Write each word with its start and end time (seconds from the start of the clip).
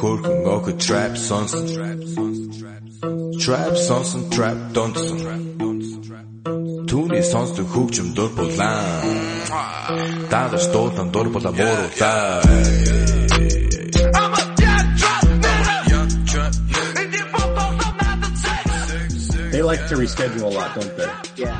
Хөрхөн 0.00 0.38
охид 0.54 0.78
trap 0.86 1.12
сонсон 1.28 1.64
Trap 3.42 3.74
сонсон 3.86 4.22
trap 4.34 4.58
донсон 4.74 5.18
Түүний 6.88 7.24
сонсдог 7.32 7.66
хөгжим 7.74 8.08
дур 8.16 8.30
булаан 8.36 9.04
Дагаж 10.32 10.64
дуулан 10.72 11.08
дур 11.14 11.26
була 11.34 11.50
мууруулаа 11.58 12.40
They 19.52 19.62
like 19.62 19.82
to 19.88 19.96
reschedule 19.96 20.44
a 20.50 20.52
lot, 20.58 20.70
don't 20.76 20.96
they? 20.96 21.10
Yeah. 21.42 21.58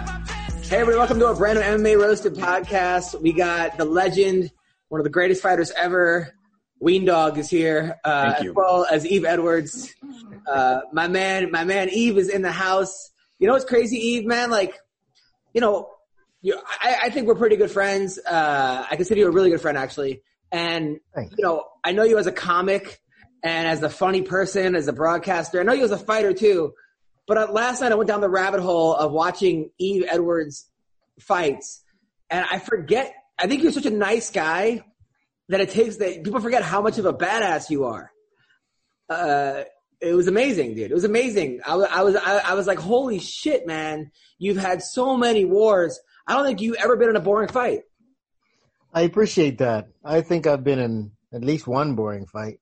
Hey 0.70 0.78
everybody, 0.78 0.96
welcome 1.02 1.18
to 1.18 1.26
a 1.26 1.34
brand 1.34 1.58
new 1.58 1.64
MMA 1.64 1.94
Roasted 2.00 2.34
podcast. 2.36 3.20
We 3.20 3.32
got 3.32 3.76
the 3.76 3.84
legend, 3.84 4.52
one 4.88 5.00
of 5.00 5.04
the 5.04 5.10
greatest 5.10 5.42
fighters 5.42 5.70
ever. 5.86 6.32
Ween 6.79 7.05
Dog 7.05 7.37
is 7.37 7.49
here, 7.49 7.97
uh, 8.03 8.35
as 8.39 8.51
well 8.51 8.85
as 8.89 9.05
Yves 9.05 9.25
Edwards. 9.25 9.93
Uh, 10.47 10.81
my 10.91 11.07
man, 11.07 11.51
my 11.51 11.63
man 11.63 11.89
Yves 11.89 12.17
is 12.17 12.29
in 12.29 12.41
the 12.41 12.51
house. 12.51 13.11
You 13.39 13.47
know 13.47 13.53
what's 13.53 13.65
crazy, 13.65 13.97
Yves, 13.97 14.25
man? 14.25 14.51
Like, 14.51 14.77
you 15.53 15.61
know, 15.61 15.89
you, 16.41 16.59
I, 16.81 16.97
I 17.03 17.09
think 17.09 17.27
we're 17.27 17.35
pretty 17.35 17.55
good 17.55 17.71
friends. 17.71 18.19
Uh, 18.19 18.85
I 18.89 18.95
consider 18.95 19.21
you 19.21 19.27
a 19.27 19.31
really 19.31 19.49
good 19.49 19.61
friend, 19.61 19.77
actually. 19.77 20.21
And, 20.51 20.99
Thanks. 21.13 21.33
you 21.37 21.43
know, 21.43 21.65
I 21.83 21.91
know 21.91 22.03
you 22.03 22.17
as 22.17 22.27
a 22.27 22.31
comic 22.31 23.01
and 23.43 23.67
as 23.67 23.81
a 23.83 23.89
funny 23.89 24.21
person, 24.21 24.75
as 24.75 24.87
a 24.87 24.93
broadcaster. 24.93 25.59
I 25.59 25.63
know 25.63 25.73
you 25.73 25.85
as 25.85 25.91
a 25.91 25.97
fighter 25.97 26.33
too. 26.33 26.73
But 27.27 27.37
uh, 27.37 27.51
last 27.51 27.81
night 27.81 27.91
I 27.91 27.95
went 27.95 28.07
down 28.07 28.21
the 28.21 28.29
rabbit 28.29 28.59
hole 28.59 28.93
of 28.93 29.11
watching 29.11 29.71
Yves 29.79 30.05
Edwards 30.07 30.65
fights, 31.19 31.83
and 32.29 32.45
I 32.49 32.59
forget. 32.59 33.13
I 33.37 33.47
think 33.47 33.63
you're 33.63 33.71
such 33.71 33.85
a 33.85 33.91
nice 33.91 34.29
guy 34.29 34.83
that 35.49 35.61
it 35.61 35.69
takes 35.69 35.97
that 35.97 36.23
people 36.23 36.39
forget 36.39 36.63
how 36.63 36.81
much 36.81 36.97
of 36.97 37.05
a 37.05 37.13
badass 37.13 37.69
you 37.69 37.85
are. 37.85 38.11
Uh, 39.09 39.63
it 40.01 40.13
was 40.13 40.27
amazing, 40.27 40.75
dude. 40.75 40.91
It 40.91 40.93
was 40.93 41.03
amazing. 41.03 41.61
I 41.65 41.75
was, 41.75 41.87
I 41.91 42.03
was, 42.03 42.15
I, 42.15 42.37
I 42.39 42.53
was 42.55 42.67
like, 42.67 42.79
holy 42.79 43.19
shit, 43.19 43.65
man! 43.65 44.11
You've 44.37 44.57
had 44.57 44.81
so 44.81 45.15
many 45.17 45.45
wars. 45.45 45.99
I 46.27 46.33
don't 46.33 46.45
think 46.45 46.61
you've 46.61 46.77
ever 46.77 46.95
been 46.97 47.09
in 47.09 47.15
a 47.15 47.21
boring 47.21 47.49
fight. 47.49 47.81
I 48.93 49.01
appreciate 49.01 49.59
that. 49.59 49.89
I 50.03 50.21
think 50.21 50.47
I've 50.47 50.63
been 50.63 50.79
in 50.79 51.11
at 51.33 51.43
least 51.43 51.67
one 51.67 51.95
boring 51.95 52.25
fight. 52.25 52.59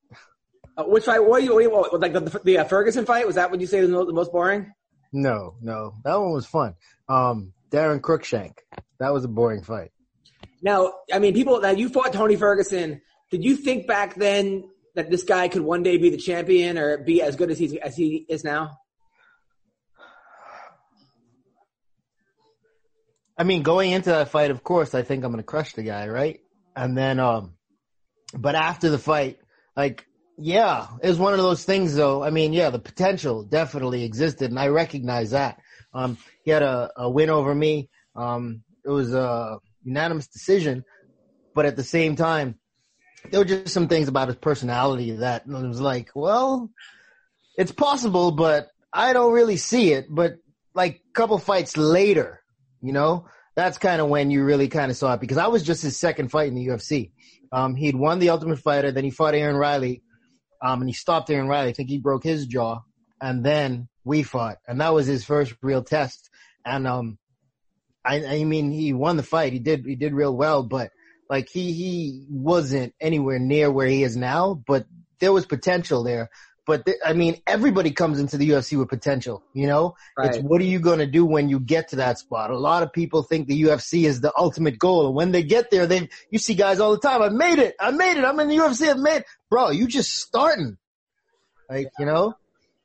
Uh, 0.75 0.83
which 0.85 1.05
fight? 1.05 1.23
What, 1.23 1.43
you, 1.43 1.53
what, 1.69 1.99
like 1.99 2.13
the, 2.13 2.41
the 2.43 2.57
uh, 2.57 2.63
Ferguson 2.65 3.05
fight? 3.05 3.25
Was 3.27 3.35
that 3.35 3.51
what 3.51 3.61
you 3.61 3.67
say 3.67 3.79
was 3.79 3.89
the 3.89 3.95
most- 3.95 4.07
the 4.07 4.13
most 4.13 4.31
boring? 4.31 4.73
No, 5.11 5.53
no, 5.61 5.93
that 6.03 6.19
one 6.19 6.33
was 6.33 6.47
fun. 6.47 6.73
Um, 7.07 7.53
Daron 7.69 8.01
Cruickshank, 8.01 8.57
that 8.99 9.13
was 9.13 9.23
a 9.23 9.27
boring 9.27 9.61
fight. 9.61 9.91
Now, 10.63 10.93
I 11.11 11.19
mean, 11.19 11.33
people 11.33 11.59
that 11.59 11.77
you 11.77 11.89
fought 11.89 12.13
Tony 12.13 12.37
Ferguson. 12.37 13.01
Did 13.29 13.43
you 13.43 13.57
think 13.57 13.85
back 13.85 14.15
then 14.15 14.63
that 14.95 15.11
this 15.11 15.23
guy 15.23 15.49
could 15.49 15.61
one 15.61 15.83
day 15.83 15.97
be 15.97 16.09
the 16.09 16.17
champion 16.17 16.77
or 16.77 16.97
be 16.97 17.21
as 17.21 17.35
good 17.35 17.51
as 17.51 17.59
he 17.59 17.79
as 17.81 17.95
he 17.95 18.25
is 18.29 18.43
now? 18.43 18.71
I 23.37 23.43
mean, 23.43 23.63
going 23.63 23.91
into 23.91 24.11
that 24.11 24.29
fight, 24.29 24.51
of 24.51 24.63
course, 24.63 24.95
I 24.95 25.01
think 25.01 25.23
I'm 25.23 25.31
gonna 25.31 25.43
crush 25.43 25.73
the 25.73 25.83
guy, 25.83 26.07
right? 26.07 26.39
And 26.75 26.97
then, 26.97 27.19
um, 27.19 27.55
but 28.33 28.55
after 28.55 28.89
the 28.89 28.99
fight, 28.99 29.39
like, 29.75 30.05
yeah, 30.37 30.87
it 31.01 31.07
was 31.07 31.19
one 31.19 31.33
of 31.33 31.39
those 31.39 31.65
things, 31.65 31.95
though. 31.95 32.23
I 32.23 32.29
mean, 32.29 32.53
yeah, 32.53 32.69
the 32.69 32.79
potential 32.79 33.43
definitely 33.43 34.03
existed, 34.03 34.49
and 34.49 34.59
I 34.59 34.67
recognize 34.67 35.31
that. 35.31 35.59
Um, 35.93 36.17
he 36.43 36.51
had 36.51 36.63
a, 36.63 36.91
a 36.95 37.09
win 37.09 37.29
over 37.29 37.53
me. 37.53 37.89
Um, 38.15 38.63
it 38.85 38.89
was 38.89 39.13
a 39.13 39.59
unanimous 39.83 40.27
decision, 40.27 40.83
but 41.53 41.65
at 41.65 41.75
the 41.75 41.83
same 41.83 42.15
time, 42.15 42.59
there 43.29 43.39
were 43.39 43.45
just 43.45 43.73
some 43.73 43.87
things 43.87 44.07
about 44.07 44.27
his 44.27 44.37
personality 44.37 45.11
that 45.11 45.47
was 45.47 45.79
like, 45.79 46.11
well, 46.15 46.69
it's 47.57 47.71
possible, 47.71 48.31
but 48.31 48.67
I 48.91 49.13
don't 49.13 49.33
really 49.33 49.57
see 49.57 49.93
it. 49.93 50.07
But 50.09 50.35
like 50.73 51.01
a 51.09 51.13
couple 51.13 51.37
fights 51.37 51.77
later, 51.77 52.41
you 52.81 52.93
know, 52.93 53.27
that's 53.55 53.77
kind 53.77 54.01
of 54.01 54.09
when 54.09 54.31
you 54.31 54.43
really 54.43 54.67
kind 54.67 54.91
of 54.91 54.97
saw 54.97 55.13
it 55.13 55.21
because 55.21 55.37
I 55.37 55.47
was 55.47 55.63
just 55.63 55.83
his 55.83 55.97
second 55.97 56.29
fight 56.29 56.47
in 56.47 56.55
the 56.55 56.67
UFC. 56.67 57.11
Um, 57.51 57.75
he'd 57.75 57.95
won 57.95 58.19
the 58.19 58.31
Ultimate 58.31 58.59
Fighter, 58.59 58.91
then 58.91 59.03
he 59.03 59.11
fought 59.11 59.35
Aaron 59.35 59.55
Riley, 59.55 60.01
um, 60.61 60.81
and 60.81 60.89
he 60.89 60.93
stopped 60.93 61.29
Aaron 61.29 61.47
Riley. 61.47 61.69
I 61.69 61.73
think 61.73 61.89
he 61.89 61.99
broke 61.99 62.23
his 62.23 62.47
jaw, 62.47 62.81
and 63.21 63.43
then 63.43 63.89
we 64.03 64.23
fought, 64.23 64.57
and 64.67 64.81
that 64.81 64.93
was 64.93 65.05
his 65.05 65.23
first 65.23 65.53
real 65.61 65.83
test. 65.83 66.31
And 66.65 66.87
um, 66.87 67.19
I, 68.05 68.25
I 68.25 68.43
mean, 68.43 68.71
he 68.71 68.93
won 68.93 69.17
the 69.17 69.23
fight. 69.23 69.53
He 69.53 69.59
did, 69.59 69.85
he 69.85 69.95
did 69.95 70.13
real 70.13 70.35
well, 70.35 70.63
but 70.63 70.91
like 71.29 71.49
he 71.49 71.71
he 71.71 72.25
wasn't 72.29 72.93
anywhere 72.99 73.39
near 73.39 73.71
where 73.71 73.87
he 73.87 74.03
is 74.03 74.17
now. 74.17 74.61
But 74.67 74.85
there 75.19 75.33
was 75.33 75.45
potential 75.45 76.03
there. 76.03 76.29
But 76.65 76.85
th- 76.85 76.97
I 77.05 77.13
mean, 77.13 77.41
everybody 77.45 77.91
comes 77.91 78.19
into 78.19 78.37
the 78.37 78.49
UFC 78.49 78.77
with 78.77 78.87
potential. 78.87 79.43
You 79.53 79.67
know, 79.67 79.95
it's 80.17 80.37
what 80.37 80.61
are 80.61 80.65
you 80.65 80.79
going 80.79 80.99
to 80.99 81.07
do 81.07 81.25
when 81.25 81.49
you 81.49 81.59
get 81.59 81.89
to 81.89 81.97
that 81.97 82.19
spot? 82.19 82.51
A 82.51 82.57
lot 82.57 82.83
of 82.83 82.93
people 82.93 83.23
think 83.23 83.47
the 83.47 83.63
UFC 83.63 84.05
is 84.05 84.21
the 84.21 84.31
ultimate 84.37 84.79
goal, 84.79 85.07
and 85.07 85.15
when 85.15 85.31
they 85.31 85.43
get 85.43 85.71
there, 85.71 85.87
they 85.87 86.09
you 86.29 86.39
see 86.39 86.53
guys 86.53 86.79
all 86.79 86.91
the 86.91 86.99
time. 86.99 87.21
I 87.21 87.29
made 87.29 87.59
it. 87.59 87.75
I 87.79 87.91
made 87.91 88.17
it. 88.17 88.23
I'm 88.23 88.39
in 88.39 88.47
the 88.47 88.55
UFC. 88.55 88.89
I 88.89 88.93
made, 88.93 89.17
it. 89.17 89.25
bro. 89.49 89.71
You 89.71 89.87
just 89.87 90.15
starting, 90.15 90.77
like 91.69 91.87
you 91.99 92.05
know. 92.05 92.35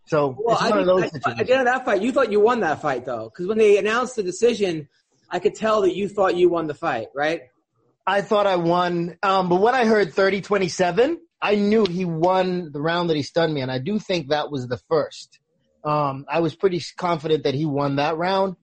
So 0.07 0.35
Well, 0.39 0.57
it's 0.57 0.63
I 0.63 0.83
those 0.85 1.03
I, 1.03 1.09
situations. 1.09 1.41
at 1.41 1.47
the 1.47 1.53
end 1.53 1.69
of 1.69 1.75
that 1.75 1.85
fight, 1.85 2.03
you 2.03 2.13
thought 2.13 2.33
you 2.33 2.41
won 2.41 2.61
that 2.61 2.81
fight 2.81 3.05
though, 3.05 3.31
because 3.31 3.47
when 3.47 3.59
they 3.59 3.77
announced 3.77 4.17
the 4.17 4.23
decision, 4.23 4.89
I 5.31 5.39
could 5.39 5.55
tell 5.55 5.83
that 5.83 5.95
you 5.95 6.09
thought 6.09 6.37
you 6.37 6.49
won 6.49 6.67
the 6.67 6.75
fight, 6.75 7.09
right? 7.15 7.43
I 8.07 8.23
thought 8.23 8.47
I 8.47 8.57
won, 8.57 9.19
um, 9.23 9.49
but 9.49 9.61
when 9.61 9.75
I 9.75 9.85
heard 9.85 10.15
30-27, 10.15 11.17
I 11.41 11.55
knew 11.57 11.85
he 11.85 12.05
won 12.05 12.73
the 12.73 12.81
round 12.81 13.11
that 13.11 13.17
he 13.17 13.23
stunned 13.23 13.53
me, 13.53 13.61
and 13.61 13.71
I 13.71 13.79
do 13.79 13.99
think 13.99 14.29
that 14.29 14.51
was 14.51 14.67
the 14.67 14.79
first. 14.89 15.39
Um, 15.85 16.25
I 16.29 16.41
was 16.41 16.57
pretty 16.57 16.83
confident 16.97 17.45
that 17.45 17.55
he 17.55 17.67
won 17.67 17.97
that 17.97 18.17
round. 18.17 18.57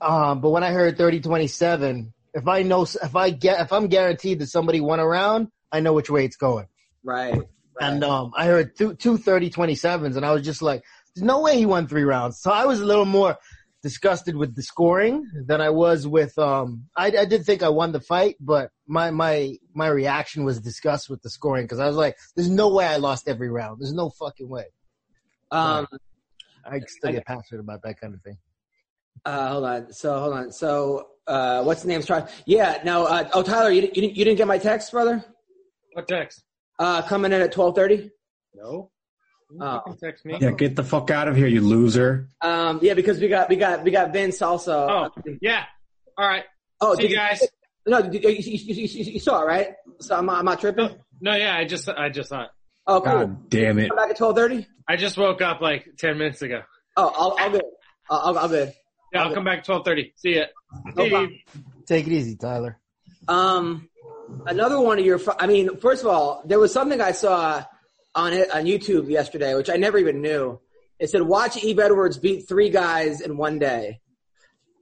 Um, 0.00 0.40
but 0.40 0.50
when 0.50 0.64
I 0.64 0.72
heard 0.72 0.98
30-27, 0.98 2.12
if 2.34 2.48
I 2.48 2.62
know, 2.62 2.82
if 2.82 3.16
I 3.16 3.30
get, 3.30 3.60
if 3.60 3.72
I'm 3.72 3.88
guaranteed 3.88 4.40
that 4.40 4.48
somebody 4.48 4.80
won 4.80 4.98
a 4.98 5.06
round, 5.06 5.48
I 5.72 5.80
know 5.80 5.92
which 5.92 6.10
way 6.10 6.24
it's 6.24 6.36
going. 6.36 6.66
Right. 7.04 7.34
right. 7.34 7.42
And 7.80 8.02
um, 8.04 8.32
I 8.36 8.46
heard 8.46 8.76
two, 8.76 8.94
two 8.94 9.18
30-27s, 9.18 10.16
and 10.16 10.24
I 10.24 10.32
was 10.32 10.42
just 10.42 10.62
like, 10.62 10.82
there's 11.14 11.24
no 11.24 11.40
way 11.40 11.56
he 11.56 11.66
won 11.66 11.86
three 11.86 12.04
rounds. 12.04 12.40
So 12.40 12.50
I 12.50 12.66
was 12.66 12.80
a 12.80 12.84
little 12.84 13.04
more 13.04 13.36
disgusted 13.82 14.36
with 14.36 14.54
the 14.54 14.62
scoring 14.62 15.26
than 15.46 15.60
I 15.60 15.70
was 15.70 16.06
with. 16.06 16.38
Um, 16.38 16.86
I, 16.96 17.06
I 17.06 17.24
did 17.24 17.44
think 17.44 17.62
I 17.62 17.68
won 17.70 17.92
the 17.92 18.00
fight, 18.00 18.36
but 18.40 18.70
my 18.86 19.10
my 19.10 19.56
my 19.74 19.88
reaction 19.88 20.44
was 20.44 20.60
disgust 20.60 21.08
with 21.08 21.22
the 21.22 21.30
scoring 21.30 21.64
because 21.64 21.78
I 21.80 21.86
was 21.86 21.96
like, 21.96 22.16
there's 22.36 22.50
no 22.50 22.68
way 22.68 22.86
I 22.86 22.96
lost 22.96 23.28
every 23.28 23.48
round. 23.50 23.80
There's 23.80 23.92
no 23.94 24.10
fucking 24.10 24.48
way. 24.48 24.66
um, 25.50 25.86
I 26.64 26.80
still 26.86 27.12
get 27.12 27.24
passionate 27.26 27.60
about 27.60 27.82
that 27.84 27.98
kind 28.00 28.12
of 28.14 28.20
thing. 28.22 28.36
uh, 29.24 29.48
hold 29.52 29.64
on. 29.64 29.92
So 29.92 30.18
hold 30.20 30.34
on. 30.34 30.52
So 30.52 31.08
uh, 31.26 31.62
what's 31.64 31.82
the 31.82 31.88
name's 31.88 32.06
trying? 32.06 32.26
Yeah. 32.44 32.80
No. 32.84 33.06
Uh, 33.06 33.28
oh, 33.32 33.42
Tyler, 33.42 33.70
you, 33.70 33.80
didn't- 33.80 33.96
you 33.96 34.02
didn't 34.02 34.16
you 34.16 34.24
didn't 34.24 34.38
get 34.38 34.46
my 34.46 34.58
text, 34.58 34.92
brother? 34.92 35.24
What 35.94 36.06
text? 36.06 36.44
Uh, 36.78 37.02
coming 37.02 37.32
in 37.32 37.40
at 37.40 37.52
twelve 37.52 37.74
thirty. 37.74 38.10
No. 38.54 38.90
You 39.52 39.58
Oh. 39.62 39.96
text 40.00 40.24
me. 40.24 40.36
Yeah, 40.40 40.52
get 40.52 40.76
the 40.76 40.84
fuck 40.84 41.10
out 41.10 41.28
of 41.28 41.36
here, 41.36 41.46
you 41.48 41.60
loser. 41.60 42.28
Um, 42.40 42.78
yeah, 42.82 42.94
because 42.94 43.18
we 43.20 43.28
got 43.28 43.48
we 43.48 43.56
got 43.56 43.82
we 43.84 43.90
got 43.90 44.12
Vince 44.12 44.40
also. 44.42 44.86
Oh, 44.88 45.22
yeah. 45.40 45.64
All 46.16 46.26
right. 46.28 46.44
Oh, 46.80 46.94
See 46.94 47.08
you 47.08 47.16
guys. 47.16 47.42
No, 47.86 48.02
did, 48.02 48.22
you, 48.22 48.30
you, 48.30 48.36
you, 48.38 48.74
you, 48.74 49.04
you 49.14 49.20
saw 49.20 49.42
it, 49.42 49.46
right? 49.46 49.68
So 50.00 50.16
I'm, 50.16 50.28
I'm 50.30 50.44
not 50.44 50.60
tripping. 50.60 50.90
No, 51.20 51.34
yeah, 51.34 51.56
I 51.56 51.64
just, 51.64 51.88
I 51.88 52.08
just 52.10 52.28
saw 52.28 52.44
it. 52.44 52.50
Oh, 52.86 53.00
cool. 53.00 53.12
God 53.12 53.50
damn 53.50 53.78
it. 53.78 53.88
Come 53.88 53.96
back 53.96 54.10
at 54.10 54.16
twelve 54.16 54.36
thirty. 54.36 54.66
I 54.88 54.96
just 54.96 55.16
woke 55.18 55.40
up 55.42 55.60
like 55.60 55.88
10 55.98 56.18
minutes 56.18 56.42
ago. 56.42 56.62
Oh, 56.96 57.12
I'll, 57.16 57.36
I'll 57.38 57.50
good. 57.50 57.62
I'll, 58.10 58.18
I'll, 58.18 58.38
I'll 58.38 58.48
good. 58.48 58.72
Yeah, 59.12 59.24
I'll 59.24 59.34
come 59.34 59.44
back 59.44 59.60
at 59.60 59.66
12:30. 59.66 60.12
See 60.16 60.36
ya. 60.36 60.44
No 60.94 61.04
Hey. 61.04 61.44
Take 61.86 62.06
it 62.06 62.12
easy, 62.12 62.36
Tyler. 62.36 62.78
Um, 63.28 63.88
another 64.46 64.80
one 64.80 64.98
of 64.98 65.04
your. 65.04 65.20
I 65.38 65.46
mean, 65.46 65.76
first 65.78 66.02
of 66.02 66.08
all, 66.10 66.42
there 66.44 66.58
was 66.58 66.72
something 66.72 67.00
I 67.00 67.12
saw 67.12 67.64
on 68.14 68.32
it 68.32 68.50
on 68.54 68.64
YouTube 68.64 69.08
yesterday, 69.08 69.54
which 69.54 69.70
I 69.70 69.76
never 69.76 69.98
even 69.98 70.20
knew. 70.20 70.60
It 70.98 71.10
said, 71.10 71.22
"Watch 71.22 71.56
Yves 71.62 71.78
Edwards 71.80 72.18
beat 72.18 72.48
three 72.48 72.68
guys 72.70 73.20
in 73.20 73.36
one 73.36 73.58
day," 73.58 74.00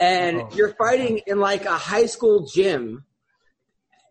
and 0.00 0.42
Oh. 0.42 0.48
you're 0.54 0.74
fighting 0.74 1.18
in 1.26 1.38
like 1.40 1.64
a 1.64 1.76
high 1.76 2.06
school 2.06 2.46
gym. 2.46 3.04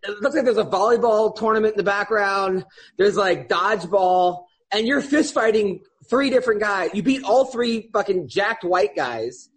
it 0.04 0.22
looks 0.22 0.36
like 0.36 0.46
there's 0.46 0.58
a 0.58 0.64
volleyball 0.64 1.36
tournament 1.36 1.74
in 1.74 1.78
the 1.78 1.84
background. 1.84 2.64
There's 2.98 3.18
like 3.18 3.50
dodgeball, 3.50 4.46
and 4.72 4.88
you're 4.88 5.02
fist 5.02 5.34
fighting 5.34 5.81
three 6.10 6.30
different 6.30 6.62
guys. 6.62 6.92
You 6.94 7.04
beat 7.04 7.24
all 7.24 7.46
three 7.46 7.90
fucking 7.92 8.30
jacked 8.30 8.64
white 8.64 8.96
guys. 8.96 9.50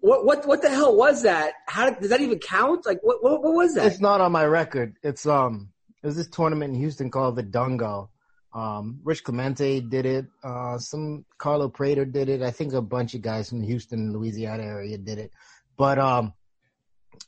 What 0.00 0.24
what 0.24 0.46
what 0.48 0.62
the 0.62 0.70
hell 0.70 0.96
was 0.96 1.22
that? 1.22 1.52
How 1.68 1.90
does 1.90 2.08
that 2.10 2.20
even 2.20 2.38
count? 2.40 2.84
Like 2.86 2.98
what 3.02 3.22
what, 3.22 3.42
what 3.44 3.54
was 3.54 3.74
that? 3.74 3.86
It's 3.86 4.00
not 4.00 4.20
on 4.20 4.32
my 4.32 4.44
record. 4.46 4.96
It's 5.02 5.26
um, 5.26 5.68
it 6.02 6.06
was 6.06 6.16
this 6.16 6.28
tournament 6.28 6.74
in 6.74 6.80
Houston 6.80 7.10
called 7.10 7.36
the 7.36 7.44
Dungo. 7.44 8.08
Um, 8.54 9.00
Rich 9.02 9.24
Clemente 9.24 9.80
did 9.80 10.06
it. 10.06 10.26
Uh, 10.42 10.78
some 10.78 11.24
Carlo 11.38 11.68
Prater 11.68 12.04
did 12.04 12.28
it. 12.28 12.40
I 12.40 12.52
think 12.52 12.72
a 12.72 12.80
bunch 12.80 13.14
of 13.14 13.22
guys 13.22 13.48
from 13.48 13.60
the 13.60 13.66
Houston, 13.66 14.12
Louisiana 14.12 14.62
area 14.62 14.96
did 14.96 15.18
it. 15.18 15.32
But 15.76 15.98
um, 15.98 16.34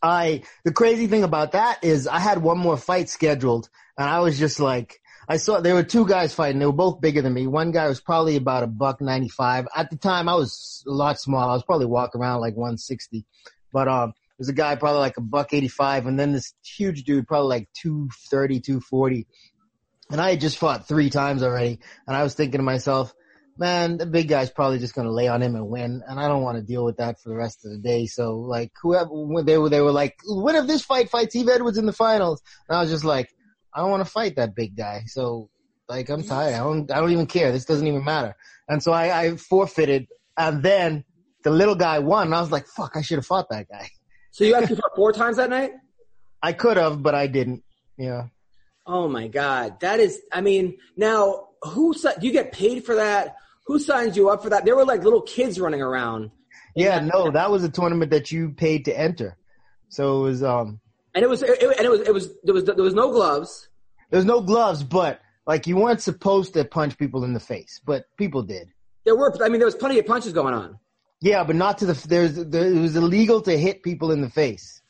I 0.03 0.43
the 0.65 0.73
crazy 0.73 1.09
thing 1.09 1.25
about 1.25 1.53
that 1.53 1.83
is 1.83 2.07
I 2.07 2.21
had 2.21 2.43
one 2.43 2.59
more 2.59 2.77
fight 2.77 3.09
scheduled, 3.09 3.69
and 3.99 4.09
I 4.09 4.21
was 4.21 4.39
just 4.39 4.61
like, 4.61 5.01
I 5.29 5.39
saw 5.39 5.61
there 5.61 5.75
were 5.75 5.83
two 5.83 6.07
guys 6.07 6.33
fighting. 6.33 6.61
They 6.61 6.67
were 6.67 6.73
both 6.73 7.01
bigger 7.01 7.23
than 7.23 7.35
me. 7.35 7.49
One 7.49 7.73
guy 7.73 7.89
was 7.89 8.01
probably 8.01 8.37
about 8.37 8.63
a 8.63 8.69
buck 8.69 9.01
ninety 9.01 9.29
five. 9.29 9.67
At 9.75 9.91
the 9.91 9.97
time, 9.97 10.29
I 10.29 10.35
was 10.35 10.85
a 10.87 10.93
lot 10.93 11.19
smaller. 11.19 11.51
I 11.51 11.55
was 11.55 11.65
probably 11.65 11.87
walking 11.87 12.21
around 12.21 12.41
like 12.41 12.57
one 12.57 12.79
sixty, 12.79 13.27
but 13.73 13.89
um, 13.89 14.13
there's 14.39 14.49
a 14.49 14.53
guy 14.53 14.77
probably 14.77 15.01
like 15.01 15.17
a 15.17 15.23
buck 15.23 15.53
eighty 15.53 15.69
five, 15.69 16.07
and 16.07 16.19
then 16.19 16.33
this 16.33 16.55
huge 16.63 17.03
dude 17.03 17.27
probably 17.27 17.49
like 17.49 17.69
230, 17.75 18.61
240. 18.61 19.27
And 20.11 20.21
I 20.21 20.31
had 20.31 20.41
just 20.41 20.59
fought 20.59 20.87
three 20.87 21.11
times 21.11 21.43
already, 21.43 21.81
and 22.07 22.17
I 22.17 22.23
was 22.23 22.35
thinking 22.35 22.59
to 22.59 22.65
myself, 22.65 23.13
man, 23.59 23.97
the 23.97 24.07
big 24.07 24.29
guy's 24.29 24.51
probably 24.51 24.79
just 24.79 24.95
going 24.95 25.07
to 25.07 25.13
lay 25.13 25.29
on 25.29 25.43
him 25.43 25.57
and 25.57 25.69
win, 25.69 26.03
and 26.07 26.21
I 26.21 26.29
don't 26.29 26.43
want 26.43 26.59
to 26.59 26.63
deal 26.63 26.85
with 26.85 26.99
that 26.99 27.21
for 27.21 27.31
the 27.31 27.35
rest 27.35 27.65
of 27.65 27.73
the 27.73 27.79
day. 27.79 28.07
So 28.07 28.39
like, 28.39 28.73
whoever 28.83 29.11
they 29.43 29.59
were, 29.59 29.69
they 29.69 29.81
were 29.81 29.93
like, 29.93 30.17
winner 30.25 30.61
if 30.61 30.67
this 30.67 30.85
fight 30.85 31.11
fights 31.11 31.35
Yves 31.35 31.49
Edwards 31.49 31.79
in 31.79 31.87
the 31.87 31.93
finals, 31.93 32.43
and 32.69 32.77
I 32.77 32.81
was 32.81 32.91
just 32.91 33.05
like, 33.05 33.31
I 33.75 33.81
don't 33.81 33.91
want 33.91 34.05
to 34.05 34.11
fight 34.11 34.37
that 34.37 34.55
big 34.55 34.77
guy. 34.77 35.03
So 35.07 35.51
like, 35.89 36.09
I'm 36.09 36.23
tired. 36.23 36.55
I 36.55 36.59
don't, 36.59 36.91
I 36.91 37.01
don't 37.01 37.13
even 37.13 37.27
care. 37.27 37.53
This 37.53 37.65
doesn't 37.65 37.87
even 37.87 38.05
matter. 38.05 38.37
And 38.69 38.83
so 38.83 38.93
I, 38.93 39.23
I 39.23 39.37
forfeited, 39.37 40.09
and 40.37 40.63
then 40.63 41.05
the 41.43 41.51
little 41.51 41.77
guy 41.77 41.99
won, 42.01 42.27
and 42.27 42.35
I 42.35 42.41
was 42.41 42.53
like, 42.53 42.67
fuck, 42.67 42.93
I 42.97 43.03
should 43.03 43.19
have 43.19 43.27
fought 43.27 43.49
that 43.51 43.69
guy. 43.69 43.89
so 44.31 44.45
you 44.45 44.55
actually 44.55 44.77
fought 44.77 44.95
four 44.95 45.13
times 45.13 45.37
that 45.39 45.51
night? 45.51 45.73
I 46.43 46.53
could 46.53 46.77
have, 46.77 47.03
but 47.03 47.15
I 47.15 47.27
didn't. 47.27 47.65
Yeah. 47.97 48.27
Oh 48.87 49.09
my 49.09 49.29
god, 49.29 49.81
that 49.81 50.01
is. 50.01 50.21
I 50.33 50.41
mean, 50.41 50.79
now 50.97 51.49
who 51.63 51.95
do 51.95 52.11
you 52.21 52.33
get 52.33 52.53
paid 52.53 52.85
for 52.85 52.97
that? 52.97 53.37
Who 53.67 53.79
signs 53.79 54.17
you 54.17 54.31
up 54.31 54.43
for 54.43 54.51
that? 54.51 54.65
There 54.65 54.77
were 54.77 54.85
like 54.85 55.03
little 55.03 55.23
kids 55.23 55.59
running 55.59 55.83
around, 55.83 56.31
Yeah, 56.77 57.01
no, 57.01 57.31
that 57.33 57.51
was 57.51 57.65
a 57.65 57.69
tournament 57.69 58.13
that 58.13 58.31
you 58.31 58.51
paid 58.51 58.85
to 58.85 58.97
enter. 58.97 59.37
So 59.89 60.21
it 60.21 60.23
was 60.23 60.43
um 60.43 60.81
and 61.15 61.25
it 61.25 61.29
was 61.29 61.43
it, 61.43 61.61
and 61.63 61.85
it 61.87 61.91
was 61.91 62.01
it 62.01 62.15
was 62.15 62.31
there 62.45 62.55
was 62.55 62.65
there 62.65 62.77
was 62.77 62.95
no 62.95 63.11
gloves. 63.11 63.69
There 64.11 64.19
was 64.19 64.27
no 64.27 64.41
gloves, 64.41 64.85
but 64.85 65.21
like 65.47 65.67
you 65.67 65.77
weren't 65.77 66.01
supposed 66.01 66.55
to 66.55 66.65
punch 66.65 66.97
people 66.97 67.25
in 67.25 67.33
the 67.33 67.41
face, 67.41 67.81
but 67.85 68.05
people 68.17 68.43
did. 68.43 68.69
There 69.05 69.17
were, 69.17 69.33
I 69.43 69.49
mean, 69.49 69.59
there 69.59 69.67
was 69.67 69.77
plenty 69.77 69.99
of 69.99 70.07
punches 70.07 70.33
going 70.33 70.55
on. 70.55 70.79
Yeah, 71.21 71.45
but 71.45 71.57
not 71.57 71.79
to 71.79 71.87
the. 71.87 72.09
There's 72.09 72.35
there, 72.35 72.67
it 72.67 72.79
was 72.79 72.97
illegal 72.97 73.41
to 73.43 73.57
hit 73.57 73.83
people 73.83 74.11
in 74.11 74.21
the 74.21 74.29
face, 74.31 74.83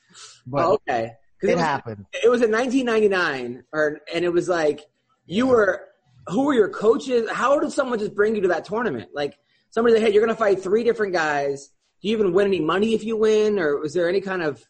but 0.47 0.65
Oh, 0.65 0.73
okay, 0.75 1.13
'Cause 1.41 1.51
it, 1.51 1.55
was, 1.55 1.65
happened. 1.65 2.07
It 2.25 2.31
was 2.31 2.43
in 2.43 2.51
1999, 2.51 3.65
or 3.73 4.01
and 4.13 4.25
it 4.25 4.33
was 4.33 4.49
like 4.49 4.81
you 5.27 5.47
were. 5.47 5.83
Who 6.29 6.47
were 6.47 6.55
your 6.55 6.69
coaches? 6.69 7.31
How 7.31 7.61
did 7.61 7.71
someone 7.71 8.01
just 8.01 8.13
bring 8.15 8.35
you 8.35 8.43
to 8.43 8.49
that 8.49 8.65
tournament? 8.65 9.11
Like 9.15 9.39
somebody 9.71 9.95
said, 9.95 10.03
"Hey, 10.05 10.13
you're 10.13 10.25
going 10.25 10.35
to 10.35 10.39
fight 10.39 10.61
three 10.61 10.83
different 10.83 11.13
guys. 11.13 11.69
Do 12.03 12.09
you 12.09 12.17
even 12.17 12.33
win 12.33 12.49
any 12.49 12.61
money 12.61 12.95
if 12.95 13.05
you 13.05 13.17
win, 13.17 13.61
or 13.61 13.79
was 13.79 13.95
there 13.95 14.09
any 14.09 14.21
kind 14.21 14.43
of?" 14.43 14.65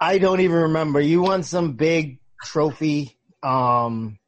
I 0.00 0.18
don't 0.18 0.40
even 0.40 0.56
remember. 0.56 1.00
You 1.00 1.22
won 1.22 1.42
some 1.42 1.72
big 1.72 2.20
trophy, 2.44 3.18
um, 3.42 4.18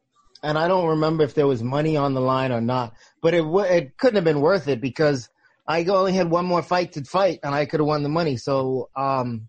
and 0.43 0.59
I 0.59 0.67
don't 0.67 0.89
remember 0.89 1.23
if 1.23 1.35
there 1.35 1.47
was 1.47 1.63
money 1.63 1.97
on 1.97 2.15
the 2.15 2.21
line 2.21 2.51
or 2.51 2.61
not. 2.61 2.95
But 3.23 3.35
it 3.35 3.43
w- 3.43 3.67
it 3.67 3.97
couldn't 3.97 4.17
have 4.17 4.25
been 4.25 4.41
worth 4.41 4.67
it 4.67 4.81
because 4.81 5.29
I 5.67 5.85
only 5.85 6.13
had 6.13 6.31
one 6.31 6.45
more 6.45 6.63
fight 6.63 6.93
to 6.93 7.05
fight, 7.05 7.39
and 7.43 7.55
I 7.55 7.67
could 7.67 7.81
have 7.81 7.87
won 7.87 8.03
the 8.03 8.09
money. 8.09 8.37
So 8.37 8.91
um, 8.97 9.49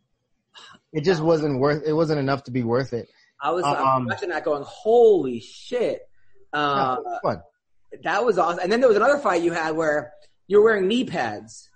it 0.96 1.04
just 1.04 1.22
wasn't 1.22 1.60
worth. 1.60 1.84
It 1.86 1.94
wasn't 1.94 2.20
enough 2.20 2.44
to 2.46 2.52
be 2.52 2.64
worth 2.64 2.94
it. 2.94 3.08
I 3.42 3.52
was, 3.52 3.64
Um, 3.64 4.06
watching 4.06 4.30
that, 4.30 4.44
going, 4.46 4.64
"Holy 4.66 5.40
shit!" 5.40 6.02
Uh, 6.54 6.98
Yeah, 7.06 7.18
fun. 7.22 7.42
That 8.04 8.26
was 8.26 8.38
awesome. 8.38 8.60
And 8.64 8.72
then 8.72 8.80
there 8.80 8.88
was 8.88 8.98
another 8.98 9.18
fight 9.18 9.42
you 9.44 9.52
had 9.52 9.76
where 9.76 10.14
you 10.48 10.58
were 10.58 10.64
wearing 10.64 10.88
knee 10.88 11.04
pads, 11.04 11.70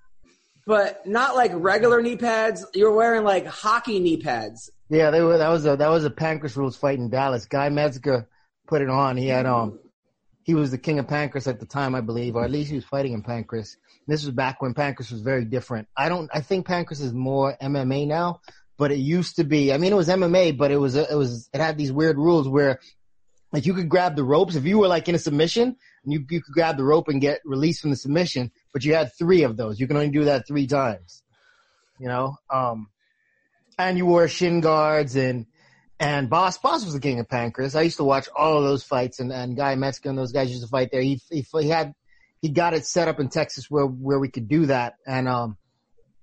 but 0.66 1.06
not 1.06 1.36
like 1.36 1.52
regular 1.54 2.02
knee 2.02 2.16
pads. 2.18 2.66
You 2.74 2.86
were 2.86 2.96
wearing 2.96 3.24
like 3.24 3.46
hockey 3.46 4.00
knee 4.00 4.18
pads. 4.18 4.70
Yeah, 4.90 5.12
they 5.12 5.22
were. 5.22 5.38
That 5.38 5.50
was 5.50 5.66
a 5.66 5.76
that 5.76 5.90
was 5.90 6.06
a 6.06 6.10
Pancrase 6.10 6.56
rules 6.56 6.76
fight 6.78 6.98
in 6.98 7.10
Dallas. 7.10 7.46
Guy 7.46 7.70
Metzger 7.70 8.28
put 8.68 8.82
it 8.82 8.90
on. 8.90 9.18
He 9.18 9.28
had 9.28 9.46
um, 9.46 9.80
he 10.44 10.56
was 10.56 10.72
the 10.72 10.78
king 10.78 10.98
of 11.00 11.08
Pancrase 11.08 11.48
at 11.48 11.60
the 11.60 11.66
time, 11.66 11.94
I 11.94 12.02
believe, 12.02 12.36
or 12.36 12.44
at 12.44 12.52
least 12.52 12.70
he 12.70 12.76
was 12.76 12.86
fighting 12.86 13.14
in 13.14 13.22
Pancrase. 13.22 13.76
This 14.08 14.26
was 14.26 14.34
back 14.34 14.62
when 14.62 14.74
Pancrase 14.74 15.12
was 15.12 15.22
very 15.22 15.46
different. 15.46 15.88
I 15.96 16.10
don't. 16.10 16.30
I 16.34 16.42
think 16.42 16.66
Pancrase 16.66 17.02
is 17.02 17.14
more 17.14 17.56
MMA 17.62 18.08
now, 18.08 18.42
but 18.80 18.92
it 18.92 18.98
used 18.98 19.36
to 19.36 19.44
be. 19.44 19.74
I 19.74 19.78
mean, 19.78 19.92
it 19.92 19.98
was 19.98 20.08
MMA, 20.08 20.58
but 20.58 20.72
it 20.72 20.78
was 20.78 20.96
it 20.96 21.14
was 21.14 21.50
it 21.54 21.60
had 21.60 21.78
these 21.78 21.92
weird 21.92 22.18
rules 22.18 22.48
where, 22.48 22.80
like, 23.52 23.66
you 23.66 23.74
could 23.74 23.90
grab 23.90 24.16
the 24.16 24.24
ropes 24.24 24.56
if 24.56 24.66
you 24.66 24.80
were 24.80 24.88
like 24.88 25.10
in 25.10 25.16
a 25.16 25.20
submission. 25.20 25.76
And 26.06 26.14
you 26.14 26.26
you 26.30 26.42
could 26.42 26.54
grab 26.54 26.78
the 26.78 26.86
rope 26.86 27.10
and 27.10 27.20
get 27.20 27.42
released 27.44 27.82
from 27.82 27.90
the 27.90 27.98
submission, 27.98 28.52
but 28.72 28.86
you 28.86 28.96
had 28.96 29.12
three 29.18 29.44
of 29.44 29.58
those. 29.58 29.82
You 29.82 29.88
can 29.88 29.98
only 29.98 30.10
do 30.10 30.24
that 30.26 30.48
three 30.48 30.66
times. 30.66 31.22
You 32.00 32.08
know, 32.08 32.38
um, 32.50 32.88
and 33.78 33.98
you 33.98 34.06
wore 34.06 34.30
shin 34.30 34.62
guards 34.62 35.18
and 35.18 35.46
and 36.00 36.30
Bas 36.30 36.58
Bas 36.58 36.86
was 36.86 36.94
the 36.94 37.02
king 37.02 37.20
of 37.20 37.28
Pancrase. 37.28 37.76
I 37.76 37.82
used 37.82 37.98
to 37.98 38.06
watch 38.06 38.30
all 38.34 38.58
of 38.58 38.64
those 38.64 38.86
fights, 38.86 39.20
and 39.20 39.34
and 39.34 39.58
Guy 39.58 39.76
Metzger 39.76 40.08
and 40.08 40.18
those 40.18 40.32
guys 40.32 40.50
used 40.50 40.64
to 40.64 40.70
fight 40.70 40.90
there. 40.90 41.02
He 41.02 41.20
he, 41.30 41.46
he 41.52 41.68
had 41.68 41.94
he 42.42 42.48
got 42.48 42.74
it 42.74 42.86
set 42.86 43.10
up 43.10 43.20
in 43.20 43.28
Texas 43.28 43.70
where 43.70 43.86
where 43.86 44.20
we 44.20 44.30
could 44.30 44.48
do 44.48 44.68
that, 44.68 44.94
and 45.06 45.28
um, 45.28 45.58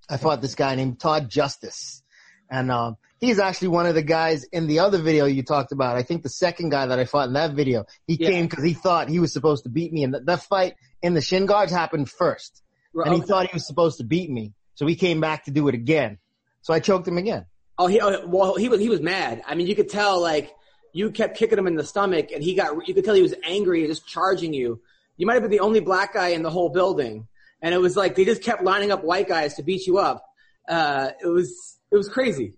I 0.09 0.17
fought 0.17 0.41
this 0.41 0.55
guy 0.55 0.75
named 0.75 0.99
Todd 0.99 1.29
Justice, 1.29 2.03
and 2.51 2.71
um, 2.71 2.97
he's 3.21 3.39
actually 3.39 3.69
one 3.69 3.87
of 3.87 3.95
the 3.95 4.03
guys 4.03 4.45
in 4.53 4.67
the 4.67 4.81
other 4.81 4.99
video 4.99 5.27
you 5.27 5.43
talked 5.43 5.73
about. 5.73 5.97
I 5.97 6.03
think 6.03 6.23
the 6.23 6.29
second 6.29 6.71
guy 6.71 6.87
that 6.87 6.99
I 6.99 7.05
fought 7.05 7.29
in 7.29 7.35
that 7.35 7.53
video, 7.53 7.85
he 8.07 8.17
Yeah. 8.21 8.31
came 8.31 8.47
because 8.47 8.65
he 8.65 8.75
thought 8.75 9.09
he 9.09 9.21
was 9.21 9.33
supposed 9.33 9.65
to 9.65 9.71
beat 9.71 9.93
me, 9.93 10.05
and 10.05 10.15
that, 10.15 10.27
that 10.27 10.43
fight 10.43 10.75
in 11.03 11.15
the 11.15 11.21
shin 11.21 11.47
guards 11.47 11.73
happened 11.73 12.11
first, 12.11 12.63
and 12.95 13.15
he 13.15 13.21
thought 13.21 13.47
he 13.47 13.55
was 13.55 13.67
supposed 13.67 13.99
to 13.99 14.05
beat 14.05 14.31
me, 14.31 14.55
so 14.75 14.87
he 14.87 14.95
came 14.97 15.21
back 15.21 15.45
to 15.45 15.51
do 15.51 15.69
it 15.69 15.75
again. 15.75 16.19
So 16.63 16.75
I 16.75 16.81
choked 16.81 17.07
him 17.07 17.19
again. 17.19 17.47
Oh, 17.79 17.87
he 17.87 18.01
oh, 18.01 18.27
well 18.27 18.57
he 18.57 18.69
was 18.69 18.81
he 18.81 18.89
was 18.89 19.01
mad. 19.01 19.43
I 19.47 19.55
mean, 19.55 19.67
you 19.67 19.77
could 19.77 19.89
tell 19.91 20.21
like 20.21 20.53
you 20.93 21.11
kept 21.11 21.37
kicking 21.37 21.59
him 21.59 21.67
in 21.67 21.77
the 21.77 21.85
stomach, 21.85 22.31
and 22.33 22.43
he 22.43 22.55
got 22.55 22.89
you 22.89 22.95
could 22.95 23.05
tell 23.05 23.15
he 23.15 23.23
was 23.23 23.35
angry, 23.45 23.87
just 23.87 24.07
charging 24.07 24.55
you. 24.55 24.81
You 25.19 25.27
might 25.27 25.35
have 25.35 25.43
been 25.43 25.51
the 25.51 25.61
only 25.61 25.81
black 25.81 26.15
guy 26.15 26.29
in 26.29 26.43
the 26.43 26.51
whole 26.51 26.71
building, 26.71 27.29
and 27.61 27.75
it 27.75 27.79
was 27.79 27.97
like 27.97 28.15
they 28.15 28.25
just 28.25 28.43
kept 28.43 28.63
lining 28.63 28.91
up 28.91 29.05
white 29.05 29.29
guys 29.29 29.55
to 29.55 29.63
beat 29.63 29.87
you 29.87 29.99
up. 29.99 30.25
Uh, 30.69 31.11
it 31.23 31.27
was 31.27 31.79
it 31.97 31.99
was 31.99 32.09
crazy. 32.09 32.55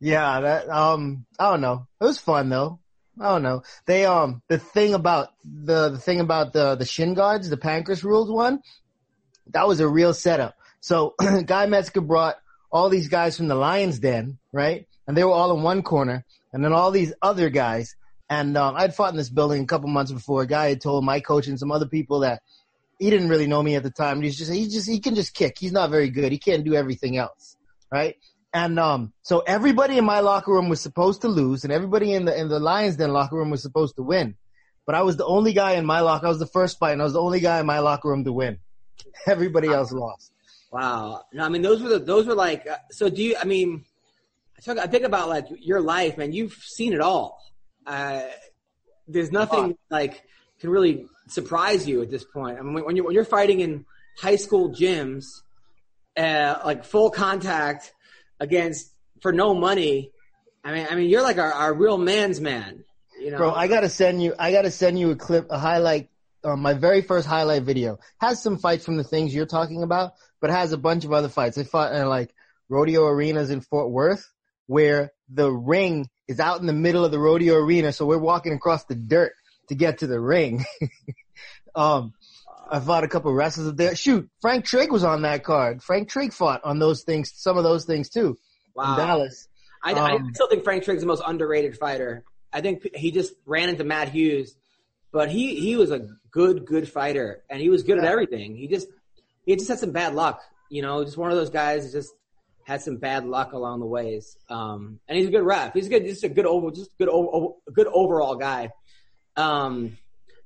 Yeah, 0.00 0.40
that 0.40 0.68
um 0.68 1.26
I 1.38 1.50
don't 1.50 1.60
know. 1.60 1.86
It 2.00 2.04
was 2.04 2.18
fun 2.18 2.48
though. 2.48 2.80
I 3.20 3.28
don't 3.30 3.42
know. 3.42 3.62
They 3.86 4.04
um 4.04 4.42
the 4.48 4.58
thing 4.58 4.94
about 4.94 5.30
the 5.44 5.90
the 5.90 5.98
thing 5.98 6.20
about 6.20 6.52
the 6.52 6.76
the 6.76 6.84
shin 6.84 7.14
guards, 7.14 7.48
the 7.48 7.56
Pancrase 7.56 8.04
rules 8.04 8.30
one, 8.30 8.60
that 9.52 9.66
was 9.66 9.80
a 9.80 9.88
real 9.88 10.14
setup. 10.14 10.54
So 10.80 11.14
Guy 11.46 11.66
Metzger 11.66 12.00
brought 12.00 12.36
all 12.70 12.88
these 12.88 13.08
guys 13.08 13.36
from 13.36 13.48
the 13.48 13.54
Lions 13.54 13.98
Den, 13.98 14.38
right? 14.52 14.86
And 15.06 15.16
they 15.16 15.24
were 15.24 15.32
all 15.32 15.56
in 15.56 15.62
one 15.62 15.82
corner, 15.82 16.24
and 16.52 16.62
then 16.62 16.72
all 16.72 16.90
these 16.90 17.12
other 17.22 17.48
guys. 17.48 17.96
And 18.30 18.58
um, 18.58 18.74
I'd 18.76 18.94
fought 18.94 19.12
in 19.12 19.16
this 19.16 19.30
building 19.30 19.62
a 19.62 19.66
couple 19.66 19.88
months 19.88 20.12
before. 20.12 20.42
A 20.42 20.46
guy 20.46 20.68
had 20.68 20.82
told 20.82 21.02
my 21.02 21.20
coach 21.20 21.46
and 21.46 21.58
some 21.58 21.72
other 21.72 21.86
people 21.86 22.20
that 22.20 22.42
he 22.98 23.10
didn't 23.10 23.30
really 23.30 23.46
know 23.46 23.62
me 23.62 23.74
at 23.74 23.82
the 23.82 23.90
time. 23.90 24.20
He's 24.20 24.36
just 24.36 24.52
he 24.52 24.68
just 24.68 24.88
he 24.88 25.00
can 25.00 25.14
just 25.14 25.34
kick. 25.34 25.56
He's 25.58 25.72
not 25.72 25.90
very 25.90 26.10
good. 26.10 26.32
He 26.32 26.38
can't 26.38 26.64
do 26.64 26.74
everything 26.74 27.16
else, 27.16 27.56
right? 27.90 28.16
And 28.52 28.78
um, 28.78 29.12
so 29.22 29.40
everybody 29.40 29.98
in 29.98 30.04
my 30.04 30.20
locker 30.20 30.52
room 30.52 30.68
was 30.68 30.80
supposed 30.80 31.20
to 31.22 31.28
lose, 31.28 31.64
and 31.64 31.72
everybody 31.72 32.14
in 32.14 32.24
the 32.24 32.38
in 32.38 32.48
the 32.48 32.58
Lions 32.58 32.96
Den 32.96 33.12
locker 33.12 33.36
room 33.36 33.50
was 33.50 33.62
supposed 33.62 33.96
to 33.96 34.02
win. 34.02 34.36
But 34.86 34.94
I 34.94 35.02
was 35.02 35.18
the 35.18 35.26
only 35.26 35.52
guy 35.52 35.72
in 35.72 35.84
my 35.84 36.00
locker. 36.00 36.26
I 36.26 36.30
was 36.30 36.38
the 36.38 36.46
first 36.46 36.78
fight, 36.78 36.92
and 36.92 37.02
I 37.02 37.04
was 37.04 37.12
the 37.12 37.20
only 37.20 37.40
guy 37.40 37.60
in 37.60 37.66
my 37.66 37.80
locker 37.80 38.08
room 38.08 38.24
to 38.24 38.32
win. 38.32 38.58
Everybody 39.26 39.68
else 39.68 39.92
lost. 39.92 40.32
Wow. 40.72 41.24
No, 41.32 41.44
I 41.44 41.48
mean 41.50 41.62
those 41.62 41.82
were 41.82 41.90
the 41.90 41.98
those 41.98 42.26
were 42.26 42.34
like. 42.34 42.66
Uh, 42.66 42.76
so 42.90 43.10
do 43.10 43.22
you? 43.22 43.36
I 43.38 43.44
mean, 43.44 43.84
I 44.56 44.62
talk, 44.62 44.78
I 44.78 44.86
think 44.86 45.04
about 45.04 45.28
like 45.28 45.46
your 45.50 45.80
life, 45.82 46.16
man. 46.16 46.32
You've 46.32 46.54
seen 46.54 46.94
it 46.94 47.00
all. 47.00 47.42
Uh, 47.86 48.22
there's 49.06 49.30
nothing 49.30 49.76
like 49.90 50.22
can 50.60 50.70
really 50.70 51.06
surprise 51.28 51.86
you 51.86 52.02
at 52.02 52.10
this 52.10 52.24
point. 52.24 52.58
I 52.58 52.62
mean, 52.62 52.84
when, 52.84 52.96
you're 52.96 53.04
when 53.04 53.14
you're 53.14 53.24
fighting 53.24 53.60
in 53.60 53.84
high 54.18 54.36
school 54.36 54.70
gyms, 54.70 55.42
uh, 56.16 56.60
like 56.64 56.84
full 56.84 57.10
contact 57.10 57.92
against 58.40 58.92
for 59.20 59.32
no 59.32 59.54
money. 59.54 60.12
I 60.64 60.72
mean, 60.72 60.86
I 60.90 60.94
mean, 60.94 61.08
you're 61.08 61.22
like 61.22 61.38
our, 61.38 61.52
our 61.52 61.74
real 61.74 61.98
man's 61.98 62.40
man. 62.40 62.84
You 63.20 63.32
know, 63.32 63.38
Bro, 63.38 63.54
I 63.54 63.68
gotta 63.68 63.88
send 63.88 64.22
you. 64.22 64.34
I 64.38 64.52
gotta 64.52 64.70
send 64.70 64.98
you 64.98 65.10
a 65.10 65.16
clip, 65.16 65.46
a 65.50 65.58
highlight. 65.58 66.10
Um, 66.44 66.60
my 66.60 66.74
very 66.74 67.02
first 67.02 67.26
highlight 67.26 67.64
video 67.64 67.98
has 68.20 68.40
some 68.40 68.58
fights 68.58 68.84
from 68.84 68.96
the 68.96 69.04
things 69.04 69.34
you're 69.34 69.46
talking 69.46 69.82
about, 69.82 70.12
but 70.40 70.50
has 70.50 70.72
a 70.72 70.78
bunch 70.78 71.04
of 71.04 71.12
other 71.12 71.28
fights. 71.28 71.58
I 71.58 71.64
fought 71.64 71.92
in 71.94 72.06
like 72.08 72.32
rodeo 72.68 73.06
arenas 73.06 73.50
in 73.50 73.60
Fort 73.60 73.90
Worth, 73.90 74.30
where 74.66 75.12
the 75.28 75.50
ring 75.50 76.08
is 76.28 76.38
out 76.38 76.60
in 76.60 76.66
the 76.66 76.72
middle 76.72 77.04
of 77.04 77.10
the 77.10 77.18
rodeo 77.18 77.54
arena, 77.54 77.92
so 77.92 78.06
we're 78.06 78.18
walking 78.18 78.52
across 78.52 78.84
the 78.84 78.94
dirt 78.94 79.32
to 79.68 79.74
get 79.74 79.98
to 79.98 80.06
the 80.06 80.20
ring. 80.20 80.64
um, 81.74 82.12
I 82.70 82.80
fought 82.80 83.04
a 83.04 83.08
couple 83.08 83.30
of 83.30 83.36
wrestlers 83.36 83.72
there. 83.74 83.94
Shoot, 83.96 84.28
Frank 84.40 84.64
Trigg 84.64 84.92
was 84.92 85.04
on 85.04 85.22
that 85.22 85.44
card. 85.44 85.82
Frank 85.82 86.08
Trigg 86.08 86.32
fought 86.32 86.60
on 86.64 86.78
those 86.78 87.02
things, 87.02 87.32
some 87.34 87.56
of 87.56 87.64
those 87.64 87.84
things 87.84 88.08
too. 88.08 88.36
Wow. 88.74 88.92
In 88.92 88.98
Dallas. 89.06 89.48
I, 89.82 89.92
I 89.94 90.14
Um, 90.16 90.32
still 90.34 90.48
think 90.48 90.64
Frank 90.64 90.84
Trigg's 90.84 91.00
the 91.02 91.06
most 91.06 91.22
underrated 91.24 91.78
fighter. 91.78 92.24
I 92.52 92.60
think 92.60 92.94
he 92.94 93.10
just 93.10 93.32
ran 93.46 93.68
into 93.68 93.84
Matt 93.84 94.08
Hughes, 94.08 94.54
but 95.12 95.30
he 95.30 95.60
he 95.60 95.76
was 95.76 95.90
a 95.90 96.08
good 96.30 96.64
good 96.66 96.88
fighter 96.88 97.42
and 97.48 97.60
he 97.60 97.68
was 97.68 97.82
good 97.82 97.98
at 97.98 98.04
everything. 98.04 98.56
He 98.56 98.68
just 98.68 98.88
he 99.44 99.54
just 99.56 99.68
had 99.68 99.78
some 99.78 99.92
bad 99.92 100.14
luck, 100.14 100.40
you 100.68 100.82
know, 100.82 101.04
just 101.04 101.16
one 101.16 101.30
of 101.30 101.36
those 101.36 101.50
guys 101.50 101.84
that 101.84 101.98
just 101.98 102.12
had 102.64 102.82
some 102.82 102.96
bad 102.96 103.24
luck 103.26 103.52
along 103.52 103.80
the 103.80 103.86
ways. 103.86 104.36
Um, 104.50 105.00
and 105.08 105.16
he's 105.16 105.28
a 105.28 105.30
good 105.30 105.42
ref. 105.44 105.72
He's 105.72 105.88
good, 105.88 106.04
just 106.04 106.24
a 106.24 106.28
good 106.28 106.44
over, 106.44 106.70
just 106.70 106.96
good 106.98 107.08
over, 107.08 107.54
good 107.72 107.86
overall 107.86 108.36
guy. 108.36 108.70
Um, 109.36 109.96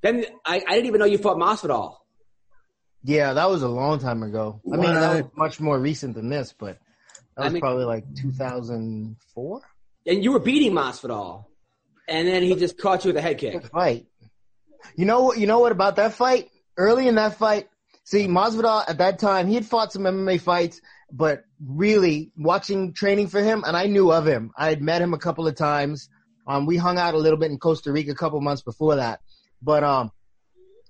then 0.03 0.25
I, 0.45 0.63
I 0.67 0.75
didn't 0.75 0.87
even 0.87 1.01
know 1.01 1.05
you 1.07 1.19
fought 1.19 1.37
Masvidal. 1.37 1.97
Yeah, 3.05 3.33
that 3.33 3.51
was 3.51 3.63
a 3.63 3.69
long 3.69 3.99
time 3.99 4.23
ago. 4.23 4.61
I 4.73 4.77
mean, 4.77 4.95
that 4.95 5.25
was 5.25 5.33
much 5.37 5.61
more 5.61 5.79
recent 5.79 6.15
than 6.15 6.29
this, 6.29 6.55
but 6.57 6.79
that 7.37 7.43
I 7.43 7.45
was 7.45 7.53
mean- 7.55 7.61
probably 7.61 7.85
like 7.85 8.05
2004 8.17 9.63
and 10.07 10.25
you 10.25 10.33
were 10.33 10.41
beating 10.41 10.73
Masvidal, 10.73 11.45
and 12.09 12.27
then 12.27 12.43
he 12.43 12.55
just 12.57 12.79
caught 12.79 13.05
you 13.05 13.09
with 13.11 13.17
a 13.17 13.23
head 13.23 13.39
kick. 13.39 13.65
fight. 13.67 14.07
You 14.97 15.05
know 15.05 15.23
what? 15.23 15.39
You 15.39 15.47
know 15.47 15.61
what 15.61 15.73
about 15.73 15.97
that 15.97 16.15
fight? 16.15 16.51
Early 16.77 17.07
in 17.07 17.15
that 17.17 17.37
fight, 17.37 17.69
see 18.05 18.27
Masvidal 18.27 18.85
at 18.89 18.99
that 18.99 19.19
time 19.19 19.47
he 19.47 19.55
had 19.55 19.65
fought 19.67 19.93
some 19.93 20.03
MMA 20.03 20.41
fights, 20.41 20.81
but 21.13 21.45
really 21.65 22.33
watching 22.37 22.93
training 22.93 23.29
for 23.29 23.43
him, 23.43 23.63
and 23.67 23.77
I 23.77 23.87
knew 23.87 24.11
of 24.11 24.27
him. 24.27 24.51
I 24.57 24.69
had 24.71 24.83
met 24.83 25.03
him 25.03 25.15
a 25.15 25.19
couple 25.19 25.47
of 25.47 25.55
times. 25.55 26.09
Um, 26.47 26.67
we 26.67 26.77
hung 26.77 26.99
out 26.99 27.15
a 27.15 27.19
little 27.19 27.39
bit 27.39 27.53
in 27.53 27.59
Costa 27.59 27.93
Rica 27.93 28.11
a 28.11 28.17
couple 28.17 28.41
months 28.41 28.63
before 28.63 28.97
that, 28.97 29.21
but 29.63 29.85
um, 29.85 30.11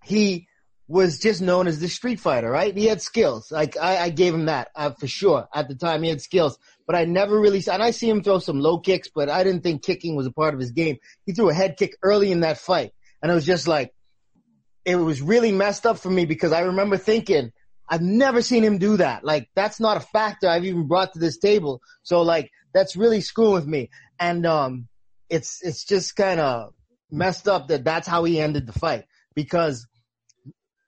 he 0.03 0.49
was 0.93 1.19
just 1.19 1.41
known 1.41 1.67
as 1.67 1.79
the 1.79 1.89
street 1.89 2.21
fighter, 2.21 2.51
right? 2.51 2.77
He 2.77 2.85
had 2.85 3.01
skills. 3.01 3.51
Like 3.51 3.79
I, 3.79 3.97
I 3.97 4.09
gave 4.11 4.35
him 4.35 4.45
that 4.45 4.69
uh, 4.77 4.91
for 4.91 5.07
sure. 5.07 5.49
At 5.55 5.67
the 5.69 5.75
time, 5.75 6.03
he 6.03 6.11
had 6.11 6.21
skills, 6.21 6.59
but 6.87 6.95
I 6.95 7.07
never 7.07 7.41
really. 7.41 7.65
And 7.67 7.83
I 7.83 7.93
see 7.93 8.11
him 8.11 8.23
throw 8.23 8.41
some 8.41 8.61
low 8.61 8.79
kicks, 8.79 9.09
but 9.09 9.31
I 9.31 9.43
didn't 9.43 9.63
think 9.63 9.83
kicking 9.83 10.17
was 10.17 10.27
a 10.27 10.31
part 10.31 10.53
of 10.53 10.61
his 10.61 10.71
game. 10.71 10.99
He 11.25 11.33
threw 11.33 11.49
a 11.49 11.55
head 11.55 11.79
kick 11.79 11.97
early 12.03 12.31
in 12.31 12.41
that 12.41 12.59
fight, 12.59 12.93
and 13.23 13.33
it 13.33 13.35
was 13.35 13.47
just 13.47 13.67
like 13.67 13.95
it 14.85 14.97
was 14.97 15.23
really 15.23 15.51
messed 15.51 15.87
up 15.87 15.99
for 15.99 16.11
me 16.11 16.27
because 16.27 16.53
I 16.53 16.61
remember 16.61 16.99
thinking. 16.99 17.53
I've 17.89 18.01
never 18.01 18.41
seen 18.41 18.63
him 18.63 18.79
do 18.79 18.99
that. 18.99 19.23
Like 19.23 19.51
that's 19.55 19.79
not 19.79 19.99
a 19.99 20.01
factor 20.01 20.49
I've 20.49 20.65
even 20.65 20.89
brought 20.89 21.13
to 21.13 21.19
this 21.19 21.37
table. 21.39 21.83
So 22.03 22.23
like 22.23 22.51
that's 22.73 22.97
really 22.97 23.21
screwing 23.21 23.53
with 23.53 23.67
me. 23.67 23.91
And 24.19 24.47
um, 24.47 24.89
it's 25.29 25.63
it's 25.63 25.85
just 25.85 26.17
kind 26.17 26.41
of 26.41 26.73
messed 27.11 27.49
up 27.49 27.69
that 27.69 27.85
that's 27.85 28.09
how 28.09 28.25
he 28.25 28.41
ended 28.41 28.67
the 28.67 28.73
fight 28.73 29.05
because 29.35 29.87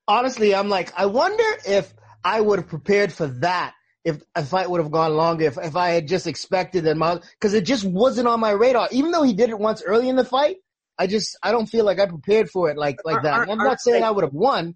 honestly, 0.09 0.55
I'm 0.55 0.69
like, 0.69 0.93
I 0.97 1.07
wonder 1.07 1.45
if 1.67 1.93
I 2.25 2.41
would 2.41 2.59
have 2.59 2.69
prepared 2.69 3.13
for 3.13 3.27
that 3.27 3.75
if 4.05 4.23
a 4.35 4.45
fight 4.45 4.69
would 4.69 4.81
have 4.83 4.91
gone 4.91 5.15
longer, 5.15 5.47
if, 5.47 5.57
if 5.59 5.77
I 5.77 5.91
had 5.91 6.07
just 6.07 6.27
expected 6.27 6.85
that 6.85 6.97
my, 6.97 7.21
cause 7.41 7.55
it 7.55 7.65
just 7.65 7.85
wasn't 7.85 8.29
on 8.29 8.39
my 8.39 8.51
radar. 8.51 8.89
Even 8.93 9.13
though 9.13 9.23
he 9.23 9.33
did 9.33 9.49
it 9.49 9.59
once 9.59 9.83
early 9.83 10.09
in 10.11 10.17
the 10.17 10.25
fight, 10.25 10.57
I 10.99 11.07
just, 11.07 11.37
I 11.43 11.53
don't 11.53 11.67
feel 11.67 11.85
like 11.87 11.99
I 11.99 12.07
prepared 12.07 12.51
for 12.51 12.71
it 12.71 12.77
like, 12.77 12.99
like 13.05 13.23
that. 13.23 13.49
I'm 13.49 13.61
aren't 13.61 13.81
saying 13.81 14.03
they- 14.03 14.07
I 14.07 14.11
would 14.11 14.25
have 14.25 14.35
won, 14.35 14.75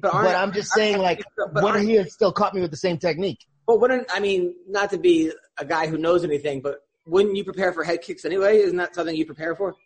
But, 0.00 0.12
but 0.12 0.34
I'm 0.34 0.52
just 0.52 0.72
saying 0.72 0.98
like, 0.98 1.22
what 1.36 1.64
aren't- 1.74 1.86
he 1.86 1.94
had 1.96 2.10
still 2.10 2.32
caught 2.32 2.54
me 2.54 2.62
with 2.62 2.70
the 2.70 2.76
same 2.78 2.96
technique. 2.98 3.38
But 3.66 3.78
wouldn't 3.80 4.08
I 4.12 4.18
mean 4.20 4.54
not 4.66 4.90
to 4.90 4.98
be 4.98 5.32
a 5.58 5.64
guy 5.64 5.86
who 5.86 5.96
knows 5.98 6.24
anything, 6.24 6.60
but 6.62 6.78
wouldn't 7.06 7.36
you 7.36 7.44
prepare 7.44 7.72
for 7.72 7.84
head 7.84 8.00
kicks 8.02 8.24
anyway? 8.24 8.58
Isn't 8.58 8.78
that 8.78 8.94
something 8.94 9.14
you 9.14 9.26
prepare 9.26 9.54
for? 9.54 9.76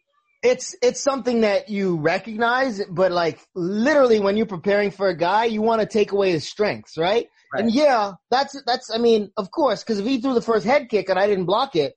It's 0.45 0.77
it's 0.83 1.01
something 1.01 1.41
that 1.41 1.71
you 1.71 1.97
recognize, 1.97 2.85
but 2.85 3.11
like 3.11 3.41
literally 3.55 4.21
when 4.21 4.37
you're 4.37 4.45
preparing 4.45 4.91
for 4.91 5.09
a 5.09 5.17
guy, 5.17 5.47
you 5.47 5.63
want 5.63 5.81
to 5.81 5.87
take 5.87 6.13
away 6.13 6.33
his 6.33 6.47
strengths, 6.47 6.99
right? 6.99 7.29
Right. 7.53 7.63
And 7.63 7.73
yeah, 7.73 8.13
that's 8.31 8.55
that's 8.67 8.91
I 8.95 8.99
mean, 8.99 9.31
of 9.39 9.51
course, 9.51 9.83
because 9.83 9.99
if 9.99 10.07
he 10.07 10.21
threw 10.21 10.35
the 10.35 10.43
first 10.43 10.67
head 10.67 10.91
kick 10.91 11.09
and 11.09 11.19
I 11.19 11.27
didn't 11.27 11.47
block 11.47 11.77
it, 11.77 11.95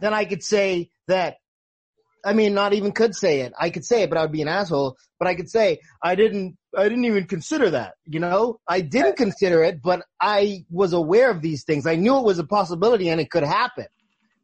then 0.00 0.12
I 0.12 0.26
could 0.26 0.42
say 0.42 0.90
that. 1.06 1.36
I 2.24 2.34
mean, 2.34 2.52
not 2.52 2.74
even 2.74 2.92
could 2.92 3.14
say 3.14 3.40
it. 3.40 3.54
I 3.58 3.70
could 3.70 3.86
say 3.86 4.02
it, 4.02 4.10
but 4.10 4.18
I 4.18 4.22
would 4.22 4.32
be 4.32 4.42
an 4.42 4.48
asshole. 4.48 4.96
But 5.18 5.28
I 5.28 5.34
could 5.34 5.48
say 5.48 5.78
I 6.02 6.14
didn't. 6.14 6.58
I 6.76 6.90
didn't 6.90 7.06
even 7.06 7.26
consider 7.26 7.70
that. 7.70 7.94
You 8.04 8.20
know, 8.20 8.60
I 8.68 8.82
didn't 8.82 9.16
consider 9.16 9.64
it, 9.64 9.80
but 9.80 10.02
I 10.20 10.66
was 10.68 10.92
aware 10.92 11.30
of 11.30 11.40
these 11.40 11.64
things. 11.64 11.86
I 11.86 11.94
knew 11.94 12.18
it 12.18 12.24
was 12.24 12.38
a 12.38 12.44
possibility 12.44 13.08
and 13.08 13.18
it 13.18 13.30
could 13.30 13.44
happen, 13.44 13.86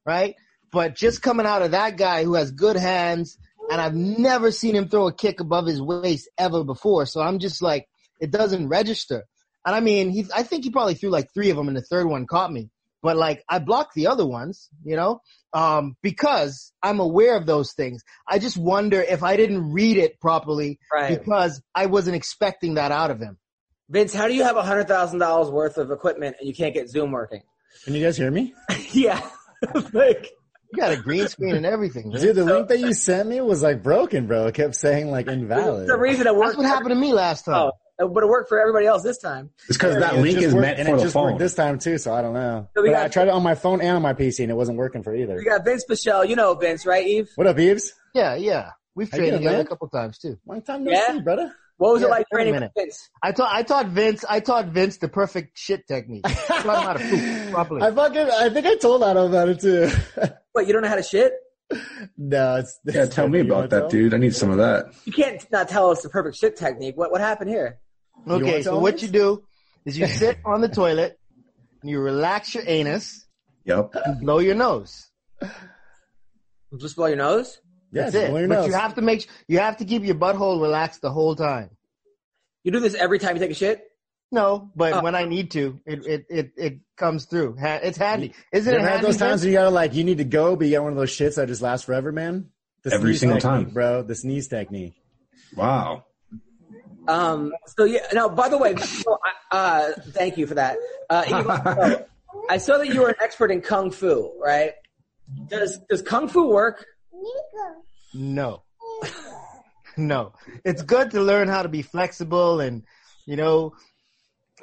right? 0.07 0.35
But 0.75 0.97
just 0.97 1.23
coming 1.23 1.47
out 1.47 1.63
of 1.63 1.71
that 1.71 1.97
guy 1.97 2.25
who 2.25 2.35
has 2.35 2.51
good 2.51 2.77
hands, 2.77 3.39
and 3.71 3.81
I've 3.81 3.95
never 3.95 4.51
seen 4.51 4.75
him 4.75 4.89
throw 4.89 5.07
a 5.07 5.13
kick 5.13 5.39
above 5.41 5.67
his 5.67 5.81
waist 5.81 6.29
ever 6.37 6.65
before. 6.65 7.07
So 7.07 7.21
I'm 7.23 7.39
just 7.39 7.63
like, 7.63 7.89
it 8.21 8.31
doesn't 8.33 8.69
register. 8.69 9.23
And 9.65 9.75
I 9.75 9.81
mean, 9.81 10.11
he, 10.11 10.27
I 10.35 10.43
think 10.43 10.65
he 10.65 10.71
probably 10.71 10.95
threw 10.95 11.11
like 11.11 11.33
three 11.33 11.51
of 11.51 11.57
them 11.57 11.69
and 11.69 11.77
the 11.77 11.81
third 11.83 12.07
one 12.07 12.27
caught 12.27 12.53
me. 12.53 12.71
But 13.03 13.17
like, 13.17 13.45
I 13.49 13.61
blocked 13.61 13.95
the 13.95 14.09
other 14.09 14.27
ones, 14.27 14.69
you 14.83 14.97
know, 14.97 15.21
um, 15.53 15.97
because 16.03 16.73
I'm 16.83 17.01
aware 17.01 17.37
of 17.37 17.47
those 17.47 17.73
things. 17.73 18.03
I 18.29 18.39
just 18.39 18.57
wonder 18.57 19.01
if 19.01 19.23
I 19.23 19.37
didn't 19.37 19.73
read 19.73 19.97
it 19.97 20.21
properly 20.21 20.79
Right. 20.93 21.17
because 21.19 21.63
I 21.75 21.87
wasn't 21.87 22.17
expecting 22.17 22.75
that 22.75 22.93
out 22.93 23.11
of 23.11 23.21
him. 23.21 23.39
Vince, 23.89 24.13
how 24.13 24.27
do 24.27 24.35
you 24.35 24.43
have 24.43 24.57
a 24.57 24.63
hundred 24.63 24.89
thousand 24.89 25.21
dollars 25.21 25.51
worth 25.51 25.77
of 25.79 25.91
equipment 25.91 26.37
and 26.41 26.49
you 26.49 26.55
can't 26.55 26.75
get 26.75 26.89
Zoom 26.89 27.13
working? 27.13 27.43
Can 27.85 27.95
you 27.95 28.03
guys 28.05 28.17
hear 28.17 28.31
me? 28.31 28.55
yeah. 28.93 29.21
like 29.93 30.31
You 30.75 30.83
got 30.83 30.93
a 30.93 30.97
green 30.97 31.29
screen 31.29 31.55
and 31.55 31.65
everything. 31.67 32.09
man. 32.11 32.21
Dude, 32.21 32.37
the 32.37 32.45
link 32.45 32.69
that 32.69 32.81
you 32.81 32.93
sent 32.95 33.29
me 33.29 33.41
was 33.41 33.63
like 33.63 33.83
broken, 33.83 34.27
bro. 34.27 34.47
It 34.47 34.55
kept 34.55 34.75
saying 34.75 35.11
like 35.11 35.27
invalid. 35.29 35.89
the 35.89 35.97
reason 35.99 36.27
it 36.27 36.35
worked 36.35 36.47
That's 36.49 36.57
what 36.59 36.67
happened 36.67 36.91
to 36.91 36.95
me 36.97 37.13
last 37.13 37.45
time. 37.45 37.71
Oh, 37.99 38.09
but 38.09 38.25
it 38.25 38.27
worked 38.27 38.49
for 38.49 38.59
everybody 38.61 38.87
else 38.87 39.03
this 39.05 39.19
time. 39.19 39.51
It's 39.69 39.79
because 39.79 39.95
that 40.01 40.17
link 40.19 40.39
is 40.39 40.53
worked- 40.53 40.63
meant 40.67 40.79
and 40.81 40.89
for 40.89 40.95
it 40.95 40.97
the 40.99 41.03
just 41.05 41.15
phone. 41.15 41.25
worked 41.27 41.39
this 41.39 41.55
time 41.55 41.79
too, 41.79 41.97
so 41.99 42.13
I 42.13 42.23
don't 42.23 42.35
know. 42.35 42.69
So 42.77 42.83
but 42.83 42.91
got- 42.91 43.05
I 43.05 43.09
tried 43.09 43.29
it 43.29 43.35
on 43.35 43.43
my 43.45 43.55
phone 43.55 43.81
and 43.81 43.97
on 43.97 44.03
my 44.03 44.15
PC, 44.15 44.43
and 44.43 44.51
it 44.51 44.55
wasn't 44.57 44.79
working 44.79 45.05
for 45.05 45.15
either. 45.15 45.37
We 45.37 45.45
got 45.45 45.65
Vince 45.65 45.85
Pichel. 45.89 46.29
You 46.29 46.35
know 46.35 46.55
Vince, 46.55 46.85
right, 46.87 47.07
Yves? 47.07 47.31
What 47.37 47.47
up, 47.47 47.57
Eves? 47.59 47.93
Yeah, 48.13 48.35
yeah. 48.35 48.71
We've 48.97 49.11
How 49.11 49.17
traded 49.19 49.35
doing, 49.35 49.45
together 49.45 49.63
a 49.63 49.67
couple 49.67 49.89
times 49.89 50.19
too. 50.19 50.39
Long 50.47 50.63
time 50.63 50.85
no 50.85 50.91
Yeah? 50.91 51.13
see, 51.13 51.21
brother. 51.21 51.53
What 51.77 51.93
was 51.95 52.03
Yeah, 52.03 52.09
it 52.09 52.11
like 52.11 52.27
training 52.33 52.55
with. 52.55 52.71
Vince? 52.77 53.11
I 53.23 53.33
taught 53.33 53.53
I 53.53 53.63
taught 53.63 53.87
Vince 53.89 54.25
I 54.29 54.41
taught 54.41 54.67
Vince 54.69 54.99
the 54.99 55.09
perfect 55.09 55.59
shit 55.59 55.87
technique. 55.89 56.23
I 56.25 56.33
taught 56.63 56.65
him 56.65 56.71
how 56.85 56.93
to 56.93 56.99
poop 57.01 57.51
properly. 57.53 57.83
I 57.83 57.91
fucking, 57.91 58.29
I 58.31 58.49
think 58.49 58.67
I 58.67 58.77
told 58.77 59.03
Otto 59.03 59.27
about 59.27 59.49
it 59.49 59.61
too. 59.61 59.91
What, 60.53 60.69
you 60.69 60.73
don't 60.73 60.83
know 60.83 60.89
how 60.89 60.95
to 60.95 61.03
shit? 61.03 61.33
no, 62.17 62.57
it's, 62.57 62.79
Yeah, 62.85 63.07
tell 63.07 63.27
me 63.29 63.41
about 63.41 63.71
that, 63.71 63.81
tell? 63.81 63.89
dude. 63.89 64.15
I 64.15 64.19
need 64.19 64.37
some 64.37 64.51
of 64.51 64.59
that. 64.59 64.95
You 65.05 65.13
can't 65.13 65.45
not 65.51 65.69
tell 65.69 65.91
us 65.91 66.03
the 66.03 66.09
perfect 66.09 66.37
shit 66.37 66.57
technique. 66.57 66.97
What 66.97 67.11
what 67.11 67.21
happened 67.21 67.51
here? 67.51 67.81
Okay, 68.29 68.63
so 68.63 68.79
what 68.79 69.03
you 69.03 69.09
do 69.09 69.43
is 69.85 69.99
you 69.99 70.07
sit 70.23 70.39
on 70.45 70.61
the 70.61 70.69
toilet 70.69 71.19
and 71.83 71.91
you 71.91 71.99
relax 71.99 72.55
your 72.55 72.63
anus 72.69 73.27
Yep. 73.65 73.91
and 74.05 74.21
blow 74.21 74.39
your 74.39 74.55
nose. 74.55 75.07
Just 76.79 76.95
blow 76.97 77.07
your 77.07 77.17
nose? 77.17 77.59
Yeah, 77.95 78.05
That's 78.11 78.15
it. 78.17 78.31
blow 78.31 78.39
your 78.41 78.49
But 78.49 78.67
you 78.67 78.73
have 78.73 78.95
to 78.97 79.03
make 79.03 79.29
you 79.49 79.59
have 79.61 79.77
to 79.79 79.85
keep 79.85 80.03
your 80.05 80.17
butthole 80.17 80.61
relaxed 80.61 81.01
the 81.01 81.11
whole 81.13 81.35
time. 81.37 81.71
You 82.65 82.73
do 82.73 82.81
this 82.81 82.95
every 82.95 83.19
time 83.19 83.37
you 83.37 83.41
take 83.41 83.51
a 83.53 83.55
shit? 83.55 83.83
No, 84.33 84.71
but 84.75 84.95
Oh. 84.95 85.03
when 85.03 85.15
I 85.15 85.25
need 85.27 85.53
to, 85.53 85.81
it 85.87 86.05
it 86.07 86.27
it, 86.29 86.53
it 86.57 86.79
comes 86.97 87.27
through. 87.27 87.57
Ha- 87.61 87.81
It's 87.83 87.97
handy. 87.99 88.33
Isn't 88.53 88.73
You 88.73 88.79
it 88.79 88.81
ever 88.81 88.89
had 88.89 88.95
handy? 88.97 89.07
those 89.07 89.17
times 89.17 89.31
Vince? 89.31 89.43
when 89.43 89.53
you 89.53 89.59
gotta 89.59 89.71
like, 89.71 89.95
you 89.95 90.03
need 90.03 90.19
to 90.19 90.25
go, 90.25 90.57
but 90.57 90.67
you 90.67 90.73
got 90.73 90.83
one 90.83 90.93
of 90.93 90.99
those 90.99 91.11
shits 91.17 91.37
that 91.37 91.47
just 91.49 91.63
lasts 91.63 91.87
forever, 91.87 92.11
man? 92.11 92.51
The 92.83 92.93
Every 92.95 93.15
single 93.17 93.39
technique, 93.39 93.67
time. 93.67 93.75
bro. 93.75 94.03
The 94.03 94.15
sneeze 94.15 94.49
technique. 94.49 94.95
Wow. 95.57 96.05
Um, 97.07 97.53
so 97.77 97.85
yeah, 97.85 98.01
now, 98.13 98.29
by 98.29 98.49
the 98.49 98.59
way, 98.59 98.75
so, 98.77 99.19
uh, 99.51 99.93
thank 100.11 100.37
you 100.39 100.47
for 100.47 100.55
that. 100.55 100.79
Uh, 101.09 101.25
Yves, 101.29 101.65
so, 101.65 102.07
I 102.51 102.57
saw 102.59 102.79
that 102.79 102.89
you 102.89 103.03
were 103.03 103.11
an 103.11 103.15
expert 103.23 103.51
in 103.51 103.61
Kung 103.61 103.91
Fu, 103.91 104.33
right? 104.43 104.73
Does, 105.49 105.79
does 105.89 106.03
Kung 106.03 106.29
Fu 106.29 106.49
work? 106.49 106.85
No. 108.15 108.63
no. 109.97 110.33
It's 110.65 110.83
good 110.83 111.11
to 111.13 111.21
learn 111.21 111.49
how 111.49 111.63
to 111.63 111.69
be 111.69 111.83
flexible 111.83 112.61
and, 112.61 112.83
you 113.27 113.37
know, 113.37 113.75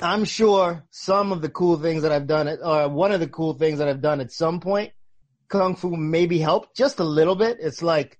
I'm 0.01 0.23
sure 0.25 0.83
some 0.89 1.31
of 1.31 1.41
the 1.41 1.49
cool 1.49 1.77
things 1.77 2.03
that 2.03 2.11
I've 2.11 2.27
done, 2.27 2.47
at- 2.47 2.63
or 2.63 2.89
one 2.89 3.11
of 3.11 3.19
the 3.19 3.27
cool 3.27 3.53
things 3.53 3.79
that 3.79 3.87
I've 3.87 4.01
done 4.01 4.21
at 4.21 4.31
some 4.31 4.59
point, 4.59 4.93
Kung 5.49 5.75
Fu 5.75 5.95
maybe 5.95 6.39
helped 6.39 6.75
just 6.75 6.99
a 6.99 7.03
little 7.03 7.35
bit. 7.35 7.57
It's 7.59 7.81
like 7.81 8.17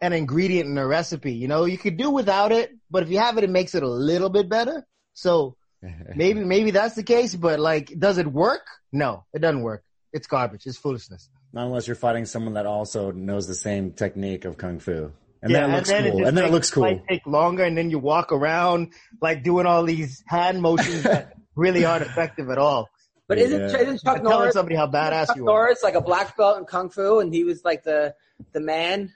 an 0.00 0.12
ingredient 0.12 0.68
in 0.68 0.76
a 0.76 0.86
recipe, 0.86 1.32
you 1.32 1.48
know, 1.48 1.64
you 1.64 1.78
could 1.78 1.96
do 1.96 2.10
without 2.10 2.52
it, 2.52 2.70
but 2.90 3.02
if 3.02 3.08
you 3.08 3.18
have 3.18 3.38
it, 3.38 3.44
it 3.44 3.50
makes 3.50 3.74
it 3.74 3.82
a 3.82 3.88
little 3.88 4.28
bit 4.28 4.48
better. 4.48 4.86
So 5.14 5.56
maybe, 6.14 6.44
maybe 6.44 6.70
that's 6.70 6.94
the 6.94 7.02
case, 7.02 7.34
but 7.34 7.58
like, 7.58 7.92
does 7.98 8.18
it 8.18 8.26
work? 8.26 8.66
No, 8.92 9.24
it 9.32 9.38
doesn't 9.40 9.62
work. 9.62 9.84
It's 10.12 10.26
garbage. 10.26 10.66
It's 10.66 10.76
foolishness. 10.76 11.28
Not 11.52 11.66
unless 11.66 11.86
you're 11.86 11.96
fighting 11.96 12.24
someone 12.26 12.54
that 12.54 12.66
also 12.66 13.12
knows 13.12 13.46
the 13.46 13.54
same 13.54 13.92
technique 13.92 14.44
of 14.44 14.56
kung 14.58 14.78
fu. 14.78 15.12
And 15.42 15.50
Yeah, 15.52 15.60
then 15.62 15.70
it 15.70 15.76
looks 15.76 15.90
and 15.90 16.04
then 16.04 16.10
cool. 16.12 16.18
just 16.20 16.28
and 16.28 16.38
then 16.38 16.44
it 16.44 16.50
looks 16.50 16.70
the 16.70 16.74
cool. 16.74 16.82
fight 16.84 17.02
take 17.08 17.26
longer, 17.26 17.64
and 17.64 17.76
then 17.78 17.90
you 17.90 17.98
walk 17.98 18.32
around 18.32 18.92
like 19.22 19.42
doing 19.42 19.64
all 19.66 19.84
these 19.84 20.22
hand 20.26 20.60
motions 20.60 21.02
that 21.04 21.34
really 21.54 21.84
aren't 21.84 22.02
effective 22.04 22.50
at 22.50 22.58
all. 22.58 22.88
But 23.28 23.38
isn't, 23.38 23.60
Yeah. 23.60 23.76
isn't 23.78 24.02
Chuck 24.02 24.16
telling 24.16 24.24
Norris 24.30 24.54
somebody 24.54 24.76
how 24.76 24.86
badass 24.86 25.28
Chuck 25.28 25.36
you 25.36 25.42
are. 25.44 25.46
Norris 25.46 25.82
like 25.82 25.94
a 25.94 26.00
black 26.00 26.36
belt 26.36 26.58
in 26.58 26.64
kung 26.64 26.90
fu, 26.90 27.18
and 27.20 27.32
he 27.32 27.44
was 27.44 27.64
like 27.64 27.82
the 27.84 28.14
the 28.52 28.60
man? 28.60 29.12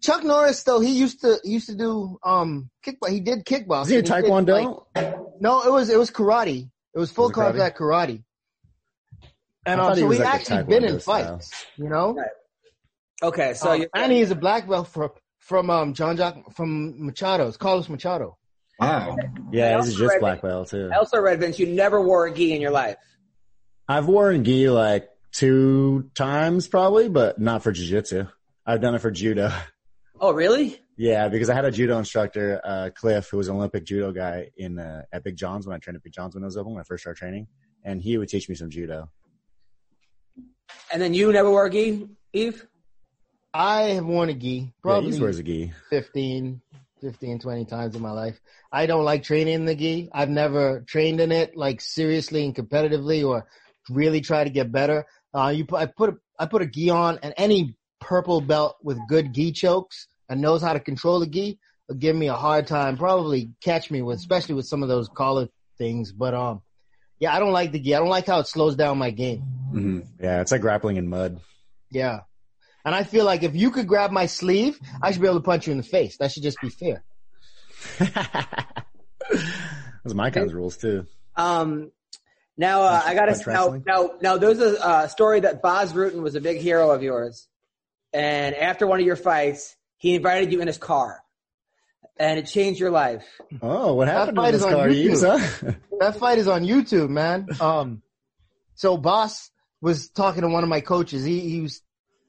Chuck 0.00 0.24
Norris, 0.24 0.62
though, 0.62 0.80
he 0.80 0.92
used 0.92 1.20
to 1.20 1.38
he 1.44 1.50
used 1.50 1.66
to 1.68 1.74
do 1.76 2.18
um 2.22 2.70
kickbox. 2.84 3.10
He 3.10 3.20
did 3.20 3.44
kickboxing. 3.44 3.82
Is 3.82 3.88
he 3.88 3.94
a 3.96 3.98
He 3.98 4.02
did, 4.02 4.10
taekwondo? 4.10 4.84
like- 4.94 5.16
no, 5.40 5.62
it 5.62 5.70
was 5.72 5.90
it 5.90 5.98
was 5.98 6.10
karate. 6.10 6.70
It 6.94 6.98
was 6.98 7.10
full 7.12 7.24
Was 7.28 7.32
it 7.32 7.34
karate? 7.34 7.44
contact 7.52 7.78
karate. 7.78 8.24
And 9.66 9.80
I 9.80 9.88
um, 9.90 9.96
so 9.96 10.06
was 10.06 10.18
he 10.18 10.24
like 10.24 10.34
actually 10.34 10.62
been 10.64 10.84
in 10.84 10.96
taekwondo 10.96 11.02
style. 11.02 11.24
fights, 11.38 11.66
you 11.76 11.88
know. 11.88 12.16
Okay, 13.22 13.54
so 13.54 13.72
Um, 13.72 13.80
you 13.82 13.88
and 13.94 14.12
he 14.12 14.20
is 14.20 14.30
a 14.30 14.34
black 14.34 14.66
belt 14.68 14.88
from 14.88 15.10
from 15.38 15.70
um 15.70 15.94
Jean 15.94 16.16
Jacques 16.16 16.52
from 16.54 17.06
Machado's 17.06 17.56
Carlos 17.56 17.88
Machado. 17.88 18.38
Wow. 18.78 19.16
yeah, 19.52 19.66
I 19.66 19.68
he's 19.68 19.74
a 19.74 19.76
also 19.76 19.90
just 19.90 20.00
read- 20.14 20.20
black 20.20 20.42
belt 20.42 20.68
too. 20.68 20.88
I 20.92 20.96
also 20.96 21.20
read 21.20 21.38
Vince. 21.40 21.58
You 21.58 21.66
never 21.66 22.00
wore 22.00 22.26
a 22.26 22.32
gi 22.34 22.54
in 22.54 22.60
your 22.62 22.70
life. 22.70 22.96
I've 23.86 24.06
worn 24.06 24.42
gi 24.44 24.70
like 24.70 25.10
two 25.32 26.10
times 26.14 26.66
probably, 26.68 27.08
but 27.08 27.38
not 27.38 27.62
for 27.62 27.72
jiu-jitsu. 27.72 28.26
I've 28.64 28.80
done 28.80 28.94
it 28.94 29.00
for 29.00 29.10
judo. 29.10 29.52
Oh, 30.22 30.32
really? 30.32 30.78
Yeah, 30.96 31.28
because 31.28 31.48
I 31.48 31.54
had 31.54 31.64
a 31.64 31.70
judo 31.70 31.96
instructor, 31.98 32.60
uh, 32.62 32.90
Cliff, 32.94 33.28
who 33.30 33.38
was 33.38 33.48
an 33.48 33.56
Olympic 33.56 33.84
judo 33.84 34.12
guy 34.12 34.50
in 34.56 34.78
uh, 34.78 35.02
at 35.12 35.24
Big 35.24 35.34
John's 35.36 35.66
when 35.66 35.74
I 35.74 35.78
trained 35.78 35.96
at 35.96 36.02
Big 36.02 36.12
John's 36.12 36.34
when 36.34 36.44
I 36.44 36.46
was 36.46 36.58
open 36.58 36.72
when 36.74 36.80
I 36.80 36.84
first 36.84 37.02
started 37.04 37.18
training, 37.18 37.46
and 37.84 38.02
he 38.02 38.18
would 38.18 38.28
teach 38.28 38.48
me 38.48 38.54
some 38.54 38.68
judo. 38.70 39.10
And 40.92 41.00
then 41.00 41.14
you 41.14 41.32
never 41.32 41.50
wore 41.50 41.66
a 41.66 41.70
gi, 41.70 42.08
Yves? 42.32 42.64
I 43.52 43.82
have 43.82 44.04
worn 44.04 44.28
a 44.28 44.34
gi 44.34 44.72
probably 44.80 45.12
he 45.12 45.20
wears 45.20 45.38
a 45.38 45.42
gi. 45.42 45.72
15, 45.90 46.60
15, 47.00 47.38
20 47.40 47.64
times 47.64 47.96
in 47.96 48.02
my 48.02 48.12
life. 48.12 48.40
I 48.70 48.86
don't 48.86 49.04
like 49.04 49.24
training 49.24 49.54
in 49.54 49.64
the 49.64 49.74
gi. 49.74 50.08
I've 50.12 50.28
never 50.28 50.82
trained 50.86 51.20
in 51.20 51.32
it 51.32 51.56
like 51.56 51.80
seriously 51.80 52.44
and 52.44 52.54
competitively 52.54 53.26
or 53.26 53.46
really 53.88 54.20
try 54.20 54.44
to 54.44 54.50
get 54.50 54.70
better. 54.70 55.04
Uh, 55.34 55.48
you 55.48 55.64
put, 55.64 55.80
I 55.80 55.86
put, 55.86 56.10
a, 56.10 56.16
I 56.38 56.46
put 56.46 56.62
a 56.62 56.66
gi 56.66 56.90
on 56.90 57.18
and 57.22 57.34
any 57.36 57.76
purple 58.00 58.40
belt 58.40 58.76
with 58.82 58.98
good 59.08 59.32
gi 59.32 59.52
chokes 59.52 60.06
and 60.28 60.40
knows 60.40 60.62
how 60.62 60.72
to 60.72 60.80
control 60.80 61.18
the 61.18 61.26
gi 61.26 61.58
will 61.88 61.96
give 61.96 62.14
me 62.14 62.28
a 62.28 62.34
hard 62.34 62.68
time. 62.68 62.96
Probably 62.96 63.50
catch 63.60 63.90
me 63.90 64.00
with, 64.02 64.18
especially 64.18 64.54
with 64.54 64.66
some 64.66 64.82
of 64.84 64.88
those 64.88 65.08
collar 65.08 65.48
things. 65.76 66.12
But, 66.12 66.34
um, 66.34 66.62
yeah, 67.20 67.34
I 67.34 67.38
don't 67.38 67.52
like 67.52 67.70
the 67.70 67.78
gi. 67.78 67.94
I 67.94 67.98
don't 67.98 68.08
like 68.08 68.26
how 68.26 68.40
it 68.40 68.48
slows 68.48 68.74
down 68.74 68.98
my 68.98 69.10
game. 69.10 69.40
hmm 69.40 70.00
Yeah, 70.18 70.40
it's 70.40 70.50
like 70.50 70.62
grappling 70.62 70.96
in 70.96 71.08
mud. 71.08 71.40
Yeah. 71.90 72.20
And 72.84 72.94
I 72.94 73.04
feel 73.04 73.26
like 73.26 73.42
if 73.42 73.54
you 73.54 73.70
could 73.70 73.86
grab 73.86 74.10
my 74.10 74.26
sleeve, 74.26 74.78
I 75.02 75.12
should 75.12 75.20
be 75.20 75.28
able 75.28 75.40
to 75.40 75.44
punch 75.44 75.66
you 75.66 75.72
in 75.72 75.76
the 75.76 75.84
face. 75.84 76.16
That 76.16 76.32
should 76.32 76.42
just 76.42 76.58
be 76.62 76.70
fair. 76.70 77.04
Those 77.98 78.08
are 80.12 80.14
my 80.14 80.30
kind 80.30 80.46
of 80.46 80.54
rules 80.54 80.78
too. 80.78 81.06
Um, 81.36 81.92
now 82.56 82.82
uh, 82.82 83.02
I 83.04 83.14
got 83.14 83.26
to 83.26 83.52
now, 83.52 83.82
now 83.86 84.10
now 84.20 84.36
there's 84.38 84.60
a 84.60 84.84
uh, 84.84 85.08
story 85.08 85.40
that 85.40 85.62
Bas 85.62 85.92
Rutten 85.92 86.22
was 86.22 86.34
a 86.34 86.40
big 86.40 86.60
hero 86.60 86.90
of 86.90 87.02
yours, 87.02 87.48
and 88.12 88.54
after 88.54 88.86
one 88.86 89.00
of 89.00 89.06
your 89.06 89.16
fights, 89.16 89.76
he 89.96 90.14
invited 90.14 90.52
you 90.52 90.60
in 90.60 90.66
his 90.66 90.78
car, 90.78 91.22
and 92.20 92.38
it 92.38 92.46
changed 92.46 92.78
your 92.78 92.90
life. 92.90 93.24
Oh, 93.62 93.94
what 93.94 94.06
happened 94.06 94.36
to 94.36 94.42
fight 94.42 94.50
this 94.52 94.62
is 94.62 94.70
car? 94.70 94.88
Eves, 94.90 95.24
YouTube. 95.24 95.62
huh? 95.62 95.72
That 96.00 96.16
fight 96.16 96.38
is 96.38 96.48
on 96.48 96.64
YouTube, 96.64 97.08
man. 97.08 97.46
Um, 97.60 98.02
so 98.74 98.96
Bas 98.96 99.50
was 99.80 100.08
talking 100.10 100.42
to 100.42 100.48
one 100.48 100.62
of 100.62 100.68
my 100.68 100.80
coaches. 100.80 101.24
He, 101.24 101.40
he 101.40 101.60
was, 101.62 101.82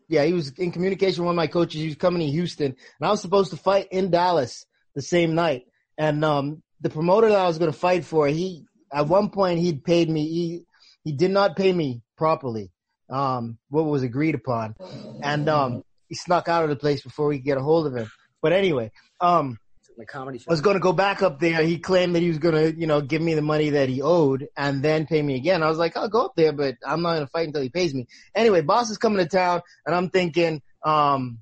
yeah, 0.07 0.23
he 0.25 0.33
was 0.33 0.49
in 0.51 0.71
communication 0.71 1.23
with 1.23 1.27
one 1.27 1.35
of 1.35 1.37
my 1.37 1.47
coaches. 1.47 1.79
He 1.79 1.87
was 1.87 1.95
coming 1.97 2.21
to 2.21 2.31
Houston 2.31 2.67
and 2.67 3.07
I 3.07 3.11
was 3.11 3.21
supposed 3.21 3.51
to 3.51 3.57
fight 3.57 3.87
in 3.91 4.11
Dallas 4.11 4.65
the 4.95 5.01
same 5.01 5.35
night. 5.35 5.63
And, 5.97 6.23
um, 6.25 6.63
the 6.81 6.89
promoter 6.89 7.29
that 7.29 7.37
I 7.39 7.47
was 7.47 7.59
going 7.59 7.71
to 7.71 7.77
fight 7.77 8.03
for, 8.05 8.27
he, 8.27 8.65
at 8.91 9.07
one 9.07 9.29
point 9.29 9.59
he'd 9.59 9.83
paid 9.83 10.09
me, 10.09 10.27
he, 10.27 10.65
he 11.03 11.11
did 11.11 11.31
not 11.31 11.55
pay 11.55 11.71
me 11.71 12.01
properly, 12.17 12.71
um, 13.09 13.57
what 13.69 13.83
was 13.83 14.03
agreed 14.03 14.35
upon. 14.35 14.75
And, 15.21 15.47
um, 15.47 15.83
he 16.07 16.15
snuck 16.15 16.47
out 16.49 16.63
of 16.63 16.69
the 16.69 16.75
place 16.75 17.01
before 17.03 17.27
we 17.27 17.37
could 17.37 17.45
get 17.45 17.57
a 17.57 17.61
hold 17.61 17.87
of 17.87 17.95
him. 17.95 18.09
But 18.41 18.51
anyway, 18.51 18.91
um, 19.21 19.57
The 19.97 20.05
comedy 20.05 20.39
show. 20.39 20.45
I 20.49 20.53
was 20.53 20.61
going 20.61 20.75
to 20.75 20.79
go 20.79 20.93
back 20.93 21.21
up 21.21 21.39
there. 21.39 21.61
He 21.63 21.77
claimed 21.77 22.15
that 22.15 22.21
he 22.21 22.29
was 22.29 22.39
going 22.39 22.55
to, 22.55 22.79
you 22.79 22.87
know, 22.87 23.01
give 23.01 23.21
me 23.21 23.33
the 23.33 23.41
money 23.41 23.71
that 23.71 23.89
he 23.89 24.01
owed 24.01 24.47
and 24.57 24.81
then 24.81 25.05
pay 25.05 25.21
me 25.21 25.35
again. 25.35 25.63
I 25.63 25.69
was 25.69 25.77
like, 25.77 25.97
I'll 25.97 26.09
go 26.09 26.25
up 26.25 26.33
there, 26.35 26.53
but 26.53 26.75
I'm 26.85 27.01
not 27.01 27.13
going 27.15 27.25
to 27.25 27.31
fight 27.31 27.47
until 27.47 27.61
he 27.61 27.69
pays 27.69 27.93
me. 27.93 28.07
Anyway, 28.33 28.61
Bas 28.61 28.89
is 28.89 28.97
coming 28.97 29.19
to 29.19 29.27
town 29.27 29.61
and 29.85 29.93
I'm 29.93 30.09
thinking, 30.09 30.61
um, 30.83 31.39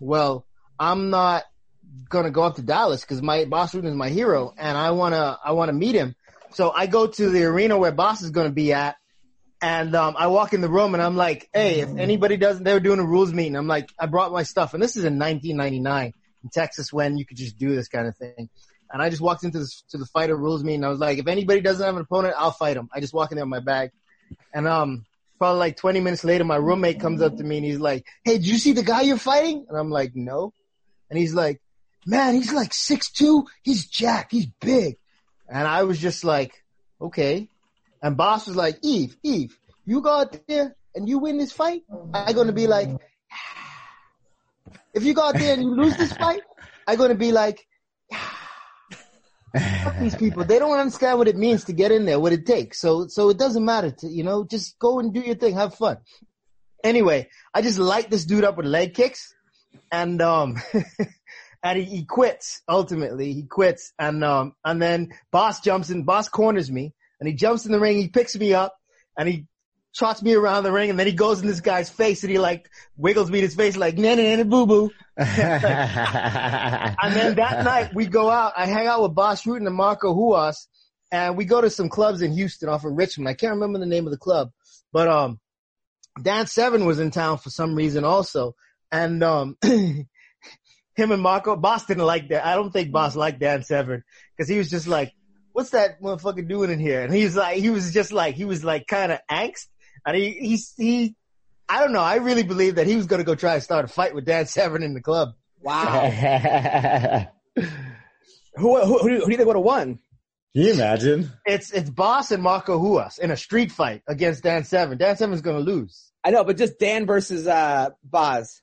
well, 0.00 0.46
I'm 0.78 1.10
not 1.10 1.44
going 2.08 2.24
to 2.24 2.30
go 2.30 2.44
up 2.44 2.56
to 2.56 2.62
Dallas 2.62 3.02
because 3.02 3.20
my 3.20 3.44
boss 3.44 3.74
is 3.74 3.82
my 3.94 4.08
hero 4.08 4.54
and 4.56 4.78
I 4.78 4.92
want 4.92 5.14
to, 5.14 5.38
I 5.44 5.52
want 5.52 5.68
to 5.68 5.74
meet 5.74 5.94
him. 5.94 6.14
So 6.52 6.70
I 6.70 6.86
go 6.86 7.06
to 7.06 7.30
the 7.30 7.44
arena 7.44 7.76
where 7.76 7.92
Bas 7.92 8.22
is 8.22 8.30
going 8.30 8.46
to 8.46 8.54
be 8.54 8.72
at 8.72 8.96
and 9.60 9.94
um, 9.94 10.14
I 10.18 10.28
walk 10.28 10.52
in 10.52 10.60
the 10.60 10.68
room 10.68 10.94
and 10.94 11.02
I'm 11.02 11.16
like, 11.16 11.48
hey, 11.52 11.80
if 11.80 11.88
anybody 11.96 12.36
doesn't, 12.36 12.62
they 12.62 12.72
were 12.72 12.80
doing 12.80 13.00
a 13.00 13.06
rules 13.06 13.32
meeting. 13.32 13.56
I'm 13.56 13.66
like, 13.66 13.90
I 13.98 14.06
brought 14.06 14.30
my 14.30 14.42
stuff. 14.42 14.74
And 14.74 14.82
this 14.82 14.96
is 14.96 15.04
in 15.04 15.18
1999 15.18 16.12
in 16.46 16.50
Texas 16.50 16.92
when 16.92 17.18
you 17.18 17.26
could 17.26 17.36
just 17.36 17.58
do 17.58 17.74
this 17.74 17.88
kind 17.88 18.06
of 18.06 18.16
thing. 18.16 18.48
And 18.92 19.02
I 19.02 19.10
just 19.10 19.20
walked 19.20 19.42
into 19.42 19.58
this, 19.58 19.82
to 19.90 19.98
the 19.98 20.06
fighter 20.06 20.36
rules 20.36 20.62
meeting. 20.62 20.80
And 20.80 20.86
I 20.86 20.90
was 20.90 21.00
like, 21.00 21.18
if 21.18 21.26
anybody 21.26 21.60
doesn't 21.60 21.84
have 21.84 21.96
an 21.96 22.02
opponent, 22.02 22.34
I'll 22.38 22.52
fight 22.52 22.76
him. 22.76 22.88
I 22.92 23.00
just 23.00 23.12
walk 23.12 23.32
in 23.32 23.36
there 23.36 23.44
with 23.44 23.50
my 23.50 23.60
bag. 23.60 23.90
And, 24.54 24.68
um, 24.68 25.04
probably 25.38 25.58
like 25.58 25.76
20 25.76 26.00
minutes 26.00 26.24
later, 26.24 26.44
my 26.44 26.56
roommate 26.56 27.00
comes 27.00 27.20
up 27.20 27.36
to 27.36 27.44
me 27.44 27.56
and 27.56 27.66
he's 27.66 27.80
like, 27.80 28.06
Hey, 28.24 28.34
did 28.34 28.46
you 28.46 28.58
see 28.58 28.72
the 28.72 28.84
guy 28.84 29.02
you're 29.02 29.18
fighting? 29.18 29.66
And 29.68 29.76
I'm 29.76 29.90
like, 29.90 30.14
no. 30.14 30.52
And 31.10 31.18
he's 31.18 31.34
like, 31.34 31.60
man, 32.06 32.34
he's 32.34 32.52
like 32.52 32.72
six 32.72 33.10
two. 33.10 33.46
He's 33.62 33.86
jacked. 33.86 34.32
He's 34.32 34.46
big. 34.46 34.96
And 35.48 35.66
I 35.66 35.82
was 35.82 35.98
just 35.98 36.24
like, 36.24 36.52
okay. 37.00 37.48
And 38.02 38.16
Bas 38.16 38.46
was 38.46 38.56
like, 38.56 38.78
Yves, 38.82 39.16
Yves, 39.22 39.54
you 39.84 40.00
go 40.00 40.20
out 40.20 40.38
there 40.46 40.76
and 40.94 41.08
you 41.08 41.18
win 41.18 41.38
this 41.38 41.52
fight, 41.52 41.82
I'm 42.14 42.34
going 42.34 42.46
to 42.46 42.52
be 42.52 42.66
like, 42.66 42.88
if 44.96 45.04
you 45.04 45.12
go 45.12 45.28
out 45.28 45.34
there 45.34 45.52
and 45.52 45.62
you 45.62 45.74
lose 45.74 45.96
this 45.96 46.12
fight, 46.14 46.40
I'm 46.86 46.96
to 46.96 47.14
be 47.14 47.30
like, 47.30 47.66
fuck 48.10 49.98
these 50.00 50.14
people. 50.14 50.42
They 50.44 50.58
don't 50.58 50.78
understand 50.78 51.18
what 51.18 51.28
it 51.28 51.36
means 51.36 51.64
to 51.64 51.74
get 51.74 51.92
in 51.92 52.06
there, 52.06 52.18
what 52.18 52.32
it 52.32 52.46
takes. 52.46 52.80
So, 52.80 53.06
so 53.06 53.28
it 53.28 53.38
doesn't 53.38 53.64
matter 53.64 53.90
to, 53.90 54.08
you 54.08 54.24
know, 54.24 54.44
just 54.44 54.78
go 54.78 54.98
and 54.98 55.12
do 55.12 55.20
your 55.20 55.34
thing, 55.34 55.54
have 55.54 55.74
fun. 55.74 55.98
Anyway, 56.82 57.28
I 57.52 57.60
just 57.60 57.78
light 57.78 58.08
this 58.08 58.24
dude 58.24 58.44
up 58.44 58.56
with 58.56 58.64
leg 58.64 58.94
kicks 58.94 59.34
and, 59.92 60.22
um, 60.22 60.56
and 61.62 61.78
he, 61.78 61.84
he 61.84 62.04
quits 62.04 62.62
ultimately. 62.66 63.34
He 63.34 63.42
quits 63.42 63.92
and, 63.98 64.24
um, 64.24 64.54
and 64.64 64.80
then 64.80 65.10
Bas 65.30 65.60
jumps 65.60 65.90
in, 65.90 66.04
Bas 66.04 66.30
corners 66.30 66.70
me 66.70 66.94
and 67.20 67.28
he 67.28 67.34
jumps 67.34 67.66
in 67.66 67.72
the 67.72 67.80
ring. 67.80 67.98
He 67.98 68.08
picks 68.08 68.34
me 68.34 68.54
up 68.54 68.74
and 69.18 69.28
he 69.28 69.46
trots 69.96 70.22
me 70.22 70.34
around 70.34 70.64
the 70.64 70.72
ring 70.72 70.90
and 70.90 70.98
then 70.98 71.06
he 71.06 71.12
goes 71.12 71.40
in 71.40 71.46
this 71.46 71.60
guy's 71.60 71.88
face 71.88 72.22
and 72.22 72.30
he 72.30 72.38
like 72.38 72.68
wiggles 72.96 73.30
me 73.30 73.38
in 73.38 73.44
his 73.44 73.54
face 73.54 73.76
like, 73.76 73.96
na 73.96 74.14
na 74.14 74.36
na 74.36 74.44
boo 74.44 74.66
boo. 74.66 74.90
And 75.18 75.26
then 77.14 77.36
that 77.36 77.64
night 77.64 77.94
we 77.94 78.06
go 78.06 78.30
out. 78.30 78.52
I 78.56 78.66
hang 78.66 78.86
out 78.86 79.02
with 79.02 79.14
Bas 79.14 79.42
Rutten 79.44 79.66
and 79.66 79.74
Marco 79.74 80.14
Ruas, 80.14 80.66
and 81.10 81.36
we 81.36 81.46
go 81.46 81.60
to 81.60 81.70
some 81.70 81.88
clubs 81.88 82.20
in 82.20 82.32
Houston 82.32 82.68
off 82.68 82.84
of 82.84 82.92
Richmond. 82.92 83.28
I 83.28 83.34
can't 83.34 83.54
remember 83.54 83.78
the 83.78 83.86
name 83.86 84.06
of 84.06 84.10
the 84.10 84.18
club, 84.18 84.50
but 84.92 85.08
um, 85.08 85.40
Dan 86.20 86.46
Severn 86.46 86.84
was 86.84 87.00
in 87.00 87.10
town 87.10 87.38
for 87.38 87.48
some 87.50 87.74
reason 87.74 88.04
also, 88.04 88.54
and 88.92 89.22
um, 89.22 89.56
him 89.64 90.06
and 90.96 91.22
Marco 91.22 91.56
Bas 91.56 91.86
didn't 91.86 92.04
like 92.04 92.28
that. 92.28 92.44
I 92.44 92.54
don't 92.54 92.70
think 92.70 92.92
Bas 92.92 93.16
liked 93.16 93.40
Dan 93.40 93.62
Severn 93.62 94.02
because 94.36 94.48
he 94.48 94.58
was 94.58 94.68
just 94.68 94.86
like, 94.86 95.12
"What's 95.52 95.70
that 95.70 96.02
motherfucker 96.02 96.46
doing 96.46 96.70
in 96.70 96.80
here?" 96.80 97.02
And 97.02 97.14
he's 97.14 97.36
like, 97.36 97.58
he 97.58 97.70
was 97.70 97.92
just 97.92 98.12
like, 98.12 98.34
he 98.34 98.44
was 98.44 98.64
like 98.64 98.86
kind 98.86 99.12
of 99.12 99.20
angst, 99.30 99.66
and 100.06 100.16
he 100.16 100.30
he 100.30 100.58
he. 100.76 101.14
I 101.68 101.80
don't 101.80 101.92
know. 101.92 102.00
I 102.00 102.16
really 102.16 102.44
believe 102.44 102.76
that 102.76 102.86
he 102.86 102.94
was 102.94 103.06
going 103.06 103.18
to 103.18 103.24
go 103.24 103.34
try 103.34 103.56
to 103.56 103.60
start 103.60 103.84
a 103.84 103.88
fight 103.88 104.14
with 104.14 104.24
Dan 104.24 104.46
Severn 104.56 104.82
in 104.84 104.94
the 104.94 105.02
club. 105.02 105.30
Wow. 105.60 106.08
Who, 108.58 108.80
who, 108.80 108.98
who, 108.98 109.08
do 109.08 109.14
you- 109.14 109.20
who 109.20 109.26
do 109.26 109.30
you 109.32 109.36
think 109.36 109.46
would 109.46 109.56
have 109.56 109.64
won? 109.64 109.98
Can 110.54 110.62
you 110.64 110.72
imagine? 110.72 111.30
It's 111.44 111.70
it's 111.72 111.90
Bas 111.90 112.30
and 112.30 112.42
Marco 112.42 112.78
Ruas 112.78 113.18
in 113.18 113.30
a 113.30 113.36
street 113.36 113.70
fight 113.70 114.00
against 114.08 114.42
Dan 114.42 114.64
Severn. 114.64 114.96
Dan 114.96 115.14
Severn's 115.18 115.42
gonna 115.42 115.58
lose 115.58 116.10
I 116.24 116.30
know, 116.30 116.44
but 116.44 116.56
just 116.56 116.78
Dan 116.78 117.04
versus 117.04 117.46
uh, 117.46 117.90
Bas. 118.02 118.62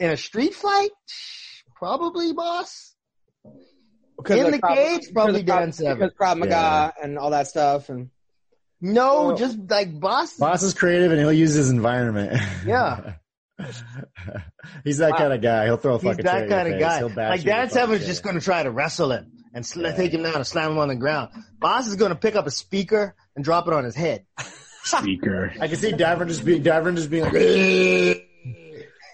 in 0.00 0.10
a 0.10 0.16
street 0.16 0.54
fight. 0.54 0.90
Probably 1.76 2.32
Bas 2.32 2.96
Because 4.16 4.38
in 4.40 4.46
of 4.46 4.52
the 4.60 4.66
cage. 4.74 5.12
Probably 5.12 5.42
because 5.44 5.58
Dan 5.60 5.72
Severn. 5.72 5.98
Because 5.98 6.14
Krav 6.18 6.36
Maga 6.38 6.92
and 7.00 7.16
all 7.16 7.30
that 7.30 7.46
stuff. 7.46 7.88
And 7.90 8.10
No, 8.80 9.32
Oh. 9.32 9.36
just 9.36 9.58
like 9.68 9.98
Bas. 10.00 10.34
Bas 10.38 10.62
is 10.62 10.74
creative 10.74 11.10
and 11.12 11.20
he'll 11.20 11.32
use 11.32 11.52
his 11.54 11.70
environment. 11.70 12.40
Yeah. 12.66 13.14
He's 14.84 14.98
that 14.98 15.16
kind 15.16 15.32
of 15.32 15.42
guy. 15.42 15.66
He'll 15.66 15.76
throw 15.76 15.96
a 15.96 15.98
fucking 15.98 16.24
chair 16.24 16.40
that 16.40 16.48
kind 16.48 16.72
of 16.72 16.80
guy. 16.80 16.98
He'll 16.98 17.08
Like 17.08 17.16
you 17.16 17.30
with 17.30 17.40
a 17.42 17.44
Dan 17.44 17.68
fucking 17.68 17.74
Severn's 17.74 18.06
just 18.06 18.22
gonna 18.22 18.40
try 18.40 18.62
to 18.62 18.70
wrestle 18.70 19.12
him 19.12 19.32
and 19.52 19.66
sl- 19.66 19.82
Yeah. 19.82 19.94
take 19.96 20.12
him 20.14 20.22
down 20.22 20.36
and 20.36 20.46
slam 20.46 20.72
him 20.72 20.78
on 20.78 20.88
the 20.88 20.96
ground. 20.96 21.30
Bas 21.58 21.86
is 21.86 21.96
gonna 21.96 22.14
pick 22.14 22.36
up 22.36 22.46
a 22.46 22.50
speaker 22.50 23.14
and 23.36 23.44
drop 23.44 23.66
it 23.68 23.74
on 23.74 23.84
his 23.84 23.94
head. 23.94 24.24
Speaker. 24.84 25.52
I 25.60 25.68
can 25.68 25.76
see 25.76 25.92
Davern 25.92 26.28
just 26.28 26.44
being 26.44 26.62
Davern 26.62 26.96
just 26.96 27.10
being 27.10 27.24
like, 27.24 28.26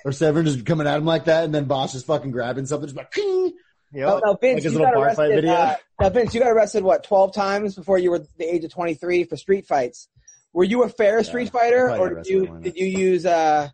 or 0.05 0.13
Severn 0.13 0.45
just 0.47 0.65
coming 0.65 0.87
at 0.87 0.97
him 0.99 1.05
like 1.05 1.25
that, 1.25 1.45
and 1.45 1.53
then 1.55 1.65
Bas 1.65 1.93
just 1.93 2.07
fucking 2.07 2.31
grabbing 2.31 2.67
something, 2.67 2.87
just 2.87 2.97
like, 2.97 3.11
ping. 3.11 3.53
Yep. 3.97 4.07
now, 4.09 4.21
now, 4.25 4.35
Vince, 4.41 4.55
Like 4.57 4.63
his 4.63 4.73
you 4.75 4.79
little 4.79 4.87
got 4.93 4.95
bar 4.95 5.15
fight 5.15 5.31
arrested. 5.31 5.35
video? 5.37 5.53
Uh, 5.55 5.77
now, 6.01 6.09
Vince, 6.11 6.35
you 6.35 6.41
got 6.41 6.51
arrested 6.51 6.85
what 6.85 7.03
twelve 7.05 7.35
times 7.35 7.75
before 7.75 7.99
you 7.99 8.11
were 8.11 8.19
the 8.19 8.45
age 8.45 8.63
of 8.65 8.71
twenty 8.71 8.95
three 8.95 9.25
for 9.25 9.37
street 9.37 9.67
fights. 9.67 10.09
Were 10.53 10.65
you 10.65 10.83
a 10.85 10.89
fair 10.89 11.23
Street 11.25 11.51
Fighter, 11.51 11.91
or 11.91 12.15
did 12.15 12.27
you 12.27 12.39
wrestling, 12.41 12.49
why 12.49 12.55
not? 12.55 12.63
did 12.63 12.77
you 12.77 12.87
use 12.87 13.27
uh 13.27 13.69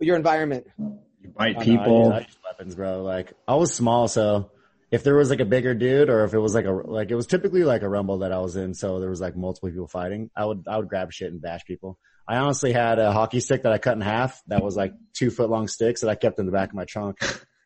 your 0.00 0.16
environment? 0.16 0.66
You 0.78 1.30
bite 1.36 1.50
I 1.50 1.52
know, 1.52 1.58
I 1.60 1.64
people. 1.64 1.98
use- 2.04 2.12
I 2.12 2.18
use 2.20 2.36
weapons, 2.44 2.74
bro. 2.74 3.02
Like 3.02 3.32
I 3.48 3.54
was 3.56 3.72
small, 3.74 4.06
so 4.08 4.50
if 4.90 5.02
there 5.04 5.14
was 5.16 5.30
like 5.30 5.40
a 5.40 5.44
bigger 5.44 5.74
dude, 5.74 6.08
or 6.10 6.24
if 6.24 6.34
it 6.34 6.38
was 6.38 6.54
like 6.54 6.64
a 6.66 6.70
like 6.72 7.10
it 7.10 7.14
was 7.16 7.26
typically 7.26 7.64
like 7.64 7.82
a 7.82 7.88
rumble 7.88 8.18
that 8.18 8.32
I 8.32 8.38
was 8.38 8.56
in, 8.56 8.74
so 8.74 9.00
there 9.00 9.10
was 9.10 9.20
like 9.20 9.36
multiple 9.36 9.70
people 9.70 9.88
fighting. 9.88 10.30
I 10.36 10.44
would 10.44 10.64
I 10.68 10.76
would 10.78 10.88
grab 10.88 11.12
shit 11.12 11.32
and 11.32 11.40
bash 11.42 11.64
people. 11.64 11.98
I 12.28 12.36
honestly 12.36 12.72
had 12.72 12.98
a 13.00 13.12
hockey 13.12 13.40
stick 13.40 13.62
that 13.64 13.72
I 13.72 13.78
cut 13.78 13.94
in 13.96 14.00
half. 14.00 14.40
That 14.46 14.62
was 14.62 14.76
like 14.76 14.92
two 15.14 15.30
foot 15.30 15.50
long 15.50 15.66
sticks 15.66 16.02
that 16.02 16.10
I 16.10 16.14
kept 16.14 16.38
in 16.38 16.46
the 16.46 16.52
back 16.52 16.68
of 16.70 16.74
my 16.76 16.84
trunk. 16.84 17.18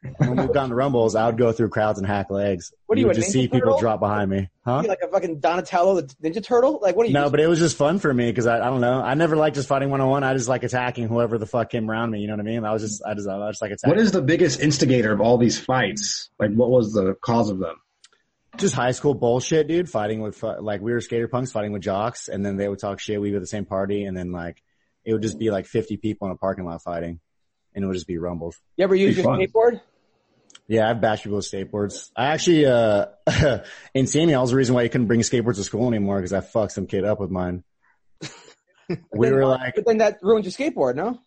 And 0.04 0.36
when 0.36 0.46
we 0.46 0.52
got 0.52 0.64
into 0.64 0.76
rumbles, 0.76 1.14
I 1.14 1.26
would 1.26 1.38
go 1.38 1.50
through 1.52 1.70
crowds 1.70 1.98
and 1.98 2.06
hack 2.06 2.30
legs. 2.30 2.72
What 2.86 2.96
are 2.96 3.00
you, 3.00 3.06
would 3.06 3.16
just 3.16 3.30
Ninja 3.30 3.32
see 3.32 3.48
people 3.48 3.78
drop 3.78 4.00
behind 4.00 4.30
me, 4.30 4.48
huh? 4.64 4.82
Like 4.86 5.00
a 5.02 5.08
fucking 5.08 5.40
Donatello, 5.40 6.00
the 6.00 6.14
Ninja 6.22 6.44
Turtle? 6.44 6.78
Like 6.82 6.94
what 6.94 7.04
are 7.04 7.08
you? 7.08 7.14
No, 7.14 7.30
but 7.30 7.40
it 7.40 7.46
was 7.46 7.58
just 7.58 7.76
fun 7.76 7.98
for 7.98 8.12
me 8.12 8.30
because 8.30 8.46
I, 8.46 8.58
I 8.58 8.66
don't 8.66 8.80
know. 8.80 9.00
I 9.00 9.14
never 9.14 9.36
liked 9.36 9.56
just 9.56 9.68
fighting 9.68 9.90
one 9.90 10.00
on 10.00 10.08
one. 10.08 10.22
I 10.24 10.34
just 10.34 10.48
like 10.48 10.62
attacking 10.62 11.08
whoever 11.08 11.38
the 11.38 11.46
fuck 11.46 11.70
came 11.70 11.90
around 11.90 12.10
me. 12.10 12.20
You 12.20 12.26
know 12.26 12.34
what 12.34 12.40
I 12.40 12.44
mean? 12.44 12.64
I 12.64 12.72
was 12.72 12.82
just, 12.82 13.02
I 13.04 13.14
just, 13.14 13.28
I 13.28 13.38
was 13.38 13.54
just 13.54 13.62
like 13.62 13.72
attacking. 13.72 13.90
What 13.90 13.98
is 13.98 14.12
the 14.12 14.22
biggest 14.22 14.60
instigator 14.60 15.12
of 15.12 15.20
all 15.20 15.38
these 15.38 15.58
fights? 15.58 16.30
Like, 16.38 16.52
what 16.52 16.70
was 16.70 16.92
the 16.92 17.14
cause 17.14 17.50
of 17.50 17.58
them? 17.58 17.76
just 18.56 18.74
high 18.74 18.92
school 18.92 19.14
bullshit, 19.14 19.68
dude. 19.68 19.90
Fighting 19.90 20.20
with 20.20 20.42
like 20.42 20.80
we 20.80 20.92
were 20.92 21.00
skater 21.00 21.28
punks 21.28 21.52
fighting 21.52 21.72
with 21.72 21.82
jocks, 21.82 22.28
and 22.28 22.44
then 22.44 22.56
they 22.56 22.68
would 22.68 22.78
talk 22.78 23.00
shit. 23.00 23.20
We 23.20 23.32
were 23.32 23.40
the 23.40 23.46
same 23.46 23.64
party, 23.64 24.04
and 24.04 24.16
then 24.16 24.32
like 24.32 24.62
it 25.04 25.12
would 25.12 25.22
just 25.22 25.38
be 25.38 25.50
like 25.50 25.66
fifty 25.66 25.96
people 25.96 26.28
in 26.28 26.32
a 26.32 26.36
parking 26.36 26.64
lot 26.64 26.82
fighting, 26.82 27.20
and 27.74 27.84
it 27.84 27.86
would 27.86 27.94
just 27.94 28.06
be 28.06 28.18
rumbles. 28.18 28.56
you 28.76 28.84
ever 28.84 28.94
use 28.94 29.16
Be 29.16 29.22
your 29.22 29.30
fun. 29.30 29.40
skateboard? 29.40 29.80
Yeah, 30.66 30.88
I've 30.88 31.00
bashed 31.00 31.24
people 31.24 31.36
with 31.36 31.50
skateboards. 31.50 32.10
I 32.16 32.26
actually, 32.26 32.64
uh, 32.66 33.06
in 33.94 34.06
I 34.34 34.40
was 34.40 34.50
the 34.50 34.56
reason 34.56 34.74
why 34.74 34.82
you 34.82 34.88
couldn't 34.88 35.08
bring 35.08 35.20
skateboards 35.20 35.56
to 35.56 35.64
school 35.64 35.88
anymore 35.88 36.16
because 36.16 36.32
I 36.32 36.40
fucked 36.40 36.72
some 36.72 36.86
kid 36.86 37.04
up 37.04 37.20
with 37.20 37.30
mine. 37.30 37.64
we 38.88 38.96
Then- 39.12 39.34
were 39.34 39.46
like, 39.46 39.74
but 39.74 39.84
then 39.86 39.98
that 39.98 40.18
ruined 40.22 40.46
your 40.46 40.52
skateboard, 40.52 40.94
no? 40.94 41.18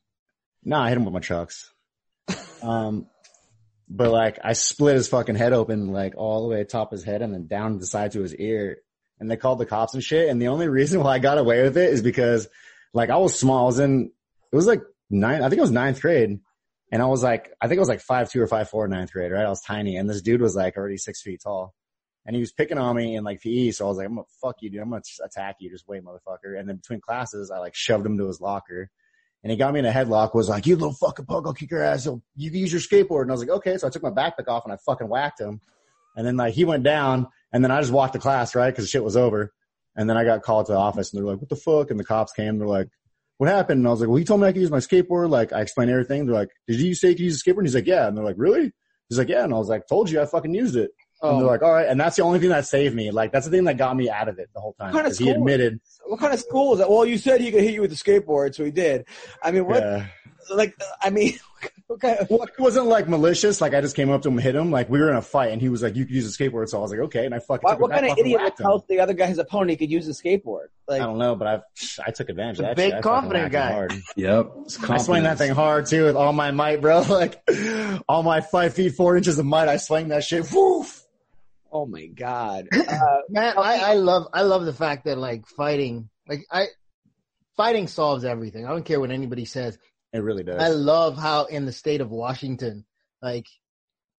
Nah, 0.64 0.84
I 0.84 0.90
hit 0.90 0.98
him 0.98 1.06
with 1.06 1.14
my 1.14 1.20
chucks. 1.20 1.72
Um, 2.64 3.06
but 3.88 4.12
like 4.12 4.40
I 4.44 4.54
split 4.54 4.96
his 4.96 5.08
fucking 5.08 5.36
head 5.36 5.54
open, 5.54 5.94
like 5.94 6.16
all 6.18 6.42
the 6.42 6.48
way 6.48 6.64
top 6.64 6.92
of 6.92 6.98
his 6.98 7.06
head 7.06 7.22
and 7.22 7.32
then 7.32 7.46
down 7.46 7.78
the 7.78 7.86
side 7.86 8.14
to 8.14 8.22
his 8.22 8.36
ear. 8.36 8.80
And 9.20 9.30
they 9.30 9.38
called 9.38 9.60
the 9.60 9.66
cops 9.68 9.94
and 9.94 10.04
shit. 10.04 10.28
And 10.30 10.42
the 10.42 10.48
only 10.48 10.68
reason 10.68 11.02
why 11.04 11.12
I 11.14 11.20
got 11.20 11.38
away 11.38 11.62
with 11.62 11.78
it 11.78 11.92
is 11.94 12.02
because 12.02 12.48
like 12.96 13.12
I 13.12 13.18
was 13.18 13.36
small. 13.40 13.64
I 13.64 13.66
was 13.68 13.78
in, 13.80 14.12
it 14.52 14.56
was 14.56 14.66
like 14.66 14.82
nine, 15.12 15.44
I 15.44 15.50
think 15.50 15.60
it 15.60 15.62
was 15.62 15.70
ninth 15.72 16.02
grade. 16.02 16.40
And 16.92 17.02
I 17.02 17.06
was 17.08 17.22
like, 17.24 17.52
I 17.62 17.68
think 17.68 17.78
it 17.78 17.82
was 17.82 17.90
like 17.90 18.00
five 18.02 18.32
two 18.32 18.42
or 18.42 18.48
five 18.48 18.70
four 18.70 18.86
in 18.86 18.92
ninth 18.92 19.12
grade, 19.12 19.32
right? 19.32 19.46
I 19.46 19.50
was 19.50 19.62
tiny. 19.62 19.98
And 19.98 20.10
this 20.10 20.22
dude 20.22 20.42
was 20.42 20.56
like 20.56 20.78
already 20.78 20.98
six 20.98 21.22
feet 21.22 21.42
tall. 21.44 21.74
And 22.26 22.36
he 22.36 22.40
was 22.42 22.52
picking 22.52 22.78
on 22.78 22.96
me 22.96 23.16
in 23.16 23.24
like 23.24 23.42
PE. 23.42 23.72
So 23.72 23.86
I 23.86 23.88
was 23.90 23.98
like, 23.98 24.08
I'm 24.08 24.16
gonna 24.16 24.26
fuck 24.42 24.56
you, 24.62 24.70
dude. 24.70 24.82
I'm 24.82 24.90
gonna 24.90 25.02
attack 25.24 25.58
you. 25.60 25.70
Just 25.70 25.88
wait, 25.88 26.04
motherfucker. 26.04 26.58
And 26.58 26.68
then 26.68 26.78
between 26.78 27.02
classes, 27.02 27.52
I 27.52 27.60
like 27.60 27.76
shoved 27.76 28.06
him 28.06 28.18
to 28.18 28.28
his 28.28 28.40
locker 28.42 28.90
and 29.44 29.52
he 29.52 29.58
got 29.58 29.74
me 29.74 29.80
in 29.80 29.86
a 29.86 29.92
headlock, 29.92 30.34
was 30.34 30.50
like, 30.50 30.66
you 30.66 30.76
little 30.76 30.94
fucking 30.94 31.26
punk, 31.26 31.46
I'll 31.46 31.54
kick 31.54 31.72
your 31.72 31.84
ass. 31.84 32.06
You'll- 32.06 32.24
You 32.36 32.50
can 32.50 32.60
use 32.60 32.72
your 32.72 32.82
skateboard. 32.82 33.22
And 33.24 33.32
I 33.32 33.34
was 33.34 33.42
like, 33.42 33.50
okay. 33.58 33.78
So 33.78 33.88
I 33.88 33.90
took 33.90 34.04
my 34.04 34.10
backpack 34.10 34.48
off 34.48 34.64
and 34.66 34.74
I 34.74 34.78
fucking 34.86 35.08
whacked 35.08 35.40
him. 35.40 35.62
And 36.16 36.26
then 36.26 36.36
like 36.38 36.54
he 36.54 36.66
went 36.66 36.84
down 36.84 37.28
and 37.54 37.64
then 37.64 37.72
I 37.72 37.80
just 37.80 37.94
walked 37.94 38.14
to 38.14 38.20
class, 38.20 38.56
right? 38.56 38.76
Cause 38.76 38.90
shit 38.90 39.04
was 39.04 39.16
over. 39.16 39.54
And 39.96 40.10
then 40.10 40.18
I 40.18 40.24
got 40.24 40.42
called 40.42 40.66
to 40.68 40.74
the 40.74 40.78
office 40.78 41.12
and 41.14 41.20
they're 41.20 41.32
like, 41.32 41.40
what 41.40 41.50
the 41.50 41.56
fuck? 41.56 41.92
And 41.92 42.00
the 42.00 42.04
cops 42.04 42.34
came. 42.34 42.58
They're 42.58 42.68
like, 42.68 42.88
what 43.38 43.50
happened? 43.50 43.80
And 43.80 43.88
I 43.88 43.92
was 43.92 44.00
like, 44.00 44.10
well, 44.10 44.18
he 44.18 44.24
told 44.26 44.42
me 44.42 44.48
I 44.48 44.52
could 44.52 44.62
use 44.62 44.72
my 44.72 44.78
skateboard. 44.80 45.30
Like 45.30 45.54
I 45.54 45.62
explained 45.62 45.92
everything. 45.92 46.26
They're 46.26 46.36
like, 46.36 46.50
did 46.68 46.80
you 46.80 46.96
say 46.96 47.10
you 47.10 47.16
could 47.16 47.24
use 47.24 47.42
a 47.42 47.50
skateboard? 47.50 47.58
And 47.60 47.68
he's 47.68 47.76
like, 47.76 47.88
yeah. 47.88 48.08
And 48.08 48.18
they're 48.18 48.24
like, 48.26 48.36
really? 48.38 48.72
He's 49.10 49.18
like, 49.18 49.30
yeah. 49.30 49.44
And 49.44 49.54
I 49.54 49.58
was 49.58 49.70
like, 49.70 49.88
told 49.88 50.10
you 50.10 50.22
I 50.22 50.26
fucking 50.26 50.54
used 50.54 50.76
it. 50.76 50.92
And 51.22 51.32
Oh. 51.32 51.38
they're 51.40 51.48
like, 51.48 51.64
all 51.64 51.72
right. 51.74 51.88
And 51.88 52.00
that's 52.00 52.16
the 52.16 52.22
only 52.24 52.40
thing 52.40 52.50
that 52.50 52.66
saved 52.68 52.96
me. 52.96 53.10
Like 53.12 53.32
that's 53.32 53.46
the 53.46 53.52
thing 53.52 53.64
that 53.66 53.78
got 53.78 53.96
me 53.96 54.10
out 54.10 54.28
of 54.28 54.38
it 54.40 54.50
the 54.54 54.60
whole 54.60 54.74
time. 54.74 54.88
What 54.88 54.94
kind 55.04 55.08
of 55.08 55.12
'Cause 55.14 55.18
he 55.20 55.30
admitted. 55.30 55.80
What 56.06 56.20
kind 56.20 56.34
of 56.34 56.40
school 56.40 56.74
is 56.74 56.80
that? 56.80 56.90
Well, 56.90 57.06
you 57.06 57.18
said 57.18 57.42
he 57.42 57.52
could 57.52 57.64
hit 57.64 57.74
you 57.74 57.82
with 57.82 57.92
a 57.92 57.96
skateboard, 57.96 58.54
so 58.56 58.64
he 58.64 58.72
did. 58.72 59.06
I 59.44 59.52
mean, 59.52 59.66
what? 59.66 59.82
Yeah. 59.82 60.06
Like, 60.54 60.76
I 61.02 61.10
mean, 61.10 61.38
what 61.88 62.02
kind 62.02 62.18
of, 62.20 62.30
Well, 62.30 62.44
it 62.44 62.52
wasn't 62.60 62.88
like 62.88 63.08
malicious. 63.08 63.62
Like 63.62 63.74
I 63.74 63.80
just 63.82 63.96
came 63.96 64.10
up 64.10 64.22
to 64.24 64.28
him, 64.28 64.36
and 64.36 64.44
hit 64.44 64.56
him. 64.56 64.72
Like 64.72 64.90
we 64.90 65.00
were 65.00 65.10
in 65.10 65.16
a 65.16 65.22
fight, 65.22 65.52
and 65.52 65.62
he 65.62 65.70
was 65.70 65.82
like, 65.82 65.96
"You 65.96 66.06
could 66.06 66.14
use 66.16 66.28
a 66.28 66.38
skateboard." 66.38 66.68
So 66.70 66.78
I 66.80 66.82
was 66.82 66.92
like, 66.92 67.00
"Okay." 67.02 67.26
And 67.26 67.34
I 67.34 67.40
fucking. 67.40 67.62
what, 67.64 67.80
what 67.80 67.92
kind 67.92 68.06
of 68.06 68.18
idiot 68.18 68.42
would 68.42 68.56
tell 68.58 68.86
the 68.90 69.00
other 69.00 69.14
guy 69.14 69.28
his 69.28 69.38
opponent 69.38 69.72
he 69.72 69.78
could 69.78 69.90
use 69.92 70.08
a 70.08 70.12
skateboard? 70.12 70.68
Like, 70.88 71.02
I 71.02 71.06
don't 71.06 71.18
know, 71.18 71.36
but 71.36 71.48
I 71.48 71.62
I 72.06 72.12
took 72.12 72.30
advantage 72.30 72.60
of 72.60 72.66
that. 72.66 72.76
big 72.76 72.94
shit. 72.94 73.02
Confident 73.04 73.52
guy. 73.52 73.72
Hard. 73.72 73.94
Yep. 74.18 74.52
I 74.90 74.98
swing 74.98 75.24
that 75.24 75.38
thing 75.38 75.52
hard 75.54 75.86
too 75.86 76.06
with 76.06 76.16
all 76.16 76.34
my 76.34 76.52
might, 76.52 76.82
bro. 76.82 77.02
Like 77.10 77.42
all 78.10 78.22
my 78.24 78.42
five 78.42 78.74
feet 78.74 78.96
four 78.96 79.16
inches 79.16 79.40
of 79.40 79.46
might, 79.46 79.70
I 79.70 79.78
swing 79.78 80.10
that 80.10 80.24
shit. 80.24 80.52
Woof. 80.52 81.06
oh 81.72 81.86
my 81.86 82.08
god. 82.08 82.68
Uh, 82.76 83.18
Man, 83.30 83.54
I, 83.58 83.92
I 83.92 83.94
love 83.96 84.28
I 84.34 84.42
love 84.42 84.66
the 84.66 84.74
fact 84.74 85.06
that 85.06 85.18
like 85.18 85.46
fighting 85.48 86.10
like 86.28 86.46
I 86.52 86.66
fighting 87.56 87.88
solves 87.88 88.24
everything. 88.26 88.66
I 88.66 88.70
don't 88.70 88.84
care 88.86 89.00
what 89.00 89.12
anybody 89.12 89.46
says. 89.46 89.78
It 90.14 90.20
really 90.20 90.44
does. 90.44 90.62
I 90.62 90.70
love 90.70 91.18
how 91.18 91.46
in 91.46 91.66
the 91.66 91.72
state 91.72 92.02
of 92.02 92.10
Washington, 92.10 92.86
like 93.22 93.46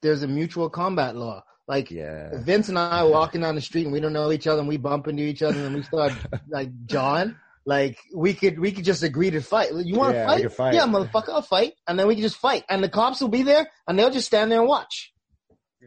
there's 0.02 0.22
a 0.22 0.28
mutual 0.28 0.68
combat 0.70 1.16
law. 1.16 1.42
Like 1.66 1.90
yeah. 1.90 2.30
Vince 2.42 2.68
and 2.68 2.78
I 2.78 3.04
walking 3.04 3.40
down 3.42 3.54
the 3.54 3.60
street 3.60 3.84
and 3.84 3.92
we 3.92 4.00
don't 4.00 4.12
know 4.12 4.32
each 4.32 4.46
other 4.46 4.60
and 4.60 4.68
we 4.68 4.76
bump 4.76 5.08
into 5.08 5.22
each 5.22 5.42
other 5.42 5.64
and 5.64 5.74
we 5.74 5.82
start 5.82 6.12
like 6.48 6.70
John, 6.86 7.36
like 7.66 7.98
we 8.14 8.32
could 8.34 8.58
we 8.58 8.72
could 8.72 8.84
just 8.84 9.02
agree 9.02 9.30
to 9.30 9.40
fight. 9.40 9.70
You 9.74 9.96
want 9.96 10.12
to 10.12 10.18
Yeah, 10.18 10.26
fight? 10.26 10.52
fight. 10.52 10.74
Yeah, 10.74 10.86
motherfucker, 10.86 11.30
I'll 11.30 11.42
fight, 11.42 11.74
and 11.86 11.98
then 11.98 12.06
we 12.06 12.14
can 12.14 12.22
just 12.22 12.36
fight, 12.36 12.64
and 12.68 12.82
the 12.82 12.88
cops 12.88 13.20
will 13.20 13.28
be 13.28 13.42
there 13.42 13.68
and 13.86 13.98
they'll 13.98 14.10
just 14.10 14.26
stand 14.26 14.50
there 14.50 14.60
and 14.60 14.68
watch. 14.68 15.12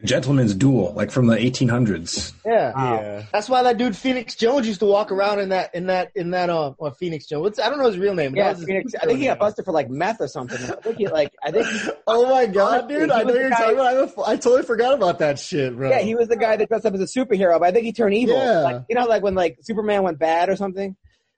Gentleman's 0.03 0.55
duel, 0.55 0.93
like 0.95 1.11
from 1.11 1.27
the 1.27 1.35
1800s. 1.35 2.33
Yeah. 2.45 2.71
Yeah. 2.75 3.23
That's 3.31 3.47
why 3.47 3.61
that 3.63 3.77
dude 3.77 3.95
Phoenix 3.95 4.35
Jones 4.35 4.65
used 4.67 4.79
to 4.79 4.85
walk 4.87 5.11
around 5.11 5.39
in 5.39 5.49
that 5.49 5.75
in 5.75 5.87
that 5.87 6.11
in 6.15 6.31
that 6.31 6.49
uh 6.49 6.73
or 6.79 6.91
Phoenix 6.91 7.27
Jones. 7.27 7.41
What's, 7.43 7.59
I 7.59 7.69
don't 7.69 7.77
know 7.77 7.85
his 7.87 7.97
real 7.99 8.15
name. 8.15 8.35
yeah, 8.35 8.45
that 8.45 8.49
was 8.51 8.59
his 8.59 8.67
Phoenix, 8.67 8.95
I 8.95 9.05
think 9.05 9.19
he 9.19 9.25
got 9.25 9.37
busted 9.37 9.63
for 9.65 9.71
like 9.71 9.89
meth 9.89 10.19
or 10.19 10.27
something. 10.27 10.57
I 10.57 10.75
think 10.81 10.97
he 10.97 11.07
like, 11.07 11.31
I 11.43 11.51
think, 11.51 11.67
Oh 12.07 12.27
my 12.29 12.47
god, 12.47 12.85
Honestly, 12.85 12.99
dude! 12.99 13.11
I 13.11 13.23
know 13.23 13.33
you're 13.35 13.49
guy- 13.51 13.57
talking 13.59 13.73
about. 13.75 13.97
I, 13.97 14.03
f- 14.03 14.19
I 14.25 14.35
totally 14.37 14.63
forgot 14.63 14.93
about 14.95 15.19
that 15.19 15.37
shit, 15.39 15.75
bro. 15.75 15.89
yeah, 15.89 15.99
he 15.99 16.15
was 16.15 16.29
the 16.29 16.37
guy 16.37 16.55
that 16.57 16.67
dressed 16.67 16.85
up 16.85 16.93
as 16.95 17.01
a 17.01 17.03
superhero, 17.19 17.59
but 17.59 17.63
I 17.67 17.71
think 17.71 17.85
he 17.85 17.93
turned 17.93 18.15
evil. 18.15 18.35
Yeah. 18.37 18.59
Like, 18.61 18.83
you 18.89 18.95
know, 18.95 19.05
like 19.05 19.21
when 19.21 19.35
like 19.35 19.57
Superman 19.61 20.03
went 20.03 20.17
bad 20.19 20.49
or 20.49 20.55
something. 20.55 20.95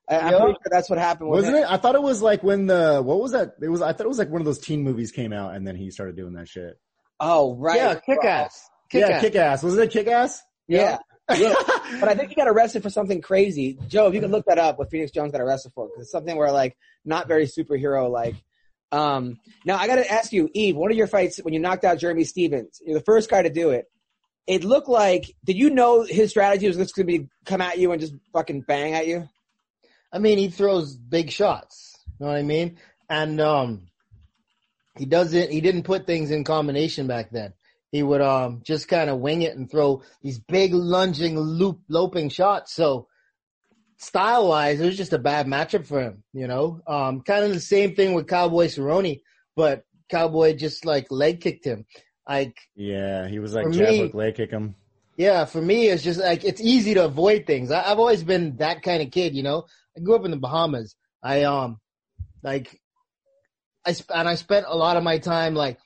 I, 0.10 0.18
I'm 0.20 0.32
Yeah. 0.34 0.40
pretty 0.40 0.54
sure 0.54 0.70
that's 0.72 0.90
what 0.90 1.00
happened. 1.00 1.30
with 1.30 1.40
Wasn't 1.42 1.58
him. 1.58 1.64
it? 1.64 1.70
I 1.72 1.78
thought 1.78 1.96
it 1.96 2.02
was 2.04 2.22
like 2.22 2.44
when 2.44 2.68
the 2.68 3.02
what 3.04 3.20
was 3.20 3.32
that? 3.34 3.56
It 3.62 3.70
was. 3.70 3.82
I 3.82 3.94
thought 3.94 4.06
it 4.06 4.10
was 4.10 4.20
like 4.20 4.30
one 4.30 4.42
of 4.42 4.46
those 4.46 4.60
teen 4.60 4.84
movies 4.84 5.12
came 5.12 5.34
out, 5.34 5.56
and 5.56 5.66
then 5.68 5.76
he 5.76 5.92
started 5.92 6.16
doing 6.16 6.34
that 6.34 6.48
shit. 6.48 6.80
Oh, 7.26 7.56
right. 7.56 7.78
Yeah, 7.78 7.96
kick 7.96 8.24
ass. 8.24 8.70
Kick 8.90 9.00
yeah, 9.02 9.16
ass. 9.16 9.22
kick 9.22 9.36
ass. 9.36 9.64
Was 9.64 9.78
it 9.78 9.92
kick 9.92 10.08
ass? 10.08 10.44
Yeah. 10.68 10.98
Yeah. 11.34 11.54
but 12.02 12.10
I 12.10 12.16
think 12.16 12.30
he 12.30 12.36
got 12.36 12.50
arrested 12.50 12.84
for 12.84 12.90
something 12.90 13.22
crazy. 13.22 13.80
Joe, 13.88 14.08
if 14.08 14.14
you 14.14 14.20
can 14.20 14.30
look 14.30 14.46
that 14.48 14.60
up, 14.60 14.78
what 14.78 14.92
Phoenix 14.92 15.10
Jones 15.10 15.32
got 15.32 15.40
arrested 15.40 15.72
for, 15.74 15.88
because 15.88 16.02
it's 16.04 16.12
something 16.12 16.36
where 16.36 16.52
like 16.52 16.76
not 17.06 17.30
very 17.30 17.48
superhero 17.48 18.12
like. 18.12 18.36
Um, 18.92 19.40
now 19.66 19.78
I 19.78 19.88
got 19.88 19.96
to 19.96 20.12
ask 20.12 20.34
you, 20.34 20.50
Yves, 20.54 20.76
one 20.76 20.92
of 20.92 20.98
your 20.98 21.08
fights 21.08 21.38
when 21.38 21.54
you 21.54 21.62
knocked 21.62 21.86
out 21.86 21.98
Jeremy 21.98 22.26
Stephens, 22.26 22.82
you're 22.86 23.00
the 23.00 23.06
first 23.06 23.30
guy 23.30 23.42
to 23.42 23.50
do 23.50 23.70
it. 23.70 23.86
It 24.48 24.66
looked 24.66 24.90
like, 24.90 25.34
did 25.46 25.56
you 25.56 25.70
know 25.70 26.04
his 26.04 26.32
strategy 26.32 26.68
was 26.68 26.76
just 26.76 26.94
going 26.94 27.08
to 27.08 27.20
be 27.20 27.30
come 27.46 27.62
at 27.62 27.80
you 27.80 27.94
and 27.94 28.02
just 28.02 28.14
fucking 28.34 28.66
bang 28.68 28.94
at 28.94 29.08
you? 29.08 29.30
I 30.12 30.20
mean, 30.20 30.38
he 30.38 30.50
throws 30.50 30.98
big 30.98 31.32
shots. 31.32 31.98
You 32.20 32.26
know 32.26 32.34
what 32.34 32.38
I 32.38 32.44
mean? 32.44 32.78
And 33.10 33.40
um, 33.40 33.88
he 34.98 35.06
doesn't. 35.06 35.52
He 35.52 35.62
didn't 35.62 35.84
put 35.84 36.06
things 36.06 36.32
in 36.32 36.44
combination 36.44 37.08
back 37.08 37.32
then. 37.32 37.54
He 37.92 38.04
would 38.04 38.22
um 38.22 38.62
just 38.64 38.88
kind 38.88 39.10
of 39.10 39.20
wing 39.20 39.42
it 39.44 39.56
and 39.56 39.70
throw 39.70 40.02
these 40.22 40.40
big 40.40 40.74
lunging 40.74 41.40
loop 41.40 41.80
loping 41.90 42.30
shots. 42.30 42.74
So 42.74 43.08
style 43.98 44.48
wise, 44.50 44.80
it 44.80 44.86
was 44.86 44.98
just 44.98 45.14
a 45.14 45.20
bad 45.20 45.48
matchup 45.48 45.86
for 45.86 46.02
him. 46.02 46.24
You 46.34 46.48
know, 46.48 46.82
um, 46.88 47.22
kind 47.22 47.44
of 47.46 47.54
the 47.54 47.60
same 47.60 47.96
thing 47.96 48.14
with 48.14 48.28
Cowboy 48.28 48.68
Cerrone, 48.68 49.22
but 49.56 49.84
Cowboy 50.10 50.56
just 50.56 50.86
like 50.86 51.08
leg 51.12 51.42
kicked 51.42 51.66
him. 51.66 51.86
Like 52.28 52.56
Yeah, 52.76 53.28
he 53.28 53.40
was 53.40 53.54
like 53.54 53.72
jab 53.72 53.90
me- 53.90 54.00
hook, 54.00 54.14
leg 54.14 54.36
kick 54.36 54.52
him. 54.52 54.76
yeah, 55.18 55.46
for 55.46 55.62
me, 55.62 55.88
it's 55.88 56.04
just 56.04 56.20
like 56.20 56.44
it's 56.44 56.62
easy 56.62 56.94
to 56.96 57.06
avoid 57.06 57.46
things. 57.46 57.72
I, 57.72 57.92
I've 57.92 58.00
always 58.00 58.24
been 58.24 58.58
that 58.58 58.82
kind 58.82 59.02
of 59.04 59.12
kid, 59.12 59.36
you 59.36 59.44
know. 59.44 59.66
I 59.96 60.00
grew 60.00 60.16
up 60.16 60.26
in 60.26 60.32
the 60.32 60.38
Bahamas. 60.38 60.96
I 61.22 61.44
um, 61.44 61.80
like, 62.42 62.80
I 63.86 63.96
and 64.14 64.28
I 64.28 64.36
spent 64.36 64.66
a 64.68 64.76
lot 64.76 64.98
of 64.98 65.04
my 65.04 65.18
time 65.18 65.56
like, 65.56 65.78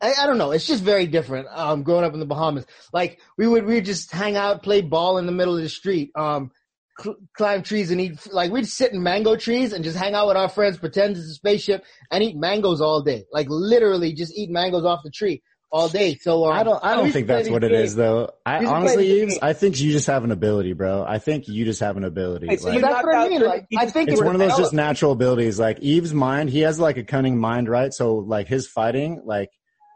I, 0.00 0.14
I 0.20 0.26
don't 0.26 0.38
know. 0.38 0.52
It's 0.52 0.66
just 0.66 0.82
very 0.82 1.06
different. 1.06 1.48
Um, 1.50 1.82
growing 1.82 2.04
up 2.04 2.14
in 2.14 2.20
the 2.20 2.26
Bahamas, 2.26 2.66
like 2.92 3.20
we 3.36 3.46
would 3.46 3.64
we 3.64 3.80
just 3.80 4.10
hang 4.10 4.36
out, 4.36 4.62
play 4.62 4.80
ball 4.80 5.18
in 5.18 5.26
the 5.26 5.32
middle 5.32 5.56
of 5.56 5.62
the 5.62 5.68
street. 5.68 6.10
Um, 6.16 6.50
cl- 6.98 7.16
climb 7.36 7.62
trees 7.62 7.90
and 7.90 8.00
eat 8.00 8.32
like 8.32 8.50
we'd 8.50 8.66
sit 8.66 8.92
in 8.92 9.02
mango 9.02 9.36
trees 9.36 9.72
and 9.72 9.84
just 9.84 9.98
hang 9.98 10.14
out 10.14 10.28
with 10.28 10.36
our 10.36 10.48
friends, 10.48 10.78
pretend 10.78 11.16
it's 11.16 11.26
a 11.26 11.34
spaceship, 11.34 11.84
and 12.10 12.22
eat 12.24 12.36
mangoes 12.36 12.80
all 12.80 13.02
day. 13.02 13.24
Like 13.32 13.46
literally, 13.50 14.12
just 14.12 14.36
eat 14.36 14.50
mangoes 14.50 14.84
off 14.84 15.00
the 15.04 15.10
tree 15.10 15.42
all 15.70 15.88
day. 15.88 16.16
So 16.16 16.46
um, 16.46 16.52
I 16.52 16.62
don't. 16.62 16.84
I 16.84 16.96
don't 16.96 17.10
think 17.10 17.26
that's 17.26 17.48
what 17.48 17.64
it 17.64 17.72
games. 17.72 17.94
though. 17.94 18.30
I 18.44 18.58
We 18.58 18.64
used 18.64 18.68
to 18.68 18.68
play 18.68 18.80
honestly, 18.80 19.06
these 19.08 19.22
Eves. 19.22 19.38
I 19.42 19.52
think 19.52 19.80
you 19.80 19.92
just 19.92 20.06
have 20.06 20.24
an 20.24 20.30
ability, 20.32 20.72
bro. 20.72 21.04
I 21.06 21.18
think 21.18 21.48
you 21.48 21.64
just 21.64 21.80
have 21.80 21.96
an 21.96 22.04
ability. 22.04 22.48
Wait, 22.48 22.60
so 22.60 22.68
Like, 22.68 22.80
That's 22.80 22.92
knocked 22.92 23.06
what 23.06 23.14
I 23.14 23.28
mean, 23.28 23.42
like, 23.42 23.66
I 23.76 23.86
think 23.86 24.08
it's 24.10 24.22
one 24.22 24.34
of 24.34 24.40
those 24.40 24.56
just 24.56 24.72
natural 24.72 25.12
abilities. 25.12 25.58
Like 25.58 25.78
Yves's 25.82 26.14
mind, 26.14 26.50
he 26.50 26.60
has 26.60 26.78
like 26.80 26.96
a 26.96 27.04
cunning 27.04 27.38
mind, 27.38 27.68
right? 27.68 27.92
So 27.92 28.16
like 28.16 28.48
his 28.48 28.66
fighting, 28.66 29.22
like 29.24 29.50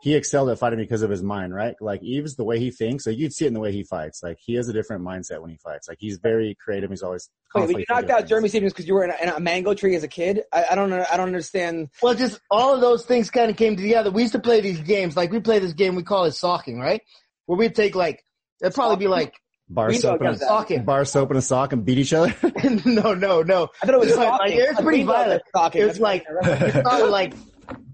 he 0.04 0.14
excelled 0.14 0.50
at 0.50 0.58
fighting 0.58 0.78
because 0.78 1.00
of 1.00 1.08
his 1.08 1.22
mind, 1.22 1.54
right? 1.54 1.74
Like 1.80 2.02
Yves's 2.02 2.36
the 2.36 2.44
way 2.44 2.58
he 2.58 2.70
thinks, 2.70 3.06
like 3.06 3.16
you'd 3.16 3.32
see 3.32 3.46
it 3.46 3.48
in 3.48 3.54
the 3.54 3.58
way 3.60 3.72
he 3.72 3.84
fights. 3.84 4.22
Like 4.22 4.36
he 4.38 4.52
has 4.56 4.68
a 4.68 4.72
different 4.74 5.02
mindset 5.02 5.40
when 5.40 5.48
he 5.48 5.56
fights. 5.56 5.88
Like 5.88 5.96
he's 5.98 6.18
very 6.18 6.54
creative. 6.62 6.90
He's 6.90 7.02
always 7.02 7.30
Wait, 7.30 7.52
but 7.54 7.58
constantly 7.60 7.86
you 7.88 7.94
knocked 7.94 8.10
out 8.10 8.22
of 8.24 8.28
Jeremy 8.28 8.50
things. 8.50 8.52
Stephens 8.52 8.72
because 8.74 8.86
you 8.86 8.92
were 8.92 9.04
in 9.04 9.12
a, 9.12 9.22
in 9.22 9.28
a 9.30 9.40
mango 9.40 9.72
tree 9.72 9.96
as 9.96 10.02
a 10.02 10.08
kid. 10.08 10.42
I, 10.52 10.66
I 10.72 10.74
don't 10.74 10.90
know. 10.90 11.06
I 11.10 11.16
don't 11.16 11.28
understand. 11.28 11.88
Well, 12.02 12.14
just 12.14 12.38
all 12.50 12.74
of 12.74 12.82
those 12.82 13.06
things 13.06 13.30
kind 13.30 13.50
of 13.50 13.56
came 13.56 13.76
together. 13.76 14.10
We 14.10 14.20
used 14.20 14.34
to 14.34 14.40
play 14.40 14.60
these 14.60 14.80
games. 14.80 15.16
Like 15.16 15.32
we 15.32 15.40
play 15.40 15.58
this 15.58 15.72
game 15.72 15.94
we 15.94 16.02
call 16.02 16.26
it 16.26 16.32
socking, 16.32 16.78
right? 16.78 17.00
Where 17.46 17.56
we'd 17.56 17.74
take 17.74 17.94
like 17.94 18.22
it'd 18.60 18.74
probably 18.74 18.96
be 18.96 19.08
like 19.08 19.32
bar 19.70 19.90
soap 19.94 20.20
and 20.20 20.28
a, 20.28 20.32
that. 20.32 20.40
socking. 20.40 20.84
bar 20.84 21.06
soap 21.06 21.30
and 21.30 21.38
a 21.38 21.42
sock 21.42 21.72
and 21.72 21.82
beat 21.82 21.96
each 21.96 22.12
other. 22.12 22.34
no, 22.84 23.14
no, 23.14 23.40
no. 23.40 23.68
I 23.82 23.86
thought 23.86 23.94
it 23.94 24.00
was 24.00 24.08
It's 24.08 24.18
like- 24.18 24.26
stalking. 24.28 24.58
like, 24.60 24.68
it's 24.68 24.80
pretty 24.82 25.02
violent. 25.04 25.40
it's 25.40 25.48
stalking. 25.48 25.82
It's 25.88 25.98
like 25.98 26.24
it 26.28 26.80
started 26.84 27.06
like 27.06 27.32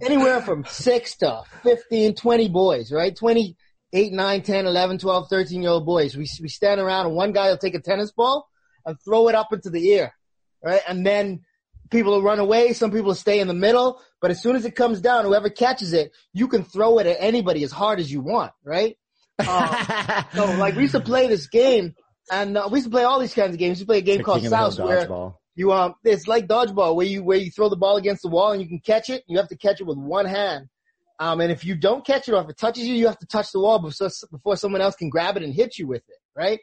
anywhere 0.01 0.41
from 0.41 0.65
six 0.65 1.17
to 1.19 1.43
15, 1.63 2.15
20 2.15 2.49
boys, 2.49 2.93
right? 2.93 3.15
28, 3.15 4.13
9, 4.13 4.43
10, 4.43 4.67
11, 4.67 4.99
12, 4.99 5.29
13 5.29 5.63
year 5.63 5.71
old 5.71 5.87
boys. 5.87 6.17
We, 6.17 6.29
we 6.41 6.49
stand 6.49 6.81
around 6.81 7.07
and 7.07 7.15
one 7.15 7.33
guy 7.33 7.49
will 7.49 7.59
take 7.59 7.75
a 7.75 7.81
tennis 7.81 8.13
ball 8.13 8.49
and 8.85 8.97
throw 9.05 9.29
it 9.29 9.35
up 9.35 9.53
into 9.53 9.71
the 9.71 9.93
air, 9.93 10.15
right? 10.63 10.81
And 10.89 11.07
then 11.07 11.41
people 11.91 12.13
will 12.13 12.23
run 12.23 12.39
away. 12.39 12.73
Some 12.73 12.91
people 12.91 13.09
will 13.09 13.15
stay 13.15 13.41
in 13.41 13.49
the 13.49 13.55
middle. 13.55 14.01
But 14.21 14.31
as 14.31 14.43
soon 14.43 14.57
as 14.57 14.65
it 14.65 14.77
comes 14.77 15.01
down, 15.01 15.25
whoever 15.25 15.51
catches 15.51 15.93
it, 15.93 16.13
you 16.33 16.49
can 16.49 16.65
throw 16.65 16.99
it 16.99 17.07
at 17.07 17.17
anybody 17.21 17.65
as 17.65 17.73
hard 17.73 18.01
as 18.01 18.11
you 18.11 18.21
want, 18.21 18.53
right? 18.65 18.97
Um, 19.39 19.75
so 20.35 20.45
like 20.57 20.77
we 20.77 20.83
used 20.83 20.95
to 20.95 21.01
play 21.01 21.27
this 21.27 21.47
game 21.49 21.95
and 22.31 22.57
uh, 22.57 22.69
we 22.71 22.79
used 22.79 22.87
to 22.87 22.91
play 22.91 23.05
all 23.05 23.19
these 23.19 23.35
kinds 23.35 23.55
of 23.55 23.59
games. 23.59 23.79
We 23.79 23.81
used 23.81 23.81
to 23.83 23.87
play 23.87 23.99
a 23.99 24.03
game 24.03 24.19
Like 24.19 24.27
called 24.27 24.43
King 24.43 24.47
of 24.47 24.51
the 24.51 24.57
Hill 24.57 24.71
Souse 24.73 25.09
where. 25.09 25.33
You 25.61 25.73
um, 25.73 25.95
it's 26.05 26.27
like 26.27 26.47
dodgeball 26.47 26.97
where 26.97 27.07
you 27.07 27.23
where 27.23 27.37
you 27.37 27.51
throw 27.51 27.69
the 27.69 27.77
ball 27.77 27.99
against 27.99 28.23
the 28.23 28.29
wall 28.29 28.53
and 28.53 28.63
you 28.63 28.67
can 28.67 28.81
catch 28.81 29.11
it. 29.11 29.23
You 29.27 29.37
have 29.37 29.49
to 29.49 29.57
catch 29.57 29.79
it 29.79 29.87
with 29.87 29.99
one 29.99 30.25
hand. 30.25 30.69
Um, 31.19 31.43
and 31.43 31.53
if 31.53 31.67
you 31.67 31.75
don't 31.77 32.05
catch 32.05 32.29
it 32.29 32.33
or 32.33 32.43
if 32.43 32.49
it 32.49 32.57
touches 32.57 32.85
you, 32.89 32.95
you 32.95 33.07
have 33.07 33.19
to 33.19 33.27
touch 33.27 33.53
the 33.53 33.61
wall 33.61 33.79
before 33.79 34.09
before 34.33 34.57
someone 34.57 34.81
else 34.81 34.97
can 34.97 35.11
grab 35.11 35.37
it 35.37 35.43
and 35.43 35.53
hit 35.53 35.79
you 35.79 35.87
with 35.87 36.03
it, 36.09 36.17
right? 36.35 36.61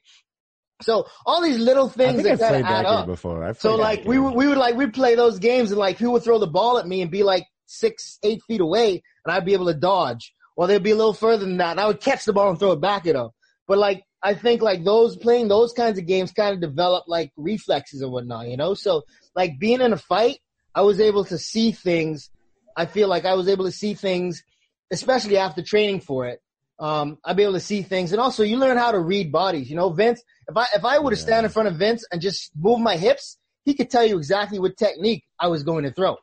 So 0.82 1.06
all 1.28 1.44
these 1.44 1.60
little 1.60 1.90
I 1.90 1.92
things 1.92 2.24
that 2.24 2.40
kind 2.40 2.50
played 2.50 2.66
of 2.66 2.72
add 2.72 2.86
up. 2.86 3.06
before. 3.06 3.44
I've 3.44 3.60
So 3.60 3.76
like 3.76 4.04
we 4.06 4.18
would 4.18 4.34
we 4.34 4.48
would 4.48 4.58
like 4.58 4.76
we'd 4.76 4.96
play 4.96 5.14
those 5.14 5.38
games 5.38 5.70
and 5.70 5.78
like 5.78 6.00
people 6.00 6.14
would 6.14 6.24
throw 6.24 6.40
the 6.40 6.48
ball 6.48 6.80
at 6.80 6.88
me 6.88 7.04
and 7.04 7.12
be 7.12 7.22
like 7.22 7.46
six 7.68 8.18
eight 8.24 8.42
feet 8.48 8.62
away 8.62 9.04
and 9.24 9.32
I'd 9.32 9.46
be 9.46 9.54
able 9.54 9.68
to 9.68 9.76
dodge, 9.76 10.34
or 10.56 10.66
they'd 10.66 10.82
be 10.82 10.92
a 10.92 10.96
little 10.96 11.14
further 11.14 11.46
than 11.46 11.58
that 11.58 11.72
and 11.72 11.80
I 11.80 11.86
would 11.86 12.02
catch 12.02 12.26
the 12.26 12.34
ball 12.34 12.50
and 12.50 12.58
throw 12.58 12.72
it 12.72 12.82
back 12.82 13.06
at 13.06 13.14
them. 13.14 13.30
But 13.68 13.78
like 13.78 14.04
I 14.24 14.34
think 14.34 14.62
like 14.62 14.84
those 14.84 15.16
playing 15.16 15.48
those 15.48 15.74
kinds 15.74 16.00
of 16.00 16.06
games 16.08 16.32
kind 16.32 16.54
of 16.54 16.60
develop 16.62 17.06
like 17.08 17.32
reflexes 17.38 18.02
and 18.02 18.12
whatnot, 18.12 18.50
you 18.50 18.58
know. 18.58 18.74
So 18.74 19.04
like 19.36 19.60
being 19.60 19.82
in 19.82 19.94
a 19.94 19.98
fight, 19.98 20.40
I 20.74 20.82
was 20.82 21.00
able 21.00 21.26
to 21.26 21.38
see 21.38 21.72
things. 21.72 22.30
I 22.76 22.86
feel 22.86 23.08
like 23.08 23.26
I 23.26 23.36
was 23.36 23.48
able 23.48 23.66
to 23.66 23.72
see 23.72 23.94
things, 23.94 24.44
especially 24.92 25.38
after 25.38 25.62
training 25.62 26.02
for 26.02 26.28
it. 26.28 26.40
Um, 26.80 27.18
I'd 27.26 27.38
be 27.38 27.44
able 27.44 27.54
to 27.54 27.60
see 27.60 27.82
things, 27.82 28.12
and 28.12 28.22
also 28.22 28.44
you 28.44 28.58
learn 28.58 28.78
how 28.78 28.92
to 28.92 29.00
read 29.00 29.32
bodies. 29.32 29.70
You 29.70 29.76
know, 29.76 29.90
Vince. 29.90 30.22
If 30.48 30.56
I 30.56 30.68
if 30.76 30.86
I 30.86 31.00
were 31.00 31.10
to 31.10 31.16
Yeah. 31.16 31.22
stand 31.24 31.46
in 31.46 31.52
front 31.52 31.70
of 31.70 31.76
Vince 31.76 32.06
and 32.12 32.22
just 32.22 32.52
move 32.56 32.80
my 32.80 32.98
hips, 32.98 33.38
he 33.66 33.74
could 33.74 33.90
tell 33.90 34.06
you 34.06 34.18
exactly 34.18 34.60
what 34.60 34.78
technique 34.78 35.24
I 35.40 35.48
was 35.48 35.64
going 35.64 35.86
to 35.86 35.92
throw. 35.92 36.18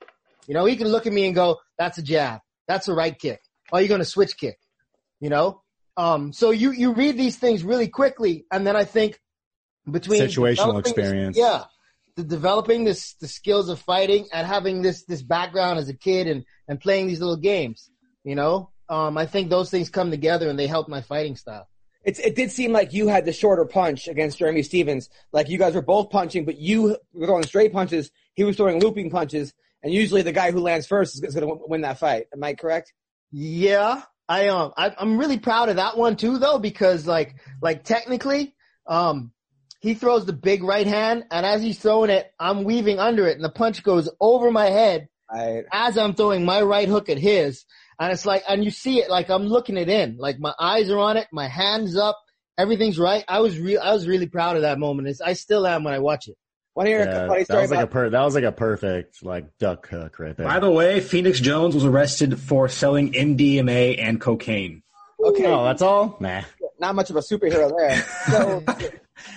You 0.46 0.54
know, 0.54 0.64
he 0.64 0.76
can 0.76 0.88
look 0.88 1.07
at 1.07 1.12
me 1.12 1.26
and 1.26 1.35
go, 1.35 1.59
"That's 1.78 1.98
a 1.98 2.02
jab. 2.02 2.40
That's 2.68 2.87
a 2.87 2.94
right 2.94 3.18
kick. 3.18 3.40
Oh, 3.72 3.78
you're 3.78 3.88
going 3.88 4.00
to 4.00 4.04
switch 4.04 4.37
kick." 4.37 4.59
You 5.20 5.28
know, 5.30 5.62
um, 5.96 6.33
so 6.33 6.50
you 6.50 6.72
you 6.72 6.92
read 6.92 7.16
these 7.16 7.37
things 7.37 7.62
really 7.62 7.88
quickly, 7.88 8.44
and 8.50 8.66
then 8.66 8.76
I 8.76 8.85
think 8.85 9.20
between 9.90 10.22
Situational 10.22 10.57
developing 10.57 10.83
this- 10.83 10.90
experience. 10.90 11.37
yeah, 11.37 11.64
the 12.16 12.24
developing 12.24 12.85
this 12.85 13.14
the 13.14 13.28
skills 13.28 13.68
of 13.68 13.80
fighting 13.80 14.28
and 14.33 14.46
having 14.46 14.83
this 14.83 15.04
this 15.04 15.22
background 15.22 15.78
as 15.78 15.88
a 15.88 15.94
kid 15.94 16.26
and 16.26 16.44
and 16.68 16.80
playing 16.80 17.07
these 17.07 17.20
little 17.20 17.37
games. 17.37 17.90
You 18.24 18.35
know, 18.35 18.70
um, 18.88 19.18
I 19.18 19.26
think 19.26 19.50
those 19.50 19.70
things 19.70 19.90
come 19.90 20.11
together 20.11 20.48
and 20.48 20.59
they 20.59 20.66
help 20.66 20.88
my 20.88 21.02
fighting 21.02 21.37
style. 21.37 21.68
It's, 22.04 22.18
it 22.18 22.37
did 22.37 22.50
seem 22.50 22.70
like 22.72 22.92
you 22.92 23.09
had 23.09 23.24
the 23.24 23.33
shorter 23.33 23.64
punch 23.64 24.09
against 24.09 24.38
Jeremy 24.38 24.62
Stephens. 24.62 25.09
Like 25.33 25.48
you 25.48 25.57
guys 25.57 25.74
were 25.74 25.83
both 25.83 26.11
punching, 26.11 26.44
but 26.44 26.59
you 26.59 26.98
were 27.14 27.26
throwing 27.26 27.44
straight 27.44 27.72
punches. 27.72 28.11
He 28.35 28.44
was 28.44 28.57
throwing 28.57 28.78
looping 28.80 29.09
punches, 29.11 29.54
and 29.83 29.92
usually 29.92 30.20
the 30.20 30.33
guy 30.33 30.50
who 30.50 30.61
lands 30.61 30.87
first 30.87 31.14
is, 31.14 31.22
is 31.22 31.35
going 31.35 31.46
to 31.48 31.64
win 31.66 31.80
that 31.80 31.98
fight. 31.98 32.26
Am 32.35 32.44
I 32.44 32.54
correct? 32.54 32.92
Yeah, 33.30 34.02
I 34.28 34.48
um, 34.48 34.72
I, 34.76 34.94
I'm 34.98 35.18
really 35.18 35.38
proud 35.38 35.68
of 35.68 35.76
that 35.76 35.96
one 35.96 36.16
too, 36.16 36.38
though, 36.38 36.58
because 36.58 37.06
like, 37.06 37.37
like 37.60 37.84
technically, 37.84 38.54
um, 38.87 39.32
he 39.80 39.94
throws 39.94 40.24
the 40.24 40.32
big 40.32 40.62
right 40.62 40.87
hand, 40.87 41.24
and 41.30 41.44
as 41.44 41.62
he's 41.62 41.78
throwing 41.78 42.10
it, 42.10 42.30
I'm 42.40 42.64
weaving 42.64 42.98
under 42.98 43.26
it, 43.26 43.37
and 43.37 43.44
the 43.44 43.50
punch 43.50 43.82
goes 43.82 44.08
over 44.20 44.50
my 44.50 44.66
head 44.66 45.08
as 45.72 45.98
I'm 45.98 46.14
throwing 46.14 46.44
my 46.44 46.62
right 46.62 46.88
hook 46.88 47.08
at 47.08 47.18
his, 47.18 47.64
and 48.00 48.12
it's 48.12 48.24
like, 48.24 48.44
and 48.48 48.64
you 48.64 48.70
see 48.70 49.00
it, 49.00 49.10
like 49.10 49.28
I'm 49.28 49.44
looking 49.46 49.76
it 49.76 49.88
in, 49.88 50.16
like 50.18 50.38
my 50.38 50.54
eyes 50.58 50.90
are 50.90 50.98
on 50.98 51.16
it, 51.16 51.26
my 51.32 51.48
hands 51.48 51.96
up, 51.96 52.18
everything's 52.56 52.98
right. 52.98 53.24
I 53.28 53.40
was 53.40 53.58
real, 53.58 53.80
I 53.82 53.92
was 53.92 54.08
really 54.08 54.26
proud 54.26 54.56
of 54.56 54.62
that 54.62 54.78
moment. 54.78 55.08
It's, 55.08 55.20
I 55.20 55.34
still 55.34 55.66
am 55.66 55.84
when 55.84 55.94
I 55.94 55.98
watch 55.98 56.28
it. 56.28 56.37
Want 56.74 56.87
to 56.87 56.90
hear 56.90 56.98
Yeah, 57.04 57.24
a 57.24 57.28
funny 57.28 57.40
that 57.40 57.46
story 57.46 57.62
was 57.62 57.70
like 57.70 57.84
a 57.84 57.87
per- 57.87 58.10
that 58.10 58.22
was 58.22 58.34
like 58.34 58.44
a 58.44 58.52
perfect 58.52 59.24
like 59.24 59.58
duck 59.58 59.88
hook 59.88 60.18
right 60.18 60.37
there. 60.37 60.46
By 60.46 60.58
the 60.60 60.70
way, 60.70 61.00
Phoenix 61.00 61.40
Jones 61.40 61.74
was 61.74 61.84
arrested 61.84 62.38
for 62.40 62.68
selling 62.68 63.12
MDMA 63.12 63.98
and 63.98 64.20
cocaine. 64.20 64.82
okay, 65.22 65.46
oh, 65.46 65.64
that's 65.64 65.82
all? 65.82 66.16
Nah. 66.20 66.42
not 66.78 66.94
much 66.94 67.10
of 67.10 67.16
a 67.16 67.20
superhero 67.20 67.70
there. 67.76 68.02
So, 68.30 68.64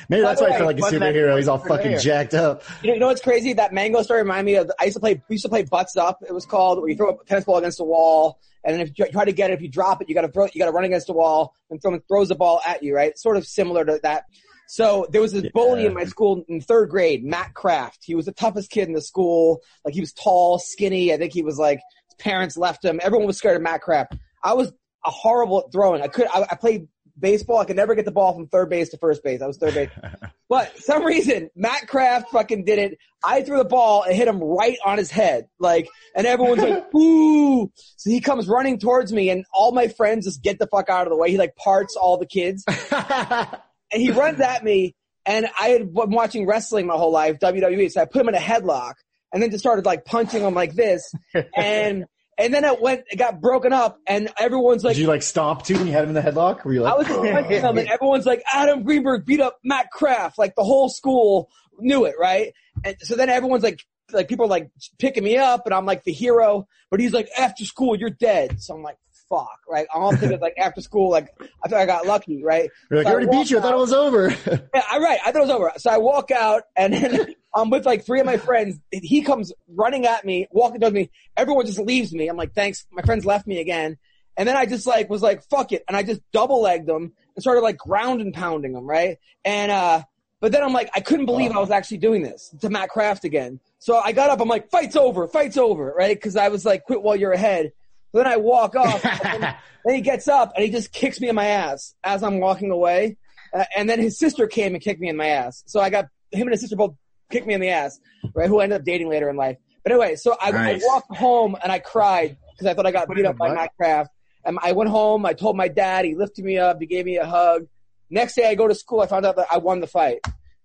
Maybe 0.10 0.22
that's 0.24 0.42
why 0.42 0.50
the 0.50 0.56
I 0.56 0.58
feel 0.58 0.66
like 0.66 0.80
a 0.80 0.82
superhero. 0.82 1.38
He's 1.38 1.48
all 1.48 1.60
fucking 1.60 1.92
there? 1.92 2.00
jacked 2.00 2.34
up. 2.34 2.64
you 2.82 2.88
know, 2.88 2.94
you 2.96 3.00
know 3.00 3.08
what's 3.08 3.22
crazy? 3.22 3.54
That 3.54 3.74
mango 3.74 4.02
story 4.02 4.22
reminded 4.22 4.46
me 4.52 4.56
of. 4.56 4.72
I 4.80 4.86
used 4.86 4.96
to 4.96 5.00
play. 5.00 5.22
We 5.30 5.36
used 5.36 5.44
to 5.44 5.50
play 5.50 5.64
butts 5.64 5.96
up. 5.96 6.24
It 6.28 6.34
was 6.34 6.46
called 6.46 6.80
where 6.80 6.90
you 6.90 6.96
throw 6.96 7.10
a 7.12 7.26
tennis 7.26 7.46
ball 7.46 7.58
against 7.58 7.80
a 7.80 7.84
wall, 7.84 8.40
and 8.64 8.74
then 8.74 8.82
if 8.82 8.98
you 8.98 9.06
try 9.12 9.24
to 9.24 9.32
get 9.32 9.52
it, 9.52 9.54
if 9.54 9.62
you 9.62 9.70
drop 9.70 10.02
it, 10.02 10.10
you 10.10 10.16
got 10.16 10.22
to 10.22 10.30
throw. 10.30 10.46
You 10.52 10.60
got 10.60 10.66
to 10.66 10.72
run 10.72 10.84
against 10.84 11.08
the 11.08 11.14
wall, 11.14 11.54
and 11.70 11.80
someone 11.82 12.02
throws 12.08 12.30
the 12.30 12.36
ball 12.36 12.60
at 12.66 12.82
you. 12.84 12.96
Right? 12.96 13.18
Sort 13.18 13.38
of 13.38 13.46
similar 13.46 13.86
to 13.86 14.00
that. 14.04 14.26
So 14.68 15.08
there 15.10 15.22
was 15.22 15.32
this 15.32 15.50
bully 15.54 15.86
in 15.86 15.94
my 15.94 16.06
school 16.06 16.44
in 16.48 16.62
third 16.62 16.90
grade, 16.90 17.24
Matt 17.24 17.54
Kraft. 17.54 18.00
He 18.04 18.16
was 18.16 18.26
the 18.26 18.34
toughest 18.34 18.70
kid 18.70 18.88
in 18.88 18.94
the 18.94 19.02
school. 19.02 19.62
Like 19.86 19.94
he 19.94 20.02
was 20.02 20.14
tall, 20.14 20.60
skinny. 20.60 21.14
I 21.14 21.18
think 21.18 21.34
he 21.34 21.42
was 21.42 21.58
like 21.58 21.80
his 22.10 22.16
parents 22.20 22.58
left 22.58 22.84
him. 22.84 23.00
Everyone 23.02 23.28
was 23.28 23.38
scared 23.38 23.56
of 23.56 23.62
Matt 23.62 23.82
Kraft. 23.82 24.16
I 24.44 24.54
was 24.54 24.72
a 25.06 25.10
horrible 25.10 25.64
at 25.66 25.72
throwing. 25.72 26.02
I 26.02 26.08
could. 26.08 26.28
I, 26.28 26.46
I 26.52 26.56
played 26.56 26.88
baseball. 27.20 27.60
I 27.60 27.66
could 27.66 27.76
never 27.76 27.96
get 27.96 28.06
the 28.06 28.12
ball 28.12 28.34
from 28.34 28.48
third 28.48 28.70
base 28.70 28.90
to 28.90 28.98
first 28.98 29.24
base. 29.24 29.42
I 29.42 29.48
was 29.48 29.58
third 29.58 29.74
base. 29.74 29.90
But 30.50 30.78
some 30.78 31.04
reason, 31.04 31.50
Matt 31.58 31.90
Kraft 31.90 32.30
fucking 32.30 32.64
did 32.64 32.80
it. 32.80 32.98
I 33.22 33.42
threw 33.42 33.58
the 33.58 33.66
ball 33.66 34.04
and 34.04 34.16
hit 34.16 34.30
him 34.30 34.42
right 34.42 34.78
on 34.86 34.98
his 34.98 35.12
head. 35.12 35.50
Like, 35.60 35.90
and 36.16 36.26
everyone's 36.26 36.62
like, 36.62 36.86
ooh. 36.96 37.70
So 37.98 38.10
he 38.10 38.22
comes 38.22 38.48
running 38.48 38.80
towards 38.80 39.12
me 39.12 39.30
and 39.30 39.46
all 39.54 39.74
my 39.74 39.90
friends 39.90 40.26
just 40.26 40.42
get 40.42 40.58
the 40.58 40.68
fuck 40.68 40.88
out 40.88 41.06
of 41.06 41.10
the 41.12 41.18
way. 41.18 41.32
He 41.32 41.38
like 41.38 41.58
parts 41.58 41.98
all 41.98 42.18
the 42.18 42.26
kids 42.26 42.64
and 43.92 44.02
he 44.02 44.12
runs 44.12 44.40
at 44.40 44.64
me 44.64 44.96
and 45.26 45.48
I 45.60 45.70
had 45.70 45.94
been 45.94 46.12
watching 46.12 46.48
wrestling 46.48 46.88
my 46.88 46.96
whole 46.96 47.12
life, 47.12 47.40
WWE. 47.40 47.92
So 47.92 48.02
I 48.02 48.06
put 48.06 48.22
him 48.22 48.30
in 48.30 48.36
a 48.36 48.40
headlock 48.40 48.94
and 49.34 49.44
then 49.44 49.52
just 49.52 49.62
started 49.62 49.86
like 49.86 50.06
punching 50.06 50.42
him 50.42 50.54
like 50.54 50.74
this. 50.74 51.14
And, 51.56 52.06
and 52.40 52.54
then 52.54 52.64
it 52.64 52.80
went, 52.80 53.06
it 53.12 53.18
got 53.18 53.42
broken 53.42 53.74
up 53.74 54.00
and 54.08 54.30
everyone's 54.38 54.84
like, 54.84 54.96
Did 54.96 55.02
you 55.02 55.08
like 55.08 55.24
stomp 55.24 55.64
too 55.64 55.76
when 55.76 55.88
you 55.88 55.94
had 55.94 56.04
him 56.04 56.10
in 56.10 56.16
the 56.16 56.22
headlock? 56.22 56.64
Were 56.64 56.74
you 56.74 56.82
like, 56.82 56.94
I 56.94 56.98
was 56.98 57.08
just 57.08 57.20
oh. 57.20 57.32
punching 57.32 57.62
him, 57.62 57.78
and 57.78 57.90
everyone's 57.90 58.26
like, 58.26 58.44
Adam 58.52 58.84
Greenberg 58.84 59.26
beat 59.26 59.42
up 59.42 59.58
Matt 59.64 59.92
Kraft. 59.92 60.38
Like 60.38 60.56
the 60.56 60.64
whole 60.64 60.88
school 60.88 61.50
knew 61.80 62.06
it, 62.06 62.16
right? 62.20 62.54
And 62.84 62.96
so 63.02 63.16
then 63.16 63.30
everyone's 63.30 63.64
like, 63.64 63.84
like 64.14 64.30
people 64.30 64.46
are 64.46 64.50
like 64.50 64.70
picking 65.00 65.24
me 65.24 65.38
up, 65.38 65.66
and 65.66 65.74
I'm 65.74 65.86
like 65.86 66.04
the 66.04 66.14
hero. 66.14 66.68
But 66.90 67.00
he's 67.00 67.12
like, 67.12 67.28
after 67.38 67.66
school, 67.66 67.96
you're 67.96 68.12
dead. 68.12 68.62
So 68.62 68.76
I'm 68.76 68.84
like, 68.84 68.98
fuck, 69.30 69.60
right? 69.70 69.88
I'm 69.94 70.02
all 70.02 70.16
thinking 70.16 70.40
like 70.40 70.56
after 70.58 70.82
school, 70.82 71.10
like 71.10 71.30
I 71.64 71.68
thought 71.68 71.80
I 71.80 71.86
got 71.86 72.06
lucky, 72.06 72.44
right? 72.44 72.70
You're 72.90 73.00
like, 73.00 73.06
So 73.06 73.10
I 73.10 73.14
already 73.14 73.32
beat 73.32 73.50
you. 73.50 73.60
I 73.60 73.62
thought 73.62 73.74
it 73.74 73.78
was 73.78 73.94
over. 73.94 74.30
yeah, 74.48 74.84
I 74.92 75.00
right. 75.00 75.20
I 75.26 75.32
thought 75.32 75.40
it 75.40 75.48
was 75.48 75.50
over. 75.50 75.72
So 75.78 75.90
I 75.90 75.98
walk 75.98 76.32
out 76.32 76.64
and 76.76 76.94
then 76.94 77.36
I'm 77.56 77.70
with 77.70 77.86
like 77.86 78.06
three 78.06 78.20
of 78.20 78.26
my 78.26 78.38
friends. 78.38 78.80
He 78.92 79.22
comes 79.22 79.52
running 79.68 80.06
at 80.06 80.26
me, 80.26 80.48
walking 80.52 80.80
towards 80.80 80.94
me. 80.94 81.10
Everyone 81.36 81.66
just 81.66 81.80
leaves 81.80 82.14
me. 82.14 82.28
I'm 82.28 82.38
like, 82.38 82.54
thanks. 82.54 82.86
My 82.92 83.02
friends 83.02 83.26
left 83.26 83.48
me 83.48 83.60
again. 83.60 83.98
And 84.38 84.48
then 84.48 84.56
I 84.56 84.66
just 84.66 84.86
like 84.86 85.10
was 85.10 85.22
like, 85.24 85.44
fuck 85.50 85.72
it. 85.72 85.84
And 85.88 85.98
I 85.98 86.04
just 86.04 86.22
double 86.32 86.62
legged 86.62 86.88
them 86.88 87.14
and 87.36 87.42
started 87.42 87.62
like 87.62 87.78
ground 87.78 88.22
and 88.22 88.34
pounding 88.34 88.74
them, 88.74 88.86
right? 88.86 89.18
And 89.44 89.72
uh 89.72 90.04
but 90.40 90.52
then 90.52 90.64
I'm 90.64 90.74
like, 90.74 90.92
I 90.94 91.00
couldn't 91.00 91.26
believe 91.26 91.52
I 91.52 91.58
was 91.58 91.72
actually 91.72 91.98
doing 91.98 92.22
this 92.22 92.54
to 92.62 92.70
Matt 92.70 92.90
Kraft 92.90 93.24
again. 93.24 93.60
So 93.80 93.98
I 93.98 94.12
got 94.12 94.30
up, 94.30 94.40
I'm 94.40 94.48
like, 94.48 94.70
fight's 94.70 94.96
over, 94.96 95.28
fight's 95.28 95.58
over, 95.58 95.92
right? 95.98 96.20
Cause 96.22 96.36
I 96.36 96.50
was 96.50 96.64
like, 96.64 96.84
quit 96.84 97.02
while 97.02 97.16
you're 97.16 97.32
ahead. 97.32 97.72
So 98.12 98.20
then 98.20 98.28
I 98.28 98.38
walk 98.38 98.76
off 98.76 99.04
and 99.06 99.44
then, 99.86 99.96
he 99.96 100.02
gets 100.02 100.28
up 100.28 100.54
and 100.56 100.66
he 100.66 100.72
just 100.72 100.92
kicks 100.92 101.20
me 101.22 101.30
in 101.30 101.36
my 101.36 101.46
ass 101.46 101.96
as 102.04 102.24
I'm 102.24 102.40
walking 102.40 102.72
away. 102.72 103.18
Uh, 103.54 103.64
and 103.76 103.90
then 103.90 104.00
his 104.00 104.18
sister 104.18 104.48
came 104.48 104.74
and 104.74 104.84
kicked 104.84 105.00
me 105.00 105.10
in 105.10 105.16
my 105.18 105.28
ass. 105.28 105.64
So 105.68 105.80
I 105.80 105.90
got 105.90 106.06
him 106.32 106.48
and 106.48 106.52
his 106.52 106.62
sister 106.62 106.76
both 106.76 106.96
kicked 107.32 107.48
me 107.48 107.54
in 107.54 107.62
the 107.62 107.70
ass, 107.70 108.00
right? 108.34 108.50
Who 108.50 108.60
I 108.60 108.64
ended 108.64 108.82
up 108.82 108.86
dating 108.86 109.10
later 109.10 109.30
in 109.30 109.36
life. 109.36 109.58
But 109.84 109.94
anyway, 109.94 110.16
so 110.16 110.36
I, 110.42 110.52
Nice. 110.52 110.84
I 110.84 110.88
walked 110.88 111.16
home 111.16 111.56
and 111.62 111.72
I 111.72 111.80
cried 111.80 112.38
because 112.52 112.68
I 112.68 112.74
thought 112.74 112.86
I 112.86 112.92
got 112.92 113.08
beat 113.10 113.26
up 113.26 113.38
by 113.38 113.54
Matt 113.54 113.72
Kraft. 113.78 114.12
And 114.44 114.58
I 114.62 114.72
went 114.72 114.90
home. 114.90 115.26
I 115.26 115.34
told 115.34 115.56
my 115.56 115.68
dad. 115.68 116.06
He 116.06 116.16
lifted 116.16 116.44
me 116.44 116.58
up. 116.58 116.80
He 116.80 116.88
gave 116.88 117.06
me 117.06 117.18
a 117.18 117.26
hug. 117.26 117.68
Next 118.10 118.36
day, 118.36 118.50
I 118.50 118.56
go 118.56 118.68
to 118.68 118.76
school. 118.76 119.02
I 119.02 119.08
found 119.08 119.26
out 119.26 119.36
that 119.36 119.48
I 119.52 119.58
won 119.58 119.82
the 119.82 119.88
fight. 119.88 120.20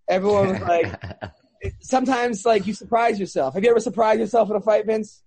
Everyone 0.09 0.49
was 0.51 0.61
like, 0.61 1.01
sometimes 1.81 2.45
like 2.45 2.67
you 2.67 2.75
surprise 2.75 3.19
yourself. 3.19 3.55
Have 3.55 3.65
you 3.65 3.71
ever 3.71 3.81
surprised 3.81 4.21
yourself 4.21 4.51
in 4.51 4.57
a 4.57 4.61
fight, 4.61 4.87
Vince? 4.87 5.23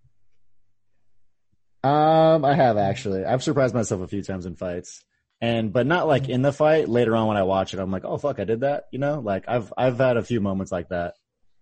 Um, 1.86 2.44
I 2.44 2.56
have 2.56 2.78
actually. 2.78 3.26
I've 3.26 3.44
surprised 3.44 3.76
myself 3.76 4.02
a 4.02 4.08
few 4.08 4.24
times 4.24 4.46
in 4.46 4.56
fights, 4.56 5.04
and 5.40 5.72
but 5.72 5.86
not 5.86 6.08
like 6.08 6.30
in 6.30 6.42
the 6.42 6.52
fight. 6.52 6.90
Later 6.90 7.16
on, 7.16 7.28
when 7.28 7.38
I 7.38 7.44
watch 7.44 7.74
it, 7.74 7.80
I'm 7.80 7.92
like, 7.92 8.06
oh 8.06 8.18
fuck, 8.18 8.40
I 8.40 8.44
did 8.44 8.62
that. 8.62 8.86
You 8.92 9.00
know, 9.00 9.20
like 9.20 9.46
I've 9.48 9.72
I've 9.78 10.00
had 10.00 10.18
a 10.18 10.24
few 10.24 10.42
moments 10.42 10.72
like 10.72 10.90
that 10.90 11.14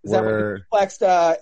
Is 0.03 0.11
that 0.11 0.23
where 0.23 0.47
when 0.47 0.57
you 0.57 0.63
flexed 0.71 1.03
uh, 1.03 1.35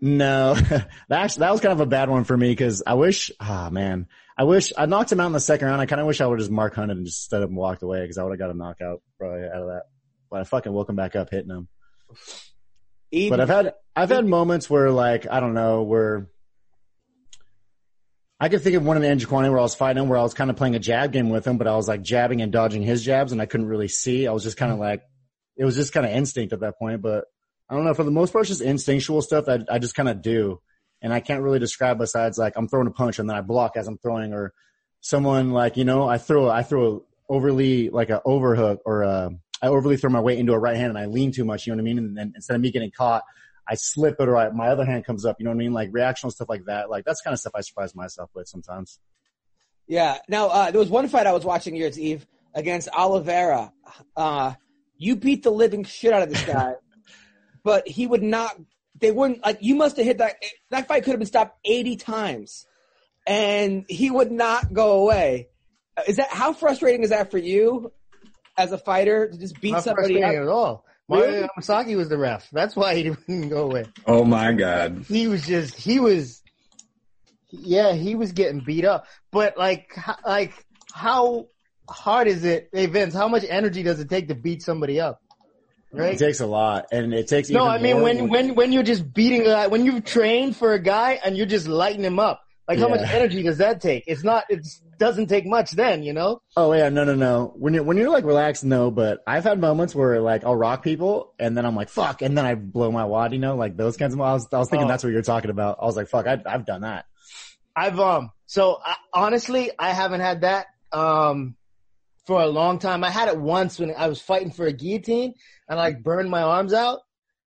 no, 0.00 0.54
that 1.08 1.34
that 1.34 1.52
was 1.52 1.60
kind 1.60 1.72
of 1.72 1.80
a 1.80 1.86
bad 1.86 2.10
one 2.10 2.24
for 2.24 2.36
me 2.36 2.50
because 2.50 2.82
I 2.86 2.94
wish, 2.94 3.30
ah 3.40 3.70
man, 3.70 4.06
I 4.36 4.44
wish 4.44 4.72
I 4.76 4.86
knocked 4.86 5.12
him 5.12 5.20
out 5.20 5.26
in 5.26 5.32
the 5.32 5.40
second 5.40 5.68
round. 5.68 5.80
I 5.80 5.86
kind 5.86 6.00
of 6.00 6.06
wish 6.06 6.20
I 6.20 6.26
would 6.26 6.38
just 6.38 6.50
Mark 6.50 6.74
hunted 6.74 6.96
and 6.96 7.06
just 7.06 7.24
stood 7.24 7.42
up 7.42 7.48
and 7.48 7.56
walked 7.56 7.82
away 7.82 8.02
because 8.02 8.18
I 8.18 8.24
would 8.24 8.32
have 8.32 8.38
got 8.38 8.50
a 8.50 8.58
knockout 8.58 9.02
probably 9.18 9.44
out 9.44 9.62
of 9.62 9.66
that. 9.68 9.82
But 10.30 10.40
I 10.40 10.44
fucking 10.44 10.72
woke 10.72 10.88
him 10.88 10.96
back 10.96 11.16
up 11.16 11.30
hitting 11.30 11.50
him. 11.50 11.68
Yves, 13.10 13.30
But 13.30 13.40
I've 13.40 13.48
had 13.48 13.74
I've 13.96 14.10
had 14.10 14.26
moments 14.26 14.70
where 14.70 14.90
like 14.90 15.26
I 15.30 15.40
don't 15.40 15.54
know 15.54 15.82
where 15.82 16.28
I 18.42 18.48
could 18.48 18.62
think 18.62 18.74
of 18.74 18.84
one 18.84 18.96
in 18.96 19.02
the 19.02 19.26
Njokuani 19.26 19.50
where 19.50 19.58
I 19.58 19.62
was 19.62 19.74
fighting 19.74 20.02
him 20.02 20.08
where 20.08 20.18
I 20.18 20.22
was 20.22 20.32
kind 20.32 20.50
of 20.50 20.56
playing 20.56 20.74
a 20.74 20.78
jab 20.78 21.12
game 21.12 21.28
with 21.28 21.46
him, 21.46 21.58
but 21.58 21.66
I 21.66 21.76
was 21.76 21.86
like 21.86 22.00
jabbing 22.00 22.40
and 22.40 22.50
dodging 22.50 22.82
his 22.82 23.02
jabs 23.02 23.32
and 23.32 23.42
I 23.42 23.44
couldn't 23.44 23.66
really 23.66 23.88
see. 23.88 24.26
I 24.26 24.32
was 24.32 24.42
just 24.42 24.56
kind 24.56 24.72
of 24.72 24.76
mm-hmm. 24.76 24.84
like 24.84 25.02
it 25.58 25.64
was 25.66 25.76
just 25.76 25.92
kind 25.92 26.06
of 26.06 26.12
instinct 26.12 26.54
at 26.54 26.60
that 26.60 26.78
point. 26.78 27.02
But 27.02 27.26
I 27.68 27.74
don't 27.74 27.84
know 27.84 27.92
for 27.92 28.02
the 28.02 28.10
most 28.10 28.32
part, 28.32 28.44
it's 28.44 28.48
just 28.48 28.62
instinctual 28.62 29.20
stuff 29.20 29.44
that 29.44 29.66
I 29.70 29.78
just 29.78 29.94
kind 29.94 30.08
of 30.08 30.22
do, 30.22 30.60
and 31.02 31.12
I 31.12 31.20
can't 31.20 31.42
really 31.42 31.58
describe 31.58 31.98
besides 31.98 32.38
like 32.38 32.54
I'm 32.56 32.66
throwing 32.66 32.86
a 32.86 32.92
punch 32.92 33.18
and 33.18 33.28
then 33.28 33.36
I 33.36 33.42
block 33.42 33.76
as 33.76 33.86
I'm 33.86 33.98
throwing, 33.98 34.32
or 34.32 34.54
someone 35.02 35.50
like 35.50 35.76
you 35.76 35.84
know 35.84 36.08
I 36.08 36.16
throw 36.16 36.48
I 36.48 36.62
throw 36.62 36.96
a 36.96 37.00
overly 37.32 37.90
like 37.90 38.08
a 38.08 38.22
overhook 38.24 38.80
or 38.86 39.02
a, 39.02 39.30
I 39.62 39.68
overly 39.68 39.98
throw 39.98 40.10
my 40.10 40.20
weight 40.20 40.38
into 40.38 40.52
a 40.52 40.58
right 40.58 40.76
hand 40.76 40.88
and 40.88 40.98
I 40.98 41.06
lean 41.06 41.30
too 41.30 41.44
much. 41.44 41.66
You 41.66 41.72
know 41.72 41.76
what 41.76 41.82
I 41.82 41.84
mean? 41.84 41.98
And 41.98 42.16
then 42.16 42.32
instead 42.34 42.56
of 42.56 42.62
me 42.62 42.70
getting 42.70 42.90
caught, 42.90 43.22
I 43.70 43.74
slip 43.76 44.16
it 44.18 44.28
or 44.28 44.36
I, 44.36 44.50
my 44.50 44.66
other 44.68 44.84
hand 44.84 45.04
comes 45.04 45.24
up. 45.24 45.36
You 45.38 45.44
know 45.44 45.50
what 45.50 45.54
I 45.54 45.58
mean? 45.58 45.72
Like 45.72 45.92
reactional 45.92 46.32
stuff 46.32 46.48
like 46.48 46.64
that. 46.64 46.90
Like 46.90 47.04
that's 47.04 47.20
kind 47.20 47.32
of 47.32 47.38
stuff 47.38 47.52
I 47.54 47.60
surprise 47.60 47.94
myself 47.94 48.28
with 48.34 48.48
sometimes. 48.48 48.98
Yeah. 49.86 50.18
Now 50.28 50.48
uh, 50.48 50.70
there 50.72 50.80
was 50.80 50.88
one 50.90 51.06
fight 51.08 51.26
I 51.28 51.32
was 51.32 51.44
watching 51.44 51.76
yours, 51.76 51.96
Yves, 51.96 52.26
against 52.52 52.88
Oliveira. 52.92 53.72
Uh, 54.16 54.54
you 54.96 55.14
beat 55.14 55.44
the 55.44 55.50
living 55.50 55.84
shit 55.84 56.12
out 56.12 56.22
of 56.22 56.30
this 56.30 56.44
guy, 56.44 56.72
but 57.64 57.86
he 57.86 58.06
would 58.08 58.22
not. 58.24 58.56
They 58.98 59.12
wouldn't 59.12 59.42
like. 59.42 59.58
You 59.60 59.76
must 59.76 59.96
have 59.96 60.04
hit 60.04 60.18
that. 60.18 60.34
That 60.70 60.88
fight 60.88 61.04
could 61.04 61.12
have 61.12 61.20
been 61.20 61.26
stopped 61.26 61.56
eighty 61.64 61.96
times, 61.96 62.66
and 63.26 63.84
he 63.88 64.10
would 64.10 64.30
not 64.32 64.72
go 64.72 65.02
away. 65.02 65.48
Uh, 65.96 66.02
Is 66.08 66.16
that 66.16 66.28
how 66.28 66.52
frustrating 66.52 67.02
is 67.02 67.10
that 67.10 67.30
for 67.30 67.38
you 67.38 67.92
as 68.58 68.72
a 68.72 68.78
fighter 68.78 69.30
to 69.30 69.38
just 69.38 69.60
beat 69.60 69.72
Not 69.72 69.84
somebody 69.84 70.14
frustrating 70.14 70.38
up? 70.40 70.42
at 70.42 70.48
all. 70.48 70.84
Mario? 71.10 71.48
Yamasaki 71.48 71.96
was 71.96 72.08
the 72.08 72.18
ref. 72.18 72.48
That's 72.50 72.76
why 72.76 72.94
he 72.94 73.02
didn't 73.28 73.48
go 73.48 73.64
away. 73.64 73.84
Oh 74.06 74.24
my 74.24 74.52
god. 74.52 75.04
He 75.08 75.26
was 75.26 75.46
just, 75.46 75.74
he 75.74 76.00
was, 76.00 76.42
yeah, 77.50 77.92
he 77.92 78.14
was 78.14 78.32
getting 78.32 78.60
beat 78.60 78.84
up. 78.84 79.06
But 79.30 79.58
like, 79.58 79.92
like, 80.24 80.52
how 80.92 81.48
hard 81.88 82.28
is 82.28 82.44
it? 82.44 82.70
Hey 82.72 82.86
Vince, 82.86 83.14
how 83.14 83.28
much 83.28 83.44
energy 83.48 83.82
does 83.82 84.00
it 84.00 84.08
take 84.08 84.28
to 84.28 84.34
beat 84.34 84.62
somebody 84.62 85.00
up? 85.00 85.20
Right? 85.92 86.14
It 86.14 86.18
takes 86.18 86.38
a 86.38 86.46
lot, 86.46 86.86
and 86.92 87.12
it 87.12 87.26
takes. 87.26 87.50
No, 87.50 87.64
even 87.64 87.72
I 87.72 87.78
mean 87.82 88.02
when 88.02 88.28
when 88.28 88.54
when 88.54 88.72
you're 88.72 88.84
just 88.84 89.12
beating 89.12 89.42
a 89.42 89.46
guy, 89.46 89.66
when 89.66 89.84
you've 89.84 90.04
trained 90.04 90.56
for 90.56 90.72
a 90.72 90.78
guy 90.78 91.18
and 91.24 91.36
you're 91.36 91.46
just 91.46 91.66
lighting 91.66 92.04
him 92.04 92.20
up. 92.20 92.42
Like 92.68 92.78
how 92.78 92.86
much 92.86 93.00
energy 93.00 93.42
does 93.42 93.58
that 93.58 93.80
take? 93.80 94.04
It's 94.06 94.22
not. 94.22 94.44
It 94.48 94.64
doesn't 95.00 95.26
take 95.26 95.46
much 95.46 95.72
then, 95.72 96.04
you 96.04 96.12
know. 96.12 96.40
Oh 96.56 96.72
yeah, 96.72 96.90
no, 96.90 97.02
no, 97.02 97.16
no. 97.16 97.52
When 97.56 97.74
you're 97.74 97.82
when 97.82 97.96
you're 97.96 98.10
like 98.10 98.24
relaxed, 98.24 98.62
no. 98.62 98.92
But 98.92 99.18
I've 99.26 99.42
had 99.42 99.58
moments 99.58 99.94
where 99.94 100.20
like 100.20 100.44
I'll 100.44 100.54
rock 100.54 100.84
people, 100.84 101.34
and 101.40 101.56
then 101.56 101.66
I'm 101.66 101.74
like 101.74 101.88
fuck, 101.88 102.22
and 102.22 102.38
then 102.38 102.44
I 102.46 102.54
blow 102.54 102.92
my 102.92 103.06
wad. 103.06 103.32
You 103.32 103.40
know, 103.40 103.56
like 103.56 103.76
those 103.76 103.96
kinds 103.96 104.14
of. 104.14 104.20
I 104.20 104.34
was, 104.34 104.46
I 104.52 104.58
was 104.58 104.70
thinking 104.70 104.84
Oh. 104.86 104.88
that's 104.88 105.02
what 105.02 105.12
you're 105.12 105.22
talking 105.22 105.50
about. 105.50 105.78
I 105.82 105.86
was 105.86 105.96
like, 105.96 106.08
fuck, 106.08 106.26
I, 106.28 106.40
I've 106.46 106.64
done 106.66 106.82
that. 106.82 107.06
I've 107.74 107.98
um. 107.98 108.30
So 108.46 108.78
I, 108.84 108.94
honestly, 109.12 109.70
I 109.78 109.90
haven't 109.90 110.20
had 110.20 110.42
that 110.42 110.66
um 110.92 111.56
for 112.26 112.40
a 112.42 112.46
long 112.46 112.78
time. 112.78 113.02
I 113.02 113.10
had 113.10 113.28
it 113.28 113.38
once 113.38 113.78
when 113.80 113.92
I 113.96 114.06
was 114.06 114.20
fighting 114.20 114.52
for 114.52 114.66
a 114.66 114.72
guillotine 114.72 115.34
and 115.68 115.80
I 115.80 115.82
like 115.82 116.02
burned 116.02 116.30
my 116.30 116.42
arms 116.42 116.72
out, 116.74 117.00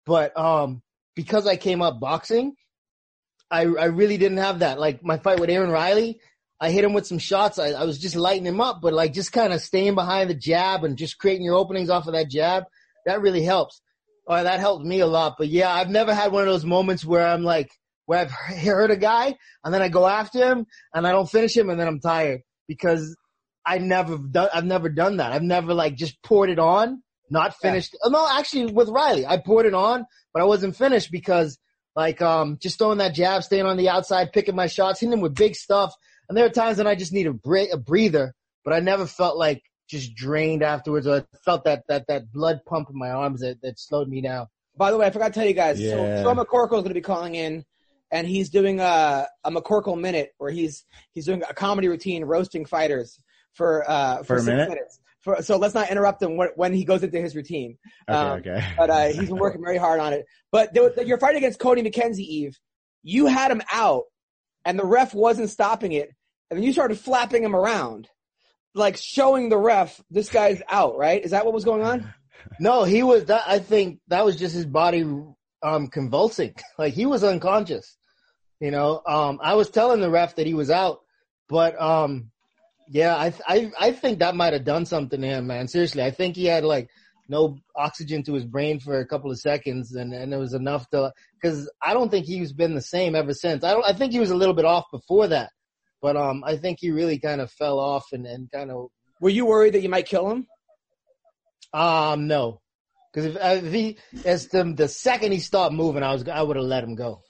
but 0.05 0.39
um 0.39 0.83
because 1.17 1.47
I 1.47 1.57
came 1.57 1.83
up 1.83 1.99
boxing, 1.99 2.55
I 3.51 3.63
I 3.63 3.87
really 3.87 4.19
didn't 4.19 4.39
have 4.39 4.59
that. 4.61 4.79
Like 4.79 5.03
my 5.03 5.17
fight 5.17 5.41
with 5.41 5.51
Aaron 5.51 5.71
Riley, 5.71 6.21
I 6.61 6.71
hit 6.71 6.85
him 6.85 6.93
with 6.93 7.07
some 7.07 7.19
shots. 7.19 7.59
I, 7.59 7.69
I 7.69 7.85
was 7.85 7.99
just 7.99 8.17
lighting 8.17 8.47
him 8.47 8.61
up, 8.61 8.81
but 8.83 8.93
like 8.93 9.13
just 9.13 9.33
kind 9.33 9.53
of 9.53 9.61
staying 9.61 9.95
behind 9.95 10.29
the 10.29 10.35
jab 10.35 10.85
and 10.85 10.99
just 10.99 11.19
creating 11.19 11.45
your 11.45 11.55
openings 11.55 11.91
off 11.91 12.07
of 12.07 12.15
that 12.15 12.31
jab. 12.31 12.65
That 13.07 13.21
really 13.21 13.43
helps. 13.43 13.81
Or 14.27 14.43
that 14.43 14.61
helped 14.61 14.85
me 14.85 15.01
a 15.01 15.07
lot. 15.07 15.37
But 15.39 15.49
yeah, 15.49 15.73
I've 15.73 15.89
never 15.89 16.13
had 16.13 16.33
one 16.33 16.43
of 16.43 16.49
those 16.49 16.65
moments 16.65 17.05
where 17.05 17.27
I'm 17.27 17.45
like, 17.45 17.71
where 18.07 18.19
I've 18.19 18.31
hurt 18.31 18.91
a 18.91 18.97
guy 18.97 19.37
and 19.65 19.73
then 19.73 19.83
I 19.83 19.89
go 19.89 20.07
after 20.07 20.39
him 20.39 20.67
and 20.95 21.07
I 21.07 21.13
don't 21.13 21.31
finish 21.31 21.57
him 21.57 21.71
and 21.71 21.79
then 21.79 21.87
I'm 21.87 22.01
tired 22.01 22.41
because 22.67 23.17
I 23.65 23.79
never 23.79 24.19
done, 24.19 24.49
I've 24.53 24.65
never 24.65 24.89
done 24.89 25.19
that. 25.19 25.33
I've 25.33 25.43
never 25.43 25.75
like 25.75 25.95
just 25.95 26.21
poured 26.23 26.51
it 26.51 26.59
on, 26.59 27.03
not 27.31 27.55
finished. 27.57 27.97
Oh, 28.03 28.09
No, 28.09 28.27
actually 28.31 28.73
with 28.73 28.89
Riley, 28.89 29.27
I 29.27 29.37
poured 29.37 29.67
it 29.67 29.75
on, 29.75 30.07
but 30.33 30.43
I 30.43 30.47
wasn't 30.47 30.77
finished 30.77 31.13
because 31.13 31.59
like, 31.95 32.23
um, 32.23 32.59
just 32.61 32.79
throwing 32.79 32.99
that 32.99 33.15
jab, 33.15 33.43
staying 33.43 33.67
on 33.67 33.77
the 33.77 33.91
outside, 33.91 34.33
picking 34.33 34.57
my 34.57 34.69
shots, 34.69 35.01
hitting 35.01 35.13
him 35.13 35.21
with 35.21 35.35
big 35.35 35.55
stuff. 35.55 35.95
And 36.29 36.37
there 36.37 36.45
are 36.45 36.51
times 36.51 36.79
when 36.79 36.87
I 36.87 36.95
just 36.95 37.13
need 37.13 37.27
a, 37.27 37.33
bre- 37.33 37.73
a 37.73 37.77
breather, 37.79 38.35
but 38.65 38.75
I 38.75 38.81
never 38.81 39.07
felt 39.07 39.37
like 39.37 39.63
just 39.89 40.15
drained 40.15 40.63
afterwards 40.63 41.07
or 41.07 41.17
I 41.21 41.25
felt 41.45 41.65
that, 41.65 41.85
that, 41.89 42.07
that 42.09 42.31
blood 42.33 42.61
pump 42.67 42.91
in 42.91 42.99
my 42.99 43.11
arms 43.11 43.41
that, 43.41 43.61
that 43.63 43.79
slowed 43.79 44.09
me 44.09 44.21
down. 44.21 44.47
By 44.77 44.91
the 44.91 44.99
way, 44.99 45.07
I 45.07 45.11
forgot 45.11 45.29
to 45.29 45.33
tell 45.33 45.47
you 45.49 45.55
guys. 45.55 45.81
Yeah. 45.81 45.93
So 45.93 46.23
Sean 46.23 46.37
McCorkle 46.37 46.65
is 46.77 46.83
going 46.83 46.89
to 46.89 46.95
be 46.95 47.01
calling 47.01 47.35
in, 47.35 47.65
and 48.13 48.27
he's 48.27 48.51
doing 48.51 48.79
a, 48.81 49.27
a 49.45 49.51
McCorkle 49.51 49.99
minute 49.99 50.31
where 50.39 50.51
he's 50.51 50.85
he's 51.15 51.25
doing 51.27 51.43
a 51.49 51.53
comedy 51.55 51.89
routine 51.89 52.25
roasting 52.25 52.65
fighters 52.65 53.19
for 53.55 53.85
uh, 53.91 54.19
for, 54.19 54.25
For 54.25 54.35
a 54.37 54.39
six 54.41 54.47
minute? 54.47 54.69
minutes. 54.69 55.01
For, 55.23 55.43
so 55.43 55.57
let's 55.57 55.75
not 55.75 55.91
interrupt 55.91 56.23
him 56.23 56.37
when, 56.37 56.51
when 56.55 56.73
he 56.73 56.85
goes 56.85 57.03
into 57.03 57.19
his 57.21 57.35
routine. 57.35 57.77
Okay, 58.09 58.19
Um, 58.19 58.39
okay. 58.39 58.65
But 58.79 58.91
uh, 58.91 59.07
he's 59.07 59.29
been 59.29 59.39
working 59.39 59.63
very 59.65 59.79
hard 59.79 59.99
on 59.99 60.13
it. 60.13 60.27
But 60.53 60.75
there, 60.75 60.85
was- 60.85 60.97
your 61.07 61.19
fight 61.19 61.35
against 61.35 61.59
Cody 61.59 61.83
McKenzie, 61.83 62.45
Yves, 62.47 62.61
you 63.03 63.27
had 63.27 63.51
him 63.51 63.63
out, 63.73 64.05
and 64.65 64.79
the 64.79 64.85
ref 64.87 65.13
wasn't 65.13 65.51
stopping 65.51 65.91
it, 65.93 66.11
and 66.51 66.59
then 66.59 66.65
you 66.65 66.73
started 66.73 66.99
flapping 66.99 67.43
him 67.43 67.55
around, 67.55 68.09
like 68.75 68.97
showing 68.97 69.49
the 69.49 69.59
ref 69.59 70.01
this 70.11 70.29
guy's 70.29 70.63
out. 70.69 70.97
Right? 70.97 71.25
Is 71.25 71.33
that 71.33 71.45
what 71.45 71.55
was 71.55 71.65
going 71.65 71.83
on? 71.83 72.13
No, 72.61 72.85
he 72.85 73.03
was 73.03 73.27
that. 73.27 73.43
I 73.47 73.59
think 73.59 73.99
that 74.09 74.25
was 74.25 74.37
just 74.37 74.55
his 74.55 74.65
body 74.65 75.05
um 75.63 75.89
convulsing. 75.89 76.55
Like 76.79 76.95
he 76.95 77.05
was 77.05 77.25
unconscious. 77.25 77.97
You 78.61 78.71
know, 78.71 79.03
um, 79.07 79.39
I 79.43 79.55
was 79.55 79.71
telling 79.71 80.01
the 80.01 80.11
ref 80.11 80.37
that 80.37 80.47
he 80.47 80.55
was 80.55 80.71
out, 80.71 81.01
but 81.49 81.81
um, 81.81 82.31
yeah, 82.89 83.15
I 83.15 83.33
I 83.47 83.71
I 83.79 83.93
think 83.93 84.19
that 84.19 84.35
might 84.35 84.53
have 84.53 84.65
done 84.65 84.87
something 84.87 85.21
to 85.21 85.27
him, 85.27 85.47
man. 85.47 85.69
Seriously, 85.69 86.03
I 86.03 86.11
think 86.11 86.37
he 86.37 86.47
had 86.47 86.65
like 86.65 86.89
no 87.29 87.59
oxygen 87.77 88.23
to 88.25 88.33
his 88.35 88.45
brain 88.45 88.81
for 88.81 88.99
a 88.99 89.07
couple 89.07 89.31
of 89.31 89.39
seconds, 89.39 89.95
and 89.95 90.13
and 90.13 90.33
it 90.33 90.39
was 90.39 90.55
enough 90.55 90.89
to 90.91 91.13
because 91.41 91.71
I 91.83 91.95
don't 91.95 92.11
think 92.11 92.27
he's 92.27 92.53
been 92.53 92.75
the 92.75 92.81
same 92.81 93.15
ever 93.15 93.35
since. 93.35 93.63
I 93.63 93.73
don't. 93.73 93.85
I 93.85 93.93
think 93.93 94.13
he 94.13 94.21
was 94.21 94.31
a 94.31 94.37
little 94.37 94.55
bit 94.55 94.65
off 94.65 94.87
before 94.91 95.29
that, 95.29 95.51
but 96.03 96.17
um, 96.17 96.43
I 96.45 96.57
think 96.57 96.79
he 96.81 96.91
really 96.91 97.19
kind 97.19 97.41
of 97.41 97.51
fell 97.51 97.79
off 97.79 98.07
and 98.13 98.27
and 98.27 98.51
kind 98.51 98.71
of 98.71 98.89
Were 99.21 99.31
you 99.31 99.47
worried 99.47 99.75
that 99.75 99.83
you 99.83 99.89
might 99.89 100.07
kill 100.07 100.31
him? 100.31 100.47
Um, 101.73 102.27
no, 102.29 102.61
because 103.13 103.27
if, 103.27 103.37
uh, 103.37 103.67
if 103.67 103.73
he, 103.73 103.99
as 104.25 104.49
the 104.49 104.65
the 104.77 104.89
second 104.89 105.33
he 105.33 105.39
stopped 105.41 105.75
moving, 105.75 106.03
I 106.03 106.13
was 106.13 106.27
I 106.29 106.41
would 106.43 106.57
have 106.57 106.65
let 106.65 106.85
him 106.85 106.95
go. 106.95 107.23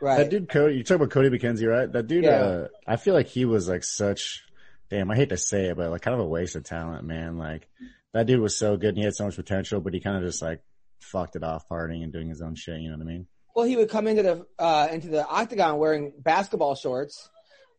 Right. 0.00 0.18
That 0.18 0.30
dude, 0.30 0.48
Cody, 0.48 0.76
you 0.76 0.84
talk 0.84 0.96
about 0.96 1.10
Cody 1.10 1.30
McKenzie, 1.30 1.66
right? 1.66 1.90
That 1.90 2.06
dude, 2.06 2.24
Yeah. 2.24 2.30
uh, 2.42 2.68
I 2.86 2.96
feel 2.96 3.14
like 3.14 3.28
he 3.28 3.46
was 3.46 3.66
like 3.66 3.82
such, 3.82 4.44
damn, 4.90 5.10
I 5.10 5.16
hate 5.16 5.30
to 5.30 5.38
say 5.38 5.66
it, 5.70 5.76
but 5.76 5.90
like 5.90 6.02
kind 6.02 6.14
of 6.14 6.20
a 6.20 6.28
waste 6.28 6.54
of 6.54 6.64
talent, 6.64 7.04
man. 7.06 7.38
Like 7.38 7.66
that 8.12 8.26
dude 8.26 8.40
was 8.40 8.56
so 8.56 8.76
good 8.76 8.90
and 8.90 8.98
he 8.98 9.04
had 9.04 9.14
so 9.14 9.24
much 9.24 9.36
potential, 9.36 9.80
but 9.80 9.94
he 9.94 10.00
kind 10.00 10.18
of 10.18 10.22
just 10.22 10.42
like 10.42 10.60
fucked 11.00 11.34
it 11.36 11.42
off 11.42 11.66
partying 11.68 12.02
and 12.04 12.12
doing 12.12 12.28
his 12.28 12.42
own 12.42 12.54
shit. 12.56 12.78
You 12.80 12.90
know 12.90 12.98
what 12.98 13.04
I 13.04 13.08
mean? 13.08 13.26
Well, 13.54 13.64
he 13.64 13.76
would 13.76 13.88
come 13.88 14.06
into 14.06 14.22
the 14.22 14.46
uh, 14.58 14.88
into 14.92 15.08
the 15.08 15.26
octagon 15.26 15.78
wearing 15.78 16.12
basketball 16.18 16.74
shorts 16.74 17.30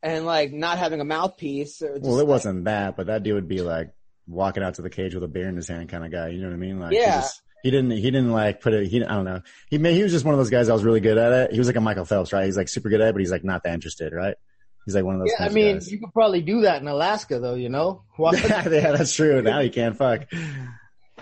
and 0.03 0.25
like 0.25 0.51
not 0.53 0.77
having 0.77 1.01
a 1.01 1.05
mouthpiece. 1.05 1.81
Or 1.81 1.93
just, 1.95 2.03
Well, 2.03 2.15
it 2.15 2.19
like- 2.19 2.27
wasn't 2.27 2.65
that, 2.65 2.95
but 2.97 3.07
that 3.07 3.23
dude 3.23 3.35
would 3.35 3.47
be 3.47 3.61
like 3.61 3.91
walking 4.27 4.63
out 4.63 4.75
to 4.75 4.81
the 4.81 4.89
cage 4.89 5.13
with 5.13 5.23
a 5.23 5.27
beer 5.27 5.47
in 5.49 5.55
his 5.55 5.67
hand 5.67 5.89
kind 5.89 6.05
of 6.05 6.11
guy. 6.11 6.29
You 6.29 6.41
know 6.41 6.47
what 6.47 6.53
I 6.53 6.57
mean? 6.57 6.79
Like, 6.79 6.93
Yeah. 6.93 6.99
He, 7.15 7.21
just, 7.21 7.41
he 7.63 7.71
didn't, 7.71 7.91
he 7.91 8.01
didn't 8.11 8.31
like 8.31 8.61
put 8.61 8.73
it, 8.73 8.87
he, 8.87 9.03
I 9.03 9.15
don't 9.15 9.25
know. 9.25 9.41
He 9.69 9.77
made, 9.77 9.95
he 9.95 10.03
was 10.03 10.11
just 10.11 10.25
one 10.25 10.33
of 10.33 10.39
those 10.39 10.49
guys 10.49 10.67
that 10.67 10.73
was 10.73 10.83
really 10.83 10.99
good 10.99 11.17
at 11.17 11.31
it. 11.33 11.51
He 11.53 11.57
was 11.59 11.67
like 11.67 11.75
a 11.75 11.81
Michael 11.81 12.05
Phelps, 12.05 12.31
right? 12.33 12.45
He's 12.45 12.57
like 12.57 12.69
super 12.69 12.89
good 12.89 13.01
at 13.01 13.09
it, 13.09 13.13
but 13.13 13.19
he's 13.19 13.31
like 13.31 13.43
not 13.43 13.63
that 13.63 13.73
interested, 13.73 14.13
right? 14.13 14.35
He's 14.85 14.95
like 14.95 15.03
one 15.03 15.15
of 15.15 15.19
those 15.21 15.31
Yeah, 15.37 15.45
I 15.45 15.49
mean, 15.49 15.75
guys. 15.77 15.91
you 15.91 15.99
could 15.99 16.13
probably 16.13 16.41
do 16.41 16.61
that 16.61 16.81
in 16.81 16.87
Alaska, 16.87 17.39
though. 17.39 17.55
You 17.55 17.67
know, 17.67 18.03
yeah, 18.19 18.61
that's 18.61 19.13
true. 19.13 19.41
Now 19.41 19.59
he 19.59 19.69
can't 19.69 19.97
fuck. 19.97 20.27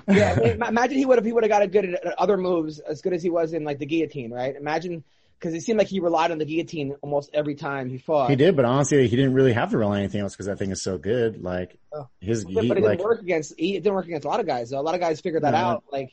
yeah. 0.08 0.36
I 0.38 0.40
mean, 0.40 0.62
imagine 0.68 0.98
he 0.98 1.06
would 1.06 1.18
have 1.18 1.26
he 1.26 1.32
would 1.34 1.44
have 1.44 1.50
got 1.50 1.64
a 1.64 1.68
good 1.68 1.86
at 1.96 2.06
other 2.20 2.38
moves 2.38 2.78
as 2.80 3.02
good 3.02 3.14
as 3.14 3.24
he 3.24 3.30
was 3.32 3.54
in 3.54 3.64
like 3.64 3.80
the 3.80 3.86
guillotine, 3.88 4.32
right? 4.32 4.56
Imagine 4.56 5.04
because 5.40 5.54
it 5.54 5.62
seemed 5.62 5.78
like 5.78 5.88
he 5.88 6.00
relied 6.00 6.32
on 6.32 6.38
the 6.38 6.46
guillotine 6.46 6.96
almost 7.02 7.30
every 7.34 7.56
time 7.56 7.90
he 7.90 7.98
fought. 7.98 8.30
He 8.30 8.36
did, 8.36 8.56
but 8.56 8.66
honestly, 8.66 9.08
he 9.08 9.16
didn't 9.16 9.34
really 9.34 9.54
have 9.54 9.72
to 9.72 9.78
rely 9.78 9.96
on 9.96 10.00
anything 10.00 10.22
else 10.22 10.34
because 10.34 10.46
that 10.48 10.58
thing 10.58 10.72
is 10.72 10.82
so 10.82 10.98
good. 10.98 11.42
Like 11.44 11.78
Oh. 11.94 12.08
his, 12.20 12.44
But 12.46 12.64
he, 12.64 12.72
it 12.72 12.80
like 12.82 12.98
didn't 12.98 13.04
work 13.04 13.22
against. 13.22 13.54
He, 13.58 13.76
it 13.76 13.84
didn't 13.84 13.96
work 13.96 14.06
against 14.06 14.26
a 14.26 14.30
lot 14.30 14.40
of 14.40 14.46
guys. 14.46 14.70
though. 14.70 14.80
A 14.80 14.82
lot 14.82 14.96
of 14.96 15.02
guys 15.02 15.22
figured 15.22 15.44
that 15.44 15.52
No. 15.52 15.58
out. 15.58 15.84
Like 15.92 16.10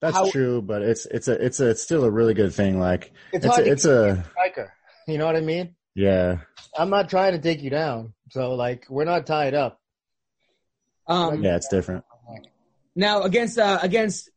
that's 0.00 0.16
how- 0.16 0.30
true, 0.30 0.62
but 0.62 0.82
it's 0.82 1.06
it's 1.06 1.28
a 1.28 1.32
it's 1.44 1.60
a 1.60 1.70
it's 1.70 1.82
still 1.82 2.04
a 2.04 2.10
really 2.10 2.34
good 2.34 2.54
thing. 2.54 2.78
Like 2.78 3.12
It's 3.32 3.44
it's 3.44 3.58
a, 3.58 3.64
it's 3.70 3.84
a 3.84 4.24
striker. 4.30 4.72
You 5.06 5.18
know 5.18 5.26
what 5.26 5.36
I 5.36 5.40
mean? 5.40 5.74
Yeah. 5.94 6.38
I'm 6.78 6.90
not 6.90 7.08
trying 7.10 7.32
to 7.32 7.38
take 7.38 7.62
you 7.62 7.70
down. 7.70 8.12
So 8.30 8.54
like, 8.54 8.86
we're 8.90 9.04
not 9.04 9.26
tied 9.26 9.54
up. 9.54 9.80
Um, 11.06 11.42
Yeah, 11.42 11.56
it's 11.56 11.68
different. 11.68 12.04
Now 12.94 13.22
against 13.22 13.58
uh, 13.58 13.78
against 13.82 14.30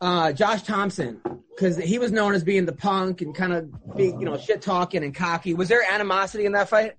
uh, 0.00 0.32
Josh 0.32 0.62
Thompson, 0.62 1.20
because 1.50 1.76
he 1.76 1.98
was 1.98 2.12
known 2.12 2.34
as 2.34 2.44
being 2.44 2.66
the 2.66 2.72
punk 2.72 3.22
and 3.22 3.34
kind 3.34 3.52
of 3.52 3.96
being 3.96 4.20
you 4.20 4.26
know 4.26 4.36
shit 4.36 4.62
talking 4.62 5.02
and 5.02 5.14
cocky. 5.14 5.54
Was 5.54 5.68
there 5.68 5.82
animosity 5.82 6.46
in 6.46 6.52
that 6.52 6.68
fight? 6.68 6.94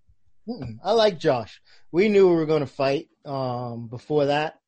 Mm-mm. 0.47 0.77
I 0.83 0.91
like 0.93 1.19
Josh. 1.19 1.61
We 1.91 2.09
knew 2.09 2.29
we 2.29 2.35
were 2.35 2.45
going 2.45 2.61
to 2.61 2.67
fight 2.67 3.09
um, 3.25 3.87
before 3.87 4.25
that, 4.25 4.59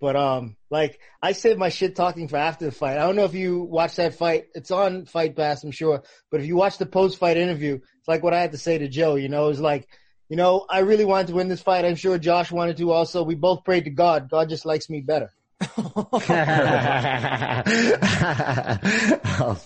but 0.00 0.16
um, 0.16 0.56
like 0.70 1.00
I 1.22 1.32
saved 1.32 1.58
my 1.58 1.70
shit 1.70 1.96
talking 1.96 2.28
for 2.28 2.36
after 2.36 2.66
the 2.66 2.72
fight. 2.72 2.98
I 2.98 3.06
don't 3.06 3.16
know 3.16 3.24
if 3.24 3.34
you 3.34 3.62
watched 3.62 3.96
that 3.96 4.14
fight. 4.14 4.46
It's 4.54 4.70
on 4.70 5.06
Fight 5.06 5.34
Pass, 5.34 5.64
I'm 5.64 5.70
sure. 5.70 6.02
But 6.30 6.40
if 6.40 6.46
you 6.46 6.56
watch 6.56 6.78
the 6.78 6.86
post 6.86 7.18
fight 7.18 7.36
interview, 7.36 7.76
it's 7.76 8.08
like 8.08 8.22
what 8.22 8.34
I 8.34 8.40
had 8.40 8.52
to 8.52 8.58
say 8.58 8.78
to 8.78 8.88
Joe. 8.88 9.16
You 9.16 9.28
know, 9.28 9.46
it 9.46 9.48
was 9.48 9.60
like, 9.60 9.88
you 10.28 10.36
know, 10.36 10.66
I 10.68 10.80
really 10.80 11.04
wanted 11.04 11.28
to 11.28 11.34
win 11.34 11.48
this 11.48 11.62
fight. 11.62 11.84
I'm 11.84 11.96
sure 11.96 12.18
Josh 12.18 12.52
wanted 12.52 12.76
to. 12.76 12.92
Also, 12.92 13.22
we 13.22 13.34
both 13.34 13.64
prayed 13.64 13.84
to 13.84 13.90
God. 13.90 14.30
God 14.30 14.48
just 14.48 14.66
likes 14.66 14.88
me 14.88 15.00
better. 15.00 15.32
oh 15.78 15.98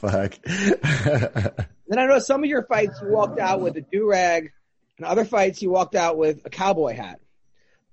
fuck. 0.00 0.38
Then 1.92 1.98
I 1.98 2.06
know 2.06 2.20
some 2.20 2.42
of 2.42 2.48
your 2.48 2.64
fights 2.64 2.98
you 3.02 3.08
walked 3.10 3.38
out 3.38 3.60
with 3.60 3.76
a 3.76 3.82
do 3.82 4.08
rag, 4.08 4.50
and 4.96 5.06
other 5.06 5.26
fights 5.26 5.60
you 5.60 5.70
walked 5.70 5.94
out 5.94 6.16
with 6.16 6.40
a 6.46 6.48
cowboy 6.48 6.94
hat. 6.94 7.20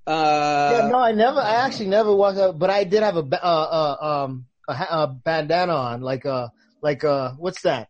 Uh, 0.08 0.80
yeah, 0.80 0.88
no, 0.88 1.00
I 1.00 1.12
never. 1.12 1.42
I 1.42 1.66
actually 1.66 1.88
never 1.88 2.16
walked 2.16 2.38
out, 2.38 2.58
but 2.58 2.70
I 2.70 2.86
did 2.86 3.04
have 3.04 3.18
a 3.18 3.20
uh, 3.20 3.46
uh, 3.46 4.24
um 4.26 4.46
a, 4.70 4.72
a 4.72 5.08
bandana 5.08 5.74
on, 5.76 6.02
like 6.02 6.26
uh 6.26 6.48
like 6.82 7.04
uh 7.04 7.32
what's 7.38 7.64
that? 7.64 7.90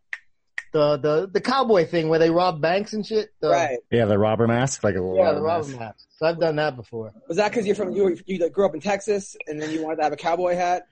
The 0.72 0.98
the 0.98 1.30
the 1.32 1.42
cowboy 1.42 1.86
thing 1.86 2.10
where 2.10 2.20
they 2.20 2.30
rob 2.30 2.62
banks 2.62 2.94
and 2.94 3.06
shit. 3.06 3.30
The, 3.42 3.50
right. 3.50 3.80
yeah, 3.92 4.06
the 4.06 4.18
robber 4.20 4.48
mask, 4.48 4.84
like 4.84 4.96
a 4.96 5.00
little 5.00 5.16
Yeah, 5.16 5.24
robber 5.26 5.36
the 5.36 5.42
robber 5.42 5.68
mask. 5.68 5.80
mask. 5.80 6.06
So 6.18 6.26
I've 6.28 6.40
done 6.40 6.58
that 6.58 6.76
before. 6.76 7.14
Was 7.28 7.38
that 7.38 7.50
because 7.52 7.66
you're 7.66 7.76
from 7.76 7.92
you, 7.94 8.18
you 8.26 8.50
grew 8.50 8.66
up 8.66 8.76
in 8.76 8.82
Texas 8.82 9.36
and 9.48 9.60
then 9.62 9.72
you 9.72 9.82
wanted 9.84 9.98
to 9.98 10.04
have 10.04 10.14
a 10.14 10.18
cowboy 10.18 10.56
hat? 10.56 10.84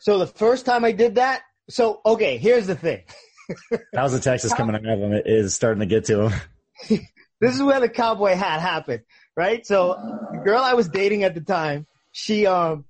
So 0.00 0.18
the 0.18 0.26
first 0.26 0.66
time 0.66 0.84
I 0.84 0.92
did 0.92 1.16
that, 1.16 1.42
so 1.70 2.00
okay, 2.04 2.38
here's 2.38 2.66
the 2.66 2.74
thing. 2.76 3.02
That 3.92 4.02
was 4.04 4.12
the 4.12 4.20
Texas 4.20 4.54
coming 4.54 4.74
out 4.74 4.84
of 4.86 4.98
him. 5.00 5.12
It 5.12 5.26
is 5.26 5.54
starting 5.54 5.80
to 5.80 5.86
get 5.86 6.06
to 6.06 6.28
him. 6.28 6.40
This 7.40 7.56
is 7.56 7.62
where 7.62 7.80
the 7.80 7.88
cowboy 7.88 8.34
hat 8.36 8.60
happened, 8.60 9.02
right? 9.36 9.66
So 9.66 9.96
the 10.32 10.38
girl 10.38 10.62
I 10.62 10.74
was 10.74 10.88
dating 10.88 11.24
at 11.24 11.34
the 11.34 11.40
time, 11.40 11.86
she 12.12 12.46
um 12.46 12.84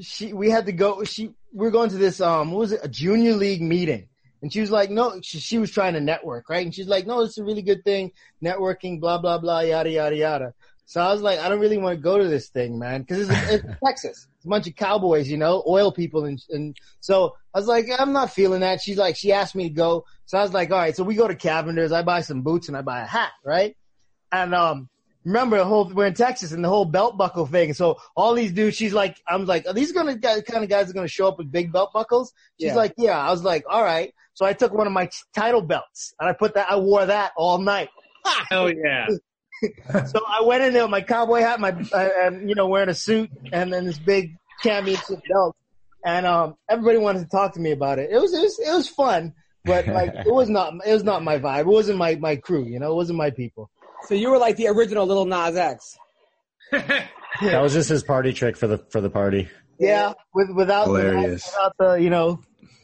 she 0.00 0.32
we 0.32 0.50
had 0.50 0.66
to 0.66 0.72
go 0.72 1.04
she 1.04 1.34
we 1.54 1.66
are 1.68 1.70
going 1.70 1.90
to 1.90 1.96
this 1.98 2.20
um 2.20 2.50
what 2.50 2.58
was 2.58 2.72
it 2.72 2.80
a 2.82 2.88
junior 2.88 3.34
league 3.34 3.62
meeting. 3.62 4.08
And 4.42 4.52
she 4.52 4.60
was 4.60 4.70
like, 4.70 4.90
no, 4.90 5.20
she, 5.22 5.38
she 5.38 5.58
was 5.58 5.70
trying 5.70 5.94
to 5.94 6.00
network, 6.00 6.48
right? 6.48 6.64
And 6.64 6.74
she's 6.74 6.88
like, 6.88 7.06
no, 7.06 7.20
it's 7.22 7.38
a 7.38 7.44
really 7.44 7.62
good 7.62 7.84
thing, 7.84 8.10
networking, 8.42 9.00
blah, 9.00 9.18
blah, 9.18 9.38
blah, 9.38 9.60
yada, 9.60 9.90
yada, 9.90 10.16
yada. 10.16 10.54
So 10.84 11.00
I 11.00 11.12
was 11.12 11.22
like, 11.22 11.38
I 11.38 11.48
don't 11.48 11.60
really 11.60 11.78
want 11.78 11.96
to 11.96 12.02
go 12.02 12.18
to 12.18 12.26
this 12.26 12.48
thing, 12.48 12.78
man, 12.78 13.02
because 13.02 13.30
it's, 13.30 13.50
it's 13.50 13.64
Texas. 13.86 14.26
It's 14.36 14.44
a 14.44 14.48
bunch 14.48 14.66
of 14.66 14.74
cowboys, 14.74 15.30
you 15.30 15.36
know, 15.38 15.62
oil 15.66 15.92
people. 15.92 16.24
And, 16.24 16.42
and 16.50 16.76
so 17.00 17.36
I 17.54 17.58
was 17.60 17.68
like, 17.68 17.86
I'm 17.96 18.12
not 18.12 18.32
feeling 18.32 18.60
that. 18.60 18.80
She's 18.82 18.98
like, 18.98 19.16
she 19.16 19.32
asked 19.32 19.54
me 19.54 19.68
to 19.68 19.74
go. 19.74 20.04
So 20.26 20.38
I 20.38 20.42
was 20.42 20.52
like, 20.52 20.70
all 20.72 20.78
right, 20.78 20.94
so 20.94 21.04
we 21.04 21.14
go 21.14 21.28
to 21.28 21.36
Cavender's. 21.36 21.92
I 21.92 22.02
buy 22.02 22.20
some 22.22 22.42
boots 22.42 22.66
and 22.68 22.76
I 22.76 22.82
buy 22.82 23.00
a 23.00 23.06
hat, 23.06 23.30
right? 23.44 23.76
And, 24.32 24.54
um, 24.54 24.88
remember 25.24 25.56
the 25.58 25.64
whole, 25.64 25.88
we're 25.88 26.06
in 26.06 26.14
Texas 26.14 26.50
and 26.50 26.64
the 26.64 26.68
whole 26.68 26.84
belt 26.84 27.16
buckle 27.16 27.46
thing. 27.46 27.74
So 27.74 27.98
all 28.16 28.34
these 28.34 28.50
dudes, 28.52 28.76
she's 28.76 28.92
like, 28.92 29.16
I'm 29.28 29.46
like, 29.46 29.66
are 29.68 29.72
these 29.72 29.92
gonna, 29.92 30.16
guys, 30.16 30.42
kind 30.42 30.64
of 30.64 30.68
guys 30.68 30.90
are 30.90 30.94
going 30.94 31.06
to 31.06 31.12
show 31.12 31.28
up 31.28 31.38
with 31.38 31.52
big 31.52 31.72
belt 31.72 31.92
buckles? 31.94 32.32
She's 32.60 32.70
Yeah. 32.70 32.74
like, 32.74 32.94
yeah. 32.98 33.18
I 33.18 33.30
was 33.30 33.44
like, 33.44 33.64
all 33.70 33.84
right. 33.84 34.12
So 34.34 34.46
I 34.46 34.52
took 34.52 34.72
one 34.72 34.86
of 34.86 34.92
my 34.92 35.06
t- 35.06 35.12
title 35.34 35.62
belts 35.62 36.14
and 36.18 36.28
I 36.28 36.32
put 36.32 36.54
that, 36.54 36.70
I 36.70 36.76
wore 36.76 37.04
that 37.06 37.32
all 37.36 37.58
night. 37.58 37.88
Hell 38.50 38.70
yeah. 38.72 39.08
So 40.08 40.20
I 40.26 40.42
went 40.42 40.64
in 40.64 40.72
there 40.72 40.82
with 40.82 40.90
my 40.90 41.02
cowboy 41.02 41.38
hat, 41.38 41.60
my, 41.60 41.70
uh, 41.70 42.08
and, 42.22 42.48
you 42.48 42.56
know, 42.56 42.66
wearing 42.66 42.88
a 42.88 42.94
suit 42.94 43.30
and 43.52 43.72
then 43.72 43.84
this 43.84 43.96
big 43.96 44.36
championship 44.60 45.20
belt. 45.30 45.54
And, 46.04 46.26
um, 46.26 46.56
everybody 46.68 46.98
wanted 46.98 47.20
to 47.20 47.28
talk 47.28 47.54
to 47.54 47.60
me 47.60 47.70
about 47.70 48.00
it. 48.00 48.10
It 48.10 48.20
was, 48.20 48.34
it 48.34 48.40
was, 48.40 48.58
it 48.58 48.72
was 48.72 48.88
fun, 48.88 49.34
but 49.64 49.86
like, 49.86 50.14
it 50.26 50.34
was 50.34 50.48
not, 50.48 50.74
it 50.84 50.92
was 50.92 51.04
not 51.04 51.22
my 51.22 51.38
vibe. 51.38 51.60
It 51.60 51.66
wasn't 51.66 51.98
my, 51.98 52.16
my 52.16 52.34
crew, 52.34 52.64
you 52.64 52.80
know, 52.80 52.90
it 52.90 52.96
wasn't 52.96 53.18
my 53.18 53.30
people. 53.30 53.70
So 54.08 54.14
you 54.16 54.30
were 54.30 54.38
like 54.38 54.56
the 54.56 54.66
original 54.66 55.06
Little 55.06 55.26
Nas 55.26 55.54
X. 55.56 55.96
That 57.40 57.62
was 57.62 57.72
just 57.72 57.88
his 57.88 58.02
party 58.02 58.32
trick 58.32 58.56
for 58.56 58.66
the 58.66 58.78
for 58.90 59.00
the 59.00 59.10
party. 59.10 59.48
Yeah. 59.78 60.12
With, 60.34 60.50
without, 60.54 60.88
without, 60.88 61.06
Hilarious. 61.06 61.46
without 61.46 61.74
the, 61.78 61.94
you 61.94 62.10
know, 62.10 62.40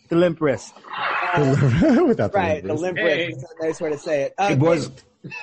the 0.09 0.17
limp 0.17 0.41
wrist. 0.41 0.75
Without 1.37 2.33
the 2.33 2.39
Right, 2.39 2.63
the 2.63 2.69
numbers. 2.69 2.81
limp 2.83 2.99
Hey. 2.99 3.27
wrist. 3.29 3.41
That's 3.41 3.53
a 3.61 3.67
nice 3.67 3.81
way 3.81 3.91
to 3.91 3.99
say 3.99 4.23
it. 4.23 4.35
Uh, 4.39 4.49
Hey 4.49 4.55
boys, 4.57 4.91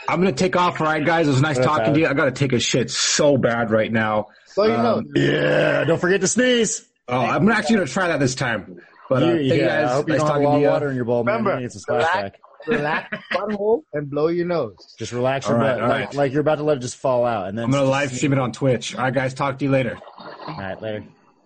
I'm 0.07 0.20
gonna 0.20 0.32
take 0.32 0.55
off. 0.55 0.80
All 0.82 0.88
right, 0.88 1.05
guys. 1.05 1.28
It 1.28 1.32
was 1.32 1.41
nice 1.41 1.57
Okay. 1.57 1.66
talking 1.66 1.93
to 1.93 1.99
you. 1.99 2.07
I 2.07 2.13
gotta 2.13 2.32
take 2.32 2.53
a 2.53 2.59
shit 2.59 2.89
so 2.91 3.38
bad 3.38 3.72
right 3.72 3.91
now. 3.91 4.28
So 4.47 4.63
you 4.63 4.70
know, 4.70 4.95
Um, 4.97 5.05
Yeah, 5.16 5.84
don't 5.84 5.99
forget 5.99 6.22
to 6.22 6.28
sneeze. 6.28 6.88
Oh, 7.07 7.18
I'm 7.20 7.47
actually 7.49 7.76
gonna 7.78 7.88
try 7.88 8.07
that 8.07 8.20
this 8.20 8.36
time. 8.36 8.80
But 9.09 9.22
uh, 9.22 9.26
You- 9.28 9.32
thank 9.49 9.61
you 9.61 9.68
yeah, 9.68 9.78
I 9.80 9.82
guys. 9.84 9.91
hope 9.91 10.07
you 10.07 10.13
Nice 10.13 10.22
don't 10.22 10.28
have 10.32 10.38
a 10.38 10.43
talking 10.43 10.43
lot 10.45 10.51
to 10.51 10.55
of 10.55 10.61
you. 10.63 10.68
water 10.70 10.89
in 10.89 10.95
your 10.95 11.05
bowl, 11.05 11.24
man. 11.24 11.36
Remember, 11.36 11.55
You 11.57 11.61
need 11.68 11.72
some 11.72 11.82
splashback. 11.95 12.32
relax, 12.68 13.18
butthole 13.32 13.82
and 13.93 14.09
blow 14.09 14.28
your 14.28 14.47
nose. 14.47 14.95
Just 14.97 15.11
relax 15.11 15.47
your 15.47 15.57
All 15.57 15.61
right, 15.63 15.74
butt, 15.76 15.82
all 15.84 15.89
like, 15.89 15.99
right. 16.07 16.16
like 16.16 16.32
you're 16.32 16.41
about 16.41 16.55
to 16.57 16.63
let 16.63 16.78
it 16.78 16.80
just 16.80 16.97
fall 16.97 17.24
out, 17.26 17.47
and 17.47 17.55
then 17.57 17.66
I'm 17.66 17.72
gonna 17.72 17.84
live 17.86 18.11
stream 18.11 18.34
it 18.34 18.39
on 18.39 18.51
Twitch. 18.51 18.95
All 18.95 19.03
right, 19.03 19.13
guys. 19.13 19.36
Talk 19.36 19.59
to 19.59 19.66
you 19.66 19.70
later. 19.72 19.99
All 20.47 20.55
right, 20.57 20.82
later. 20.82 21.03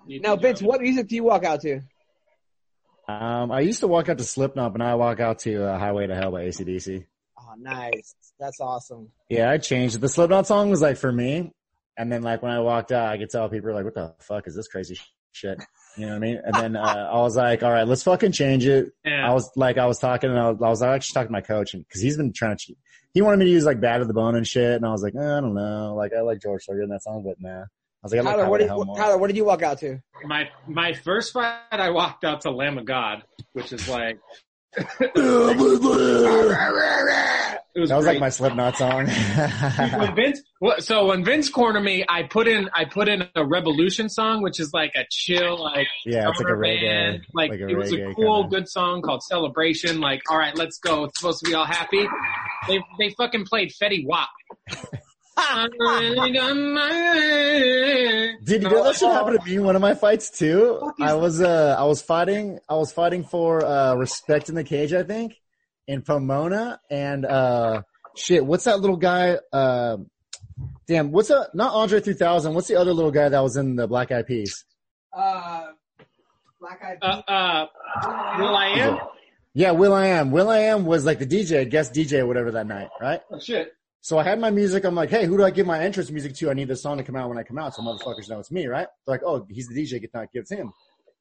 now, 0.08 0.38
Vince, 0.38 0.62
what 0.62 0.80
music 0.80 1.08
do 1.10 1.16
you 1.16 1.24
walk 1.26 1.44
out 1.44 1.60
to? 1.62 1.82
Um, 3.10 3.52
I 3.52 3.62
used 3.62 3.80
to 3.80 3.88
walk 3.88 4.08
out 4.08 4.20
to 4.20 4.24
Slipknot, 4.24 4.74
but 4.74 4.80
now 4.80 4.92
I 4.92 4.96
walk 4.96 5.20
out 5.20 5.40
to 5.40 5.66
uh, 5.66 5.80
Highway 5.80 6.06
to 6.06 6.16
Hell 6.16 6.32
by 6.32 6.44
ACDC. 6.44 7.06
Oh, 7.40 7.54
nice. 7.58 8.14
That's 8.40 8.60
awesome. 8.60 9.10
Yeah, 9.30 9.50
I 9.50 9.58
changed. 9.58 10.00
The 10.00 10.08
Slipknot 10.08 10.46
song 10.46 10.70
was 10.70 10.82
like 10.82 10.98
for 10.98 11.12
me, 11.12 11.52
and 11.98 12.12
then 12.12 12.22
like 12.22 12.44
when 12.44 12.52
I 12.52 12.60
walked 12.60 12.92
out, 12.92 13.10
I 13.10 13.18
could 13.18 13.32
tell 13.32 13.50
people 13.50 13.70
were 13.70 13.74
like, 13.76 13.86
"What 13.86 13.96
the 13.96 14.14
fuck 14.20 14.48
is 14.48 14.56
this 14.56 14.68
crazy 14.68 15.00
shit?" 15.32 15.60
You 15.98 16.06
know 16.06 16.12
what 16.12 16.18
I 16.18 16.20
mean? 16.20 16.42
And 16.44 16.56
then 16.56 16.76
uh, 16.76 17.10
I 17.12 17.18
was 17.18 17.36
like, 17.36 17.64
"All 17.64 17.72
right, 17.72 17.88
let's 17.88 18.04
fucking 18.04 18.32
change 18.32 18.66
it." 18.68 18.92
Yeah. 19.04 19.28
I 19.28 19.34
was 19.34 19.50
like, 19.56 19.78
I 19.80 19.88
was 19.88 19.98
talking, 19.98 20.30
and 20.30 20.40
I 20.40 20.52
was, 20.52 20.62
I 20.62 20.70
was 20.70 20.82
actually 20.84 21.14
talking 21.16 21.30
to 21.30 21.34
my 21.34 21.42
coach, 21.42 21.74
and 21.74 21.84
because 21.86 22.02
he's 22.02 22.16
been 22.16 22.32
trying 22.32 22.56
to, 22.56 22.64
cheat. 22.64 22.78
he 23.14 23.22
wanted 23.24 23.38
me 23.38 23.46
to 23.46 23.52
use 23.52 23.66
like 23.66 23.82
"Bad 23.82 23.98
to 23.98 24.06
the 24.06 24.14
Bone" 24.14 24.36
and 24.36 24.48
shit, 24.48 24.76
and 24.76 24.86
I 24.86 24.92
was 24.92 25.02
like, 25.02 25.16
eh, 25.16 25.38
I 25.38 25.42
don't 25.42 25.56
know, 25.56 25.96
like 25.96 26.14
I 26.14 26.22
like 26.22 26.42
George 26.42 26.64
Thorogood 26.66 26.84
in 26.84 26.90
that 26.92 27.04
song, 27.04 27.24
but 27.26 27.42
nah. 27.42 27.66
I 28.02 28.06
was 28.06 28.14
like, 28.14 28.22
I 28.22 28.24
Tyler, 28.24 28.44
Highway 28.44 28.50
what 28.50 28.58
did, 28.60 28.70
what, 28.72 28.88
more. 28.88 28.98
Tyler, 28.98 29.18
what 29.18 29.28
did 29.28 29.36
you 29.38 29.46
walk 29.46 29.62
out 29.62 29.80
to? 29.80 30.00
my 30.24 30.50
my 30.68 30.94
first 30.94 31.34
fight, 31.34 31.60
I 31.72 31.90
walked 31.90 32.24
out 32.24 32.42
to 32.42 32.52
Lamb 32.52 32.78
of 32.78 32.86
God, 32.86 33.24
which 33.54 33.74
is 33.74 33.88
like 33.90 34.20
it 37.76 37.80
was 37.82 37.90
That 37.90 37.96
was 37.98 38.06
great. 38.06 38.14
like 38.14 38.20
my 38.20 38.30
Slipknot 38.30 38.76
song. 38.78 39.06
when 39.08 40.16
Vince, 40.16 40.42
so 40.80 41.08
when 41.08 41.24
Vince 41.24 41.50
cornered 41.50 41.82
me, 41.84 42.04
I 42.08 42.24
put 42.24 42.48
in 42.48 42.70
I 42.74 42.86
put 42.86 43.08
in 43.10 43.22
a 43.22 43.42
Rebelution 43.44 44.10
song, 44.10 44.42
which 44.42 44.60
is 44.60 44.72
like 44.74 44.92
a 44.96 45.06
chill, 45.10 45.62
like 45.62 45.88
yeah, 46.06 46.30
it's 46.30 46.40
like 46.40 46.50
a 46.50 46.56
reggae, 46.56 46.82
band. 46.82 47.22
Like, 47.34 47.52
like 47.52 47.60
a 47.62 47.68
it 47.68 47.78
was 47.78 47.92
a 47.94 48.14
cool, 48.16 48.44
kinda. 48.44 48.56
good 48.58 48.70
song 48.70 49.02
called 49.02 49.24
Celebration. 49.24 50.00
Like, 50.00 50.22
all 50.30 50.38
right, 50.38 50.56
let's 50.56 50.78
go. 50.80 51.06
It's 51.06 51.20
supposed 51.20 51.44
to 51.44 51.50
be 51.50 51.56
all 51.56 51.66
happy. 51.66 52.08
They 52.68 52.80
they 53.00 53.10
fucking 53.18 53.46
played 53.46 53.72
Fetty 53.72 54.06
Wap. 54.06 54.30
Did 58.44 58.64
you 58.64 58.70
know 58.70 58.84
that 58.84 58.96
shit 58.98 59.10
happened 59.10 59.40
to 59.40 59.46
me 59.46 59.56
in 59.56 59.64
one 59.64 59.76
of 59.76 59.82
my 59.82 59.94
fights 59.94 60.30
too? 60.32 60.92
I 61.00 61.14
was 61.14 61.42
uh 61.42 61.76
I 61.80 61.84
was 61.86 62.02
fighting 62.02 62.60
I 62.68 62.76
was 62.76 62.92
fighting 62.92 63.24
for 63.24 63.64
uh 63.64 63.96
respect 63.96 64.50
in 64.50 64.56
the 64.56 64.64
cage, 64.64 64.92
I 64.94 65.04
think, 65.04 65.36
in 65.88 66.02
Pomona 66.02 66.82
and 66.90 67.26
uh 67.26 67.84
shit, 68.18 68.46
what's 68.46 68.66
that 68.66 68.82
little 68.82 68.98
guy 68.98 69.38
uh 69.54 69.98
damn, 70.88 71.12
what's 71.12 71.30
that 71.30 71.52
not 71.54 71.74
Andre 71.74 72.02
three 72.02 72.16
thousand, 72.16 72.54
what's 72.54 72.68
the 72.68 72.76
other 72.76 72.94
little 72.94 73.12
guy 73.12 73.30
that 73.30 73.40
was 73.42 73.56
in 73.56 73.76
the 73.76 73.88
Black 73.88 74.12
Eyed 74.12 74.28
Peas? 74.28 74.66
Uh, 75.16 75.68
Black 76.60 76.82
Eyed 76.84 76.98
Uh, 77.02 77.22
uh, 77.32 77.68
will.i.am? 78.38 79.00
Yeah, 79.54 79.72
will.i.am. 79.72 80.32
Will 80.32 80.50
I 80.50 80.60
Am 80.60 80.86
was 80.86 81.06
like 81.06 81.20
the 81.20 81.26
DJ, 81.26 81.70
guest 81.70 81.94
DJ, 81.94 82.28
whatever 82.28 82.52
that 82.52 82.68
night, 82.68 82.90
right? 83.02 83.22
Oh 83.32 83.40
shit. 83.40 83.74
So 84.02 84.18
I 84.18 84.24
had 84.24 84.40
my 84.40 84.50
music. 84.50 84.86
I'm 84.86 84.96
like, 84.96 85.10
hey, 85.10 85.26
who 85.26 85.38
do 85.38 85.44
I 85.44 85.52
give 85.52 85.68
my 85.68 85.80
entrance 85.84 86.10
music 86.10 86.34
to? 86.36 86.50
I 86.50 86.54
need 86.54 86.68
this 86.70 86.82
song 86.82 86.98
to 86.98 87.04
come 87.04 87.16
out 87.16 87.28
when 87.30 87.38
I 87.38 87.44
come 87.44 87.58
out, 87.58 87.76
so 87.76 87.82
motherfuckers 87.82 88.30
know 88.30 88.40
it's 88.40 88.52
me, 88.52 88.66
right? 88.68 88.88
They're 89.06 89.16
like, 89.16 89.24
oh, 89.26 89.46
he's 89.50 89.68
the 89.68 89.76
DJ. 89.76 90.00
Get 90.02 90.14
not 90.14 90.32
gives 90.32 90.50
him. 90.52 90.72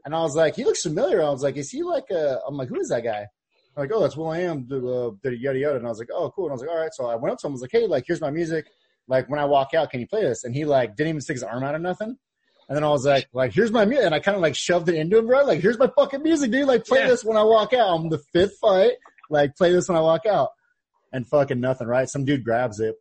And 0.04 0.14
I 0.14 0.20
was 0.20 0.36
like, 0.36 0.54
he 0.54 0.64
looks 0.64 0.82
familiar. 0.82 1.22
I 1.22 1.30
was 1.30 1.42
like, 1.42 1.56
is 1.56 1.70
he 1.70 1.82
like 1.82 2.08
a? 2.10 2.38
I'm 2.46 2.56
like, 2.56 2.68
who 2.68 2.80
is 2.80 2.88
that 2.88 3.02
guy? 3.02 3.26
They're 3.74 3.84
like, 3.84 3.90
oh, 3.92 4.00
that's 4.00 4.16
will.i.am. 4.16 4.66
The, 4.68 4.76
uh, 4.76 5.10
the 5.22 5.36
yada 5.36 5.58
yada. 5.58 5.76
And 5.76 5.86
I 5.86 5.88
was 5.90 5.98
like, 5.98 6.08
oh, 6.12 6.30
cool. 6.30 6.44
And 6.46 6.52
I 6.52 6.54
was 6.54 6.60
like, 6.62 6.70
all 6.70 6.78
right. 6.78 6.94
So 6.94 7.06
I 7.06 7.16
went 7.16 7.32
up 7.32 7.38
to 7.40 7.46
him. 7.46 7.52
I 7.52 7.54
was 7.54 7.62
like, 7.62 7.72
hey, 7.72 7.86
like, 7.86 8.04
here's 8.06 8.20
my 8.20 8.30
music. 8.30 8.66
Like, 9.08 9.28
when 9.28 9.40
I 9.40 9.44
walk 9.44 9.74
out, 9.74 9.90
can 9.90 10.00
you 10.00 10.06
play 10.06 10.22
this? 10.22 10.44
And 10.44 10.54
he 10.54 10.64
like 10.64 10.94
didn't 10.96 11.08
even 11.10 11.20
stick 11.20 11.34
his 11.34 11.42
arm 11.42 11.64
out 11.64 11.74
or 11.74 11.78
nothing. 11.78 12.16
And 12.68 12.76
then 12.76 12.84
I 12.84 12.88
was 12.90 13.04
like, 13.06 13.28
like, 13.32 13.52
here's 13.52 13.72
my 13.72 13.84
music. 13.86 14.06
And 14.06 14.14
I 14.14 14.20
kind 14.20 14.36
of 14.36 14.42
like 14.42 14.54
shoved 14.54 14.88
it 14.88 14.94
into 14.94 15.18
him, 15.18 15.26
bro. 15.26 15.44
Like, 15.44 15.60
here's 15.60 15.78
my 15.78 15.90
fucking 15.96 16.22
music, 16.22 16.50
dude. 16.50 16.66
Like, 16.66 16.84
play 16.86 17.00
Yeah. 17.00 17.08
this 17.08 17.24
when 17.24 17.36
I 17.36 17.42
walk 17.42 17.72
out. 17.72 17.88
I'm 17.94 18.08
the 18.08 18.20
fifth 18.32 18.56
fight. 18.60 18.92
Like, 19.30 19.56
play 19.56 19.72
this 19.72 19.88
when 19.88 19.96
I 19.96 20.00
walk 20.00 20.26
out. 20.26 20.50
And 21.12 21.26
fucking 21.26 21.60
nothing, 21.60 21.86
right? 21.86 22.08
Some 22.08 22.24
dude 22.24 22.44
grabs 22.44 22.80
it. 22.80 22.94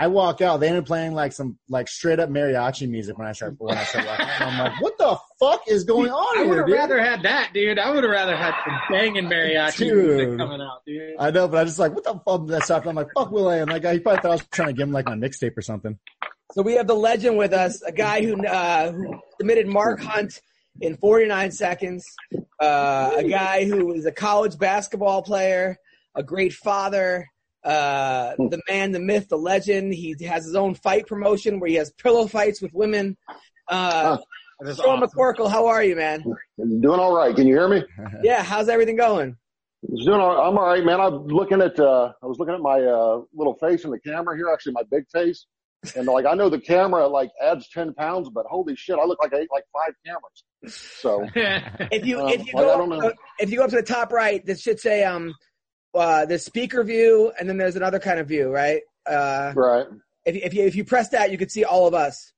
I 0.00 0.06
walk 0.06 0.40
out. 0.40 0.60
They 0.60 0.68
ended 0.68 0.84
up 0.84 0.86
playing 0.86 1.12
like 1.12 1.32
some 1.32 1.58
like 1.68 1.86
straight 1.86 2.18
up 2.18 2.30
mariachi 2.30 2.88
music 2.88 3.18
when 3.18 3.26
I 3.26 3.32
start 3.32 3.56
when 3.58 3.76
I 3.76 3.84
start 3.84 4.06
walking. 4.06 4.26
I'm 4.40 4.58
like, 4.58 4.80
what 4.80 4.96
the 4.96 5.18
fuck 5.38 5.68
is 5.68 5.84
going 5.84 6.10
on 6.10 6.38
I 6.38 6.48
would 6.48 6.56
have 6.56 6.68
rather 6.68 6.98
had 6.98 7.22
that, 7.24 7.50
dude. 7.52 7.78
I 7.78 7.90
would 7.90 8.02
have 8.02 8.10
rather 8.10 8.34
had 8.34 8.54
some 8.64 8.78
banging 8.90 9.26
mariachi 9.26 9.76
Dude. 9.76 10.06
music 10.06 10.38
coming 10.38 10.62
out, 10.62 10.80
dude. 10.86 11.16
I 11.18 11.30
know, 11.30 11.48
but 11.48 11.58
I 11.58 11.64
just 11.64 11.78
like, 11.78 11.94
what 11.94 12.04
the 12.04 12.18
fuck? 12.26 12.46
That 12.46 12.62
stuff. 12.62 12.86
I'm 12.86 12.96
like, 12.96 13.08
fuck 13.14 13.30
will.i.am 13.30 13.68
that 13.68 13.82
guy. 13.82 13.92
He 13.92 13.98
probably 13.98 14.22
thought 14.22 14.30
I 14.30 14.34
was 14.36 14.46
trying 14.50 14.68
to 14.68 14.72
give 14.72 14.88
him 14.88 14.92
like 14.94 15.04
my 15.04 15.16
mixtape 15.16 15.54
or 15.54 15.60
something. 15.62 15.98
So 16.52 16.62
we 16.62 16.76
have 16.76 16.86
the 16.86 16.94
legend 16.94 17.36
with 17.36 17.52
us, 17.52 17.82
a 17.82 17.92
guy 17.92 18.24
who 18.24 18.42
uh, 18.46 18.92
who 18.92 19.20
submitted 19.38 19.66
Mark 19.66 20.00
Hunt 20.00 20.40
in 20.80 20.96
49 20.96 21.52
seconds, 21.52 22.06
uh, 22.58 23.12
a 23.18 23.24
guy 23.28 23.66
who 23.66 23.92
is 23.92 24.06
a 24.06 24.12
college 24.12 24.58
basketball 24.58 25.22
player, 25.22 25.76
a 26.14 26.22
great 26.22 26.54
father, 26.54 27.26
uh, 27.64 28.34
the 28.36 28.60
man, 28.68 28.92
the 28.92 29.00
myth, 29.00 29.28
the 29.28 29.36
legend. 29.36 29.92
He 29.94 30.16
has 30.24 30.44
his 30.44 30.54
own 30.54 30.74
fight 30.74 31.06
promotion 31.06 31.60
where 31.60 31.68
he 31.68 31.76
has 31.76 31.92
pillow 31.92 32.26
fights 32.26 32.60
with 32.62 32.72
women. 32.72 33.16
Uh, 33.68 34.18
That's 34.60 34.76
Sean 34.80 35.02
awesome. 35.02 35.08
McCorkle, 35.18 35.50
how 35.50 35.66
are 35.66 35.82
you, 35.84 35.96
man? 35.96 36.24
Doing 36.58 37.00
all 37.00 37.14
right. 37.14 37.34
Can 37.34 37.46
you 37.46 37.54
hear 37.54 37.68
me? 37.68 37.84
Yeah, 38.22 38.42
how's 38.42 38.68
everything 38.68 38.96
going? 38.96 39.36
It's 39.82 40.04
doing 40.04 40.20
all, 40.20 40.38
I'm 40.38 40.58
all 40.58 40.66
right, 40.66 40.84
man. 40.84 41.00
I'm 41.00 41.26
looking 41.26 41.62
at, 41.62 41.78
uh, 41.80 42.12
I 42.22 42.26
was 42.26 42.38
looking 42.38 42.54
at 42.54 42.60
my, 42.60 42.80
uh, 42.82 43.22
little 43.34 43.54
face 43.54 43.84
in 43.84 43.90
the 43.90 43.98
camera 44.00 44.36
here, 44.36 44.48
actually 44.52 44.72
my 44.72 44.82
big 44.90 45.04
face. 45.10 45.46
And 45.96 46.06
like, 46.06 46.26
I 46.26 46.34
know 46.34 46.50
the 46.50 46.58
camera 46.58 47.06
like 47.08 47.30
adds 47.42 47.66
10 47.70 47.94
pounds, 47.94 48.28
but 48.28 48.44
holy 48.44 48.76
shit, 48.76 48.98
I 48.98 49.04
look 49.06 49.18
like 49.22 49.32
I 49.32 49.38
ate 49.38 49.48
like 49.50 49.64
five 49.72 49.94
cameras. 50.04 50.44
So, 51.02 51.26
If 51.90 52.04
you 52.04 52.20
Um, 52.20 52.28
if 52.28 52.46
you 52.46 52.52
like, 52.52 52.64
I 52.66 52.68
go 52.68 52.76
don't 52.78 52.92
up 52.92 53.02
know. 53.02 53.12
if 53.38 53.50
you 53.50 53.56
go 53.56 53.64
up 53.64 53.70
to 53.70 53.76
the 53.76 53.82
top 53.82 54.12
right, 54.12 54.44
this 54.44 54.60
should 54.60 54.78
say 54.78 55.04
um 55.04 55.32
uh 55.94 56.26
the 56.26 56.38
speaker 56.38 56.82
view, 56.84 57.32
and 57.38 57.48
then 57.48 57.56
there's 57.56 57.76
another 57.76 57.98
kind 57.98 58.20
of 58.20 58.28
view, 58.28 58.50
right? 58.50 58.82
Uh, 59.06 59.52
right. 59.56 59.86
if 60.24 60.34
you, 60.34 60.40
if 60.42 60.54
you 60.54 60.64
if 60.64 60.76
you 60.76 60.84
press 60.84 61.08
that, 61.10 61.30
you 61.30 61.38
could 61.38 61.50
see 61.50 61.64
all 61.64 61.86
of 61.86 61.94
us. 61.94 62.32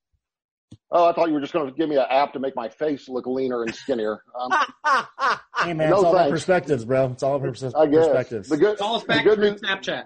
Oh, 0.91 1.07
I 1.07 1.13
thought 1.13 1.29
you 1.29 1.35
were 1.35 1.41
just 1.41 1.53
going 1.53 1.67
to 1.67 1.73
give 1.73 1.89
me 1.89 1.97
an 1.97 2.07
app 2.11 2.33
to 2.35 2.39
make 2.39 2.55
my 2.57 2.69
face 2.69 3.09
look 3.09 3.27
leaner 3.27 3.63
and 3.63 3.75
skinnier. 3.75 4.23
Um, 4.39 4.51
Hey 5.63 5.75
man, 5.75 5.91
No 5.91 5.97
it's 5.97 6.05
all 6.05 6.13
about 6.13 6.31
perspectives, 6.31 6.85
bro. 6.85 7.13
It's 7.13 7.23
all 7.23 7.37
about 7.37 7.49
pers- 7.49 7.75
I 7.75 7.87
guess 7.87 8.07
perspectives. 8.07 8.49
the 8.49 8.57
good, 8.57 8.79
Call 8.79 8.97
us 8.97 9.05
the 9.05 9.21
good 9.23 9.39
news, 9.39 9.61
Snapchat. 9.61 10.05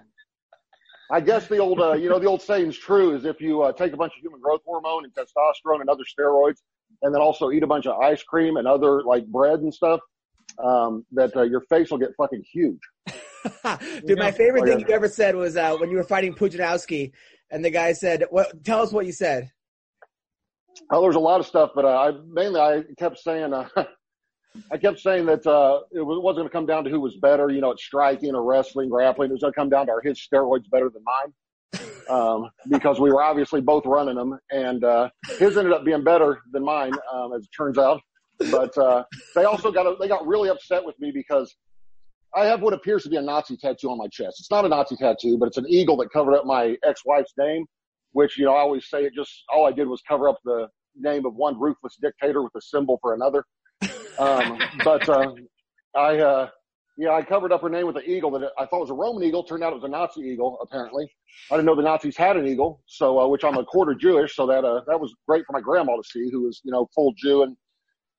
I 1.09 1.21
guess 1.21 1.47
the 1.47 1.57
old, 1.57 1.79
uh, 1.79 1.93
you 1.93 2.09
know, 2.09 2.19
the 2.19 2.27
old 2.27 2.41
saying's 2.41 2.77
true 2.77 3.15
is 3.15 3.25
if 3.25 3.41
you 3.41 3.61
uh, 3.63 3.71
take 3.71 3.93
a 3.93 3.97
bunch 3.97 4.13
of 4.15 4.21
human 4.21 4.39
growth 4.39 4.61
hormone 4.65 5.05
and 5.05 5.13
testosterone 5.15 5.81
and 5.81 5.89
other 5.89 6.03
steroids, 6.03 6.57
and 7.01 7.13
then 7.13 7.21
also 7.21 7.49
eat 7.51 7.63
a 7.63 7.67
bunch 7.67 7.87
of 7.87 7.99
ice 7.99 8.21
cream 8.23 8.57
and 8.57 8.67
other 8.67 9.01
like 9.03 9.25
bread 9.25 9.59
and 9.61 9.73
stuff, 9.73 9.99
um, 10.63 11.05
that 11.11 11.35
uh, 11.35 11.43
your 11.43 11.61
face 11.61 11.89
will 11.91 11.97
get 11.97 12.09
fucking 12.17 12.43
huge. 12.51 12.79
Dude, 14.05 14.17
my 14.19 14.31
favorite 14.31 14.63
Oh, 14.63 14.65
thing 14.65 14.79
yeah. 14.81 14.85
you 14.89 14.93
ever 14.95 15.07
said 15.07 15.35
was 15.35 15.55
uh, 15.57 15.75
when 15.77 15.89
you 15.89 15.97
were 15.97 16.03
fighting 16.03 16.33
Pudzianowski, 16.33 17.11
and 17.51 17.63
the 17.63 17.69
guy 17.69 17.93
said, 17.93 18.25
"What? 18.29 18.63
Tell 18.63 18.81
us 18.81 18.91
what 18.91 19.05
you 19.05 19.11
said." 19.11 19.51
Oh, 20.91 21.01
there's 21.01 21.15
a 21.15 21.19
lot 21.19 21.39
of 21.39 21.45
stuff, 21.45 21.71
but 21.75 21.85
uh, 21.85 21.89
I 21.89 22.11
mainly 22.31 22.59
I 22.59 22.83
kept 22.97 23.17
saying 23.19 23.53
uh, 23.53 23.67
I 24.71 24.77
kept 24.77 24.99
saying 24.99 25.25
that 25.27 25.45
uh, 25.45 25.81
it 25.91 26.01
was- 26.01 26.19
wasn't 26.21 26.37
going 26.41 26.49
to 26.49 26.53
come 26.53 26.65
down 26.65 26.83
to 26.83 26.89
who 26.89 26.99
was 26.99 27.15
better, 27.17 27.49
you 27.49 27.61
know, 27.61 27.71
at 27.71 27.79
striking 27.79 28.33
or 28.35 28.43
wrestling, 28.43 28.89
grappling. 28.89 29.29
It 29.29 29.33
was 29.33 29.41
going 29.41 29.53
to 29.53 29.59
come 29.59 29.69
down 29.69 29.85
to 29.87 29.91
are 29.93 30.01
his 30.01 30.19
steroids 30.19 30.69
better 30.69 30.89
than 30.89 31.03
mine, 31.03 31.83
um, 32.09 32.49
because 32.69 32.99
we 32.99 33.11
were 33.11 33.21
obviously 33.23 33.61
both 33.61 33.85
running 33.85 34.15
them, 34.15 34.37
and 34.51 34.83
uh, 34.83 35.09
his 35.39 35.57
ended 35.57 35.73
up 35.73 35.83
being 35.85 36.03
better 36.03 36.39
than 36.51 36.63
mine, 36.63 36.93
um, 37.13 37.33
as 37.33 37.43
it 37.43 37.49
turns 37.55 37.77
out. 37.77 38.01
But 38.51 38.77
uh, 38.77 39.03
they 39.35 39.45
also 39.45 39.71
got 39.71 39.99
they 39.99 40.07
got 40.07 40.25
really 40.27 40.49
upset 40.49 40.85
with 40.85 40.99
me 40.99 41.11
because 41.11 41.55
I 42.35 42.45
have 42.45 42.61
what 42.61 42.73
appears 42.73 43.03
to 43.03 43.09
be 43.09 43.15
a 43.15 43.21
Nazi 43.21 43.57
tattoo 43.57 43.89
on 43.89 43.97
my 43.97 44.07
chest. 44.07 44.39
It's 44.39 44.51
not 44.51 44.65
a 44.65 44.67
Nazi 44.67 44.95
tattoo, 44.95 45.37
but 45.37 45.47
it's 45.47 45.57
an 45.57 45.65
eagle 45.67 45.97
that 45.97 46.11
covered 46.11 46.35
up 46.35 46.45
my 46.45 46.75
ex-wife's 46.83 47.33
name, 47.37 47.65
which, 48.11 48.37
you 48.37 48.45
know, 48.45 48.53
I 48.53 48.59
always 48.59 48.89
say 48.89 49.05
it 49.05 49.13
just, 49.15 49.31
all 49.51 49.65
I 49.65 49.71
did 49.71 49.87
was 49.87 50.01
cover 50.07 50.27
up 50.29 50.37
the 50.43 50.67
name 50.95 51.25
of 51.25 51.33
one 51.35 51.59
ruthless 51.59 51.97
dictator 52.01 52.43
with 52.43 52.53
a 52.55 52.61
symbol 52.61 52.99
for 53.01 53.13
another. 53.13 53.45
Um, 54.19 54.59
but, 54.83 55.07
uh, 55.07 55.31
I, 55.95 56.19
uh, 56.19 56.49
yeah, 56.97 57.13
I 57.13 57.23
covered 57.23 57.51
up 57.51 57.61
her 57.61 57.69
name 57.69 57.87
with 57.87 57.97
an 57.97 58.03
eagle 58.05 58.31
that 58.31 58.51
I 58.59 58.65
thought 58.65 58.81
was 58.81 58.89
a 58.89 58.93
Roman 58.93 59.23
eagle. 59.23 59.43
Turned 59.43 59.63
out 59.63 59.71
it 59.71 59.75
was 59.75 59.85
a 59.85 59.87
Nazi 59.87 60.21
eagle, 60.21 60.59
apparently. 60.61 61.09
I 61.49 61.55
didn't 61.55 61.65
know 61.65 61.75
the 61.75 61.81
Nazis 61.81 62.17
had 62.17 62.35
an 62.37 62.45
eagle. 62.45 62.81
So, 62.87 63.19
uh, 63.19 63.27
which 63.27 63.43
I'm 63.43 63.57
a 63.57 63.63
quarter 63.63 63.95
Jewish. 63.95 64.35
So 64.35 64.45
that, 64.47 64.65
uh, 64.65 64.81
that 64.87 64.99
was 64.99 65.15
great 65.27 65.45
for 65.45 65.53
my 65.53 65.61
grandma 65.61 65.95
to 65.95 66.03
see 66.03 66.29
who 66.29 66.41
was, 66.43 66.61
you 66.63 66.71
know, 66.71 66.89
full 66.93 67.13
Jew. 67.17 67.43
And, 67.43 67.55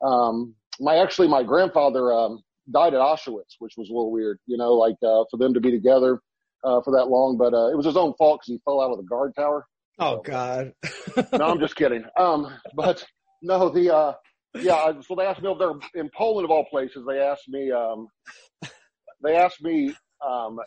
um, 0.03 0.55
my, 0.81 0.97
actually, 0.97 1.29
my 1.29 1.43
grandfather, 1.43 2.13
um, 2.13 2.43
died 2.71 2.95
at 2.95 3.01
Auschwitz, 3.01 3.57
which 3.59 3.75
was 3.77 3.89
a 3.89 3.93
little 3.93 4.11
weird, 4.11 4.39
you 4.47 4.57
know, 4.57 4.75
like, 4.75 4.97
uh, 5.03 5.25
for 5.31 5.39
them 5.39 5.55
to 5.55 5.61
be 5.61 5.71
together, 5.71 6.21
uh, 6.65 6.81
for 6.83 6.93
that 6.97 7.07
long, 7.07 7.37
but, 7.39 7.55
uh, 7.55 7.69
it 7.69 7.77
was 7.77 7.87
his 7.87 7.97
own 7.97 8.13
fault 8.15 8.41
because 8.41 8.53
he 8.53 8.61
fell 8.65 8.81
out 8.81 8.91
of 8.91 8.99
the 8.99 9.05
guard 9.05 9.35
tower. 9.35 9.67
Oh 9.99 10.21
God. 10.21 10.73
No, 11.33 11.47
I'm 11.47 11.59
just 11.59 11.75
kidding. 11.75 12.05
Um, 12.17 12.55
but 12.75 13.05
no, 13.43 13.69
the, 13.69 13.93
uh, 13.95 14.13
yeah, 14.61 14.93
so 15.01 15.15
they 15.15 15.25
asked 15.25 15.43
me 15.43 15.51
if 15.51 15.59
they're 15.59 15.75
in 16.01 16.11
Poland 16.17 16.45
of 16.45 16.51
all 16.51 16.65
places, 16.71 17.05
they 17.09 17.19
asked 17.19 17.49
me, 17.49 17.71
um, 17.73 18.07
they 19.23 19.37
asked 19.37 19.63
me, 19.63 19.95
um, 20.27 20.59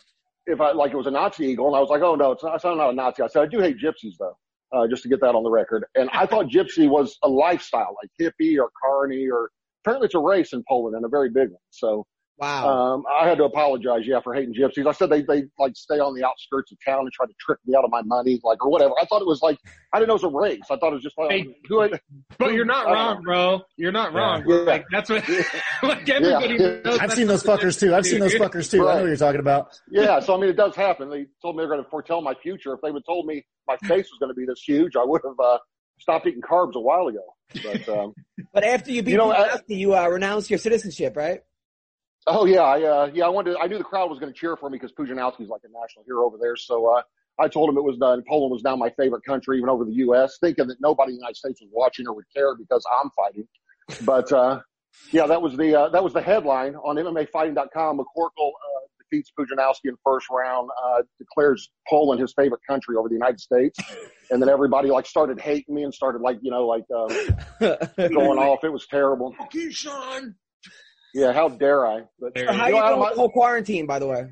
if 0.45 0.59
I, 0.59 0.71
like 0.71 0.91
it 0.91 0.97
was 0.97 1.07
a 1.07 1.11
Nazi 1.11 1.45
eagle 1.45 1.67
and 1.67 1.75
I 1.75 1.79
was 1.79 1.89
like, 1.89 2.01
oh 2.01 2.15
no, 2.15 2.31
it's 2.31 2.43
not, 2.43 2.55
it's 2.55 2.63
not 2.63 2.77
a 2.77 2.93
Nazi. 2.93 3.23
I 3.23 3.27
said, 3.27 3.43
I 3.43 3.45
do 3.45 3.59
hate 3.59 3.77
gypsies 3.77 4.15
though, 4.19 4.37
uh, 4.73 4.87
just 4.87 5.03
to 5.03 5.09
get 5.09 5.21
that 5.21 5.35
on 5.35 5.43
the 5.43 5.49
record. 5.49 5.85
And 5.95 6.09
I 6.13 6.25
thought 6.25 6.47
gypsy 6.47 6.89
was 6.89 7.17
a 7.23 7.29
lifestyle, 7.29 7.95
like 8.01 8.11
hippie 8.19 8.57
or 8.57 8.69
carny 8.81 9.29
or 9.29 9.49
apparently 9.83 10.05
it's 10.05 10.15
a 10.15 10.19
race 10.19 10.53
in 10.53 10.63
Poland 10.67 10.95
and 10.95 11.05
a 11.05 11.09
very 11.09 11.29
big 11.29 11.49
one. 11.49 11.61
So, 11.69 12.05
wow. 12.41 12.67
um, 12.95 13.03
I 13.09 13.27
had 13.29 13.37
to 13.37 13.43
apologize, 13.45 14.01
yeah, 14.05 14.19
for 14.19 14.33
hating 14.33 14.53
gypsies. 14.53 14.87
I 14.87 14.91
said 14.91 15.09
they, 15.09 15.21
they 15.21 15.43
like 15.59 15.75
stay 15.75 15.99
on 15.99 16.15
the 16.15 16.25
outskirts 16.27 16.71
of 16.71 16.77
town 16.85 17.01
and 17.01 17.11
try 17.13 17.25
to 17.27 17.33
trick 17.39 17.59
me 17.65 17.75
out 17.75 17.85
of 17.85 17.91
my 17.91 18.01
money, 18.01 18.39
like, 18.43 18.65
or 18.65 18.69
whatever. 18.71 18.93
I 19.01 19.05
thought 19.05 19.21
it 19.21 19.27
was 19.27 19.41
like, 19.41 19.57
I 19.93 19.99
didn't 19.99 20.09
know 20.09 20.15
it 20.15 20.23
was 20.23 20.33
a 20.33 20.37
race. 20.37 20.59
I 20.69 20.75
thought 20.77 20.89
it 20.91 20.95
was 20.95 21.03
just 21.03 21.17
like, 21.17 21.31
Hey, 21.31 21.47
who 21.69 21.81
I, 21.83 21.91
But 22.37 22.53
you're 22.53 22.65
not 22.65 22.87
I 22.87 22.89
don't 22.89 22.97
wrong, 22.97 23.23
bro. 23.23 23.61
You're 23.77 23.91
not 23.91 24.13
wrong. 24.13 24.43
Yeah. 24.47 24.55
Like 24.55 24.85
that's 24.91 25.09
what 25.09 25.23
like 25.83 26.09
everybody 26.09 26.55
Yeah. 26.59 26.81
knows. 26.83 26.99
I've 26.99 27.13
seen 27.13 27.27
those 27.27 27.43
fuckers 27.43 27.79
too. 27.79 27.93
I've 27.95 28.05
seen 28.05 28.19
those 28.19 28.33
fuckers 28.35 28.69
too. 28.69 28.87
I 28.89 28.95
know 28.95 29.01
what 29.01 29.07
you're 29.07 29.15
talking 29.17 29.39
about. 29.39 29.77
yeah. 29.89 30.19
So, 30.19 30.35
I 30.35 30.39
mean, 30.39 30.49
it 30.49 30.57
does 30.57 30.75
happen. 30.75 31.09
They 31.09 31.25
told 31.41 31.55
me 31.55 31.61
they're 31.61 31.69
going 31.69 31.83
to 31.83 31.89
foretell 31.89 32.21
my 32.21 32.33
future. 32.41 32.73
If 32.73 32.81
they 32.81 32.91
would 32.91 33.05
told 33.05 33.25
me 33.25 33.45
my 33.67 33.77
face 33.77 34.09
was 34.11 34.17
going 34.19 34.29
to 34.29 34.35
be 34.35 34.45
this 34.45 34.61
huge, 34.65 34.95
I 34.95 35.03
would 35.03 35.21
have, 35.25 35.39
uh, 35.39 35.57
stopped 35.99 36.25
eating 36.25 36.41
carbs 36.41 36.73
a 36.73 36.79
while 36.79 37.07
ago. 37.07 37.23
But, 37.63 37.87
um, 37.89 38.13
But 38.53 38.63
after 38.63 38.91
you 38.91 39.03
beat 39.03 39.11
You 39.11 39.17
know, 39.17 39.31
I- 39.31 39.59
you 39.67 39.95
uh, 39.95 40.07
renounced 40.07 40.49
your 40.49 40.57
citizenship, 40.59 41.15
right? 41.15 41.41
Oh 42.27 42.45
yeah, 42.45 42.61
I 42.61 42.83
uh, 42.83 43.11
yeah, 43.13 43.25
I 43.25 43.29
wanted. 43.29 43.55
I 43.59 43.67
knew 43.67 43.77
the 43.77 43.83
crowd 43.83 44.09
was 44.09 44.19
going 44.19 44.31
to 44.31 44.37
cheer 44.37 44.55
for 44.55 44.69
me 44.69 44.77
because 44.77 44.91
Pudzianowski's 44.93 45.49
like 45.49 45.61
a 45.63 45.71
national 45.71 46.05
hero 46.05 46.25
over 46.25 46.37
there. 46.39 46.55
So 46.55 46.85
uh, 46.85 47.01
I 47.39 47.47
told 47.47 47.69
him 47.69 47.77
it 47.77 47.83
was 47.83 47.97
done. 47.97 48.23
Poland 48.27 48.51
was 48.51 48.61
now 48.63 48.75
my 48.75 48.91
favorite 48.91 49.23
country, 49.23 49.57
even 49.57 49.69
over 49.69 49.85
the 49.85 49.93
U.S. 49.93 50.37
Thinking 50.39 50.67
that 50.67 50.77
nobody 50.79 51.11
in 51.11 51.15
the 51.15 51.21
United 51.21 51.37
States 51.37 51.61
was 51.61 51.69
watching 51.73 52.07
or 52.07 52.13
would 52.13 52.25
care 52.35 52.55
because 52.55 52.85
I'm 53.01 53.09
fighting. 53.15 53.47
But 54.05 54.31
uh, 54.31 54.61
yeah, 55.11 55.25
that 55.27 55.41
was 55.41 55.57
the 55.57 55.79
uh, 55.79 55.89
that 55.89 56.03
was 56.03 56.13
the 56.13 56.21
headline 56.21 56.75
on 56.75 56.95
MMAfighting.com. 56.97 57.97
McCorkle 57.97 58.49
uh, 58.49 58.87
defeats 58.99 59.31
Pudzianowski 59.37 59.85
in 59.85 59.95
first 60.03 60.27
round, 60.29 60.69
uh, 60.83 61.01
declares 61.17 61.71
Poland 61.89 62.21
his 62.21 62.33
favorite 62.33 62.61
country 62.67 62.95
over 62.97 63.09
the 63.09 63.15
United 63.15 63.39
States, 63.39 63.79
and 64.29 64.39
then 64.41 64.47
everybody 64.49 64.89
like 64.89 65.07
started 65.07 65.39
hating 65.39 65.73
me 65.73 65.83
and 65.83 65.93
started 65.93 66.21
like 66.21 66.37
you 66.43 66.51
know 66.51 66.67
like 66.67 66.85
um, 66.95 67.09
going 67.97 68.37
off. 68.37 68.63
It 68.63 68.71
was 68.71 68.85
terrible. 68.87 69.35
Keyshawn. 69.51 70.35
Yeah, 71.13 71.33
how 71.33 71.49
dare 71.49 71.85
I? 71.85 72.01
But 72.19 72.37
So 72.37 72.45
how 72.45 72.67
You 72.67 72.75
you 72.75 72.79
know, 72.79 72.85
I 72.85 72.89
doing 72.89 72.99
don't 72.99 72.99
with 72.99 73.17
whole 73.17 73.29
quarantine, 73.29 73.85
by 73.85 73.99
the 73.99 74.07
way? 74.07 74.31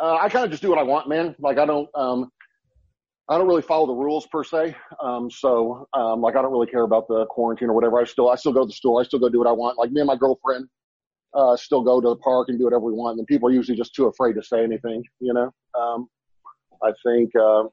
Uh, 0.00 0.18
I 0.20 0.28
kind 0.28 0.44
of 0.44 0.50
just 0.50 0.62
do 0.62 0.70
what 0.70 0.78
I 0.78 0.82
want, 0.82 1.08
man. 1.08 1.34
Like 1.38 1.58
I 1.58 1.66
don't, 1.66 1.88
um, 1.94 2.30
I 3.28 3.36
don't 3.36 3.46
really 3.46 3.62
follow 3.62 3.86
the 3.86 3.94
rules 3.94 4.26
per 4.26 4.44
se. 4.44 4.74
Um, 5.02 5.30
so, 5.30 5.86
um, 5.92 6.20
like 6.20 6.36
I 6.36 6.42
don't 6.42 6.52
really 6.52 6.66
care 6.66 6.82
about 6.82 7.08
the 7.08 7.26
quarantine 7.26 7.68
or 7.68 7.74
whatever. 7.74 8.00
I 8.00 8.04
still, 8.04 8.30
I 8.30 8.36
still 8.36 8.52
go 8.52 8.60
to 8.60 8.66
the 8.66 8.72
store. 8.72 9.00
I 9.00 9.04
still 9.04 9.18
go 9.18 9.28
do 9.28 9.38
what 9.38 9.48
I 9.48 9.52
want. 9.52 9.78
Like 9.78 9.90
me 9.90 10.00
and 10.00 10.06
my 10.06 10.16
girlfriend, 10.16 10.66
uh, 11.34 11.56
still 11.56 11.82
go 11.82 12.00
to 12.00 12.08
the 12.08 12.16
park 12.16 12.48
and 12.48 12.58
do 12.58 12.64
whatever 12.64 12.84
we 12.84 12.92
want. 12.92 13.18
And 13.18 13.26
people 13.26 13.48
are 13.48 13.52
usually 13.52 13.76
just 13.76 13.94
too 13.94 14.06
afraid 14.06 14.34
to 14.34 14.42
say 14.42 14.62
anything, 14.62 15.02
you 15.20 15.34
know? 15.34 15.52
Um, 15.78 16.08
I 16.82 16.92
think, 17.04 17.30
uh, 17.36 17.64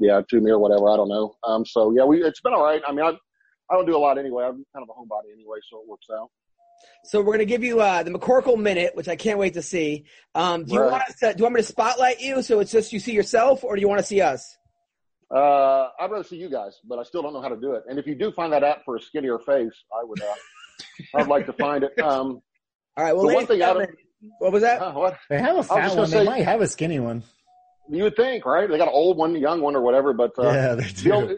yeah, 0.00 0.22
to 0.28 0.40
me 0.40 0.50
or 0.50 0.58
whatever. 0.58 0.88
I 0.90 0.96
don't 0.96 1.08
know. 1.08 1.34
Um, 1.44 1.64
so 1.64 1.92
yeah, 1.92 2.04
we, 2.04 2.24
it's 2.24 2.40
been 2.40 2.54
all 2.54 2.64
right. 2.64 2.82
I 2.88 2.92
mean, 2.92 3.04
I, 3.04 3.10
I 3.70 3.76
don't 3.76 3.86
do 3.86 3.96
a 3.96 3.98
lot 3.98 4.18
anyway. 4.18 4.44
I'm 4.44 4.64
kind 4.74 4.82
of 4.82 4.88
a 4.88 4.92
homebody 4.92 5.32
anyway, 5.32 5.58
so 5.70 5.80
it 5.80 5.88
works 5.88 6.06
out. 6.12 6.30
So 7.04 7.20
we're 7.22 7.32
gonna 7.32 7.44
give 7.44 7.64
you 7.64 7.80
uh, 7.80 8.02
the 8.02 8.10
McCorkle 8.10 8.58
minute, 8.58 8.94
which 8.94 9.08
I 9.08 9.16
can't 9.16 9.38
wait 9.38 9.54
to 9.54 9.62
see. 9.62 10.04
Um, 10.34 10.64
do 10.64 10.74
you 10.74 10.80
Right. 10.80 10.90
want 10.90 11.02
us 11.04 11.16
to, 11.20 11.32
do 11.32 11.38
you 11.38 11.44
want 11.44 11.54
me 11.56 11.60
to 11.62 11.66
spotlight 11.66 12.20
you 12.20 12.42
so 12.42 12.60
it's 12.60 12.70
just 12.72 12.92
you 12.92 13.00
see 13.00 13.12
yourself, 13.12 13.64
or 13.64 13.74
do 13.74 13.80
you 13.80 13.88
want 13.88 14.00
to 14.00 14.06
see 14.06 14.20
us? 14.20 14.56
Uh, 15.34 15.88
I'd 16.00 16.10
rather 16.10 16.24
see 16.24 16.36
you 16.36 16.50
guys, 16.50 16.78
but 16.88 16.98
I 16.98 17.04
still 17.04 17.22
don't 17.22 17.32
know 17.32 17.40
how 17.40 17.48
to 17.48 17.56
do 17.56 17.74
it. 17.74 17.84
And 17.88 17.98
if 17.98 18.06
you 18.06 18.14
do 18.16 18.32
find 18.32 18.52
that 18.52 18.64
app 18.64 18.84
for 18.84 18.96
a 18.96 19.00
skinnier 19.00 19.38
face, 19.38 19.72
I 19.92 20.02
would, 20.04 20.20
uh, 20.20 20.34
I'd 21.16 21.28
like 21.28 21.46
to 21.46 21.52
find 21.52 21.84
it. 21.84 21.96
Um, 22.00 22.42
All 22.96 23.04
right. 23.04 23.12
Well, 23.14 23.28
The 23.28 23.34
one 23.34 23.46
thing 23.46 23.62
and 23.62 23.70
I 23.70 23.72
don't- 23.74 23.90
what 24.40 24.52
was 24.52 24.62
that? 24.62 24.80
huh, 24.80 24.92
what? 24.92 25.16
They 25.30 25.38
have 25.38 25.56
a 25.56 25.62
fat 25.62 25.88
one. 25.88 25.96
gonna 25.96 26.08
They 26.08 26.24
might 26.24 26.44
have 26.44 26.60
a 26.60 26.66
skinny 26.66 26.98
one. 27.00 27.22
You 27.88 28.02
would 28.04 28.16
think, 28.16 28.44
right? 28.44 28.68
They 28.68 28.76
got 28.76 28.88
an 28.88 28.94
old 28.94 29.16
one, 29.16 29.34
a 29.34 29.38
young 29.38 29.60
one, 29.62 29.74
or 29.76 29.80
whatever. 29.82 30.12
But 30.12 30.32
uh, 30.38 30.42
yeah, 30.50 30.74
they 30.74 30.82
the 30.88 31.02
do. 31.02 31.12
only, 31.12 31.36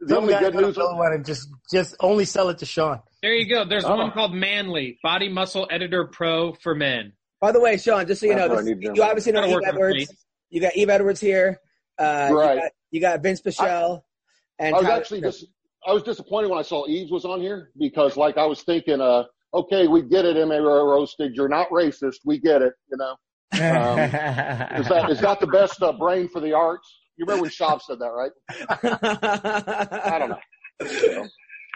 the 0.00 0.08
Some 0.14 0.18
only 0.24 0.34
good 0.34 0.54
news. 0.54 0.76
one 0.76 1.12
and 1.12 1.24
just 1.24 1.48
just 1.72 1.96
only 2.00 2.24
sell 2.26 2.48
it 2.50 2.58
to 2.58 2.66
Sean. 2.66 3.00
There 3.22 3.34
you 3.34 3.46
go. 3.48 3.64
There's 3.64 3.84
Oh. 3.84 3.96
one 3.96 4.12
called 4.12 4.32
Manly 4.34 4.98
Body 5.02 5.28
Muscle 5.28 5.66
Editor 5.70 6.06
Pro 6.06 6.54
for 6.54 6.74
Men. 6.74 7.12
By 7.40 7.52
the 7.52 7.60
way, 7.60 7.76
Sean, 7.76 8.06
just 8.06 8.20
so 8.20 8.26
you 8.26 8.34
That's 8.34 8.48
know, 8.52 8.62
this, 8.62 8.76
you 8.96 9.02
obviously 9.02 9.32
know 9.32 9.44
Yves 9.44 9.66
Edwards. 9.66 9.96
me. 9.96 10.06
You 10.50 10.60
got 10.60 10.76
Yves 10.76 10.90
Edwards 10.90 11.20
here. 11.20 11.60
Uh, 11.98 12.30
Right. 12.32 12.54
You 12.54 12.60
got, 12.60 12.72
You 12.92 13.00
got 13.00 13.22
Vince 13.22 13.40
Pichel. 13.42 14.02
and 14.58 14.74
I 14.74 14.78
was 14.78 14.86
Tyler 14.86 15.00
actually 15.00 15.18
Smith. 15.20 15.32
just 15.34 15.46
I 15.86 15.92
was 15.92 16.02
disappointed 16.02 16.48
when 16.50 16.58
I 16.58 16.62
saw 16.62 16.86
Eves 16.86 17.10
was 17.10 17.24
on 17.24 17.40
here 17.40 17.70
because 17.78 18.16
like 18.16 18.36
I 18.36 18.44
was 18.46 18.62
thinking, 18.62 19.00
uh, 19.00 19.24
okay, 19.54 19.86
we 19.86 20.02
get 20.02 20.24
it, 20.26 20.36
M.A. 20.36 20.60
Roasted. 20.60 21.34
You're 21.34 21.48
not 21.48 21.70
racist. 21.70 22.16
We 22.24 22.38
get 22.38 22.60
it. 22.62 22.74
You 22.90 22.98
know, 22.98 23.10
um, 23.52 23.58
is 23.60 24.88
that 24.88 25.06
is 25.10 25.20
that 25.20 25.40
the 25.40 25.46
best 25.46 25.82
uh, 25.82 25.92
brain 25.92 26.28
for 26.28 26.40
the 26.40 26.52
arts? 26.52 26.86
You 27.16 27.24
remember 27.26 27.42
when 27.42 27.50
Schaub 27.50 27.80
said 27.82 27.98
that, 27.98 28.06
right? 28.08 28.32
I 30.14 30.18
don't 30.18 30.30
know. 30.30 31.26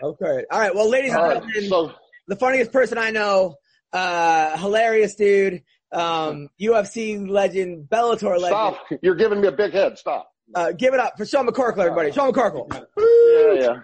Okay. 0.02 0.44
All 0.50 0.60
right. 0.60 0.74
Well, 0.74 0.88
ladies 0.88 1.12
and 1.12 1.20
All 1.20 1.28
right, 1.28 1.42
gentlemen, 1.42 1.68
so 1.68 1.92
the 2.28 2.36
funniest 2.36 2.72
person 2.72 2.98
I 2.98 3.10
know, 3.10 3.56
uh, 3.92 4.56
hilarious 4.58 5.14
dude, 5.14 5.62
um, 5.92 6.48
UFC 6.60 7.28
legend, 7.28 7.88
Bellator 7.88 8.40
legend. 8.40 8.46
stop. 8.46 8.86
You're 9.02 9.14
giving 9.14 9.40
me 9.40 9.48
a 9.48 9.52
big 9.52 9.72
head. 9.72 9.98
Stop. 9.98 10.30
Uh, 10.54 10.72
give 10.72 10.94
it 10.94 11.00
up 11.00 11.16
for 11.16 11.24
Sean 11.24 11.46
McCorkle, 11.46 11.78
everybody. 11.78 12.12
Sean 12.12 12.32
McCorkle. 12.32 12.70
Yeah, 12.98 13.52
yeah. 13.60 13.80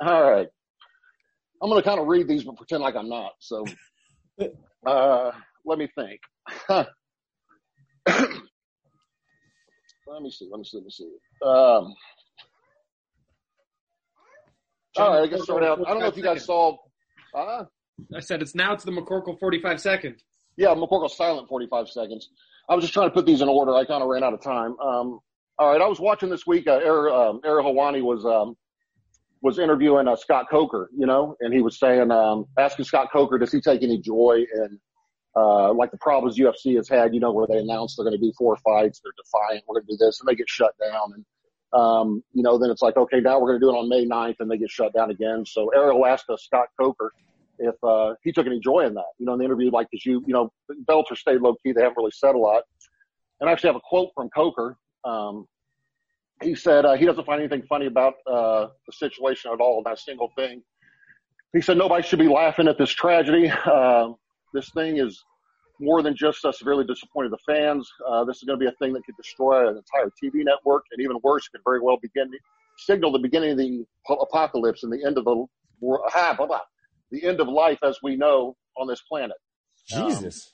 All 0.00 0.22
right. 0.30 0.48
I'm 1.62 1.70
going 1.70 1.82
to 1.82 1.88
kind 1.88 2.00
of 2.00 2.06
read 2.06 2.28
these, 2.28 2.44
but 2.44 2.56
pretend 2.56 2.82
like 2.82 2.94
I'm 2.94 3.08
not. 3.08 3.32
So, 3.40 3.64
uh, 4.86 5.30
let 5.64 5.78
me 5.78 5.88
think. 5.94 6.20
let 6.68 6.86
me 10.22 10.30
see. 10.30 10.48
Let 10.50 10.58
me 10.58 10.64
see. 10.64 10.76
Let 10.76 10.84
me 10.84 10.90
see. 10.90 11.10
Um, 11.44 11.94
all 14.98 15.10
right. 15.10 15.22
I 15.22 15.26
guess 15.26 15.42
start 15.42 15.62
out. 15.62 15.80
I 15.86 15.90
don't 15.90 16.00
know 16.00 16.06
if 16.06 16.16
you 16.16 16.22
guys 16.22 16.44
saw. 16.44 16.76
Uh, 17.34 17.64
I 18.14 18.20
said 18.20 18.42
it's 18.42 18.54
now 18.54 18.74
to 18.74 18.86
the 18.86 18.92
McCorkle 18.92 19.38
45 19.38 19.80
seconds. 19.80 20.22
yeah, 20.56 20.68
McCorkle's 20.68 21.16
silent 21.16 21.48
45 21.48 21.88
seconds. 21.88 22.28
I 22.68 22.74
was 22.74 22.84
just 22.84 22.94
trying 22.94 23.08
to 23.08 23.14
put 23.14 23.26
these 23.26 23.40
in 23.40 23.48
order. 23.48 23.74
I 23.74 23.84
kind 23.84 24.02
of 24.02 24.08
ran 24.08 24.22
out 24.22 24.34
of 24.34 24.42
time. 24.42 24.78
Um, 24.78 25.20
all 25.58 25.72
right. 25.72 25.80
I 25.80 25.86
was 25.86 25.98
watching 25.98 26.28
this 26.28 26.46
week. 26.46 26.66
Uh, 26.66 26.80
Eric, 26.82 27.12
um, 27.12 27.40
Eric 27.44 27.66
Helwani 27.66 28.02
was 28.02 28.24
um, 28.24 28.56
was 29.42 29.58
interviewing 29.58 30.08
uh, 30.08 30.16
Scott 30.16 30.46
Coker, 30.50 30.90
you 30.96 31.06
know, 31.06 31.36
and 31.40 31.54
he 31.54 31.60
was 31.60 31.78
saying, 31.78 32.10
um, 32.10 32.46
asking 32.58 32.84
Scott 32.84 33.08
Coker, 33.12 33.38
does 33.38 33.52
he 33.52 33.60
take 33.60 33.82
any 33.82 33.98
joy 33.98 34.44
in, 34.52 34.78
uh, 35.36 35.72
like 35.72 35.90
the 35.90 35.98
problems 35.98 36.38
UFC 36.38 36.76
has 36.76 36.88
had, 36.88 37.14
you 37.14 37.20
know, 37.20 37.32
where 37.32 37.46
they 37.46 37.58
announce 37.58 37.94
they're 37.94 38.04
going 38.04 38.18
to 38.18 38.24
do 38.24 38.32
four 38.36 38.56
fights, 38.56 39.00
they're 39.00 39.12
defiant, 39.16 39.64
we're 39.68 39.74
going 39.74 39.86
to 39.86 39.92
do 39.92 40.04
this, 40.04 40.20
and 40.20 40.28
they 40.28 40.34
get 40.34 40.48
shut 40.48 40.74
down. 40.80 41.12
And, 41.14 41.24
um, 41.72 42.22
you 42.32 42.42
know, 42.42 42.58
then 42.58 42.70
it's 42.70 42.82
like, 42.82 42.96
okay, 42.96 43.20
now 43.20 43.38
we're 43.38 43.48
going 43.48 43.60
to 43.60 43.66
do 43.66 43.70
it 43.70 43.78
on 43.78 43.88
May 43.88 44.06
9th, 44.06 44.36
and 44.40 44.50
they 44.50 44.56
get 44.56 44.70
shut 44.70 44.92
down 44.94 45.10
again. 45.10 45.44
So 45.46 45.68
Ariel 45.68 46.06
asked 46.06 46.30
us, 46.30 46.44
Scott 46.44 46.68
Coker, 46.80 47.12
if, 47.58 47.74
uh, 47.82 48.14
he 48.22 48.32
took 48.32 48.46
any 48.46 48.60
joy 48.60 48.86
in 48.86 48.94
that, 48.94 49.04
you 49.18 49.26
know, 49.26 49.32
in 49.32 49.40
the 49.40 49.44
interview, 49.44 49.70
like, 49.70 49.88
cause 49.90 50.04
you, 50.04 50.22
you 50.26 50.32
know, 50.32 50.50
Bellator 50.88 51.16
stayed 51.16 51.40
low 51.40 51.54
key. 51.62 51.72
They 51.72 51.82
haven't 51.82 51.96
really 51.96 52.12
said 52.12 52.34
a 52.34 52.38
lot. 52.38 52.62
And 53.40 53.48
I 53.48 53.52
actually 53.52 53.68
have 53.68 53.76
a 53.76 53.80
quote 53.80 54.10
from 54.14 54.28
Coker. 54.30 54.76
Um, 55.04 55.46
he 56.42 56.54
said 56.54 56.84
uh, 56.84 56.94
he 56.94 57.04
doesn't 57.04 57.24
find 57.24 57.40
anything 57.40 57.62
funny 57.68 57.86
about 57.86 58.14
uh, 58.26 58.68
the 58.86 58.92
situation 58.92 59.50
at 59.52 59.60
all, 59.60 59.82
not 59.84 59.94
a 59.94 59.96
single 59.96 60.30
thing. 60.36 60.62
He 61.52 61.60
said 61.60 61.78
nobody 61.78 62.06
should 62.06 62.18
be 62.18 62.28
laughing 62.28 62.68
at 62.68 62.78
this 62.78 62.90
tragedy. 62.90 63.50
Uh, 63.50 64.12
this 64.54 64.70
thing 64.70 64.98
is 64.98 65.22
more 65.80 66.02
than 66.02 66.16
just 66.16 66.44
uh, 66.44 66.52
severely 66.52 66.84
disappointed 66.84 67.32
the 67.32 67.38
fans. 67.46 67.88
Uh, 68.06 68.24
this 68.24 68.38
is 68.38 68.44
going 68.44 68.58
to 68.58 68.64
be 68.64 68.68
a 68.68 68.74
thing 68.76 68.92
that 68.92 69.04
could 69.04 69.16
destroy 69.16 69.68
an 69.68 69.76
entire 69.76 70.10
TV 70.22 70.44
network, 70.44 70.84
and 70.92 71.02
even 71.02 71.16
worse, 71.22 71.48
could 71.48 71.60
very 71.64 71.80
well 71.80 71.98
begin 72.00 72.30
signal 72.78 73.12
the 73.12 73.18
beginning 73.18 73.52
of 73.52 73.58
the 73.58 73.84
apocalypse 74.08 74.84
and 74.84 74.92
the 74.92 75.04
end 75.04 75.18
of 75.18 75.24
the 75.24 75.46
ah, 76.14 76.34
blah, 76.36 76.46
blah, 76.46 76.60
the 77.10 77.24
end 77.24 77.40
of 77.40 77.48
life 77.48 77.78
as 77.82 77.98
we 78.02 78.16
know 78.16 78.56
on 78.76 78.86
this 78.86 79.02
planet. 79.02 79.36
Jesus. 79.88 80.50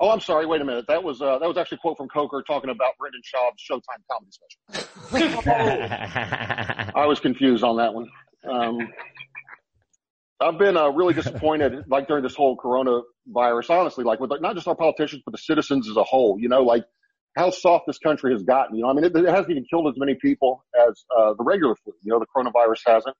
Oh, 0.00 0.10
I'm 0.10 0.20
sorry. 0.20 0.46
Wait 0.46 0.60
a 0.60 0.64
minute. 0.64 0.84
That 0.86 1.02
was 1.02 1.20
uh, 1.20 1.38
that 1.38 1.48
was 1.48 1.56
actually 1.56 1.76
a 1.76 1.80
quote 1.80 1.96
from 1.96 2.08
Coker 2.08 2.42
talking 2.46 2.70
about 2.70 2.92
Brendan 2.98 3.20
Schaub's 3.22 3.62
Showtime 3.68 4.02
comedy 4.10 4.30
special. 4.30 5.52
I 6.94 7.06
was 7.06 7.18
confused 7.18 7.64
on 7.64 7.78
that 7.78 7.92
one. 7.92 8.08
Um, 8.48 8.78
I've 10.40 10.58
been 10.58 10.76
uh, 10.76 10.88
really 10.88 11.14
disappointed, 11.22 11.84
like 11.88 12.08
during 12.08 12.22
this 12.22 12.34
whole 12.34 12.56
coronavirus, 12.56 13.70
honestly, 13.70 14.04
like 14.04 14.20
with 14.20 14.30
like, 14.30 14.40
not 14.40 14.54
just 14.54 14.68
our 14.68 14.76
politicians, 14.76 15.22
but 15.24 15.32
the 15.32 15.38
citizens 15.38 15.88
as 15.88 15.96
a 15.96 16.04
whole. 16.04 16.38
You 16.38 16.48
know, 16.48 16.62
like 16.62 16.84
how 17.36 17.50
soft 17.50 17.86
this 17.86 17.98
country 17.98 18.32
has 18.32 18.42
gotten. 18.42 18.76
You 18.76 18.82
know, 18.82 18.90
I 18.90 18.92
mean, 18.92 19.04
it, 19.04 19.14
it 19.14 19.28
hasn't 19.28 19.50
even 19.50 19.64
killed 19.70 19.88
as 19.88 19.94
many 19.98 20.14
people 20.14 20.64
as 20.88 21.04
uh, 21.16 21.34
the 21.34 21.44
regular 21.44 21.74
flu. 21.76 21.92
You 22.02 22.12
know, 22.12 22.18
the 22.18 22.26
coronavirus 22.34 22.80
hasn't. 22.86 23.16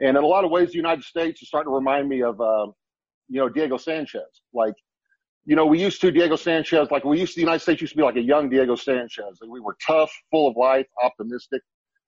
And 0.00 0.10
in 0.10 0.24
a 0.24 0.26
lot 0.26 0.44
of 0.44 0.50
ways, 0.50 0.70
the 0.70 0.76
United 0.76 1.04
States 1.04 1.40
is 1.40 1.48
starting 1.48 1.70
to 1.70 1.74
remind 1.74 2.08
me 2.08 2.22
of, 2.22 2.40
uh, 2.40 2.66
you 3.28 3.40
know, 3.40 3.48
Diego 3.48 3.76
Sanchez. 3.76 4.22
Like, 4.52 4.74
you 5.46 5.54
know, 5.54 5.66
we 5.66 5.80
used 5.80 6.00
to 6.00 6.10
Diego 6.10 6.36
Sanchez, 6.36 6.90
like 6.90 7.04
we 7.04 7.20
used 7.20 7.34
to, 7.34 7.36
the 7.36 7.42
United 7.42 7.60
States 7.60 7.80
used 7.80 7.92
to 7.92 7.96
be 7.96 8.02
like 8.02 8.16
a 8.16 8.22
young 8.22 8.48
Diego 8.50 8.74
Sanchez. 8.74 9.38
And 9.40 9.50
we 9.50 9.60
were 9.60 9.76
tough, 9.86 10.10
full 10.30 10.48
of 10.48 10.56
life, 10.56 10.86
optimistic. 11.02 11.62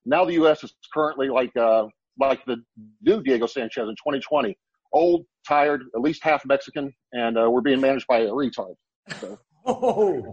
Now 0.05 0.25
the 0.25 0.35
U.S. 0.35 0.65
is 0.65 0.75
currently 0.93 1.29
like, 1.29 1.57
uh, 1.57 1.87
like 2.19 2.45
the 2.47 2.57
new 3.03 3.23
Diego 3.23 3.47
Sanchez 3.47 3.89
in 3.89 3.95
2020. 3.97 4.57
Old, 4.93 5.27
tired, 5.47 5.83
at 5.95 6.01
least 6.01 6.23
half 6.23 6.45
Mexican, 6.47 6.93
and 7.13 7.37
uh, 7.37 7.51
we're 7.51 7.61
being 7.61 7.81
managed 7.81 8.07
by 8.07 8.21
a 8.21 8.31
retard. 8.31 8.75
So, 9.21 9.39
Oh, 9.69 10.33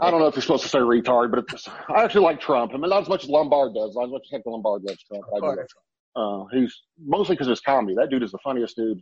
I 0.00 0.10
don't 0.10 0.20
know 0.20 0.26
if 0.26 0.34
you're 0.34 0.42
supposed 0.42 0.62
to 0.62 0.70
say 0.70 0.78
retard, 0.78 1.30
but 1.30 1.44
it's, 1.52 1.68
I 1.68 2.02
actually 2.02 2.22
like 2.22 2.40
Trump. 2.40 2.72
I 2.74 2.78
mean, 2.78 2.88
not 2.88 3.02
as 3.02 3.08
much 3.08 3.24
as 3.24 3.28
Lombard 3.30 3.74
does. 3.74 3.94
Not 3.94 4.04
as 4.04 4.10
much 4.10 4.22
as 4.24 4.30
Hector 4.32 4.48
Lombard 4.48 4.84
loves 4.84 5.02
Trump. 5.04 5.24
I 5.36 5.40
do 5.40 5.46
love 5.46 5.56
Trump. 5.56 5.68
Uh, 6.16 6.56
he's 6.56 6.74
mostly 6.98 7.34
because 7.34 7.46
of 7.46 7.50
his 7.50 7.60
comedy. 7.60 7.94
That 7.94 8.08
dude 8.08 8.22
is 8.22 8.32
the 8.32 8.38
funniest 8.42 8.74
dude, 8.74 9.00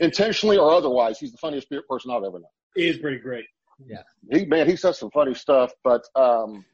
intentionally 0.00 0.56
or 0.56 0.70
otherwise. 0.72 1.18
He's 1.18 1.32
the 1.32 1.38
funniest 1.38 1.68
person 1.88 2.10
I've 2.10 2.24
ever 2.24 2.38
known. 2.38 2.44
It 2.76 2.86
is 2.86 2.96
pretty 2.96 3.18
great. 3.18 3.44
Yeah. 3.86 4.02
He 4.32 4.46
man, 4.46 4.66
he 4.68 4.74
says 4.74 4.98
some 4.98 5.10
funny 5.10 5.34
stuff. 5.34 5.70
But 5.84 6.02
um, 6.16 6.64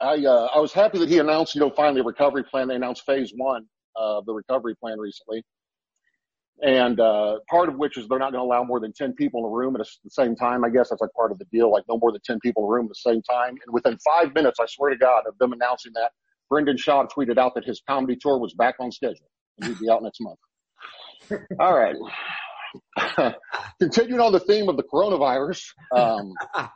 I 0.00 0.24
uh, 0.24 0.48
I 0.54 0.58
was 0.58 0.72
happy 0.72 0.98
that 0.98 1.08
he 1.08 1.18
announced, 1.18 1.54
you 1.54 1.60
know, 1.60 1.70
finally 1.70 2.00
a 2.00 2.04
recovery 2.04 2.44
plan. 2.44 2.68
They 2.68 2.76
announced 2.76 3.04
phase 3.04 3.32
one 3.36 3.66
of 3.96 4.24
the 4.26 4.32
recovery 4.32 4.74
plan 4.76 4.98
recently, 4.98 5.42
and 6.62 6.98
uh, 7.00 7.38
part 7.50 7.68
of 7.68 7.76
which 7.76 7.98
is 7.98 8.08
they're 8.08 8.18
not 8.18 8.32
going 8.32 8.42
to 8.42 8.46
allow 8.46 8.64
more 8.64 8.80
than 8.80 8.92
ten 8.92 9.12
people 9.12 9.40
in 9.40 9.46
a 9.46 9.50
room 9.50 9.76
at 9.76 9.86
the 10.04 10.10
same 10.10 10.36
time. 10.36 10.64
I 10.64 10.70
guess 10.70 10.88
that's 10.88 11.00
like 11.00 11.12
part 11.12 11.32
of 11.32 11.38
the 11.38 11.44
deal, 11.52 11.70
like 11.70 11.84
no 11.88 11.98
more 11.98 12.12
than 12.12 12.20
ten 12.24 12.38
people 12.40 12.64
in 12.64 12.68
a 12.68 12.72
room 12.72 12.86
at 12.86 12.90
the 12.90 13.10
same 13.10 13.22
time. 13.22 13.50
And 13.50 13.72
within 13.72 13.98
five 13.98 14.34
minutes, 14.34 14.58
I 14.60 14.66
swear 14.66 14.90
to 14.90 14.96
God, 14.96 15.24
of 15.26 15.36
them 15.38 15.52
announcing 15.52 15.92
that, 15.94 16.12
Brendan 16.48 16.76
Schaub 16.76 17.08
tweeted 17.10 17.38
out 17.38 17.54
that 17.54 17.64
his 17.64 17.82
comedy 17.88 18.16
tour 18.20 18.38
was 18.38 18.54
back 18.54 18.74
on 18.80 18.90
schedule 18.90 19.30
and 19.58 19.68
he'd 19.68 19.78
be 19.78 19.88
out 19.90 20.02
next 20.02 20.20
month. 20.20 20.38
All 21.60 21.78
right. 21.78 21.96
Continuing 23.80 24.20
on 24.20 24.32
the 24.32 24.40
theme 24.40 24.68
of 24.68 24.76
the 24.76 24.82
coronavirus, 24.82 25.62
um, 25.94 26.32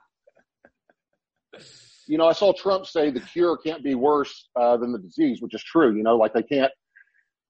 you 2.07 2.19
know, 2.19 2.27
I 2.27 2.33
saw 2.33 2.53
Trump 2.53 2.87
say 2.87 3.11
the 3.11 3.21
cure 3.21 3.57
can't 3.57 3.83
be 3.83 3.95
worse 3.95 4.49
uh, 4.57 4.77
than 4.77 4.93
the 4.93 4.99
disease, 4.99 5.41
which 5.41 5.55
is 5.55 5.63
true. 5.63 5.97
You 5.97 6.03
know, 6.03 6.17
like 6.17 6.33
they 6.33 6.43
can't, 6.43 6.73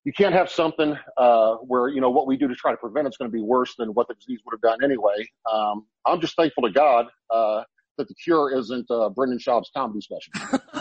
you 0.05 0.13
can't 0.13 0.35
have 0.35 0.51
something 0.51 0.97
uh, 1.17 1.55
where 1.57 1.89
you 1.89 2.01
know 2.01 2.11
what 2.11 2.27
we 2.27 2.37
do 2.37 2.47
to 2.49 2.55
try 2.55 2.71
to 2.71 2.77
prevent 2.77 3.07
it's 3.07 3.17
going 3.17 3.31
to 3.31 3.35
be 3.35 3.43
worse 3.43 3.75
than 3.77 3.91
what 3.91 4.09
the 4.09 4.15
disease 4.15 4.41
would 4.45 4.53
have 4.53 4.61
done 4.61 4.85
anyway. 4.85 5.27
Um, 5.53 5.87
I'm 6.07 6.21
just 6.21 6.37
thankful 6.37 6.63
to 6.65 6.71
God 6.71 7.07
uh, 7.31 7.63
that 7.99 8.09
the 8.09 8.15
cure 8.15 8.57
isn't 8.57 8.91
uh, 8.91 9.09
Brendan 9.11 9.39
Schaub's 9.39 9.71
comedy 9.75 10.01
special 10.01 10.33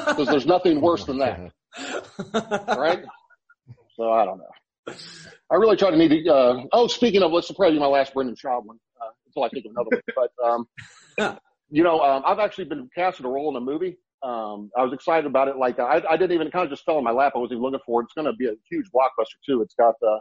because 0.08 0.28
there's 0.28 0.46
nothing 0.46 0.82
worse 0.82 1.06
than 1.06 1.20
that, 1.20 1.52
right? 2.78 3.04
So 3.96 4.12
I 4.12 4.26
don't 4.26 4.40
know. 4.40 4.96
I 5.52 5.56
really 5.56 5.78
try 5.78 5.92
to 5.92 5.98
need 5.98 6.10
to. 6.10 6.34
Uh, 6.34 6.64
oh, 6.74 6.88
speaking 6.88 7.24
of, 7.24 7.32
let's 7.32 7.48
surprise 7.48 7.74
you 7.74 7.80
my 7.80 7.86
last 7.86 8.14
Brendan 8.14 8.36
Schaub 8.36 8.66
one 8.66 8.78
uh, 9.02 9.10
until 9.28 9.44
I 9.44 9.50
think 9.50 9.66
of 9.66 9.72
another 9.72 10.02
one. 10.16 10.68
But 11.18 11.28
um, 11.30 11.40
you 11.70 11.84
know, 11.84 12.00
um, 12.02 12.24
I've 12.26 12.40
actually 12.40 12.66
been 12.66 12.90
casted 12.96 13.26
a 13.26 13.30
role 13.30 13.50
in 13.50 13.56
a 13.56 13.66
movie. 13.66 13.98
Um, 14.22 14.72
I 14.78 14.84
was 14.84 14.94
excited 14.94 15.26
about 15.26 15.48
it. 15.48 15.58
Like 15.58 15.80
I, 15.80 16.02
I 16.10 16.16
didn't 16.16 16.32
even 16.32 16.50
kind 16.50 16.64
of 16.64 16.70
just 16.70 16.86
fell 16.86 16.98
in 16.98 17.04
my 17.04 17.12
lap. 17.12 17.34
I 17.36 17.40
wasn't 17.40 17.58
even 17.58 17.64
looking 17.64 17.80
for 17.86 18.02
it. 18.02 18.06
It's 18.06 18.14
going 18.14 18.26
to 18.26 18.34
be 18.34 18.48
a 18.48 18.54
huge 18.70 18.86
blockbuster 18.94 19.38
too. 19.46 19.62
It's 19.62 19.76
got 19.76 19.96
uh, 20.06 20.20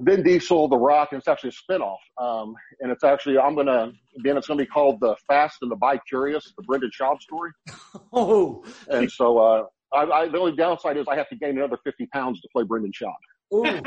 Vin 0.00 0.22
Diesel, 0.22 0.68
The 0.68 0.76
Rock, 0.76 1.08
and 1.12 1.18
it's 1.18 1.28
actually 1.28 1.50
a 1.50 1.72
spinoff. 1.72 1.96
Um, 2.20 2.54
and 2.80 2.92
it's 2.92 3.04
actually 3.04 3.38
I'm 3.38 3.54
going 3.54 3.66
to 3.66 3.92
Ben. 4.22 4.36
It's 4.36 4.46
going 4.46 4.58
to 4.58 4.64
be 4.64 4.68
called 4.68 5.00
The 5.00 5.16
Fast 5.26 5.58
and 5.62 5.70
the 5.70 5.76
Bi 5.76 5.98
Curious, 6.08 6.52
the 6.56 6.62
Brendan 6.64 6.90
Schaub 6.98 7.20
story. 7.20 7.50
oh, 8.12 8.64
And 8.88 9.10
so 9.10 9.38
uh, 9.38 9.62
I, 9.92 10.02
I, 10.02 10.28
the 10.28 10.38
only 10.38 10.56
downside 10.56 10.98
is 10.98 11.06
I 11.08 11.16
have 11.16 11.28
to 11.30 11.36
gain 11.36 11.56
another 11.56 11.78
50 11.84 12.06
pounds 12.12 12.40
to 12.42 12.48
play 12.52 12.64
Brendan 12.64 12.92
Schaub. 12.92 13.14
ooh. 13.54 13.80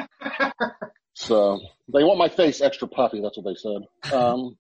So 1.14 1.60
they 1.94 2.04
want 2.04 2.18
my 2.18 2.30
face 2.30 2.62
extra 2.62 2.88
puffy. 2.88 3.22
That's 3.22 3.38
what 3.38 3.46
they 3.46 3.56
said. 3.56 4.14
Um, 4.14 4.58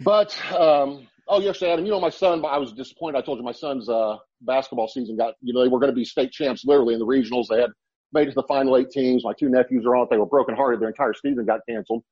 but 0.00 0.36
um, 0.52 1.08
oh 1.26 1.40
yes, 1.40 1.62
Adam. 1.62 1.84
You 1.84 1.92
know 1.92 2.00
my 2.00 2.10
son. 2.10 2.44
I 2.44 2.58
was 2.58 2.72
disappointed. 2.72 3.18
I 3.18 3.22
told 3.22 3.38
you 3.38 3.44
my 3.44 3.52
son's 3.52 3.88
uh, 3.88 4.16
basketball 4.42 4.88
season 4.88 5.16
got. 5.16 5.34
You 5.40 5.52
know 5.52 5.62
they 5.62 5.68
were 5.68 5.80
going 5.80 5.92
to 5.92 5.96
be 5.96 6.04
state 6.04 6.32
champs 6.32 6.64
literally 6.64 6.94
in 6.94 7.00
the 7.00 7.06
regionals. 7.06 7.46
They 7.48 7.60
had 7.60 7.70
made 8.12 8.28
it 8.28 8.30
to 8.30 8.34
the 8.36 8.46
final 8.48 8.76
eight 8.76 8.90
teams. 8.90 9.24
My 9.24 9.32
two 9.38 9.48
nephews 9.48 9.84
are 9.86 9.96
on 9.96 10.04
it. 10.04 10.10
They 10.10 10.16
were 10.18 10.26
brokenhearted. 10.26 10.80
Their 10.80 10.88
entire 10.88 11.14
season 11.14 11.44
got 11.44 11.60
canceled. 11.68 12.04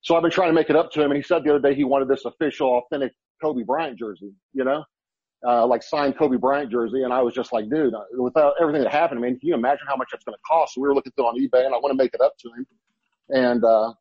So 0.00 0.14
I've 0.14 0.22
been 0.22 0.30
trying 0.30 0.50
to 0.50 0.54
make 0.54 0.70
it 0.70 0.76
up 0.76 0.92
to 0.92 1.02
him. 1.02 1.10
And 1.10 1.16
he 1.16 1.22
said 1.22 1.42
the 1.44 1.50
other 1.50 1.68
day 1.68 1.74
he 1.74 1.84
wanted 1.84 2.08
this 2.08 2.24
official, 2.24 2.68
authentic 2.68 3.12
Kobe 3.42 3.62
Bryant 3.62 3.98
jersey. 3.98 4.32
You 4.52 4.64
know. 4.64 4.84
Uh, 5.46 5.66
like 5.66 5.82
signed 5.82 6.16
Kobe 6.16 6.38
Bryant 6.38 6.72
jersey, 6.72 7.02
and 7.02 7.12
I 7.12 7.20
was 7.20 7.34
just 7.34 7.52
like, 7.52 7.68
dude, 7.68 7.92
without 8.18 8.54
everything 8.60 8.82
that 8.82 8.90
happened, 8.90 9.20
I 9.20 9.22
mean, 9.22 9.38
can 9.38 9.48
you 9.48 9.54
imagine 9.54 9.86
how 9.86 9.94
much 9.94 10.08
that's 10.10 10.24
going 10.24 10.34
to 10.34 10.40
cost? 10.50 10.74
So 10.74 10.80
we 10.80 10.88
were 10.88 10.94
looking 10.94 11.12
through 11.12 11.26
on 11.26 11.38
eBay, 11.38 11.66
and 11.66 11.74
I 11.74 11.78
want 11.78 11.92
to 11.92 11.96
make 11.96 12.14
it 12.14 12.22
up 12.22 12.32
to 12.38 12.48
him. 12.48 12.66
And 13.28 13.62
uh, 13.62 13.92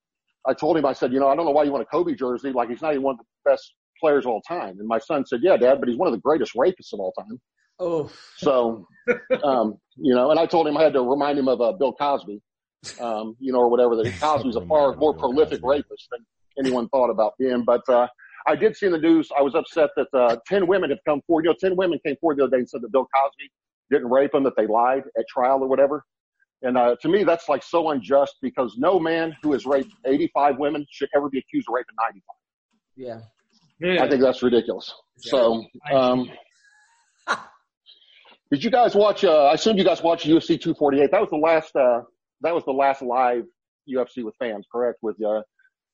I 0.47 0.53
told 0.53 0.77
him, 0.77 0.85
I 0.85 0.93
said, 0.93 1.11
you 1.11 1.19
know, 1.19 1.27
I 1.27 1.35
don't 1.35 1.45
know 1.45 1.51
why 1.51 1.63
you 1.63 1.71
want 1.71 1.81
a 1.83 1.85
Kobe 1.85 2.13
jersey. 2.13 2.51
Like 2.51 2.69
he's 2.69 2.81
not 2.81 2.91
even 2.91 3.03
one 3.03 3.15
of 3.15 3.19
the 3.19 3.49
best 3.49 3.73
players 3.99 4.25
of 4.25 4.31
all 4.31 4.41
time. 4.41 4.77
And 4.79 4.87
my 4.87 4.99
son 4.99 5.25
said, 5.25 5.39
yeah, 5.41 5.57
Dad, 5.57 5.79
but 5.79 5.89
he's 5.89 5.97
one 5.97 6.07
of 6.07 6.13
the 6.13 6.19
greatest 6.19 6.53
rapists 6.55 6.93
of 6.93 6.99
all 6.99 7.13
time. 7.13 7.39
Oh, 7.79 8.11
So, 8.37 8.87
um, 9.43 9.75
you 9.95 10.13
know, 10.13 10.31
and 10.31 10.39
I 10.39 10.45
told 10.45 10.67
him 10.67 10.77
I 10.77 10.83
had 10.83 10.93
to 10.93 11.01
remind 11.01 11.39
him 11.39 11.47
of 11.47 11.61
uh, 11.61 11.73
Bill 11.73 11.93
Cosby, 11.93 12.41
um, 12.99 13.35
you 13.39 13.51
know, 13.51 13.59
or 13.59 13.69
whatever. 13.69 13.95
That 13.95 14.13
Cosby's 14.19 14.55
a 14.55 14.61
far 14.61 14.95
more 14.95 15.13
prolific 15.13 15.61
rapist 15.63 16.07
than 16.11 16.25
anyone 16.59 16.87
thought 16.89 17.09
about 17.09 17.33
being. 17.39 17.63
But 17.65 17.87
uh, 17.89 18.07
I 18.47 18.55
did 18.55 18.75
see 18.75 18.85
in 18.85 18.91
the 18.91 18.97
news. 18.97 19.29
I 19.37 19.41
was 19.41 19.55
upset 19.55 19.89
that 19.95 20.07
uh, 20.13 20.37
ten 20.47 20.67
women 20.67 20.89
have 20.89 20.99
come 21.07 21.21
forward. 21.27 21.45
You 21.45 21.51
know, 21.51 21.55
ten 21.59 21.75
women 21.75 21.99
came 22.05 22.15
forward 22.17 22.37
the 22.37 22.43
other 22.43 22.51
day 22.51 22.59
and 22.59 22.69
said 22.69 22.81
that 22.81 22.91
Bill 22.91 23.07
Cosby 23.15 23.49
didn't 23.91 24.09
rape 24.09 24.31
them, 24.31 24.43
that 24.43 24.53
they 24.57 24.67
lied 24.67 25.03
at 25.17 25.25
trial 25.27 25.61
or 25.61 25.67
whatever. 25.67 26.03
And 26.61 26.77
uh, 26.77 26.95
to 27.01 27.09
me, 27.09 27.23
that's 27.23 27.47
like 27.49 27.63
so 27.63 27.89
unjust 27.91 28.35
because 28.41 28.75
no 28.77 28.99
man 28.99 29.35
who 29.43 29.53
has 29.53 29.65
raped 29.65 29.91
85 30.05 30.57
women 30.57 30.85
should 30.89 31.09
ever 31.15 31.29
be 31.29 31.39
accused 31.39 31.67
of 31.69 31.73
raping 31.75 31.95
95. 32.95 33.19
yeah. 33.19 33.19
Yeah. 33.81 34.03
I 34.03 34.09
think 34.09 34.21
that's 34.21 34.41
ridiculous. 34.41 34.93
So, 35.17 35.65
um, 35.91 36.29
did 38.51 38.63
you 38.63 38.71
guys 38.71 38.95
watch? 38.95 39.23
Uh, 39.25 39.45
I 39.47 39.53
assume 39.55 39.77
you 39.77 39.83
guys 39.83 40.01
watched 40.01 40.25
UFC 40.25 40.59
248. 40.59 41.11
That 41.11 41.19
was 41.19 41.29
the 41.29 41.35
last. 41.37 41.75
Uh, 41.75 42.01
that 42.41 42.53
was 42.55 42.63
the 42.65 42.71
last 42.71 43.01
live 43.01 43.43
UFC 43.89 44.23
with 44.23 44.33
fans, 44.39 44.65
correct? 44.71 44.99
With 45.01 45.21
uh, 45.21 45.41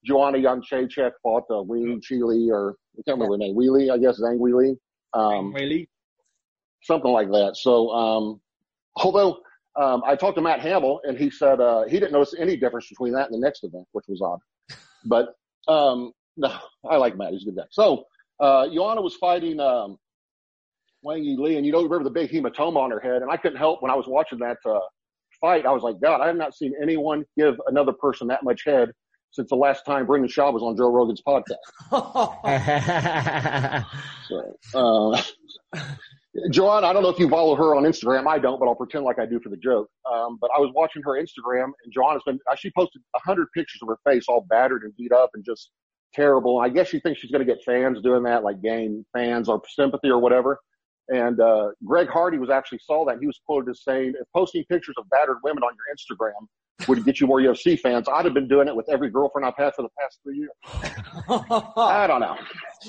Joanna 0.06 0.38
Jędrzejczyk 0.40 1.12
fought 1.24 1.44
uh, 1.50 1.62
Wing 1.64 2.00
Chili, 2.04 2.50
or 2.52 2.76
I 2.98 3.02
can't 3.08 3.18
remember 3.20 3.34
her 3.34 3.38
name. 3.40 3.56
Wheelie, 3.56 3.92
I 3.92 3.98
guess 3.98 4.20
Zhang 4.22 4.38
Weili, 4.40 4.76
um, 5.14 5.54
Really? 5.54 5.90
something 6.84 7.12
like 7.12 7.30
that. 7.30 7.56
So, 7.56 7.90
um, 7.90 8.42
although 8.98 9.40
um, 9.80 10.02
I 10.06 10.16
talked 10.16 10.36
to 10.36 10.42
Matt 10.42 10.62
Hamill, 10.62 11.02
and 11.04 11.18
he 11.18 11.30
said 11.30 11.60
uh, 11.60 11.84
he 11.84 12.00
didn't 12.00 12.12
notice 12.12 12.34
any 12.38 12.58
difference 12.58 12.88
between 12.90 13.14
that 13.14 13.30
and 13.30 13.34
the 13.34 13.46
next 13.46 13.64
event, 13.64 13.86
which 13.92 14.06
was 14.08 14.22
odd. 14.22 14.40
But 15.06 15.34
um, 15.68 16.12
no, 16.38 16.54
I 16.90 16.98
like 16.98 17.18
Matt. 17.18 17.34
He's 17.34 17.44
a 17.44 17.46
good 17.46 17.58
guy. 17.58 17.64
So, 17.72 18.06
uh, 18.40 18.68
Joanna 18.68 19.02
was 19.02 19.16
fighting 19.16 19.60
um, 19.60 19.98
Wang 21.04 21.24
Yi 21.24 21.38
Lee, 21.38 21.58
and 21.58 21.66
you 21.66 21.72
don't 21.72 21.84
remember 21.84 22.04
the 22.04 22.10
big 22.10 22.32
hematoma 22.32 22.78
on 22.78 22.92
her 22.92 23.00
head. 23.00 23.22
And 23.22 23.32
I 23.32 23.38
couldn't 23.38 23.58
help 23.58 23.82
when 23.82 23.92
I 23.92 23.96
was 23.96 24.08
watching 24.08 24.40
that 24.40 24.58
uh, 24.66 24.80
fight. 25.40 25.66
I 25.66 25.72
was 25.72 25.84
like, 25.84 26.00
God, 26.02 26.22
I 26.22 26.28
have 26.28 26.38
not 26.38 26.56
seen 26.56 26.74
anyone 26.82 27.24
give 27.38 27.56
another 27.68 27.94
person 27.94 28.28
that 28.28 28.44
much 28.44 28.64
head 28.66 28.92
since 29.32 29.50
the 29.50 29.56
last 29.56 29.86
time 29.86 30.06
Brendan 30.06 30.30
Schaub 30.30 30.54
was 30.54 30.62
on 30.62 30.76
Joe 30.76 30.92
Rogan's 30.92 31.22
podcast. 31.26 31.56
So, 34.28 34.58
uh, 35.14 35.22
Joanna, 36.50 36.88
I 36.88 36.94
don't 36.94 37.04
know 37.04 37.10
if 37.10 37.20
you 37.20 37.30
follow 37.30 37.56
her 37.56 37.76
on 37.76 37.84
Instagram. 37.84 38.26
I 38.26 38.40
don't, 38.40 38.60
but 38.60 38.68
I'll 38.68 38.76
pretend 38.76 39.04
like 39.04 39.20
I 39.20 39.26
do 39.26 39.40
for 39.42 39.50
the 39.50 39.58
joke. 39.58 39.90
Um, 40.12 40.38
but 40.40 40.50
I 40.56 40.60
was 40.60 40.72
watching 40.74 41.02
her 41.04 41.22
Instagram, 41.22 41.72
and 41.84 41.94
Joanna's 41.94 42.24
been, 42.26 42.40
uh, 42.50 42.56
she 42.56 42.72
posted 42.72 43.02
a 43.16 43.20
hundred 43.20 43.48
pictures 43.54 43.80
of 43.82 43.90
her 43.90 43.98
face 44.08 44.26
all 44.30 44.46
battered 44.50 44.84
and 44.84 44.96
beat 44.96 45.12
up 45.12 45.32
and 45.34 45.44
just 45.44 45.72
terrible. 46.14 46.60
I 46.60 46.70
guess 46.70 46.88
she 46.88 47.00
thinks 47.00 47.20
she's 47.20 47.32
going 47.32 47.46
to 47.46 47.54
get 47.54 47.64
fans 47.66 48.02
doing 48.02 48.24
that, 48.24 48.44
like 48.44 48.62
gain 48.62 49.06
fans 49.14 49.50
or 49.50 49.62
sympathy 49.76 50.10
or 50.10 50.20
whatever. 50.20 50.58
And 51.10 51.42
uh, 51.42 51.70
Greg 51.84 52.08
Hardy 52.08 52.38
was 52.38 52.50
actually 52.50 52.80
saw 52.80 53.06
that. 53.06 53.18
He 53.20 53.28
was 53.28 53.40
quoted 53.46 53.70
as 53.70 53.84
saying, 53.84 54.14
"If 54.20 54.28
posting 54.34 54.64
pictures 54.70 54.96
of 54.98 55.10
battered 55.10 55.38
women 55.44 55.64
on 55.64 55.74
your 55.76 55.94
Instagram 55.94 56.88
would 56.88 57.04
get 57.04 57.20
you 57.20 57.28
more 57.28 57.42
UFC 57.42 57.78
fans, 57.78 58.08
I'd 58.08 58.24
have 58.24 58.34
been 58.34 58.48
doing 58.48 58.70
it 58.70 58.76
with 58.76 58.88
every 58.90 59.10
girlfriend 59.10 59.46
I've 59.46 59.58
had 59.58 59.74
for 59.76 59.82
the 59.82 59.90
past 60.00 60.20
three 60.24 60.38
years." 60.38 60.52
I 61.76 62.08
don't 62.08 62.22
know. 62.22 62.38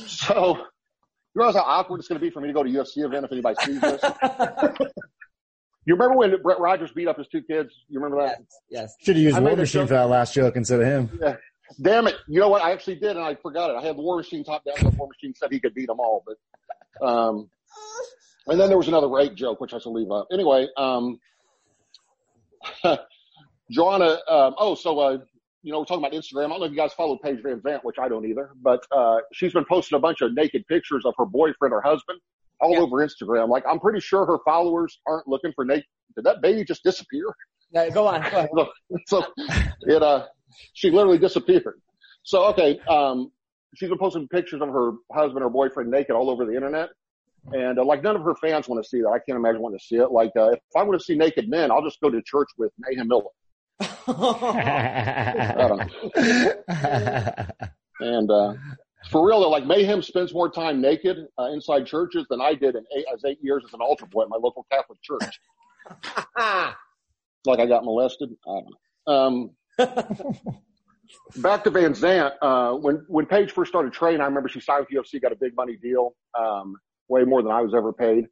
So, 0.07 0.67
you 1.35 1.41
realize 1.41 1.57
how 1.57 1.63
awkward 1.63 1.99
it's 1.99 2.09
going 2.09 2.21
to 2.21 2.25
be 2.25 2.31
for 2.31 2.41
me 2.41 2.49
to 2.49 2.53
go 2.53 2.63
to 2.63 2.69
UFC 2.69 3.05
event 3.05 3.25
if 3.25 3.33
anybody 3.33 3.57
sees 3.65 3.81
this? 3.81 4.03
you 5.87 5.95
remember 5.95 6.17
when 6.17 6.43
Brett 6.43 6.61
Rogers 6.61 6.93
beat 6.93 7.09
up 7.09 7.17
his 7.19 7.29
two 7.29 7.43
kids? 7.43 7.73
You 7.89 8.01
remember 8.01 8.27
that? 8.27 8.43
yes. 8.69 8.95
Should 9.01 9.17
have 9.17 9.25
used 9.25 9.37
I 9.37 9.41
War 9.41 9.57
Machine 9.57 9.87
for 9.87 9.95
that 9.95 10.09
last 10.09 10.35
joke 10.35 10.57
instead 10.57 10.81
of 10.81 10.87
him. 10.87 11.19
Yeah. 11.21 11.37
Damn 11.81 12.07
it. 12.07 12.17
You 12.29 12.41
know 12.41 12.49
what? 12.49 12.63
I 12.63 12.73
actually 12.73 12.97
did, 12.97 13.17
and 13.17 13.21
I 13.21 13.35
forgot 13.37 13.71
it. 13.71 13.77
I 13.77 13.83
had 13.83 13.97
the 13.97 14.03
War 14.03 14.17
Machine 14.17 14.45
top 14.45 14.63
down. 14.65 14.75
The 14.79 14.97
War 14.97 15.09
Machine 15.09 15.35
said 15.35 15.51
he 15.51 15.59
could 15.59 15.75
beat 15.75 15.87
them 15.87 16.01
all, 16.01 16.23
but, 16.27 17.07
um, 17.07 17.49
and 18.47 18.61
then 18.61 18.69
there 18.69 18.77
was 18.77 18.89
another 18.89 19.09
rape 19.09 19.35
joke, 19.35 19.61
which 19.61 19.73
I 19.73 19.79
should 19.79 19.93
leave 19.93 20.11
up. 20.11 20.27
Anyway, 20.31 20.69
um, 20.77 21.19
Joanna, 23.71 24.19
um, 24.29 24.55
oh, 24.59 24.75
so, 24.75 24.99
uh, 24.99 25.19
you 25.63 25.73
know, 25.73 25.79
we're 25.81 25.85
talking 25.85 26.05
about 26.05 26.13
Instagram. 26.13 26.47
I 26.47 26.49
don't 26.49 26.61
know 26.61 26.67
if 26.67 26.73
you 26.73 26.77
guys 26.77 26.93
follow 26.93 27.17
Paige 27.19 27.41
Van 27.43 27.61
Zant, 27.61 27.81
which 27.85 27.97
I 27.99 28.09
don't 28.09 28.27
either, 28.27 28.51
but, 28.63 28.85
uh, 28.91 29.19
she's 29.33 29.53
been 29.53 29.65
posting 29.65 29.97
a 29.97 30.01
bunch 30.01 30.21
of 30.21 30.35
naked 30.35 30.67
pictures 30.67 31.05
of 31.05 31.15
her 31.19 31.25
boyfriend 31.25 31.73
or 31.73 31.81
husband 31.81 32.19
all 32.61 32.73
Yeah. 32.73 32.81
over 32.81 32.97
Instagram. 33.07 33.49
Like, 33.49 33.65
I'm 33.69 33.79
pretty 33.81 34.01
sure 34.01 34.27
her 34.27 34.39
followers 34.45 34.99
aren't 35.07 35.27
looking 35.29 35.53
for 35.55 35.65
naked. 35.65 35.87
Did 36.17 36.25
that 36.25 36.41
baby 36.43 36.65
just 36.65 36.83
disappear? 36.83 37.25
Yeah, 37.73 37.89
go 37.91 38.07
on. 38.07 38.21
Go 38.55 38.69
so, 39.07 39.25
so 39.25 39.27
it 39.83 40.03
uh 40.03 40.27
she 40.75 40.91
literally 40.91 41.17
disappeared. 41.19 41.81
So 42.23 42.45
okay, 42.51 42.79
um 42.89 43.33
she's 43.75 43.89
been 43.89 43.97
posting 43.99 44.29
pictures 44.29 44.61
of 44.61 44.69
her 44.69 44.93
husband 45.11 45.43
or 45.43 45.49
boyfriend 45.49 45.91
naked 45.91 46.11
all 46.15 46.29
over 46.29 46.45
the 46.45 46.55
internet. 46.55 46.91
And 47.53 47.79
uh, 47.79 47.85
like 47.85 48.03
none 48.03 48.15
of 48.15 48.23
her 48.23 48.35
fans 48.37 48.69
want 48.69 48.85
to 48.85 48.89
see 48.89 49.01
that. 49.01 49.09
I 49.09 49.19
can't 49.27 49.37
imagine 49.39 49.63
wanting 49.63 49.79
to 49.79 49.85
see 49.85 49.97
it. 49.97 50.13
Like 50.13 50.33
uh, 50.37 50.51
if 50.51 50.61
I 50.77 50.83
want 50.83 51.01
to 51.01 51.05
see 51.05 51.15
naked 51.17 51.49
men, 51.49 51.71
I'll 51.71 51.83
just 51.83 51.99
go 52.01 52.11
to 52.11 52.21
church 52.23 52.49
with 52.59 52.71
Mayhem 52.79 53.09
Miller. 53.09 53.25
I 53.81 55.67
don't 55.69 55.79
know. 55.79 57.47
And 58.01 58.31
uh 58.31 58.55
for 59.11 59.27
real 59.27 59.41
though, 59.41 59.51
like 59.51 59.67
Mayhem 59.67 60.03
spends 60.03 60.33
more 60.33 60.51
time 60.51 60.81
naked 60.81 61.27
uh, 61.39 61.47
inside 61.53 61.87
churches 61.87 62.27
than 62.31 62.41
I 62.41 62.55
did 62.55 62.77
in 62.77 62.85
eight, 62.97 63.05
as 63.13 63.25
eight 63.25 63.39
years 63.43 63.65
as 63.67 63.75
an 63.75 63.81
altar 63.81 64.07
boy 64.07 64.23
at 64.23 64.29
my 64.29 64.37
local 64.37 64.67
Catholic 64.71 64.99
church. 65.03 65.41
like 67.47 67.59
I 67.59 67.67
got 67.67 67.85
molested. 67.85 68.31
I 68.47 68.51
don't 68.51 68.67
know. 68.71 69.13
Um, 69.13 69.51
back 71.39 71.65
to 71.65 71.71
Van 71.71 71.95
Zant. 71.95 72.33
Uh, 72.41 72.75
when 72.75 73.05
when 73.09 73.27
Paige 73.27 73.51
first 73.51 73.71
started 73.71 73.93
training, 73.93 74.21
I 74.21 74.27
remember 74.27 74.49
she 74.49 74.61
signed 74.61 74.87
with 74.89 75.07
UFC, 75.07 75.21
got 75.21 75.33
a 75.33 75.37
big 75.37 75.57
money 75.57 75.77
deal, 75.77 76.15
um, 76.39 76.77
way 77.09 77.25
more 77.25 77.43
than 77.43 77.51
I 77.51 77.61
was 77.61 77.75
ever 77.75 77.93
paid. 77.93 78.27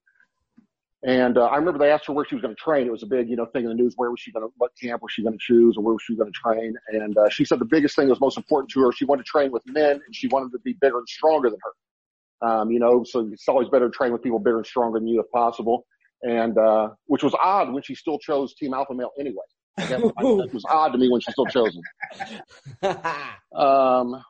And 1.02 1.38
uh, 1.38 1.46
I 1.46 1.56
remember 1.56 1.78
they 1.78 1.90
asked 1.90 2.06
her 2.08 2.12
where 2.12 2.26
she 2.26 2.34
was 2.34 2.42
going 2.42 2.54
to 2.54 2.60
train. 2.60 2.86
It 2.86 2.90
was 2.90 3.02
a 3.02 3.06
big, 3.06 3.30
you 3.30 3.36
know, 3.36 3.46
thing 3.46 3.62
in 3.64 3.68
the 3.68 3.74
news. 3.74 3.94
Where 3.96 4.10
was 4.10 4.20
she 4.20 4.32
going 4.32 4.46
to? 4.46 4.52
What 4.58 4.72
camp 4.80 5.00
was 5.02 5.12
she 5.12 5.22
going 5.22 5.32
to 5.32 5.38
choose, 5.40 5.76
or 5.78 5.82
where 5.82 5.94
was 5.94 6.02
she 6.02 6.14
going 6.14 6.30
to 6.30 6.38
train? 6.38 6.74
And 6.88 7.16
uh, 7.16 7.30
she 7.30 7.46
said 7.46 7.58
the 7.58 7.64
biggest 7.64 7.96
thing 7.96 8.06
that 8.06 8.12
was 8.12 8.20
most 8.20 8.36
important 8.36 8.70
to 8.72 8.80
her. 8.82 8.92
She 8.92 9.06
wanted 9.06 9.24
to 9.24 9.30
train 9.30 9.50
with 9.50 9.62
men, 9.66 9.92
and 9.92 10.14
she 10.14 10.28
wanted 10.28 10.52
to 10.52 10.58
be 10.58 10.74
bigger 10.74 10.98
and 10.98 11.08
stronger 11.08 11.48
than 11.48 11.58
her. 11.62 12.48
Um, 12.48 12.70
you 12.70 12.80
know, 12.80 13.02
so 13.04 13.28
it's 13.32 13.48
always 13.48 13.68
better 13.68 13.88
to 13.88 13.92
train 13.92 14.12
with 14.12 14.22
people 14.22 14.38
bigger 14.38 14.58
and 14.58 14.66
stronger 14.66 14.98
than 14.98 15.08
you 15.08 15.20
if 15.20 15.30
possible. 15.30 15.86
And 16.22 16.58
uh, 16.58 16.90
which 17.06 17.22
was 17.22 17.34
odd 17.42 17.72
when 17.72 17.82
she 17.82 17.94
still 17.94 18.18
chose 18.18 18.54
Team 18.54 18.74
Alpha 18.74 18.92
Male 18.94 19.12
anyway. 19.18 19.36
That, 19.78 20.00
that 20.00 20.50
was 20.52 20.64
odd 20.68 20.92
to 20.92 20.98
me 20.98 21.08
when 21.08 21.22
she 21.22 21.32
still 21.32 21.46
chose 21.46 21.74
him. 21.74 22.96
Um, 23.52 24.22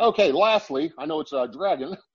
okay, 0.00 0.32
lastly, 0.32 0.92
I 0.98 1.06
know 1.06 1.20
it's 1.20 1.32
uh, 1.32 1.46
Dragon. 1.46 1.96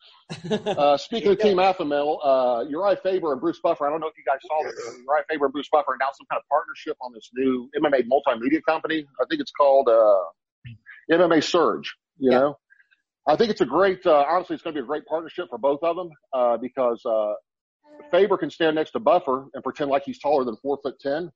Uh, 0.50 0.98
speaking 0.98 1.32
of 1.32 1.38
Team 1.38 1.60
Alpha 1.60 1.86
Male, 1.86 2.20
uh, 2.24 2.64
Uriah 2.68 2.98
Faber 3.04 3.34
and 3.34 3.40
Bruce 3.40 3.60
Buffer, 3.62 3.86
I 3.86 3.92
don't 3.92 4.00
know 4.00 4.08
if 4.08 4.16
you 4.18 4.24
guys 4.26 4.40
saw 4.42 4.64
this. 4.64 4.74
Uriah 5.08 5.24
Faber 5.30 5.46
and 5.46 5.54
Bruce 5.54 5.70
Buffer 5.72 5.94
announced 5.94 6.18
some 6.18 6.26
kind 6.32 6.40
of 6.40 6.50
partnership 6.50 6.98
on 7.00 7.14
this 7.14 7.30
new 7.36 7.70
MMA 7.80 8.08
multimedia 8.08 8.60
company. 8.68 9.06
I 9.22 9.26
think 9.30 9.40
it's 9.40 9.52
called 9.52 9.88
uh, 9.88 10.24
MMA 11.12 11.44
Surge, 11.44 11.94
you 12.18 12.32
Yeah. 12.32 12.40
know? 12.40 12.58
I 13.28 13.36
think 13.36 13.52
it's 13.52 13.62
a 13.62 13.66
great, 13.66 14.04
uh, 14.08 14.26
honestly, 14.28 14.56
it's 14.56 14.64
going 14.64 14.76
to 14.76 14.82
be 14.82 14.84
a 14.84 14.88
great 14.88 15.06
partnership 15.06 15.46
for 15.50 15.60
both 15.60 15.80
of 15.84 15.96
them 15.96 16.10
uh, 16.34 16.58
because 16.58 17.06
uh, 17.06 17.34
Faber 18.12 18.38
can 18.38 18.50
stand 18.50 18.76
next 18.76 18.92
to 18.92 19.00
Buffer 19.00 19.46
and 19.54 19.64
pretend 19.64 19.92
like 19.92 20.04
he's 20.06 20.20
taller 20.20 20.44
than 20.44 20.56
four 20.58 20.80
foot 20.82 20.96
ten. 21.00 21.32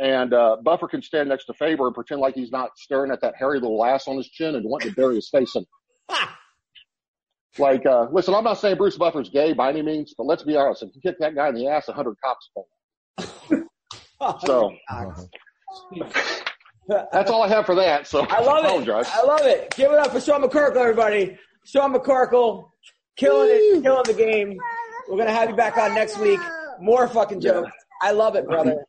And 0.00 0.32
uh, 0.32 0.56
Buffer 0.64 0.88
can 0.88 1.02
stand 1.02 1.28
next 1.28 1.44
to 1.46 1.54
Faber 1.54 1.86
and 1.86 1.94
pretend 1.94 2.20
like 2.22 2.34
he's 2.34 2.50
not 2.50 2.70
staring 2.78 3.12
at 3.12 3.20
that 3.20 3.34
hairy 3.38 3.60
little 3.60 3.84
ass 3.84 4.08
on 4.08 4.16
his 4.16 4.28
chin 4.28 4.54
and 4.54 4.64
wanting 4.64 4.88
to 4.90 4.94
bury 4.96 5.14
his 5.16 5.28
face 5.28 5.54
in. 5.54 5.62
it. 5.62 6.28
Like, 7.58 7.84
uh, 7.84 8.06
listen, 8.10 8.32
I'm 8.34 8.44
not 8.44 8.54
saying 8.58 8.76
Bruce 8.78 8.96
Buffer's 8.96 9.28
gay 9.28 9.52
by 9.52 9.68
any 9.70 9.82
means, 9.82 10.14
but 10.16 10.24
let's 10.24 10.42
be 10.42 10.56
honest. 10.56 10.82
If 10.84 10.90
you 10.94 11.02
kick 11.02 11.18
that 11.20 11.34
guy 11.34 11.48
in 11.48 11.54
the 11.54 11.66
ass, 11.68 11.88
a 11.88 11.92
hundred 11.92 12.16
cops 12.24 12.50
fall. 12.54 12.68
So 14.44 14.70
that's 17.12 17.30
all 17.30 17.42
I 17.42 17.48
have 17.48 17.64
for 17.66 17.74
that. 17.76 18.06
So 18.06 18.20
I 18.28 18.40
love 18.42 18.58
it. 18.64 18.66
apologize. 18.66 19.08
I 19.12 19.22
love 19.22 19.40
it. 19.46 19.70
Give 19.76 19.90
it 19.92 19.98
up 19.98 20.12
for 20.12 20.20
Sean 20.20 20.42
McCorkle, 20.42 20.76
everybody. 20.76 21.38
Sean 21.64 21.94
McCorkle, 21.94 22.68
killing 23.16 23.48
it, 23.50 23.82
killing 23.82 24.02
the 24.04 24.12
game. 24.14 24.58
We're 25.08 25.16
gonna 25.18 25.32
have 25.32 25.48
you 25.50 25.56
back 25.56 25.76
on 25.78 25.94
next 25.94 26.18
week. 26.18 26.40
More 26.80 27.08
fucking 27.08 27.40
jokes. 27.40 27.70
I 28.02 28.10
love 28.12 28.36
it, 28.36 28.46
brother. 28.46 28.84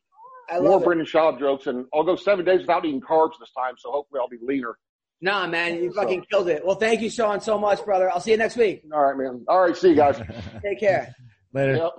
I 0.52 0.60
More 0.60 0.72
love 0.72 0.82
it. 0.82 0.84
Brendan 0.84 1.06
Schaub 1.06 1.38
jokes, 1.38 1.66
and 1.66 1.86
I'll 1.94 2.04
go 2.04 2.16
seven 2.16 2.44
days 2.44 2.60
without 2.60 2.84
eating 2.84 3.00
carbs 3.00 3.32
this 3.40 3.50
time. 3.56 3.74
So 3.78 3.90
hopefully 3.90 4.20
I'll 4.22 4.28
be 4.28 4.38
leaner. 4.42 4.76
Nah, 5.20 5.46
man, 5.46 5.76
you 5.76 5.92
fucking 5.92 6.24
killed 6.30 6.48
it. 6.48 6.66
Well, 6.66 6.74
thank 6.76 7.00
you, 7.00 7.08
Sean, 7.08 7.40
so 7.40 7.56
much, 7.58 7.84
brother. 7.84 8.10
I'll 8.10 8.20
see 8.20 8.32
you 8.32 8.36
next 8.36 8.56
week. 8.56 8.82
All 8.92 9.00
right, 9.02 9.16
man. 9.16 9.44
All 9.48 9.60
right, 9.60 9.76
see 9.76 9.90
you 9.90 9.94
guys. 9.96 10.20
Take 10.62 10.80
care. 10.80 11.14
Later. 11.54 11.76
Yep. 11.76 11.92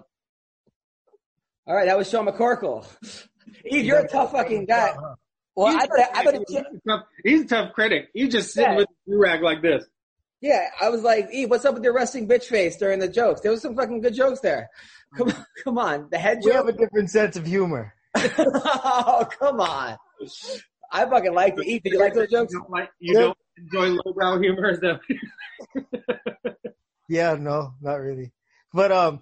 All 1.67 1.75
right, 1.75 1.85
that 1.85 1.97
was 1.97 2.09
Sean 2.09 2.25
McCorkle. 2.27 2.85
Yves, 3.65 3.85
you're 3.85 3.99
a 3.99 4.07
tough 4.07 4.31
fucking 4.33 4.65
guy. 4.65 4.93
Well, 5.55 5.67
I 5.67 5.85
better, 5.85 6.07
I 6.13 6.23
better 6.25 6.37
tip. 6.39 6.47
He's 6.49 6.79
a 6.85 6.89
tough- 6.89 7.05
He's 7.23 7.41
a 7.43 7.45
tough 7.47 7.73
critic. 7.73 8.09
He's 8.13 8.31
just 8.33 8.53
sitting 8.53 8.71
Yeah. 8.71 8.77
with 8.77 8.87
the 9.07 9.17
rag 9.17 9.41
like 9.41 9.61
this. 9.61 9.85
Yeah, 10.41 10.67
I 10.81 10.89
was 10.89 11.03
like, 11.03 11.29
Yves, 11.31 11.49
what's 11.49 11.63
up 11.63 11.75
with 11.75 11.83
your 11.85 11.93
resting 11.93 12.27
bitch 12.27 12.45
face 12.45 12.75
during 12.75 12.99
the 12.99 13.07
jokes? 13.07 13.39
There 13.39 13.51
was 13.51 13.61
some 13.61 13.75
fucking 13.77 14.01
good 14.01 14.13
jokes 14.15 14.41
there. 14.41 14.69
Come 15.15 15.29
on, 15.29 15.45
come 15.63 15.77
on. 15.77 16.07
The 16.11 16.17
head 16.17 16.39
We 16.43 16.51
have 16.51 16.67
a 16.67 16.73
different 16.73 17.09
sense 17.09 17.37
of 17.37 17.45
humor. 17.45 17.93
Oh, 18.15 19.27
come 19.39 19.59
on. 19.61 19.97
I 20.91 21.05
fucking 21.05 21.33
like 21.33 21.55
it. 21.57 21.65
Yves, 21.67 21.81
did 21.83 21.93
you 21.93 21.99
like 21.99 22.13
those 22.13 22.29
jokes? 22.29 22.53
You 22.53 22.59
don't 22.59 22.69
like 22.71 22.89
you 22.99 23.13
Yeah. 23.13 23.19
don't 23.21 23.37
enjoy 23.57 24.01
lowbrow 24.05 24.39
humor, 24.39 24.69
is 24.71 24.79
that? 24.81 24.99
Yeah, 27.09 27.35
no, 27.35 27.73
not 27.81 27.95
really. 27.95 28.31
But 28.73 28.91
um, 28.91 29.21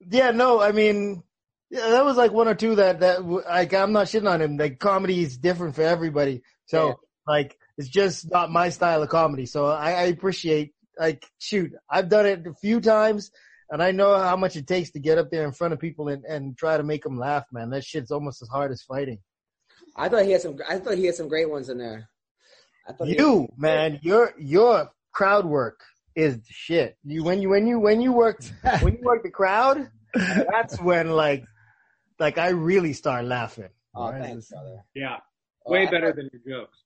yeah, 0.00 0.32
no, 0.32 0.60
I 0.60 0.72
mean, 0.72 1.22
yeah, 1.70 1.88
that 1.90 2.04
was 2.04 2.16
like 2.16 2.30
one 2.30 2.46
or 2.46 2.54
two 2.54 2.74
that 2.76 3.00
that 3.00 3.24
like 3.24 3.72
I'm 3.72 3.92
not 3.92 4.06
shitting 4.06 4.30
on 4.30 4.42
him. 4.42 4.56
Like 4.58 4.78
comedy 4.78 5.22
is 5.22 5.38
different 5.38 5.74
for 5.74 5.82
everybody, 5.82 6.42
so 6.66 6.88
Yeah. 6.88 6.92
like 7.26 7.56
it's 7.78 7.88
just 7.88 8.30
not 8.30 8.50
my 8.52 8.68
style 8.68 9.02
of 9.02 9.08
comedy. 9.08 9.46
So 9.46 9.66
I, 9.66 9.92
I 9.92 10.02
appreciate 10.04 10.74
like 10.98 11.26
shoot, 11.38 11.72
I've 11.90 12.10
done 12.10 12.26
it 12.26 12.46
a 12.46 12.54
few 12.54 12.80
times. 12.80 13.30
And 13.72 13.82
I 13.82 13.90
know 13.90 14.18
how 14.18 14.36
much 14.36 14.54
it 14.56 14.66
takes 14.66 14.90
to 14.92 15.00
get 15.00 15.16
up 15.16 15.30
there 15.30 15.44
in 15.46 15.52
front 15.52 15.72
of 15.72 15.80
people 15.80 16.08
and, 16.08 16.24
and 16.26 16.56
try 16.58 16.76
to 16.76 16.82
make 16.82 17.02
them 17.02 17.18
laugh, 17.18 17.46
man. 17.52 17.70
That 17.70 17.82
shit's 17.84 18.10
almost 18.10 18.42
as 18.42 18.48
hard 18.48 18.70
as 18.70 18.82
fighting. 18.82 19.18
I 19.96 20.10
thought 20.10 20.24
he 20.26 20.30
had 20.32 20.42
some. 20.42 20.58
I 20.68 20.78
thought 20.78 20.98
he 20.98 21.06
had 21.06 21.14
some 21.14 21.26
great 21.26 21.48
ones 21.50 21.70
in 21.70 21.78
there. 21.78 22.08
I 22.86 22.92
thought 22.92 23.08
he- 23.08 23.16
You, 23.16 23.48
man, 23.56 23.98
your 24.02 24.34
your 24.38 24.90
crowd 25.12 25.46
work 25.46 25.80
is 26.14 26.36
the 26.36 26.44
shit. 26.50 26.98
You 27.02 27.24
when 27.24 27.40
you 27.40 27.48
when 27.48 27.66
you 27.66 27.80
when 27.80 28.00
you 28.02 28.12
work 28.12 28.44
when 28.82 28.94
you 28.96 29.02
work 29.02 29.22
the 29.22 29.30
crowd, 29.30 29.88
that's 30.14 30.78
when 30.80 31.10
like 31.12 31.44
like 32.18 32.36
I 32.36 32.48
really 32.50 32.92
start 32.92 33.24
laughing. 33.24 33.70
Oh, 33.94 34.10
Right. 34.10 34.20
thanks, 34.22 34.48
brother. 34.50 34.84
Yeah, 34.94 35.16
Oh, 35.66 35.72
way 35.72 35.86
I- 35.86 35.90
better 35.90 36.12
than 36.12 36.28
your 36.32 36.60
jokes. 36.60 36.78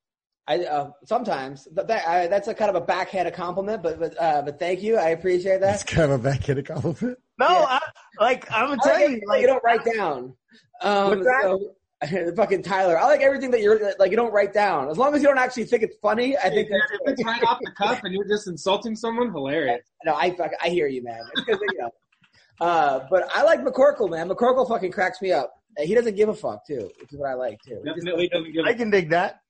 I 0.49 0.65
uh, 0.65 0.91
sometimes 1.05 1.67
but 1.73 1.89
that, 1.89 2.07
I, 2.07 2.27
that's 2.29 2.47
a 2.49 2.55
kind 2.55 2.71
of 2.71 2.77
a 2.77 2.81
backhanded 2.81 3.35
compliment, 3.35 3.83
but 3.83 3.99
but 3.99 4.21
uh, 4.21 4.43
but 4.43 4.59
thank 4.59 4.83
you. 4.83 4.97
I 4.97 5.09
appreciate 5.09 5.61
that. 5.61 5.75
It's 5.75 5.83
kind 5.85 6.11
of 6.13 6.21
a 6.21 6.23
backhanded 6.23 6.67
compliment. 6.67 7.19
No, 7.39 7.49
Yeah. 7.49 7.67
I, 7.69 7.81
like 8.21 8.51
I'm 8.53 8.69
gonna 8.69 8.81
tell 8.83 8.95
like 8.95 9.11
you, 9.11 9.21
like 9.27 9.41
you 9.41 9.47
don't 9.49 9.65
write 9.65 9.85
down. 9.85 10.35
Um, 10.83 11.19
What's 11.19 11.27
so- 11.43 11.73
fucking 12.37 12.63
Tyler. 12.63 12.99
I 12.99 13.07
like 13.07 13.23
everything 13.23 13.51
that 13.53 13.63
you're 13.63 13.93
like 13.99 14.11
you 14.11 14.17
don't 14.17 14.33
write 14.33 14.53
down. 14.53 14.89
As 14.91 14.99
long 14.99 15.15
as 15.15 15.23
you 15.23 15.29
don't 15.29 15.39
actually 15.39 15.65
think 15.65 15.83
it's 15.83 15.97
funny, 16.01 16.37
I 16.37 16.51
think 16.51 16.69
If 16.71 16.77
that's 17.07 17.13
it's 17.19 17.25
right 17.25 17.43
off 17.45 17.59
the 17.65 17.71
cuff 17.73 18.01
and 18.05 18.15
you're 18.15 18.29
just 18.29 18.47
insulting 18.47 18.95
someone, 18.95 19.33
hilarious. 19.33 19.81
no. 20.05 20.15
I 20.15 20.31
fuck, 20.37 20.53
I 20.63 20.69
hear 20.69 20.87
you, 20.89 21.03
man. 21.03 21.21
It's 21.35 21.45
'cause, 21.47 21.59
you 21.73 21.79
know. 21.79 21.91
Uh, 22.61 23.01
but 23.11 23.29
I 23.35 23.43
like 23.43 23.61
McCorkle, 23.65 24.11
man. 24.11 24.29
McCorkle 24.29 24.69
fucking 24.69 24.93
cracks 24.93 25.21
me 25.21 25.33
up. 25.33 25.55
He 25.79 25.95
doesn't 25.95 26.15
give 26.17 26.29
a 26.29 26.35
fuck 26.35 26.67
too, 26.67 26.91
which 27.01 27.13
is 27.13 27.19
what 27.19 27.31
I 27.31 27.35
like 27.35 27.61
too. 27.63 27.81
He, 27.83 27.91
just- 27.91 27.97
Definitely 28.05 28.29
doesn't 28.29 28.53
give 28.53 28.65
I 28.67 28.71
a 28.71 28.75
can 28.75 28.91
dig 28.91 29.11
that. 29.11 29.41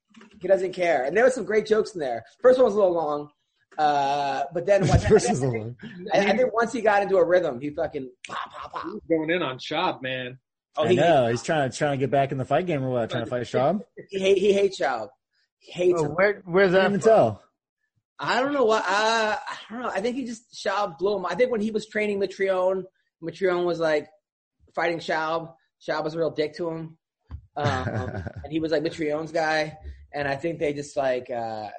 He 0.41 0.47
doesn't 0.47 0.73
care. 0.73 1.03
And 1.05 1.15
there 1.15 1.23
were 1.23 1.29
some 1.31 1.45
great 1.45 1.65
jokes 1.65 1.93
in 1.93 1.99
there. 1.99 2.23
First 2.41 2.57
one 2.59 2.65
was 2.65 2.73
a 2.75 2.77
little 2.77 2.93
long, 2.93 3.29
uh, 3.77 4.43
but 4.53 4.65
then 4.65 4.87
once, 4.87 5.05
First 5.07 5.29
is 5.31 5.41
the 5.41 5.49
one. 5.49 5.75
I, 6.13 6.19
I 6.19 6.37
think 6.37 6.53
once 6.53 6.73
he 6.73 6.81
got 6.81 7.01
into 7.03 7.17
a 7.17 7.23
rhythm, 7.25 7.59
he 7.59 7.69
fucking 7.71 8.09
pop 8.27 8.51
pop 8.51 8.73
pop. 8.73 8.85
going 9.09 9.29
in 9.29 9.41
on 9.41 9.57
Schaub, 9.57 10.01
man. 10.01 10.37
Oh, 10.75 10.83
I 10.83 10.89
he, 10.89 10.95
know. 10.95 11.27
He's 11.27 11.41
trying 11.41 11.69
to 11.71 11.75
trying 11.77 11.93
to 11.93 11.97
get 11.97 12.11
back 12.11 12.31
in 12.31 12.37
the 12.37 12.45
fight 12.45 12.67
game 12.67 12.83
or 12.83 12.89
what? 12.91 13.09
Trying 13.09 13.23
to 13.25 13.29
fight 13.29 13.41
Schaub? 13.47 13.81
he 14.09 14.19
hate 14.19 14.37
he 14.37 14.53
hates 14.53 14.79
Schaub. 14.79 15.07
He 15.59 15.71
hates 15.71 15.99
Oh, 15.99 16.05
him. 16.05 16.11
where 16.11 16.41
where's 16.45 16.69
I 16.69 16.71
that? 16.73 16.81
can't 16.81 16.89
even 16.93 17.01
from? 17.01 17.09
tell. 17.09 17.43
I 18.19 18.39
don't 18.41 18.53
know 18.53 18.65
what. 18.65 18.83
Uh, 18.83 19.35
I 19.37 19.57
don't 19.71 19.81
know. 19.81 19.89
I 19.89 20.01
think 20.01 20.15
he 20.15 20.25
just 20.25 20.53
Schaub 20.53 20.97
blew 20.97 21.17
him. 21.17 21.25
I 21.25 21.35
think 21.35 21.51
when 21.51 21.61
he 21.61 21.71
was 21.71 21.87
training 21.87 22.19
Mitrione, 22.19 22.83
Mitrione 23.23 23.65
was 23.65 23.79
like 23.79 24.07
fighting 24.75 24.99
Schaub. 24.99 25.53
Schaub 25.87 26.03
was 26.03 26.15
a 26.15 26.17
real 26.19 26.31
dick 26.31 26.55
to 26.57 26.69
him, 26.69 26.97
um, 27.55 27.67
and 28.43 28.51
he 28.51 28.59
was 28.59 28.71
like 28.71 28.81
Mitrione's 28.83 29.31
guy. 29.31 29.77
And 30.17 30.27
I 30.27 30.35
think 30.35 30.57
they 30.57 30.73
just 30.73 30.97
like, 30.97 31.29
uh, 31.29 31.69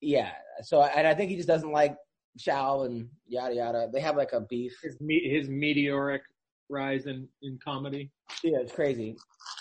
yeah. 0.00 0.32
So 0.62 0.82
and 0.82 1.06
I 1.06 1.14
think 1.14 1.30
he 1.30 1.36
just 1.36 1.48
doesn't 1.48 1.72
like 1.72 1.96
Schaub 2.38 2.84
and 2.86 3.08
yada 3.26 3.54
yada. 3.54 3.88
They 3.92 4.00
have 4.00 4.16
like 4.16 4.32
a 4.32 4.40
beef. 4.40 4.76
His 4.82 5.00
me- 5.00 5.28
his 5.30 5.48
meteoric 5.48 6.22
rise 6.68 7.06
in 7.06 7.28
in 7.40 7.58
comedy. 7.64 8.10
Yeah, 8.44 8.58
it's 8.60 8.72
crazy. 8.72 9.16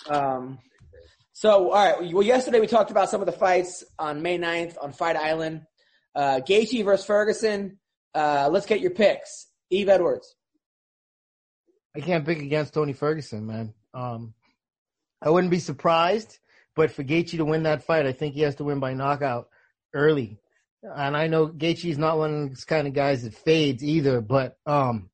Um, 0.09 0.59
so, 1.31 1.71
all 1.71 2.01
right. 2.01 2.13
Well, 2.13 2.23
yesterday 2.23 2.59
we 2.59 2.67
talked 2.67 2.91
about 2.91 3.09
some 3.09 3.21
of 3.21 3.25
the 3.25 3.31
fights 3.31 3.85
on 3.97 4.21
May 4.21 4.37
9th 4.37 4.75
on 4.81 4.91
Fight 4.91 5.15
Island. 5.15 5.61
Uh, 6.13 6.41
Gaethje 6.45 6.83
versus 6.83 7.05
Ferguson. 7.05 7.79
Uh, 8.13 8.49
let's 8.51 8.65
get 8.65 8.81
your 8.81 8.91
picks. 8.91 9.47
Yves 9.71 9.87
Edwards. 9.87 10.35
I 11.95 12.01
can't 12.01 12.25
pick 12.25 12.39
against 12.39 12.73
Tony 12.73 12.91
Ferguson, 12.91 13.45
man. 13.47 13.73
Um, 13.93 14.33
I 15.21 15.29
wouldn't 15.29 15.51
be 15.51 15.59
surprised, 15.59 16.39
but 16.79 16.91
for 16.91 17.03
Gaethje 17.03 17.35
to 17.35 17.43
win 17.43 17.63
that 17.63 17.83
fight, 17.83 18.05
I 18.05 18.13
think 18.13 18.35
he 18.35 18.41
has 18.43 18.55
to 18.55 18.63
win 18.63 18.79
by 18.79 18.93
knockout 18.93 19.49
early. 19.93 20.39
And 20.81 21.17
I 21.17 21.27
know 21.27 21.49
Gaethje's 21.49 21.97
not 21.97 22.17
one 22.17 22.43
of 22.43 22.49
those 22.51 22.63
kind 22.63 22.87
of 22.87 22.93
guys 22.93 23.23
that 23.23 23.33
fades 23.33 23.83
either, 23.83 24.21
but 24.21 24.57
um, 24.65 25.09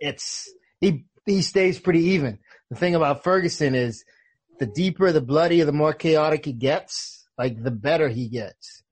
it's 0.00 0.50
he 0.80 1.04
he 1.26 1.42
stays 1.42 1.78
pretty 1.78 2.04
even. 2.04 2.38
The 2.70 2.76
thing 2.76 2.94
about 2.94 3.22
Ferguson 3.22 3.74
is 3.74 4.02
the 4.58 4.64
deeper, 4.64 5.12
the 5.12 5.20
bloodier, 5.20 5.66
the 5.66 5.72
more 5.72 5.92
chaotic 5.92 6.46
he 6.46 6.54
gets, 6.54 7.28
like 7.36 7.62
the 7.62 7.70
better 7.70 8.08
he 8.08 8.26
gets. 8.26 8.82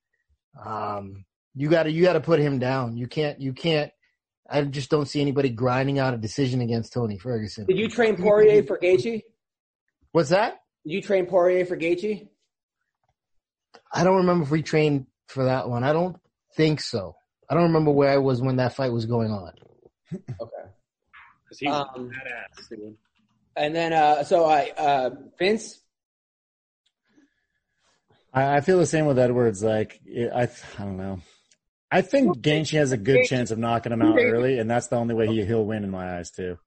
Um, 0.62 1.24
you 1.54 1.70
gotta 1.70 1.90
you 1.90 2.02
gotta 2.02 2.20
put 2.20 2.40
him 2.40 2.58
down. 2.58 2.98
You 2.98 3.06
can't 3.06 3.40
you 3.40 3.54
can't. 3.54 3.90
I 4.50 4.60
just 4.64 4.90
don't 4.90 5.08
see 5.08 5.22
anybody 5.22 5.48
grinding 5.48 5.98
out 5.98 6.12
a 6.12 6.18
decision 6.18 6.60
against 6.60 6.92
Tony 6.92 7.16
Ferguson. 7.16 7.64
Did 7.64 7.78
you 7.78 7.88
train 7.88 8.16
Poirier 8.16 8.64
for 8.64 8.78
Gaethje? 8.78 9.22
What's 10.12 10.28
that? 10.28 10.60
Did 10.84 10.92
you 10.92 11.02
train 11.02 11.26
Poirier 11.26 11.64
for 11.64 11.76
Gaethje? 11.76 12.28
I 13.92 14.04
don't 14.04 14.18
remember 14.18 14.44
if 14.44 14.50
we 14.50 14.62
trained 14.62 15.06
for 15.28 15.44
that 15.44 15.68
one. 15.68 15.82
I 15.84 15.92
don't 15.92 16.16
think 16.56 16.80
so. 16.80 17.14
I 17.48 17.54
don't 17.54 17.64
remember 17.64 17.90
where 17.90 18.10
I 18.10 18.18
was 18.18 18.40
when 18.40 18.56
that 18.56 18.74
fight 18.74 18.92
was 18.92 19.06
going 19.06 19.30
on. 19.30 19.52
Okay. 20.40 20.70
Because 21.44 21.58
he's 21.58 21.70
Um, 21.70 22.10
badass, 22.10 22.68
dude. 22.68 22.96
And 23.56 23.74
then, 23.74 23.92
uh, 23.92 24.24
so 24.24 24.44
I, 24.44 24.70
uh, 24.76 25.10
Vince. 25.38 25.80
I, 28.32 28.56
I 28.56 28.60
feel 28.60 28.78
the 28.78 28.86
same 28.86 29.06
with 29.06 29.18
Edwards. 29.18 29.62
Like 29.62 30.00
it, 30.04 30.30
I, 30.32 30.42
I 30.42 30.84
don't 30.84 30.96
know. 30.96 31.20
I 31.90 32.02
think 32.02 32.38
Gaethje 32.38 32.76
has 32.78 32.92
a 32.92 32.96
good 32.96 33.24
chance 33.26 33.50
of 33.50 33.58
knocking 33.58 33.92
him 33.92 34.02
out 34.02 34.18
early, 34.18 34.58
and 34.58 34.68
that's 34.70 34.88
the 34.88 34.96
only 34.96 35.14
way 35.14 35.26
he, 35.28 35.44
he'll 35.44 35.64
win 35.64 35.84
in 35.84 35.90
my 35.90 36.18
eyes 36.18 36.30
too. 36.30 36.58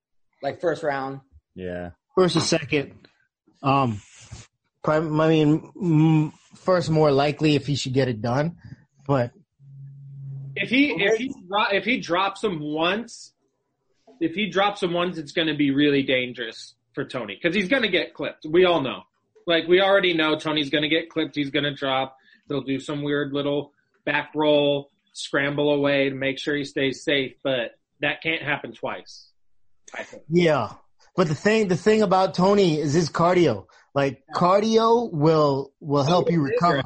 Like 0.41 0.61
first 0.61 0.83
round. 0.83 1.19
Yeah, 1.55 1.91
First 2.15 2.35
or 2.37 2.41
second. 2.41 2.93
Um, 3.63 4.01
prim- 4.83 5.19
I 5.19 5.27
mean, 5.27 6.31
first 6.55 6.89
more 6.89 7.11
likely 7.11 7.55
if 7.55 7.67
he 7.67 7.75
should 7.75 7.93
get 7.93 8.07
it 8.07 8.21
done, 8.21 8.57
but 9.05 9.31
If 10.55 10.69
he 10.69 10.91
if 10.91 11.17
he 11.17 11.33
dro- 11.47 11.71
if 11.71 11.85
he 11.85 11.99
drops 11.99 12.43
him 12.43 12.59
once, 12.59 13.33
if 14.19 14.33
he 14.33 14.49
drops 14.49 14.81
him 14.81 14.93
once, 14.93 15.17
it's 15.17 15.31
going 15.31 15.47
to 15.47 15.55
be 15.55 15.71
really 15.71 16.03
dangerous 16.03 16.75
for 16.93 17.05
Tony 17.05 17.35
because 17.35 17.55
he's 17.55 17.67
going 17.69 17.83
to 17.83 17.89
get 17.89 18.13
clipped. 18.13 18.45
We 18.49 18.65
all 18.65 18.81
know. 18.81 19.03
Like 19.45 19.67
we 19.67 19.81
already 19.81 20.13
know, 20.13 20.37
Tony's 20.37 20.69
going 20.69 20.81
to 20.81 20.89
get 20.89 21.09
clipped. 21.09 21.35
He's 21.35 21.51
going 21.51 21.63
to 21.63 21.73
drop. 21.73 22.17
He'll 22.47 22.61
do 22.61 22.79
some 22.79 23.03
weird 23.03 23.33
little 23.33 23.71
back 24.05 24.31
roll, 24.35 24.89
scramble 25.13 25.71
away 25.73 26.09
to 26.09 26.15
make 26.15 26.39
sure 26.39 26.55
he 26.55 26.63
stays 26.63 27.03
safe. 27.03 27.33
But 27.43 27.77
that 28.01 28.21
can't 28.21 28.41
happen 28.41 28.73
twice. 28.73 29.29
I 29.95 30.03
think. 30.03 30.23
yeah. 30.29 30.73
But 31.17 31.27
the 31.27 31.35
thing, 31.35 31.67
the 31.67 31.75
thing 31.75 32.03
about 32.03 32.35
Tony 32.35 32.79
is 32.79 32.93
his 32.93 33.09
cardio. 33.09 33.65
Like 33.95 34.23
cardio 34.35 35.11
will 35.11 35.73
will 35.79 36.03
help 36.03 36.31
you 36.31 36.39
recover. 36.41 36.83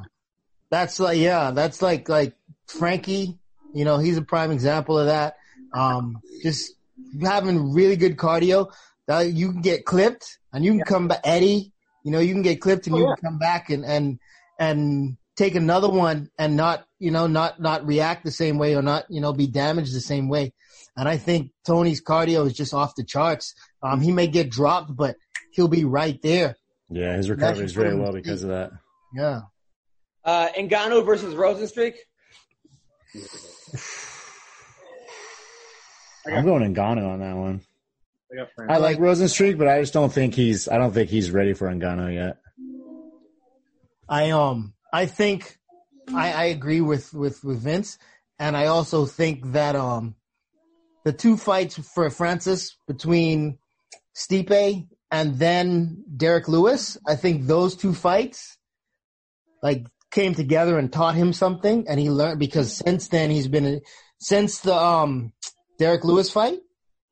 That's 0.70 1.02
like 1.02 1.20
yeah, 1.20 1.52
that's 1.52 1.82
like 1.82 2.08
like 2.08 2.34
Frankie. 2.66 3.38
You 3.74 3.84
know, 3.84 3.98
he's 3.98 4.18
a 4.18 4.22
prime 4.22 4.52
example 4.52 4.98
of 4.98 5.08
that. 5.08 5.36
Um, 5.74 6.22
just 6.42 6.74
having 7.22 7.74
really 7.74 7.98
good 7.98 8.16
cardio, 8.16 8.72
that 9.08 9.34
you 9.34 9.52
can 9.52 9.62
get 9.62 9.84
clipped 9.84 10.40
and 10.54 10.64
you 10.64 10.72
can 10.72 10.86
come 10.86 11.08
back. 11.10 11.20
Eddie, 11.26 11.74
you 12.06 12.12
know, 12.12 12.20
you 12.20 12.34
can 12.34 12.42
get 12.42 12.62
clipped 12.62 12.88
and 12.88 12.96
you 12.96 13.06
can 13.06 13.18
come 13.18 13.38
back 13.38 13.70
and 13.70 13.84
and 13.84 14.20
and 14.58 15.18
take 15.36 15.56
another 15.56 15.90
one 15.90 16.30
and 16.40 16.56
not 16.56 16.86
you 17.00 17.12
know 17.12 17.28
not 17.28 17.60
not 17.60 17.86
react 17.86 18.24
the 18.24 18.32
same 18.32 18.58
way 18.58 18.76
or 18.76 18.82
not 18.82 19.06
you 19.10 19.20
know 19.20 19.34
be 19.34 19.48
damaged 19.48 19.94
the 19.94 20.00
same 20.00 20.30
way. 20.30 20.54
And 20.98 21.08
I 21.08 21.18
think 21.18 21.52
Tony's 21.66 22.04
cardio 22.04 22.46
is 22.46 22.54
just 22.54 22.74
off 22.74 22.96
the 22.96 23.04
charts. 23.04 23.54
Um, 23.82 24.02
he 24.02 24.12
may 24.12 24.28
get 24.28 24.50
dropped, 24.50 24.96
but 24.96 25.16
he'll 25.52 25.68
be 25.68 25.86
right 25.86 26.22
there. 26.22 26.56
yeah, 26.89 27.16
his 27.16 27.28
That 27.28 27.36
recovery 27.36 27.66
is 27.66 27.74
put 27.74 27.84
very 27.84 27.96
well 27.96 28.12
because 28.12 28.44
of 28.44 28.50
that. 28.50 28.72
Yeah. 29.16 29.42
Uh, 30.24 30.50
Ngannou 30.58 31.06
versus 31.06 31.34
Rozenstruik. 31.34 31.96
I'm 36.28 36.46
going 36.46 36.74
Ngannou 36.74 37.08
on 37.08 37.20
that 37.20 37.36
one. 37.36 37.62
I. 38.70 38.76
I 38.76 38.78
like 38.78 39.00
Rozenstruik, 39.00 39.58
but 39.58 39.68
I 39.68 39.82
just 39.82 39.94
don't 39.94 40.14
think 40.14 40.36
he's. 40.36 40.70
I 40.70 40.78
don't 40.78 40.94
think 40.94 41.10
he's 41.10 41.32
ready 41.32 41.54
for 41.54 41.68
Ngannou 41.68 42.14
yet. 42.14 42.38
I 44.08 44.32
um 44.32 44.74
I 44.92 45.06
think 45.06 45.58
I, 46.14 46.34
I 46.34 46.44
agree 46.46 46.82
with, 46.82 47.14
with, 47.14 47.44
with 47.44 47.60
Vince 47.60 47.98
and 48.38 48.58
I 48.58 48.66
also 48.66 49.06
think 49.06 49.54
that 49.54 49.76
um 49.78 50.16
the 51.04 51.14
two 51.14 51.38
fights 51.38 51.78
for 51.93 52.10
Francis 52.10 52.78
between 52.88 53.58
Stipe 54.16 54.88
and 55.12 55.36
then 55.38 56.04
Derrick 56.16 56.47
Lewis, 56.47 56.97
I 57.08 57.16
think 57.16 57.47
those 57.47 57.76
two 57.76 57.93
fights 57.93 58.58
like 59.64 59.86
came 60.12 60.36
together 60.36 60.78
and 60.78 60.91
taught 60.91 61.16
him 61.16 61.34
something 61.34 61.86
and 61.88 61.99
he 61.99 62.10
learned 62.10 62.39
because 62.39 62.74
since 62.78 63.08
then 63.08 63.30
he's 63.32 63.47
been 63.47 63.82
since 64.20 64.60
the 64.60 64.76
um 64.76 65.34
Derrick 65.80 66.04
Lewis 66.04 66.30
fight, 66.30 66.60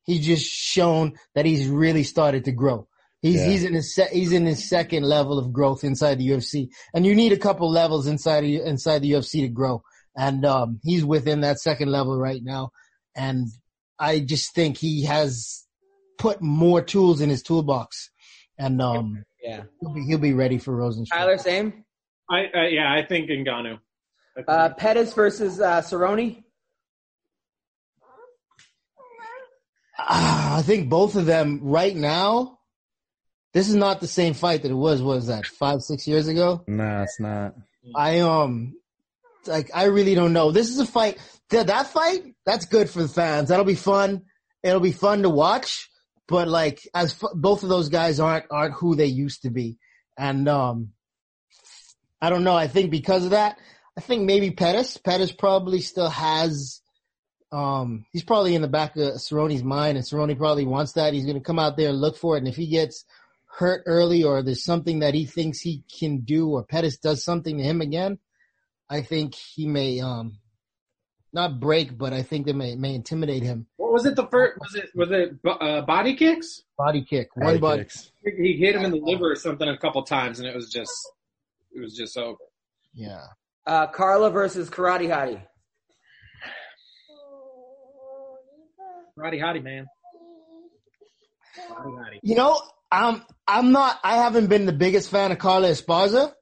he's 0.04 0.24
just 0.24 0.46
shown 0.46 1.14
that 1.34 1.44
he's 1.46 1.66
really 1.66 2.04
started 2.04 2.44
to 2.44 2.52
grow. 2.52 2.86
He's 3.22 3.36
Yeah. 3.40 3.48
he's 3.48 3.64
in 3.64 3.74
his 3.74 3.94
se- 3.94 4.10
he's 4.12 4.32
in 4.32 4.46
his 4.46 4.68
second 4.68 5.02
level 5.04 5.38
of 5.38 5.52
growth 5.52 5.82
inside 5.84 6.18
the 6.18 6.28
UFC, 6.28 6.68
and 6.94 7.04
you 7.04 7.14
need 7.14 7.32
a 7.32 7.36
couple 7.38 7.70
levels 7.70 8.06
inside 8.06 8.44
of, 8.44 8.50
inside 8.66 9.00
the 9.00 9.10
UFC 9.12 9.40
to 9.42 9.48
grow. 9.48 9.82
And 10.16 10.44
um, 10.44 10.80
he's 10.84 11.04
within 11.04 11.40
that 11.42 11.58
second 11.60 11.90
level 11.90 12.18
right 12.18 12.42
now, 12.42 12.70
and 13.14 13.46
I 14.00 14.20
just 14.20 14.54
think 14.54 14.78
he 14.78 15.04
has 15.04 15.64
put 16.18 16.40
more 16.40 16.80
tools 16.82 17.20
in 17.20 17.28
his 17.28 17.42
toolbox, 17.42 18.10
and 18.58 18.80
um, 18.80 19.24
Yeah. 19.42 19.64
he'll 19.80 19.92
be 19.92 20.04
he'll 20.06 20.18
be 20.18 20.32
ready 20.32 20.58
for 20.58 20.72
Rozenstruik. 20.72 21.10
Tyler, 21.12 21.38
same. 21.38 21.84
I 22.30 22.46
uh, 22.46 22.62
yeah, 22.68 22.90
I 22.92 23.04
think 23.04 23.28
Ngannou. 23.28 23.78
I 24.38 24.40
Uh, 24.50 24.68
Pettis 24.74 25.12
versus 25.12 25.60
uh, 25.60 25.82
Cerrone. 25.82 26.42
Ah, 29.98 30.58
I 30.58 30.62
think 30.62 30.88
both 30.88 31.14
of 31.14 31.26
them 31.26 31.60
right 31.62 31.94
now. 31.94 32.58
This 33.52 33.68
is 33.68 33.74
not 33.74 34.00
the 34.00 34.06
same 34.06 34.34
fight 34.34 34.62
that 34.62 34.70
it 34.70 34.74
was. 34.74 35.02
What 35.02 35.16
was 35.16 35.26
that 35.26 35.44
five 35.44 35.82
six 35.82 36.06
years 36.06 36.28
ago? 36.28 36.64
No, 36.66 37.02
it's 37.02 37.18
not. 37.20 37.54
I 37.94 38.20
um, 38.20 38.76
like 39.46 39.70
I 39.74 39.84
really 39.84 40.14
don't 40.14 40.32
know. 40.32 40.52
This 40.52 40.70
is 40.70 40.78
a 40.78 40.86
fight. 40.86 41.18
That 41.50 41.66
that 41.66 41.88
fight 41.88 42.34
that's 42.46 42.64
good 42.66 42.88
for 42.88 43.02
the 43.02 43.08
fans. 43.08 43.48
That'll 43.48 43.64
be 43.64 43.74
fun. 43.74 44.22
It'll 44.62 44.80
be 44.80 44.92
fun 44.92 45.22
to 45.22 45.30
watch. 45.30 45.90
But 46.28 46.46
like, 46.46 46.80
as 46.94 47.12
f- 47.12 47.30
both 47.34 47.64
of 47.64 47.68
those 47.68 47.88
guys 47.88 48.20
aren't 48.20 48.46
aren't 48.50 48.74
who 48.74 48.94
they 48.94 49.06
used 49.06 49.42
to 49.42 49.50
be, 49.50 49.78
and 50.16 50.48
um, 50.48 50.92
I 52.22 52.30
don't 52.30 52.44
know. 52.44 52.54
I 52.54 52.68
think 52.68 52.92
because 52.92 53.24
of 53.24 53.30
that, 53.32 53.58
I 53.98 54.00
think 54.00 54.22
maybe 54.22 54.52
Pettis. 54.52 54.96
Pettis 54.96 55.32
probably 55.32 55.80
still 55.80 56.08
has. 56.08 56.80
Um, 57.52 58.06
he's 58.12 58.22
probably 58.22 58.54
in 58.54 58.62
the 58.62 58.68
back 58.68 58.94
of 58.96 59.14
Cerrone's 59.14 59.64
mind, 59.64 59.98
and 59.98 60.06
Cerrone 60.06 60.38
probably 60.38 60.66
wants 60.66 60.92
that. 60.92 61.14
He's 61.14 61.24
going 61.24 61.38
to 61.38 61.42
come 61.42 61.58
out 61.58 61.76
there 61.76 61.88
and 61.88 62.00
look 62.00 62.16
for 62.16 62.36
it, 62.36 62.40
and 62.40 62.48
if 62.48 62.54
he 62.54 62.68
gets 62.68 63.04
hurt 63.46 63.82
early, 63.86 64.22
or 64.22 64.42
there's 64.42 64.62
something 64.62 65.00
that 65.00 65.14
he 65.14 65.26
thinks 65.26 65.58
he 65.60 65.82
can 65.98 66.20
do, 66.20 66.50
or 66.50 66.62
Pettis 66.62 66.98
does 66.98 67.24
something 67.24 67.58
to 67.58 67.64
him 67.64 67.80
again, 67.80 68.20
I 68.88 69.02
think 69.02 69.34
he 69.34 69.66
may 69.66 70.00
um, 70.00 70.38
not 71.32 71.60
break, 71.60 71.96
but 71.96 72.12
I 72.12 72.22
think 72.22 72.46
they 72.46 72.52
may 72.52 72.74
may 72.76 72.94
intimidate 72.94 73.42
him. 73.42 73.66
what 73.76 73.92
was 73.92 74.06
it? 74.06 74.16
The 74.16 74.26
first 74.26 74.58
was 74.60 74.74
it 74.74 74.90
was 74.94 75.10
it 75.10 75.32
uh, 75.46 75.82
body 75.82 76.16
kicks? 76.16 76.62
Body 76.76 77.04
kick, 77.04 77.28
one 77.36 77.46
Body 77.46 77.58
body. 77.58 77.82
kicks. 77.82 78.12
He 78.24 78.56
hit 78.58 78.74
him 78.76 78.84
in 78.84 78.90
the 78.90 78.98
liver 78.98 79.32
or 79.32 79.36
something 79.36 79.68
a 79.68 79.78
couple 79.78 80.02
times, 80.02 80.38
and 80.40 80.48
it 80.48 80.54
was 80.54 80.70
just 80.70 80.92
it 81.72 81.80
was 81.80 81.94
just 81.96 82.16
over. 82.16 82.38
Yeah. 82.94 83.24
Uh, 83.66 83.86
Carla 83.86 84.30
versus 84.30 84.68
Karate 84.70 85.08
Hottie. 85.08 85.42
Roddy 89.16 89.38
hottie 89.38 89.62
man. 89.62 89.86
Roddy 91.68 91.90
hottie. 91.90 92.18
You 92.22 92.36
know, 92.36 92.60
I'm 92.90 93.22
I'm 93.46 93.72
not. 93.72 93.98
I 94.02 94.16
haven't 94.16 94.46
been 94.46 94.66
the 94.66 94.72
biggest 94.72 95.10
fan 95.10 95.30
of 95.30 95.38
Carla 95.38 95.68
Esparza, 95.68 96.32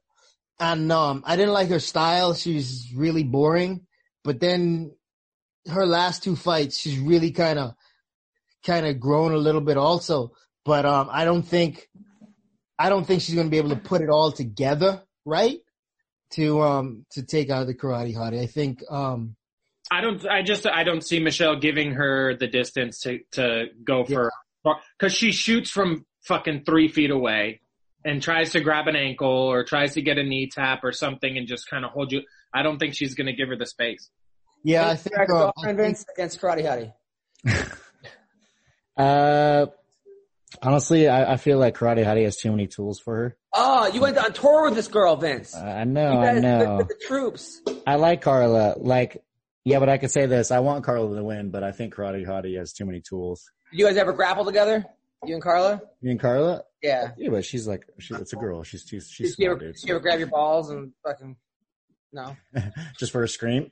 and 0.61 0.91
um, 0.93 1.24
I 1.26 1.36
didn't 1.36 1.55
like 1.55 1.68
her 1.70 1.80
style. 1.80 2.34
She's 2.34 2.93
really 2.95 3.24
boring. 3.24 3.86
But 4.24 4.40
then 4.40 4.92
her 5.70 5.86
last 5.86 6.22
two 6.22 6.36
fights, 6.36 6.78
she's 6.78 6.98
really 6.98 7.30
kind 7.30 7.58
of 7.58 7.74
kind 8.64 8.86
of 8.86 9.00
grown 9.00 9.32
a 9.32 9.38
little 9.38 9.60
bit 9.60 9.76
also. 9.76 10.32
But 10.64 10.84
um, 10.84 11.08
I 11.10 11.24
don't 11.24 11.42
think 11.42 11.88
I 12.78 12.88
don't 12.88 13.06
think 13.06 13.22
she's 13.22 13.34
going 13.34 13.46
to 13.46 13.50
be 13.50 13.58
able 13.58 13.70
to 13.70 13.76
put 13.76 14.02
it 14.02 14.10
all 14.10 14.32
together, 14.32 15.02
right? 15.24 15.58
To 16.32 16.60
um 16.60 17.06
to 17.12 17.22
take 17.22 17.48
out 17.48 17.66
the 17.66 17.74
karate 17.74 18.14
hottie. 18.14 18.40
I 18.40 18.46
think 18.46 18.82
um 18.90 19.36
I 19.90 20.00
don't. 20.00 20.26
I 20.26 20.42
just. 20.42 20.66
I 20.66 20.84
don't 20.84 21.02
see 21.02 21.18
Michelle 21.18 21.56
giving 21.56 21.92
her 21.92 22.36
the 22.36 22.46
distance 22.46 23.00
to 23.00 23.20
to 23.32 23.66
go 23.84 24.04
for 24.04 24.30
because 24.98 25.14
she 25.14 25.32
shoots 25.32 25.70
from 25.70 26.04
fucking 26.24 26.64
three 26.64 26.88
feet 26.88 27.10
away 27.10 27.60
and 28.04 28.22
tries 28.22 28.52
to 28.52 28.60
grab 28.60 28.86
an 28.86 28.96
ankle 28.96 29.28
or 29.28 29.64
tries 29.64 29.94
to 29.94 30.02
get 30.02 30.18
a 30.18 30.22
knee 30.22 30.48
tap 30.52 30.84
or 30.84 30.92
something 30.92 31.38
and 31.38 31.46
just 31.46 31.68
kind 31.68 31.84
of 31.84 31.90
hold 31.90 32.12
you. 32.12 32.22
I 32.55 32.62
don't 32.62 32.78
think 32.78 32.94
she's 32.94 33.14
going 33.14 33.26
to 33.26 33.32
give 33.32 33.49
her 33.49 33.57
the 33.57 33.66
space. 33.66 34.09
yeah, 34.64 34.88
I 34.88 34.96
think, 34.96 35.18
uh, 35.18 35.22
I 35.22 35.26
Girlfriend 35.26 35.78
think 35.78 35.88
Vince 35.88 36.05
against 36.14 36.40
Karate 36.40 36.92
Hottie. 37.44 37.72
Uh, 38.96 39.66
honestly, 40.61 41.09
I, 41.09 41.34
I 41.34 41.36
feel 41.36 41.59
like 41.59 41.76
Karate 41.76 42.05
Hottie 42.05 42.24
has 42.24 42.36
too 42.36 42.51
many 42.51 42.66
tools 42.66 42.99
for 42.99 43.14
her. 43.14 43.36
Oh, 43.53 43.86
you 43.86 44.01
went 44.01 44.18
on 44.18 44.32
tour 44.32 44.64
with 44.64 44.74
this 44.74 44.88
girl, 44.88 45.16
Vince. 45.16 45.55
I 45.55 45.84
know, 45.84 46.12
you 46.14 46.18
I 46.18 46.32
know. 46.40 46.76
with, 46.78 46.88
with 46.88 46.99
the 46.99 47.05
troops. 47.07 47.61
I 47.86 47.94
like 47.94 48.22
Carla. 48.22 48.74
Like, 48.76 49.22
yeah, 49.64 49.78
but 49.78 49.88
I 49.88 49.99
could 49.99 50.11
say 50.11 50.26
this: 50.26 50.51
I 50.51 50.59
want 50.61 50.84
Carla 50.84 51.14
to 51.14 51.22
win, 51.22 51.51
but 51.51 51.62
I 51.62 51.70
think 51.72 51.94
Karate 51.94 52.26
Hottie 52.26 52.59
has 52.59 52.72
too 52.72 52.84
many 52.86 53.01
tools. 53.01 53.49
You 53.72 53.86
guys 53.86 53.96
ever 53.96 54.12
grapple 54.12 54.44
together? 54.44 54.84
You 55.24 55.34
and 55.34 55.42
Carla? 55.42 55.80
You 56.01 56.11
and 56.11 56.20
Carla? 56.20 56.62
Yeah. 56.82 57.11
Yeah, 57.16 57.30
but 57.30 57.44
she's 57.44 57.66
like, 57.66 57.84
she, 57.99 58.14
it's 58.14 58.32
a 58.32 58.36
girl. 58.36 58.62
She's 58.62 58.84
too, 58.84 59.01
she's 59.01 59.36
Did 59.36 59.42
you 59.42 59.46
smart, 59.46 59.51
ever, 59.51 59.61
dude. 59.66 59.74
did 59.74 59.88
you 59.88 59.94
ever 59.94 60.01
grab 60.03 60.18
your 60.18 60.28
balls 60.28 60.70
and 60.70 60.92
fucking? 61.05 61.36
No. 62.12 62.36
Just 62.98 63.12
for 63.12 63.22
a 63.22 63.28
scream. 63.28 63.70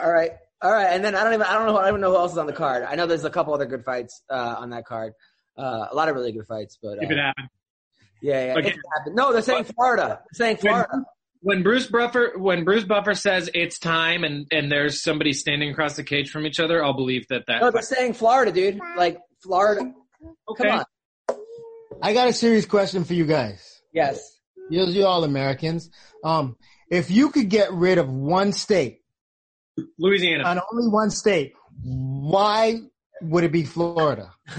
All 0.00 0.10
right. 0.12 0.32
All 0.62 0.72
right. 0.72 0.86
And 0.86 1.04
then 1.04 1.14
I 1.14 1.24
don't 1.24 1.34
even 1.34 1.46
I 1.46 1.52
don't 1.54 1.66
know 1.66 1.76
I 1.78 1.90
don't 1.90 2.00
know 2.00 2.10
who 2.10 2.16
else 2.16 2.32
is 2.32 2.38
on 2.38 2.46
the 2.46 2.52
card. 2.52 2.82
I 2.84 2.94
know 2.96 3.06
there's 3.06 3.24
a 3.24 3.30
couple 3.30 3.54
other 3.54 3.66
good 3.66 3.84
fights 3.84 4.22
uh, 4.28 4.56
on 4.58 4.70
that 4.70 4.84
card. 4.86 5.12
Uh, 5.56 5.86
a 5.90 5.94
lot 5.94 6.08
of 6.08 6.14
really 6.16 6.32
good 6.32 6.46
fights, 6.46 6.78
but 6.82 6.98
uh, 6.98 7.02
If 7.02 7.10
it 7.10 7.16
happened. 7.18 7.48
yeah, 8.20 8.46
yeah. 8.46 8.52
Okay. 8.58 8.68
It 8.70 8.76
happened. 8.98 9.16
No, 9.16 9.32
they're 9.32 9.42
saying 9.42 9.64
Florida. 9.64 10.20
They're 10.32 10.46
saying 10.46 10.56
Florida. 10.58 11.04
When 11.40 11.62
Bruce 11.62 11.86
Buffer 11.86 12.32
when 12.36 12.64
Bruce 12.64 12.84
Buffer 12.84 13.14
says 13.14 13.48
it's 13.54 13.78
time 13.78 14.24
and 14.24 14.46
and 14.50 14.70
there's 14.72 15.02
somebody 15.02 15.32
standing 15.32 15.70
across 15.70 15.94
the 15.96 16.02
cage 16.04 16.30
from 16.30 16.46
each 16.46 16.58
other, 16.58 16.82
I'll 16.84 16.94
believe 16.96 17.26
that 17.28 17.44
that. 17.46 17.60
No, 17.60 17.70
they're 17.70 17.82
saying 17.82 18.14
Florida, 18.14 18.50
dude. 18.52 18.80
Like 18.96 19.18
Florida. 19.42 19.92
okay. 20.48 20.64
Come 20.68 20.78
on. 20.80 20.84
I 22.02 22.12
got 22.12 22.28
a 22.28 22.32
serious 22.32 22.66
question 22.66 23.04
for 23.04 23.14
you 23.14 23.24
guys. 23.26 23.80
Yes. 23.92 24.35
You, 24.70 24.84
you 24.86 25.06
all 25.06 25.24
Americans. 25.24 25.90
Um, 26.24 26.56
if 26.90 27.10
you 27.10 27.30
could 27.30 27.48
get 27.48 27.72
rid 27.72 27.98
of 27.98 28.08
one 28.08 28.52
state, 28.52 29.00
Louisiana. 29.98 30.44
on 30.44 30.60
only 30.72 30.88
one 30.88 31.10
state, 31.10 31.52
why 31.82 32.80
would 33.22 33.44
it 33.44 33.52
be 33.52 33.64
Florida? 33.64 34.32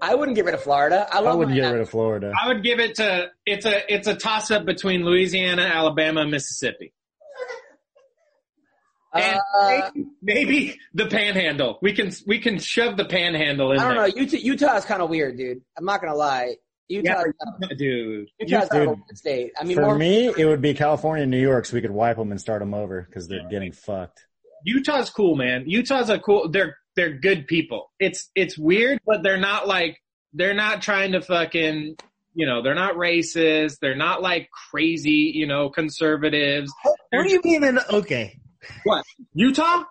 I 0.00 0.14
wouldn't 0.14 0.34
get 0.36 0.44
rid 0.44 0.54
of 0.54 0.62
Florida. 0.62 1.06
I 1.12 1.18
I 1.18 1.34
wouldn't 1.34 1.56
my- 1.56 1.62
get 1.62 1.72
rid 1.72 1.80
of 1.80 1.88
Florida. 1.90 2.32
I 2.40 2.48
would 2.48 2.62
give 2.62 2.80
it 2.80 2.96
to 2.96 3.28
it's 3.46 3.64
a 3.66 3.92
it's 3.92 4.06
a 4.06 4.14
toss 4.14 4.50
up 4.50 4.64
between 4.66 5.04
Louisiana, 5.04 5.62
Alabama, 5.62 6.20
and 6.22 6.30
Mississippi. 6.30 6.92
And 9.14 9.40
Uh, 9.58 9.90
maybe, 9.94 10.08
maybe 10.22 10.80
the 10.92 11.06
panhandle. 11.06 11.78
We 11.80 11.94
can 11.94 12.12
we 12.26 12.38
can 12.40 12.58
shove 12.58 12.96
the 12.98 13.06
panhandle 13.06 13.72
in 13.72 13.78
I 13.78 13.84
don't 13.84 13.94
there. 13.96 14.08
know. 14.08 14.14
Utah, 14.14 14.36
Utah 14.36 14.76
is 14.76 14.84
kind 14.84 15.00
of 15.00 15.08
weird, 15.08 15.38
dude. 15.38 15.62
I'm 15.78 15.84
not 15.86 16.00
gonna 16.02 16.14
lie. 16.16 16.56
Utah, 16.88 17.24
Yeah, 17.60 17.68
dude. 17.76 18.28
Utah's 18.38 18.68
dude. 18.68 18.86
not 18.88 18.98
a 19.12 19.16
state. 19.16 19.52
I 19.58 19.64
mean, 19.64 19.76
For 19.76 19.82
more, 19.82 19.98
me, 19.98 20.32
it 20.36 20.44
would 20.44 20.62
be 20.62 20.74
California 20.74 21.22
and 21.22 21.30
New 21.30 21.40
York, 21.40 21.66
so 21.66 21.74
we 21.74 21.80
could 21.80 21.90
wipe 21.90 22.16
them 22.16 22.30
and 22.30 22.40
start 22.40 22.60
them 22.60 22.74
over 22.74 23.02
because 23.02 23.28
they're 23.28 23.48
getting 23.48 23.72
fucked. 23.72 24.26
Utah's 24.64 25.10
cool, 25.10 25.36
man. 25.36 25.64
Utah's 25.66 26.10
a 26.10 26.18
cool. 26.18 26.48
They're 26.48 26.76
they're 26.96 27.12
good 27.12 27.46
people. 27.46 27.90
It's 28.00 28.30
it's 28.34 28.56
weird, 28.58 29.00
but 29.06 29.22
they're 29.22 29.36
not 29.40 29.66
like 29.68 30.00
they're 30.32 30.54
not 30.54 30.82
trying 30.82 31.12
to 31.12 31.20
fucking 31.20 31.96
you 32.34 32.46
know 32.46 32.62
they're 32.62 32.74
not 32.74 32.94
racist. 32.94 33.78
They're 33.80 33.96
not 33.96 34.22
like 34.22 34.48
crazy 34.70 35.32
you 35.34 35.46
know 35.46 35.68
conservatives. 35.70 36.72
What 37.10 37.26
do 37.26 37.32
you 37.32 37.40
mean? 37.44 37.64
In, 37.64 37.78
okay, 37.90 38.38
What 38.84 39.04
Utah? 39.34 39.84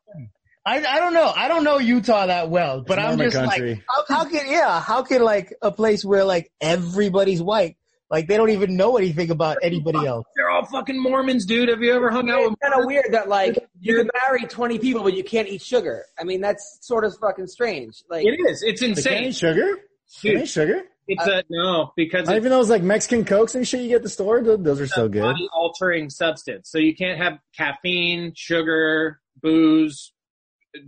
I 0.65 0.77
I 0.83 0.99
don't 0.99 1.13
know. 1.13 1.31
I 1.35 1.47
don't 1.47 1.63
know 1.63 1.77
Utah 1.77 2.25
that 2.25 2.49
well, 2.49 2.81
but 2.81 2.97
I'm 2.97 3.17
just 3.19 3.35
country. 3.35 3.75
like, 3.75 3.83
how, 4.09 4.15
how 4.23 4.25
can 4.29 4.49
yeah? 4.49 4.79
How 4.81 5.03
can 5.03 5.21
like 5.21 5.53
a 5.61 5.71
place 5.71 6.03
where 6.03 6.23
like 6.25 6.51
everybody's 6.59 7.41
white, 7.41 7.77
like 8.09 8.27
they 8.27 8.35
don't 8.35 8.49
even 8.49 8.75
know 8.75 8.97
anything 8.97 9.29
about 9.29 9.57
anybody 9.61 10.05
else? 10.05 10.25
They're 10.35 10.49
all 10.49 10.65
fucking 10.65 10.99
Mormons, 10.99 11.45
dude. 11.45 11.69
Have 11.69 11.81
you 11.81 11.93
ever 11.93 12.09
hung 12.09 12.29
out 12.31 12.39
with? 12.41 12.53
it's 12.53 12.61
kind 12.67 12.79
of 12.81 12.87
weird 12.87 13.05
that 13.11 13.29
like 13.29 13.57
you 13.79 13.95
can 13.95 14.09
marry 14.27 14.41
20 14.47 14.79
people, 14.79 15.03
but 15.03 15.13
you 15.13 15.23
can't 15.23 15.47
eat 15.47 15.61
sugar. 15.61 16.03
I 16.19 16.23
mean, 16.23 16.41
that's 16.41 16.79
sort 16.81 17.05
of 17.05 17.15
fucking 17.19 17.47
strange. 17.47 18.03
Like, 18.09 18.25
It 18.25 18.39
is. 18.49 18.63
It's 18.63 18.81
insane. 18.81 19.31
sugar? 19.33 19.77
They 20.23 20.33
Dude, 20.35 20.49
sugar? 20.49 20.81
it's 21.07 21.27
a 21.27 21.43
no 21.49 21.91
because 21.95 22.25
Not 22.27 22.37
it's 22.37 22.41
even 22.41 22.49
those 22.51 22.69
like 22.71 22.81
Mexican 22.81 23.23
Cokes 23.25 23.53
and 23.53 23.67
shit 23.67 23.81
you 23.81 23.89
get 23.89 23.97
at 23.97 24.03
the 24.03 24.09
store? 24.09 24.41
Those 24.41 24.63
those 24.63 24.81
are 24.81 24.87
so 24.87 25.07
good. 25.07 25.21
body 25.21 25.47
altering 25.53 26.09
substance. 26.09 26.69
So 26.71 26.79
you 26.79 26.95
can't 26.95 27.19
have 27.19 27.33
caffeine, 27.55 28.33
sugar, 28.35 29.19
booze. 29.43 30.11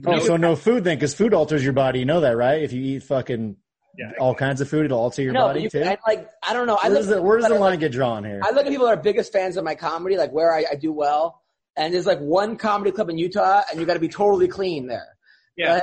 Oh, 0.05 0.11
no- 0.11 0.19
so 0.19 0.38
no 0.38 0.55
food 0.55 0.83
then, 0.83 0.97
because 0.97 1.13
food 1.13 1.33
alters 1.33 1.63
your 1.63 1.73
body. 1.73 1.99
You 1.99 2.05
know 2.05 2.21
that, 2.21 2.35
right? 2.38 2.61
If 2.61 2.73
you 2.73 2.81
eat 2.81 3.03
fucking 3.03 3.55
Yeah. 3.97 4.11
all 4.19 4.35
kinds 4.35 4.61
of 4.61 4.69
food, 4.69 4.85
it'll 4.85 4.99
alter 4.99 5.21
your 5.21 5.33
no, 5.33 5.47
body 5.47 5.61
you, 5.63 5.69
too. 5.69 5.83
I, 5.83 5.97
like 6.07 6.29
I 6.43 6.53
don't 6.53 6.67
know. 6.67 6.75
I 6.81 6.88
Where 6.89 6.89
look 6.91 6.99
does 6.99 7.07
the, 7.07 7.21
where 7.21 7.38
does 7.38 7.45
the 7.47 7.53
that 7.53 7.57
are, 7.57 7.59
line 7.59 7.79
get 7.79 7.91
drawn 7.91 8.23
here? 8.23 8.41
I 8.43 8.51
look 8.51 8.65
at 8.65 8.71
people 8.71 8.85
that 8.88 8.97
are 8.97 9.01
biggest 9.01 9.31
fans 9.33 9.57
of 9.57 9.63
my 9.63 9.75
comedy, 9.75 10.17
like 10.17 10.31
where 10.31 10.53
I, 10.53 10.65
I 10.71 10.75
do 10.75 10.91
well, 10.91 11.41
and 11.75 11.93
there's 11.93 12.05
like 12.05 12.19
one 12.19 12.57
comedy 12.57 12.91
club 12.91 13.09
in 13.09 13.17
Utah, 13.17 13.61
and 13.71 13.79
you 13.79 13.85
got 13.85 13.93
to 13.95 13.99
be 13.99 14.07
totally 14.09 14.47
clean 14.47 14.88
there. 14.88 15.07
yeah. 15.55 15.79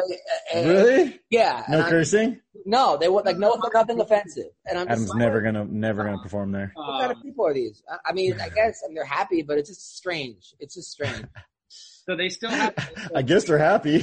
Uh, 0.55 0.59
Really? 0.63 1.21
Yeah. 1.31 1.65
No 1.69 1.79
and 1.79 1.87
I- 1.87 1.91
cursing? 1.91 2.41
no, 2.67 2.97
they 2.97 3.09
would 3.09 3.25
like 3.27 3.37
no 3.39 3.59
nothing 3.75 4.01
offensive, 4.01 4.47
and 4.67 4.79
I'm 4.79 4.87
Adam's 4.89 5.09
like, 5.09 5.19
never 5.19 5.41
gonna 5.43 5.65
never 5.65 6.05
gonna 6.05 6.23
perform 6.23 6.53
there. 6.53 6.71
What 6.75 7.01
kind 7.01 7.11
of 7.13 7.17
Um, 7.19 7.23
people 7.25 7.47
are 7.47 7.53
these? 7.55 7.83
I- 7.91 7.99
I 8.11 8.13
mean, 8.13 8.41
I 8.41 8.49
guess 8.49 8.81
I 8.85 8.89
mean, 8.89 8.95
they're 8.95 9.05
happy, 9.05 9.43
but 9.43 9.59
it's 9.59 9.69
just 9.71 9.97
strange. 9.97 10.55
It's 10.61 10.75
just 10.77 10.91
strange. 10.93 11.25
so 12.07 12.17
they 12.17 12.29
still 12.29 12.51
have. 12.51 12.75
I 13.15 13.23
guess 13.23 13.45
they're 13.45 13.59
happy. 13.59 14.01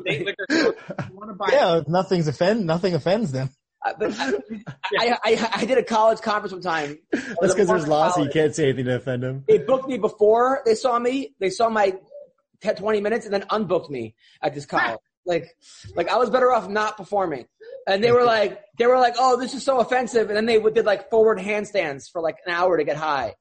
state 0.00 0.24
liquor 0.26 0.46
stores. 0.50 0.74
Want 1.12 1.30
to 1.30 1.34
buy 1.34 1.48
Yeah, 1.52 1.80
nothing's 1.86 2.28
offend 2.28 2.66
nothing 2.66 2.94
offends 2.94 3.32
them. 3.32 3.50
Uh, 3.84 3.92
but 3.98 4.14
I, 4.18 4.32
I, 4.98 5.18
I, 5.24 5.50
I 5.54 5.64
did 5.64 5.78
a 5.78 5.84
college 5.84 6.20
conference 6.20 6.52
one 6.52 6.62
time. 6.62 6.98
That's 7.12 7.54
because 7.54 7.68
there's 7.68 7.86
laws, 7.86 8.16
you 8.18 8.28
can't 8.30 8.54
say 8.54 8.64
anything 8.64 8.86
to 8.86 8.96
offend 8.96 9.22
them. 9.22 9.44
They 9.46 9.58
booked 9.58 9.88
me 9.88 9.98
before 9.98 10.62
they 10.64 10.74
saw 10.74 10.98
me. 10.98 11.34
They 11.38 11.50
saw 11.50 11.68
my 11.68 11.94
te- 12.60 12.74
20 12.74 13.00
minutes 13.00 13.24
and 13.24 13.34
then 13.34 13.42
unbooked 13.42 13.90
me 13.90 14.14
at 14.42 14.54
this 14.54 14.66
college. 14.66 14.98
Like, 15.26 15.54
like 15.94 16.08
I 16.08 16.16
was 16.16 16.30
better 16.30 16.50
off 16.50 16.70
not 16.70 16.96
performing. 16.96 17.44
And 17.86 18.02
they 18.02 18.12
were 18.12 18.24
like, 18.24 18.62
they 18.78 18.86
were 18.86 18.96
like, 18.96 19.16
oh, 19.18 19.38
this 19.38 19.52
is 19.52 19.62
so 19.62 19.78
offensive. 19.78 20.28
And 20.28 20.36
then 20.38 20.46
they 20.46 20.58
did 20.58 20.86
like 20.86 21.10
forward 21.10 21.38
handstands 21.38 22.10
for 22.10 22.22
like 22.22 22.36
an 22.46 22.54
hour 22.54 22.78
to 22.78 22.82
get 22.82 22.96
high. 22.96 23.34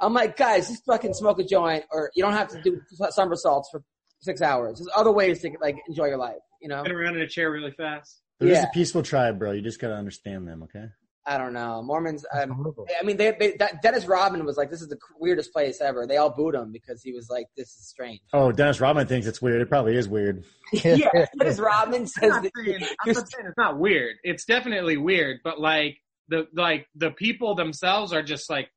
I'm 0.00 0.12
like, 0.14 0.36
guys, 0.36 0.68
just 0.68 0.84
fucking 0.84 1.14
smoke 1.14 1.38
a 1.38 1.44
joint, 1.44 1.84
or 1.90 2.10
you 2.14 2.22
don't 2.22 2.32
have 2.32 2.48
to 2.48 2.60
do 2.62 2.80
somersaults 3.10 3.68
for 3.70 3.82
six 4.20 4.40
hours. 4.42 4.78
There's 4.78 4.88
other 4.96 5.12
ways 5.12 5.40
to 5.42 5.50
like 5.60 5.76
enjoy 5.88 6.06
your 6.06 6.18
life. 6.18 6.36
You 6.60 6.68
know, 6.68 6.82
Get 6.82 6.92
around 6.92 7.16
in 7.16 7.22
a 7.22 7.28
chair 7.28 7.50
really 7.50 7.72
fast. 7.72 8.22
They're 8.40 8.48
just 8.48 8.62
Yeah. 8.62 8.68
a 8.68 8.72
peaceful 8.72 9.02
tribe, 9.02 9.38
bro. 9.38 9.52
You 9.52 9.60
just 9.62 9.80
gotta 9.80 9.94
understand 9.94 10.48
them, 10.48 10.62
okay? 10.64 10.86
I 11.26 11.38
don't 11.38 11.54
know. 11.54 11.82
Mormons. 11.82 12.26
Um, 12.34 12.74
I 13.00 13.02
mean, 13.02 13.16
they, 13.16 13.30
they 13.38 13.56
that, 13.58 13.80
Dennis 13.80 14.04
Rodman 14.04 14.44
was 14.44 14.58
like, 14.58 14.70
this 14.70 14.82
is 14.82 14.88
the 14.88 14.98
weirdest 15.18 15.54
place 15.54 15.80
ever. 15.80 16.06
They 16.06 16.18
all 16.18 16.28
booed 16.28 16.54
him 16.54 16.70
because 16.70 17.02
he 17.02 17.12
was 17.12 17.30
like, 17.30 17.46
this 17.56 17.68
is 17.68 17.88
strange. 17.88 18.20
Oh, 18.34 18.52
Dennis 18.52 18.78
Rodman 18.78 19.06
thinks 19.06 19.26
it's 19.26 19.40
weird. 19.40 19.62
It 19.62 19.70
probably 19.70 19.96
is 19.96 20.06
weird. 20.06 20.44
yeah, 20.72 21.08
Dennis 21.38 21.58
Rodman 21.58 22.02
I'm 22.02 22.06
says 22.06 22.30
not, 22.30 22.46
saying, 22.64 22.86
I'm 23.06 23.12
not 23.12 23.32
saying 23.32 23.46
it's 23.46 23.56
not 23.56 23.78
weird. 23.78 24.16
It's 24.22 24.44
definitely 24.44 24.98
weird, 24.98 25.38
but 25.42 25.58
like 25.58 25.96
the 26.28 26.46
like 26.54 26.86
the 26.94 27.10
people 27.10 27.54
themselves 27.54 28.12
are 28.12 28.22
just 28.22 28.50
like 28.50 28.68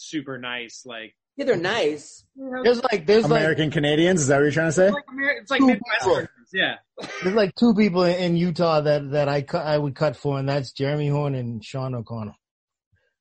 super 0.00 0.38
nice. 0.38 0.82
Like 0.84 1.14
Yeah, 1.36 1.46
they're 1.46 1.56
nice. 1.56 2.24
There's 2.36 2.82
like 2.82 3.06
there's 3.06 3.24
like 3.24 3.40
American 3.40 3.70
Canadians, 3.70 4.22
is 4.22 4.26
that 4.28 4.36
what 4.36 4.42
you're 4.42 4.52
trying 4.52 4.68
to 4.68 4.72
say? 4.72 4.86
it's 4.88 4.94
like, 4.94 5.06
Ameri- 5.06 5.40
it's 5.40 5.50
like 5.50 5.62
Midwesterners. 5.62 6.28
Yeah. 6.52 6.76
there's 7.22 7.34
like 7.34 7.54
two 7.54 7.74
people 7.74 8.02
in 8.02 8.36
Utah 8.36 8.80
that 8.80 9.10
that 9.12 9.28
I 9.28 9.42
cut 9.42 9.66
I 9.66 9.78
would 9.78 9.94
cut 9.94 10.16
for, 10.16 10.38
and 10.38 10.48
that's 10.48 10.72
Jeremy 10.72 11.08
Horn 11.08 11.34
and 11.34 11.64
Sean 11.64 11.94
O'Connell. 11.94 12.34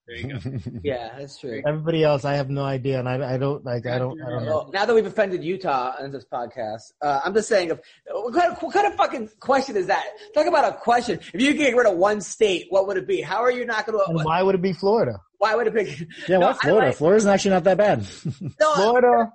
There 0.10 0.18
you 0.18 0.40
go. 0.40 0.60
Yeah, 0.84 1.20
that's 1.20 1.40
true. 1.40 1.62
Everybody 1.66 2.04
else, 2.04 2.26
I 2.26 2.34
have 2.34 2.50
no 2.50 2.64
idea, 2.64 3.00
and 3.00 3.08
I 3.08 3.36
I 3.36 3.38
don't 3.38 3.64
like 3.64 3.86
I 3.86 4.00
don't 4.00 4.20
I 4.20 4.30
don't 4.30 4.46
know. 4.46 4.52
Well, 4.52 4.72
now 4.74 4.86
that 4.86 4.96
we've 4.96 5.06
offended 5.06 5.44
Utah 5.44 6.04
in 6.04 6.12
this 6.12 6.26
podcast, 6.26 6.94
uh, 7.02 7.20
I'm 7.24 7.34
just 7.36 7.48
saying, 7.48 7.70
if, 7.70 7.80
what, 8.10 8.34
kind 8.34 8.52
of, 8.52 8.64
what 8.64 8.74
kind 8.74 8.88
of 8.88 8.96
fucking 8.96 9.30
question 9.40 9.78
is 9.78 9.86
that? 9.88 10.04
Talk 10.34 10.48
about 10.48 10.74
a 10.74 10.78
question. 10.78 11.20
If 11.34 11.40
you 11.40 11.50
could 11.50 11.60
get 11.60 11.76
rid 11.76 11.86
of 11.86 11.98
one 11.98 12.22
state, 12.22 12.68
what 12.70 12.88
would 12.88 12.98
it 12.98 13.08
be? 13.08 13.22
How 13.22 13.44
are 13.44 13.52
you 13.52 13.66
not 13.66 13.86
going 13.86 14.00
to? 14.00 14.24
why 14.24 14.42
would 14.42 14.56
it 14.56 14.64
be 14.64 14.74
Florida? 14.74 15.20
Why 15.40 15.56
would 15.56 15.68
it 15.68 15.74
be? 15.74 16.08
Yeah, 16.28 16.38
No, 16.38 16.48
why 16.48 16.50
I 16.52 16.54
Florida? 16.54 16.88
like- 16.88 16.96
Florida's 16.98 17.26
actually 17.28 17.52
not 17.52 17.64
that 17.64 17.78
bad. 17.78 18.06
No, 18.60 18.74
Florida 18.76 19.32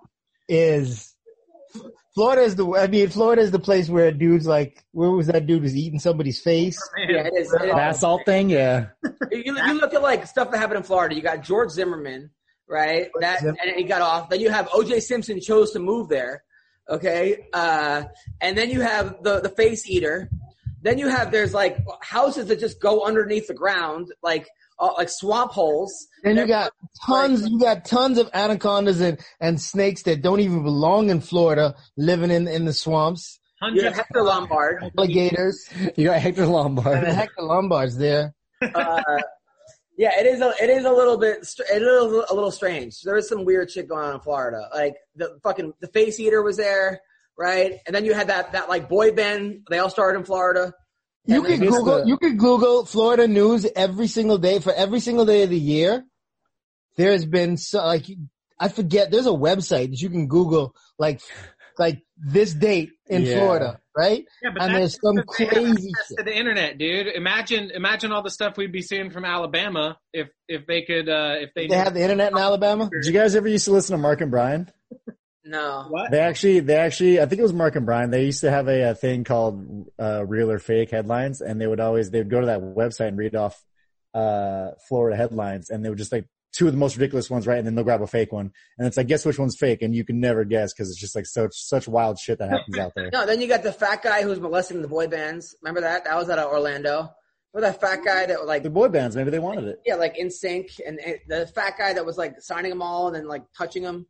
is 0.48 1.14
Florida 2.14 2.42
is 2.42 2.55
the 2.55 2.70
I 2.74 2.86
mean 2.86 3.09
Florida 3.09 3.42
is 3.42 3.50
the 3.50 3.59
place 3.59 3.88
where 3.88 4.12
dudes 4.12 4.46
like 4.46 4.84
where 4.92 5.11
was 5.11 5.26
that 5.26 5.46
dude 5.46 5.62
was 5.62 5.74
eating 5.74 5.98
somebody's 5.98 6.40
face? 6.40 6.78
yeah, 6.96 7.22
it 7.26 7.32
is. 7.34 7.52
It 7.52 7.62
is. 7.64 7.72
Bath 7.72 8.00
thing, 8.24 8.50
yeah. 8.50 8.86
you, 9.32 9.42
you 9.57 9.72
look 9.80 9.94
at 9.94 10.02
like 10.02 10.26
stuff 10.26 10.50
that 10.52 10.59
happened 10.59 10.76
in 10.78 10.82
Florida. 10.84 11.14
You 11.16 11.22
got 11.22 11.42
George 11.42 11.70
Zimmerman, 11.70 12.30
right? 12.68 13.09
That 13.20 13.40
Zim- 13.40 13.57
and 13.61 13.74
he 13.76 13.82
got 13.84 14.02
off. 14.02 14.28
Then 14.28 14.40
you 14.40 14.50
have 14.50 14.68
O.J. 14.72 15.00
Simpson 15.00 15.40
chose 15.40 15.72
to 15.72 15.80
move 15.80 16.09
there. 16.09 16.44
Okay, 16.88 17.48
uh, 17.55 18.05
and 18.42 18.57
then 18.57 18.70
you 18.70 18.82
have 18.82 19.22
the 19.22 19.40
the 19.40 19.48
face 19.48 19.88
eater. 19.88 20.30
Then 20.82 20.98
you 20.98 21.09
have 21.09 21.32
there's 21.32 21.55
like 21.55 21.78
houses 22.02 22.46
that 22.48 22.61
just 22.61 22.78
go 22.78 23.05
underneath 23.07 23.48
the 23.48 23.55
ground, 23.55 24.12
like 24.22 24.46
uh, 24.79 24.93
like 24.97 25.09
swamp 25.09 25.53
holes. 25.53 25.93
and 26.25 26.37
you 26.39 26.47
got 26.47 26.72
tons 27.07 27.49
you 27.49 27.59
got 27.61 27.85
tons 27.85 28.18
of 28.18 28.29
anacondas 28.35 29.01
and, 29.01 29.18
and 29.41 29.61
snakes 29.61 30.03
that 30.05 30.22
don't 30.22 30.41
even 30.41 30.62
belong 30.62 31.11
in 31.11 31.20
Florida 31.20 31.75
living 31.97 32.31
in 32.31 32.49
in 32.49 32.64
the 32.64 32.72
swamps. 32.72 33.39
You 33.62 33.66
Hundreds 33.68 33.85
have 33.85 33.95
Hector 33.95 34.22
Lombard. 34.22 34.91
Alligators. 34.99 35.68
You 35.97 36.09
got 36.09 36.20
Hector 36.20 36.43
And 36.43 36.51
the 36.51 36.55
Lombard. 36.55 37.05
Hector 37.05 37.43
Lombard's 37.43 37.97
there. 37.97 38.35
Uh, 38.61 39.01
yeah, 39.97 40.11
it 40.20 40.27
is. 40.27 40.41
A, 40.41 40.53
it 40.61 40.68
is 40.70 40.85
a 40.85 40.91
little 40.91 41.16
bit. 41.16 41.47
str- 41.47 41.62
It 41.72 41.81
is 41.81 41.89
a 42.31 42.35
little 42.35 42.51
strange. 42.51 43.01
There 43.03 43.16
is 43.16 43.29
some 43.29 43.45
weird 43.45 43.70
shit 43.70 43.89
going 43.89 44.05
on 44.05 44.14
in 44.14 44.20
Florida. 44.20 44.68
Like 44.75 44.97
the 45.16 45.39
fucking 45.43 45.72
the 45.81 45.87
face 45.89 46.18
eater 46.20 46.43
was 46.43 46.57
there, 46.57 47.01
right? 47.39 47.79
And 47.87 47.95
then 47.95 48.05
you 48.05 48.12
had 48.12 48.27
that 48.27 48.53
that 48.53 48.68
like 48.68 48.89
boy 48.89 49.12
band. 49.12 49.61
They 49.70 49.79
all 49.79 49.89
started 49.89 50.18
in 50.18 50.25
Florida. 50.27 50.75
You 51.27 51.37
And 51.37 51.47
could 51.47 51.61
Google 51.61 51.85
the- 52.03 52.07
you 52.07 52.18
could 52.18 52.39
Google 52.39 52.85
Florida 52.85 53.27
news 53.27 53.66
every 53.75 54.07
single 54.09 54.39
day 54.39 54.59
for 54.59 54.72
every 54.72 55.01
single 55.01 55.25
day 55.25 55.43
of 55.43 55.51
the 55.51 55.59
year. 55.59 56.05
There's 56.97 57.25
been 57.25 57.57
so 57.57 57.85
like 57.85 58.05
I 58.59 58.68
forget 58.68 59.11
there's 59.11 59.27
a 59.27 59.31
website 59.31 59.91
that 59.91 60.01
you 60.01 60.11
can 60.11 60.29
Google 60.29 60.75
like 60.99 61.20
like 61.79 62.03
this 62.16 62.55
date 62.55 62.91
in 63.09 63.22
Yeah. 63.22 63.39
Florida, 63.39 63.81
right? 63.97 64.25
Yeah, 64.43 64.51
but 64.55 64.62
And 64.62 64.75
there's 64.77 64.97
some 65.01 65.16
because 65.16 65.35
crazy 65.49 65.93
shit. 66.09 66.18
to 66.18 66.22
the 66.25 66.37
internet, 66.37 66.79
dude. 66.79 67.09
Imagine, 67.09 67.72
imagine 67.72 68.12
all 68.12 68.22
the 68.22 68.31
stuff 68.31 68.57
we'd 68.57 68.70
be 68.70 68.81
seeing 68.83 69.11
from 69.11 69.25
Alabama 69.25 69.99
if 70.12 70.29
if 70.47 70.66
they 70.68 70.83
could, 70.83 71.09
uh 71.09 71.35
if 71.41 71.51
they, 71.55 71.66
They 71.66 71.75
have 71.77 71.95
the 71.95 72.03
internet 72.03 72.31
in 72.33 72.39
Alabama. 72.39 72.89
Did 72.93 73.07
you 73.07 73.12
guys 73.12 73.35
ever 73.35 73.49
used 73.49 73.64
to 73.64 73.72
listen 73.72 73.97
to 73.97 74.01
Mark 74.01 74.20
and 74.20 74.31
Brian? 74.31 74.70
No. 75.45 75.86
what? 75.88 76.11
They 76.11 76.20
actually, 76.20 76.61
they 76.61 76.76
actually, 76.76 77.20
I 77.20 77.26
think 77.26 77.38
it 77.38 77.42
was 77.42 77.53
Mark 77.53 77.76
and 77.76 77.84
Brian. 77.84 78.11
They 78.11 78.24
used 78.24 78.40
to 78.40 78.51
have 78.51 78.66
a, 78.68 78.90
a 78.90 78.95
thing 78.95 79.24
called 79.24 79.88
uh, 80.01 80.24
real 80.26 80.51
or 80.51 80.59
fake 80.59 80.90
headlines, 80.90 81.40
and 81.40 81.61
they 81.61 81.66
would 81.66 81.80
always 81.80 82.11
they 82.11 82.18
would 82.18 82.30
go 82.30 82.40
to 82.40 82.47
that 82.47 82.61
website 82.61 83.09
and 83.09 83.18
read 83.18 83.34
off 83.36 83.62
uh, 84.14 84.70
Florida 84.88 85.16
headlines, 85.16 85.70
and 85.70 85.84
they 85.84 85.88
would 85.88 85.99
just 85.99 86.12
like 86.12 86.26
two 86.53 86.66
of 86.66 86.72
the 86.72 86.78
most 86.78 86.97
ridiculous 86.97 87.28
ones, 87.28 87.47
right? 87.49 87.59
And 87.59 87.66
then 87.66 87.74
they'll 87.74 87.84
grab 87.84 88.01
a 88.01 88.07
fake 88.07 88.32
one, 88.32 88.53
and 88.78 88.86
it's 88.86 88.97
like 88.97 89.07
guess 89.09 89.24
which 89.26 89.38
one's 89.38 89.57
fake, 89.59 89.82
and 89.82 89.95
you 89.95 90.05
can 90.05 90.20
never 90.20 90.45
guess 90.45 90.72
because 90.72 90.88
it's 90.90 91.01
just 91.01 91.14
like 91.16 91.26
such 91.26 91.53
such 91.55 91.88
wild 91.88 92.18
shit 92.18 92.38
that 92.38 92.51
happens 92.51 92.78
out 92.78 92.92
there. 92.95 93.11
No, 93.12 93.26
then 93.26 93.40
you 93.40 93.49
got 93.49 93.62
the 93.62 93.72
fat 93.72 94.03
guy 94.03 94.22
who's 94.22 94.40
molesting 94.40 94.80
the 94.82 94.88
boy 94.88 95.09
bands. 95.09 95.55
Remember 95.62 95.80
that? 95.82 96.05
That 96.05 96.16
was 96.16 96.30
out 96.30 96.38
of 96.38 96.51
Orlando. 96.51 97.11
Remember 97.53 97.72
that 97.72 97.80
fat 97.80 98.05
guy 98.05 98.26
that 98.26 98.47
like 98.47 98.62
The 98.62 98.70
boy 98.70 98.88
bands, 98.88 99.14
maybe 99.14 99.30
they 99.30 99.38
wanted 99.38 99.64
it. 99.64 99.80
yeah, 99.84 99.97
like 99.97 100.16
NSYNC, 100.16 100.80
and, 100.86 100.99
and 101.01 101.18
the 101.28 101.47
fat 101.49 101.74
guy 101.78 101.92
that 101.92 102.05
was 102.07 102.16
like 102.18 102.40
signing 102.40 102.70
them 102.70 102.82
all 102.82 103.09
and 103.09 103.14
then 103.16 103.28
like 103.28 103.42
touching 103.57 103.82
them. 103.82 104.07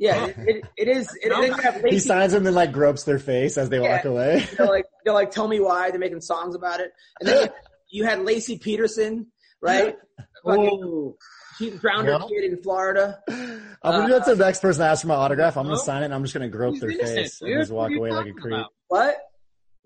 Yeah, 0.00 0.28
it, 0.28 0.34
it, 0.38 0.64
it 0.78 0.88
is. 0.88 1.14
It, 1.20 1.28
then 1.28 1.52
you 1.52 1.52
have 1.52 1.84
He 1.84 1.98
signs 1.98 2.32
them 2.32 2.46
and 2.46 2.56
like 2.56 2.72
gropes 2.72 3.04
their 3.04 3.18
face 3.18 3.58
as 3.58 3.68
they 3.68 3.78
walk 3.78 4.06
away. 4.06 4.48
they're 4.56 4.66
like 4.66 4.86
they're 5.04 5.12
like 5.12 5.30
tell 5.30 5.46
me 5.46 5.60
why 5.60 5.90
they're 5.90 6.00
making 6.00 6.22
songs 6.22 6.54
about 6.54 6.80
it, 6.80 6.90
and 7.20 7.28
then 7.28 7.50
you 7.90 8.04
had 8.04 8.20
Laci 8.20 8.58
Peterson, 8.58 9.26
right? 9.60 9.94
Fucking, 10.44 10.80
Oh, 10.82 11.18
she 11.58 11.70
drowned 11.72 12.08
her 12.08 12.18
kid 12.20 12.50
in 12.50 12.62
Florida. 12.62 13.18
I'm 13.28 13.60
gonna 13.82 14.06
do 14.06 14.12
that 14.14 14.24
to 14.24 14.34
the 14.34 14.42
next 14.42 14.62
person 14.62 14.80
that 14.80 14.92
asks 14.92 15.02
for 15.02 15.08
my 15.08 15.16
autograph. 15.16 15.58
I'm 15.58 15.64
gonna 15.64 15.76
sign 15.76 16.00
it 16.00 16.06
and 16.06 16.14
I'm 16.14 16.22
just 16.22 16.32
gonna 16.32 16.48
grope 16.48 16.80
their 16.80 16.90
innocent, 16.90 17.16
face 17.16 17.42
and 17.42 17.60
just 17.60 17.70
walk 17.70 17.92
away 17.92 18.10
like 18.10 18.24
a 18.24 18.30
talking 18.30 18.34
creep. 18.40 18.54
about? 18.54 18.72
What? 18.88 19.18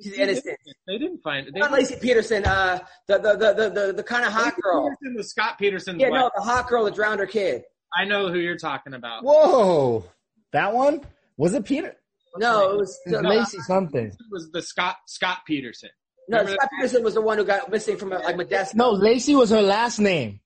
She's 0.00 0.12
innocent. 0.12 0.58
They 0.86 0.98
didn't 0.98 1.22
find 1.22 1.48
it. 1.48 1.54
They 1.54 1.60
Not 1.60 1.72
Laci 1.72 2.00
Peterson, 2.00 2.44
uh, 2.44 2.78
the 3.08 3.18
the 3.18 3.32
the 3.32 3.54
the, 3.54 3.70
the, 3.70 3.92
the 3.94 4.02
kind 4.04 4.24
of 4.24 4.32
hot 4.32 4.44
Lacey 4.44 4.60
girl. 4.62 4.88
Peterson 4.88 5.16
was 5.16 5.30
Scott 5.30 5.58
Peterson. 5.58 5.98
Yeah, 5.98 6.10
wife. 6.10 6.20
no, 6.20 6.30
the 6.36 6.42
hot 6.42 6.68
girl 6.68 6.84
that 6.84 6.94
drowned 6.94 7.18
her 7.18 7.26
kid. 7.26 7.62
I 7.96 8.04
know 8.04 8.30
who 8.32 8.38
you're 8.38 8.56
talking 8.58 8.94
about. 8.94 9.24
Whoa, 9.24 10.04
that 10.52 10.72
one 10.74 11.00
was 11.36 11.54
it 11.54 11.64
Peter? 11.64 11.94
No, 12.36 12.72
it 12.72 12.78
was 12.78 12.98
It's 13.06 13.14
uh, 13.14 13.20
Lacey 13.20 13.58
something. 13.60 14.06
It 14.06 14.16
was 14.30 14.50
the 14.50 14.62
Scott 14.62 14.96
Scott 15.06 15.38
Peterson. 15.46 15.90
no. 16.28 16.38
Remember 16.38 16.56
Scott 16.58 16.70
Peterson 16.76 17.04
was 17.04 17.14
the 17.14 17.20
one 17.20 17.38
who 17.38 17.44
got 17.44 17.70
missing 17.70 17.96
from 17.96 18.10
like 18.10 18.36
Modesto. 18.36 18.74
No, 18.74 18.90
Lacey 18.90 19.34
was 19.36 19.50
her 19.50 19.62
last 19.62 19.98
name. 20.00 20.40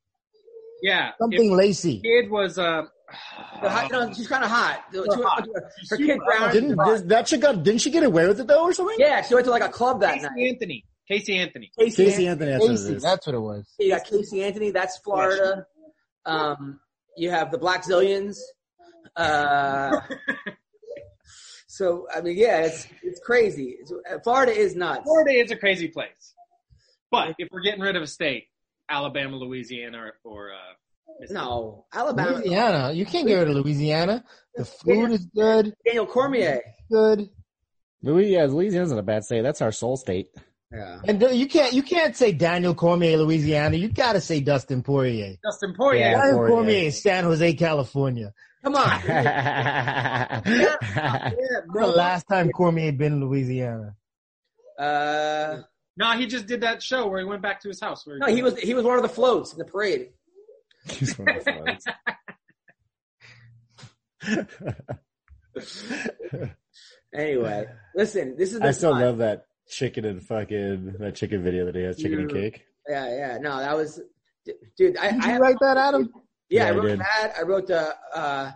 Yeah, 0.82 1.10
Something 1.18 1.46
if 1.46 1.58
Lacey. 1.58 2.00
kid 2.00 2.30
was 2.30 2.56
uh, 2.58 2.82
The 3.62 3.68
hot, 3.70 3.90
no, 3.90 4.12
she's 4.12 4.28
kind 4.28 4.44
of 4.44 4.50
hot. 4.50 4.84
She 4.92 4.98
hot. 5.00 5.48
Her 5.90 5.96
kid 5.96 6.18
hot. 6.22 6.38
drowned. 6.38 6.52
Didn't 6.52 6.76
this, 6.84 7.02
that 7.02 7.26
chick 7.26 7.40
got? 7.40 7.62
Didn't 7.64 7.80
she 7.80 7.90
get 7.90 8.04
away 8.04 8.28
with 8.28 8.38
it 8.40 8.46
though, 8.46 8.62
or 8.64 8.72
something? 8.72 8.96
Yeah, 8.98 9.22
she 9.22 9.34
went 9.34 9.46
to 9.46 9.50
like 9.50 9.64
a 9.64 9.70
club 9.70 10.00
that 10.02 10.20
night. 10.22 10.28
Casey 10.36 10.42
night. 10.44 10.48
Anthony. 10.50 10.84
Casey 11.08 11.36
Anthony. 11.38 11.70
Casey, 11.78 12.04
Casey 12.04 12.28
Anthony. 12.28 12.52
Anthony. 12.52 12.68
That's 12.68 12.82
what 12.84 12.90
it 12.92 12.96
is. 12.96 13.02
that's 13.02 13.26
what 13.26 13.34
it 13.34 13.40
was. 13.40 13.74
You 13.78 13.90
got 13.90 14.04
Casey 14.04 14.44
Anthony. 14.44 14.70
That's 14.70 14.98
Florida. 14.98 15.66
Um, 16.26 16.80
you 17.18 17.30
have 17.30 17.50
the 17.50 17.58
Black 17.58 17.84
Zillions. 17.84 18.38
Uh, 19.16 20.00
so 21.66 22.06
I 22.14 22.20
mean, 22.20 22.36
yeah, 22.36 22.62
it's 22.62 22.86
it's 23.02 23.20
crazy. 23.20 23.78
Uh, 24.10 24.18
Florida 24.20 24.52
is 24.52 24.74
nuts. 24.74 25.02
Florida 25.04 25.32
is 25.32 25.50
a 25.50 25.56
crazy 25.56 25.88
place, 25.88 26.34
but 27.10 27.34
if 27.38 27.48
we're 27.50 27.62
getting 27.62 27.80
rid 27.80 27.96
of 27.96 28.02
a 28.02 28.06
state, 28.06 28.46
Alabama, 28.88 29.36
Louisiana, 29.36 29.98
or, 29.98 30.14
or 30.24 30.50
uh, 30.52 31.26
No, 31.30 31.86
Alabama. 31.92 32.38
Louisiana. 32.38 32.92
You 32.92 33.04
can't 33.04 33.26
get 33.26 33.34
rid 33.34 33.48
of 33.48 33.56
Louisiana. 33.56 34.24
The 34.54 34.64
food 34.64 35.12
is 35.12 35.26
good. 35.26 35.74
Daniel 35.84 36.06
Cormier. 36.06 36.62
Good. 36.90 37.28
Louis, 38.02 38.32
yeah, 38.32 38.44
Louisiana's 38.44 38.90
not 38.90 39.00
a 39.00 39.02
bad 39.02 39.24
state. 39.24 39.42
That's 39.42 39.60
our 39.60 39.72
soul 39.72 39.96
state. 39.96 40.28
Yeah. 40.70 41.00
And 41.04 41.22
you 41.32 41.46
can't 41.46 41.72
you 41.72 41.82
can't 41.82 42.14
say 42.14 42.32
Daniel 42.32 42.74
Cormier, 42.74 43.16
Louisiana. 43.16 43.76
You 43.76 43.88
gotta 43.88 44.20
say 44.20 44.40
Dustin 44.40 44.82
Poirier. 44.82 45.36
Dustin 45.42 45.74
Poirier. 45.74 46.00
Yeah. 46.00 46.18
Daniel 46.18 46.38
Poirier. 46.38 46.54
Cormier 46.54 46.90
San 46.90 47.24
Jose, 47.24 47.54
California. 47.54 48.34
Come 48.62 48.74
on. 48.74 49.00
yeah, 49.08 50.42
yeah, 50.44 51.60
bro. 51.68 51.90
the 51.90 51.96
last 51.96 52.28
time 52.28 52.50
Cormier 52.50 52.92
been 52.92 53.14
in 53.14 53.20
Louisiana? 53.20 53.94
Uh, 54.78 55.62
No, 55.96 56.12
he 56.18 56.26
just 56.26 56.46
did 56.46 56.60
that 56.60 56.82
show 56.82 57.08
where 57.08 57.20
he 57.20 57.24
went 57.24 57.40
back 57.40 57.62
to 57.62 57.68
his 57.68 57.80
house. 57.80 58.06
Where 58.06 58.18
no, 58.18 58.26
he 58.26 58.42
was 58.42 58.58
he 58.58 58.74
was 58.74 58.84
one 58.84 58.96
of 58.96 59.02
the 59.02 59.08
floats 59.08 59.52
in 59.52 59.58
the 59.58 59.64
parade. 59.64 60.10
Anyway, 67.14 67.64
listen, 67.94 68.36
this 68.36 68.52
is. 68.52 68.60
I 68.60 68.72
still 68.72 68.90
love 68.90 69.18
that 69.18 69.46
chicken 69.68 70.04
and 70.04 70.22
fucking 70.22 70.94
that 70.98 71.14
chicken 71.14 71.42
video 71.42 71.66
that 71.66 71.74
he 71.74 71.82
has, 71.82 71.96
chicken 71.96 72.20
and 72.20 72.30
cake. 72.32 72.62
Yeah, 72.88 73.08
yeah. 73.14 73.38
No, 73.38 73.58
that 73.58 73.76
was, 73.76 74.00
dude. 74.76 74.96
I, 74.96 75.12
Did 75.12 75.20
I 75.22 75.26
you 75.26 75.32
have- 75.32 75.40
write 75.40 75.56
that, 75.60 75.76
Adam? 75.76 76.10
Yeah, 76.50 76.64
Yeah, 76.64 76.64
I 76.64 76.68
I 76.68 76.72
wrote 76.72 76.98
that. 76.98 77.32
I 77.38 77.42
wrote 77.42 77.66
the 77.66 77.94
uh 78.14 78.50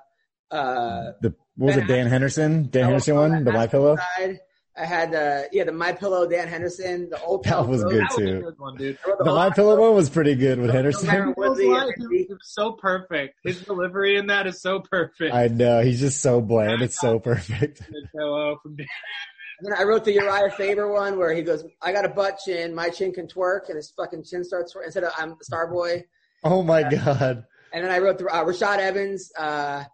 uh 0.51 1.12
The 1.20 1.34
what 1.56 1.66
was 1.66 1.74
Ben 1.76 1.84
it? 1.84 1.89
Dan 1.89 2.06
Henderson, 2.06 2.68
Dan 2.70 2.82
Oh, 2.82 2.86
Henderson 2.86 3.14
one, 3.16 3.44
the 3.44 3.52
My 3.52 3.66
Pillow. 3.66 3.97
Side, 4.16 4.40
I 4.74 4.86
had 4.86 5.12
the 5.12 5.48
yeah 5.52 5.64
the 5.64 5.72
My 5.72 5.93
Pillow 5.93 6.26
Dan 6.26 6.48
Henderson, 6.48 7.10
the 7.10 7.20
old 7.22 7.44
That 7.44 7.68
was 7.68 7.84
good 7.84 8.01
That 8.01 8.09
was 8.10 8.16
a 8.16 8.20
too. 8.20 8.40
good 8.40 8.55
one, 8.59 8.76
dude. 8.78 8.98
I 9.06 9.10
The 9.18 9.24
whole- 9.24 9.34
My 9.36 9.51
Pillow 9.51 9.78
one 9.78 9.94
was 9.94 10.09
pretty 10.09 10.34
good 10.34 10.59
with 10.59 10.70
Henderson. 10.70 11.10
Tyron 11.10 11.36
Woodley 11.36 11.66
and 11.70 11.93
Henry. 11.98 12.26
Was 12.30 12.39
so 12.44 12.72
perfect. 12.72 13.34
His 13.44 13.60
delivery 13.60 14.16
in 14.16 14.28
that 14.28 14.47
is 14.47 14.62
so 14.62 14.80
perfect. 14.80 15.34
I 15.34 15.48
know 15.48 15.82
he's 15.82 16.01
just 16.01 16.22
so 16.22 16.40
bland. 16.40 16.80
It's 16.80 16.98
so 16.98 17.18
perfect. 17.18 17.80
The 17.80 18.09
pillow 18.16 18.59
from 18.62 18.76
Dan- 18.76 18.86
And 18.86 19.31
then 19.64 19.72
I 19.78 19.82
wrote 19.84 20.05
the 20.05 20.16
Urijah 20.16 20.55
Faber 20.55 20.90
one 20.93 21.18
where 21.18 21.32
he 21.34 21.43
goes, 21.43 21.64
"I 21.80 21.93
got 21.93 22.05
a 22.05 22.09
butt 22.09 22.39
chin, 22.44 22.74
my 22.74 22.89
chin 22.90 23.12
can 23.12 23.26
twerk," 23.26 23.68
and 23.68 23.76
his 23.76 23.90
fucking 23.97 24.24
chin 24.24 24.44
starts 24.44 24.74
twerk- 24.74 24.84
instead 24.84 25.05
of 25.05 25.12
"I'm 25.18 25.30
the 25.39 25.44
Star 25.44 25.66
Boy." 25.70 26.05
Oh 26.44 26.62
my 26.62 26.82
god. 26.82 27.44
And 27.72 27.84
then 27.84 27.90
I 27.90 27.98
wrote 27.98 28.18
the 28.18 28.26
uh, 28.26 28.44
Rashad 28.44 28.78
Evans. 28.78 29.30
Uh, 29.39 29.84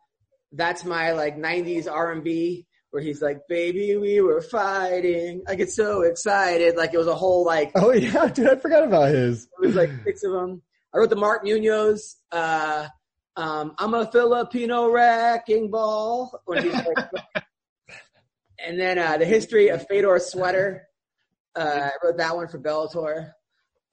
that's 0.52 0.84
my 0.84 1.12
like 1.12 1.36
'90s 1.36 1.90
R&B 1.90 2.66
where 2.90 3.02
he's 3.02 3.20
like, 3.20 3.40
"Baby, 3.48 3.96
we 3.96 4.20
were 4.20 4.40
fighting." 4.40 5.42
I 5.46 5.54
get 5.54 5.70
so 5.70 6.02
excited, 6.02 6.76
like 6.76 6.94
it 6.94 6.98
was 6.98 7.06
a 7.06 7.14
whole 7.14 7.44
like 7.44 7.72
Oh 7.74 7.92
yeah, 7.92 8.26
dude, 8.28 8.48
I 8.48 8.56
forgot 8.56 8.84
about 8.84 9.10
his. 9.10 9.44
it 9.62 9.66
was 9.66 9.74
like 9.76 9.90
six 10.04 10.24
of 10.24 10.32
them. 10.32 10.62
I 10.94 10.98
wrote 10.98 11.10
the 11.10 11.16
Mark 11.16 11.44
Munoz. 11.44 12.16
Uh, 12.32 12.86
um, 13.36 13.74
I'm 13.78 13.94
a 13.94 14.10
Filipino 14.10 14.90
wrecking 14.90 15.70
ball. 15.70 16.40
When 16.46 16.62
he's 16.64 16.72
like, 16.74 17.44
and 18.64 18.78
then 18.78 18.98
uh, 18.98 19.16
the 19.18 19.24
history 19.24 19.68
of 19.68 19.86
Fedor 19.88 20.18
Sweater. 20.18 20.82
Uh, 21.56 21.90
I 21.90 21.90
wrote 22.04 22.16
that 22.18 22.36
one 22.36 22.46
for 22.48 22.58
Bellator. 22.58 23.32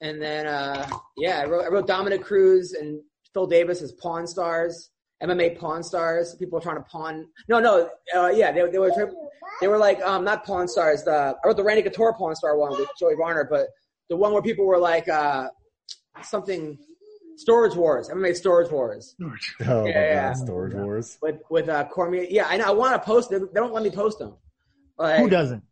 And 0.00 0.20
then 0.20 0.46
uh, 0.46 0.88
yeah, 1.16 1.40
I 1.40 1.46
wrote 1.46 1.64
I 1.64 1.68
wrote 1.68 1.86
Dominick 1.86 2.22
Cruz 2.22 2.72
and 2.72 3.00
Phil 3.32 3.46
Davis 3.46 3.80
as 3.82 3.92
Pawn 3.92 4.26
Stars, 4.26 4.90
MMA 5.22 5.58
Pawn 5.58 5.82
Stars. 5.82 6.34
People 6.38 6.58
are 6.58 6.62
trying 6.62 6.76
to 6.76 6.82
pawn. 6.82 7.26
No, 7.48 7.58
no, 7.60 7.88
uh, 8.14 8.28
yeah, 8.28 8.52
they, 8.52 8.68
they 8.70 8.78
were 8.78 8.90
tri- 8.90 9.10
they 9.60 9.68
were 9.68 9.78
like 9.78 10.00
um, 10.02 10.22
not 10.24 10.44
Pawn 10.44 10.68
Stars. 10.68 11.02
The 11.04 11.34
I 11.42 11.46
wrote 11.46 11.56
the 11.56 11.64
Randy 11.64 11.82
Couture 11.82 12.12
Pawn 12.12 12.36
Star 12.36 12.56
one 12.58 12.72
with 12.78 12.88
Joey 13.00 13.14
Varner, 13.16 13.46
but 13.50 13.68
the 14.10 14.16
one 14.16 14.32
where 14.32 14.42
people 14.42 14.66
were 14.66 14.78
like 14.78 15.08
uh, 15.08 15.48
something 16.22 16.78
Storage 17.38 17.74
Wars, 17.74 18.08
MMA 18.10 18.34
Storage 18.36 18.70
Wars 18.70 19.14
Oh 19.20 19.26
my 19.84 19.88
Yeah. 19.88 20.28
god, 20.28 20.36
Storage 20.36 20.74
Wars. 20.74 21.18
with 21.22 21.36
with 21.50 21.68
uh, 21.70 21.84
Cormier. 21.86 22.26
Yeah, 22.28 22.46
I 22.48 22.58
know. 22.58 22.64
I 22.66 22.70
want 22.70 22.92
to 22.94 23.04
post 23.04 23.30
them. 23.30 23.48
They 23.52 23.60
don't 23.60 23.72
let 23.72 23.82
me 23.82 23.90
post 23.90 24.18
them. 24.18 24.36
Like, 24.98 25.20
Who 25.20 25.28
doesn't? 25.28 25.62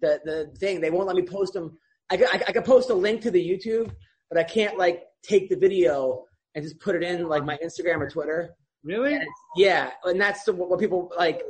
the 0.00 0.20
the 0.24 0.58
thing 0.58 0.80
they 0.80 0.90
won't 0.90 1.06
let 1.06 1.16
me 1.16 1.22
post 1.22 1.52
them. 1.52 1.76
I 2.10 2.16
could, 2.16 2.28
I, 2.28 2.42
I 2.48 2.52
could 2.52 2.64
post 2.64 2.90
a 2.90 2.94
link 2.94 3.20
to 3.22 3.30
the 3.30 3.50
YouTube, 3.50 3.90
but 4.30 4.38
I 4.38 4.44
can't 4.44 4.78
like 4.78 5.04
take 5.22 5.48
the 5.48 5.56
video 5.56 6.24
and 6.54 6.64
just 6.64 6.78
put 6.80 6.94
it 6.94 7.02
in 7.02 7.28
like 7.28 7.44
my 7.44 7.58
Instagram 7.58 8.00
or 8.00 8.08
Twitter. 8.08 8.54
Really? 8.84 9.14
And 9.14 9.26
yeah, 9.56 9.90
and 10.04 10.20
that's 10.20 10.44
the, 10.44 10.52
what 10.52 10.78
people 10.78 11.12
like. 11.18 11.42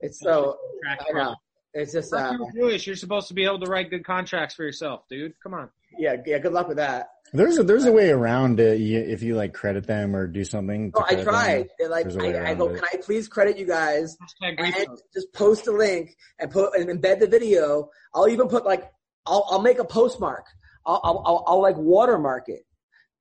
It's 0.00 0.20
so 0.20 0.56
I 0.88 1.12
know. 1.12 1.34
It's 1.74 1.92
just 1.92 2.12
uh, 2.12 2.36
You're 2.38 2.70
Jewish. 2.70 2.86
You're 2.86 2.96
supposed 2.96 3.28
to 3.28 3.34
be 3.34 3.44
able 3.44 3.60
to 3.60 3.70
write 3.70 3.90
good 3.90 4.04
contracts 4.04 4.54
for 4.54 4.64
yourself, 4.64 5.04
dude. 5.08 5.34
Come 5.42 5.54
on. 5.54 5.68
Yeah, 5.98 6.16
yeah. 6.26 6.38
Good 6.38 6.52
luck 6.52 6.68
with 6.68 6.76
that. 6.78 7.08
There's 7.32 7.58
a 7.58 7.64
there's 7.64 7.86
a 7.86 7.92
way 7.92 8.10
around 8.10 8.60
it 8.60 8.80
if 8.80 9.22
you 9.22 9.34
like 9.34 9.52
credit 9.52 9.86
them 9.86 10.14
or 10.14 10.26
do 10.28 10.44
something. 10.44 10.92
to 10.92 10.98
Oh, 10.98 11.02
I 11.02 11.14
credit 11.24 11.70
them. 11.78 11.90
like, 11.90 12.02
There's 12.04 12.16
a 12.16 12.18
way 12.20 12.38
I, 12.38 12.50
I 12.50 12.54
go, 12.54 12.68
it. 12.68 12.76
can 12.76 12.84
I 12.92 12.96
please 13.02 13.26
credit 13.28 13.58
you 13.58 13.66
guys 13.66 14.16
and 14.42 14.58
just 15.12 15.32
post 15.32 15.66
a 15.66 15.72
link 15.72 16.16
and 16.38 16.50
put 16.50 16.74
and 16.78 16.88
embed 16.88 17.18
the 17.20 17.26
video. 17.26 17.90
I'll 18.14 18.28
even 18.28 18.46
put 18.48 18.64
like 18.64 18.84
I'll 19.26 19.44
I'll 19.50 19.60
make 19.62 19.78
a 19.80 19.84
postmark. 19.84 20.46
I'll 20.86 21.00
I'll, 21.02 21.22
I'll, 21.26 21.44
I'll 21.48 21.62
like 21.62 21.76
watermark 21.76 22.48
it. 22.48 22.60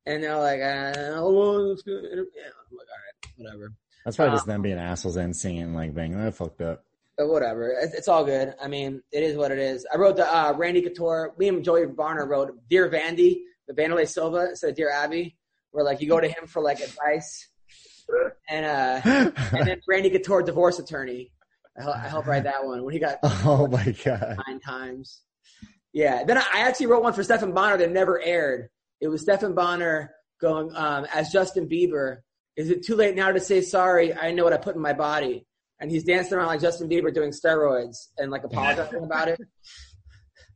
And 0.06 0.24
they're 0.24 0.38
like, 0.38 0.62
uh, 0.62 0.94
oh, 1.16 1.72
it's 1.72 1.82
good. 1.82 2.04
Yeah. 2.04 2.12
I'm 2.12 2.78
like, 2.78 2.88
all 2.88 3.02
right, 3.02 3.34
whatever. 3.38 3.74
That's 4.06 4.18
probably 4.18 4.34
Uh, 4.34 4.36
just 4.36 4.46
them 4.46 4.62
being 4.62 4.78
assholes 4.78 5.16
and 5.16 5.36
seeing 5.36 5.58
it 5.58 5.62
and 5.64 5.74
like 5.74 5.96
bang. 5.96 6.16
That 6.16 6.36
fucked 6.36 6.62
up. 6.62 6.85
But 7.18 7.30
whatever. 7.30 7.70
It's, 7.70 7.94
it's 7.94 8.08
all 8.08 8.26
good. 8.26 8.54
I 8.62 8.68
mean, 8.68 9.02
it 9.12 9.24
is 9.24 9.38
what 9.38 9.52
it 9.52 9.60
is. 9.60 9.86
I 9.92 9.98
wrote 9.98 10.18
the 10.18 10.28
uh, 10.28 10.54
Randy 10.54 10.82
Couture. 10.82 11.34
Me 11.38 11.48
and 11.48 11.64
Joey 11.64 11.86
Varner 11.86 12.26
wrote 12.26 12.52
Dear 12.70 12.90
Vandy, 12.90 13.38
the 13.68 13.74
Vanderlei 13.74 14.08
Silva 14.08 14.50
instead 14.50 14.72
of 14.72 14.76
Dear 14.76 14.92
Abby, 14.92 15.38
where 15.72 15.84
like 15.84 16.02
you 16.02 16.10
go 16.10 16.20
to 16.20 16.28
him 16.28 16.46
for 16.48 16.62
like 16.62 16.80
advice. 16.82 17.50
And 18.50 18.66
uh, 18.66 19.32
and 19.58 19.68
then 19.68 19.82
Randy 19.88 20.10
Couture, 20.10 20.44
divorce 20.44 20.78
attorney. 20.78 21.32
I, 21.78 21.90
I 21.90 22.08
helped 22.08 22.28
write 22.28 22.44
that 22.44 22.66
one 22.66 22.84
when 22.84 22.94
he 22.94 23.00
got 23.00 23.18
oh 23.24 23.68
my 23.68 23.96
god. 24.04 24.38
nine 24.48 24.60
times. 24.60 25.22
Yeah. 25.94 26.24
Then 26.26 26.38
I 26.38 26.44
I 26.54 26.60
actually 26.62 26.88
wrote 26.88 27.04
one 27.04 27.14
for 27.14 27.24
Stephan 27.24 27.54
Bonnar 27.54 27.78
that 27.78 27.92
never 27.92 28.22
aired. 28.22 28.70
It 29.02 29.08
was 29.08 29.22
Stephan 29.22 29.56
Bonnar 29.56 30.12
going 30.42 30.76
um, 30.76 31.06
as 31.14 31.32
Justin 31.32 31.68
Bieber. 31.68 32.18
Is 32.56 32.70
it 32.70 32.86
too 32.86 32.96
late 32.96 33.16
now 33.16 33.32
to 33.32 33.40
say 33.40 33.62
sorry? 33.62 34.14
I 34.14 34.32
know 34.32 34.44
what 34.44 34.54
I 34.54 34.58
put 34.58 34.76
in 34.76 34.82
my 34.82 34.94
body. 34.94 35.46
And 35.80 35.92
he's 35.92 36.04
dancing 36.04 36.38
around 36.38 36.48
like 36.48 36.62
Justin 36.62 36.90
Bieber 36.90 37.14
doing 37.14 37.32
steroids 37.32 38.08
and 38.18 38.32
like 38.32 38.44
apologizing 38.44 39.04
about 39.04 39.28
it. 39.28 39.40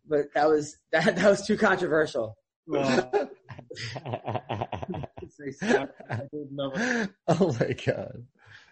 But 0.08 0.34
that 0.34 0.48
was 0.50 0.78
that 0.92 1.16
that 1.18 1.30
was 1.30 1.46
too 1.46 1.58
controversial. 1.58 2.36
Well, 2.68 3.12
say 5.30 5.52
sorry. 5.52 5.88
I 6.10 6.16
didn't 6.32 6.52
know. 6.52 6.72
oh 7.28 7.56
my 7.60 7.74
god. 7.86 8.24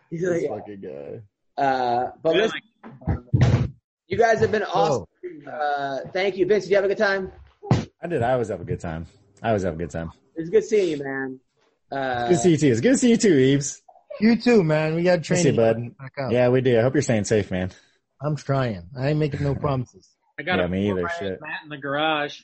He's 0.10 0.22
This 0.22 0.44
like, 0.49 0.60
fucking 0.61 0.82
guy. 0.82 1.61
uh, 1.61 2.11
but 2.24 2.36
listen, 2.36 2.61
like- 3.07 3.69
you 4.07 4.18
guys 4.18 4.40
have 4.40 4.52
been 4.52 4.64
awesome. 4.64 5.06
Uh, 5.52 5.99
thank 6.14 6.38
you, 6.38 6.45
Vince. 6.45 6.64
Did 6.64 6.69
you 6.72 6.76
have 6.78 6.86
a 6.86 6.88
good 6.88 6.98
time? 6.98 7.32
I 8.02 8.07
did. 8.07 8.24
I 8.24 8.34
always 8.34 8.48
have 8.48 8.61
a 8.61 8.65
good 8.65 8.80
time. 8.80 9.06
I 9.44 9.49
always 9.49 9.64
have 9.64 9.74
a 9.74 9.78
good 9.78 9.90
time. 9.90 10.11
It 10.36 10.41
was 10.41 10.49
good 10.49 10.64
seeing 10.64 10.90
you, 10.98 11.03
man. 11.03 11.40
Uh, 11.91 12.28
Good 12.28 12.36
to 12.36 12.40
see 12.40 12.52
you 12.52 12.57
too. 12.57 12.68
It's 12.68 12.82
good 12.82 12.91
to 12.94 12.98
see 12.98 13.10
you 13.11 13.18
too, 13.18 13.34
Yves. 13.38 13.82
You 14.19 14.35
too, 14.35 14.64
man. 14.64 14.95
We 14.95 15.03
got 15.03 15.18
Good 15.18 15.23
to 15.23 15.27
training. 15.27 15.44
see 15.44 15.49
you, 15.49 15.56
bud. 15.56 15.98
Back 15.98 16.14
out. 16.19 16.31
Yeah, 16.31 16.49
we 16.49 16.61
do. 16.61 16.77
I 16.77 16.81
hope 16.81 16.94
you're 16.95 17.02
staying 17.02 17.26
safe, 17.26 17.52
man. 17.52 17.72
I'm 18.22 18.35
trying. 18.35 18.89
I 18.98 19.10
ain't 19.10 19.19
making 19.19 19.44
no 19.44 19.56
promises. 19.60 20.07
I 20.39 20.44
got 20.44 20.60
Yeah, 20.60 20.65
a 20.65 20.69
me 20.69 20.89
either, 20.89 21.07
shit. 21.19 21.39
mat 21.41 21.60
in 21.64 21.69
the 21.69 21.77
garage. 21.77 22.41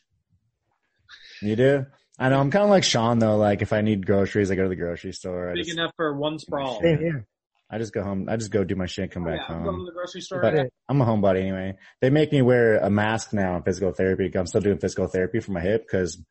You 1.41 1.55
do? 1.55 1.85
I 2.19 2.29
know. 2.29 2.39
I'm 2.39 2.51
kind 2.51 2.63
of 2.63 2.69
like 2.69 2.83
Sean 2.83 3.19
though. 3.19 3.37
Like 3.37 3.61
if 3.61 3.73
I 3.73 3.81
need 3.81 4.05
groceries, 4.05 4.51
I 4.51 4.55
go 4.55 4.63
to 4.63 4.69
the 4.69 4.75
grocery 4.75 5.13
store. 5.13 5.49
I 5.49 5.53
Big 5.53 5.65
just, 5.65 5.77
enough 5.77 5.91
for 5.95 6.15
one 6.15 6.39
sprawl. 6.39 6.79
Same 6.81 6.99
here. 6.99 7.27
I 7.69 7.79
just 7.79 7.91
go 7.93 8.03
home. 8.03 8.27
I 8.29 8.37
just 8.37 8.51
go 8.51 8.63
do 8.63 8.75
my 8.75 8.85
shit, 8.85 9.11
come 9.11 9.23
Oh, 9.23 9.27
back 9.31 9.39
yeah, 9.49 9.55
I'm 9.55 9.63
going 9.63 9.73
to 9.73 9.77
home. 9.77 9.85
the 9.85 9.91
grocery 9.93 10.21
store. 10.21 10.41
But 10.41 10.53
right 10.53 10.69
I'm 10.87 11.01
a 11.01 11.05
homebody 11.05 11.41
anyway. 11.41 11.75
They 12.01 12.11
make 12.11 12.31
me 12.31 12.41
wear 12.43 12.77
a 12.77 12.89
mask 12.89 13.33
now 13.33 13.55
in 13.57 13.63
physical 13.63 13.91
therapy. 13.93 14.31
I'm 14.35 14.45
still 14.45 14.61
doing 14.61 14.77
physical 14.77 15.07
therapy 15.07 15.39
for 15.39 15.51
my 15.53 15.61
hip 15.61 15.83
because 15.87 16.21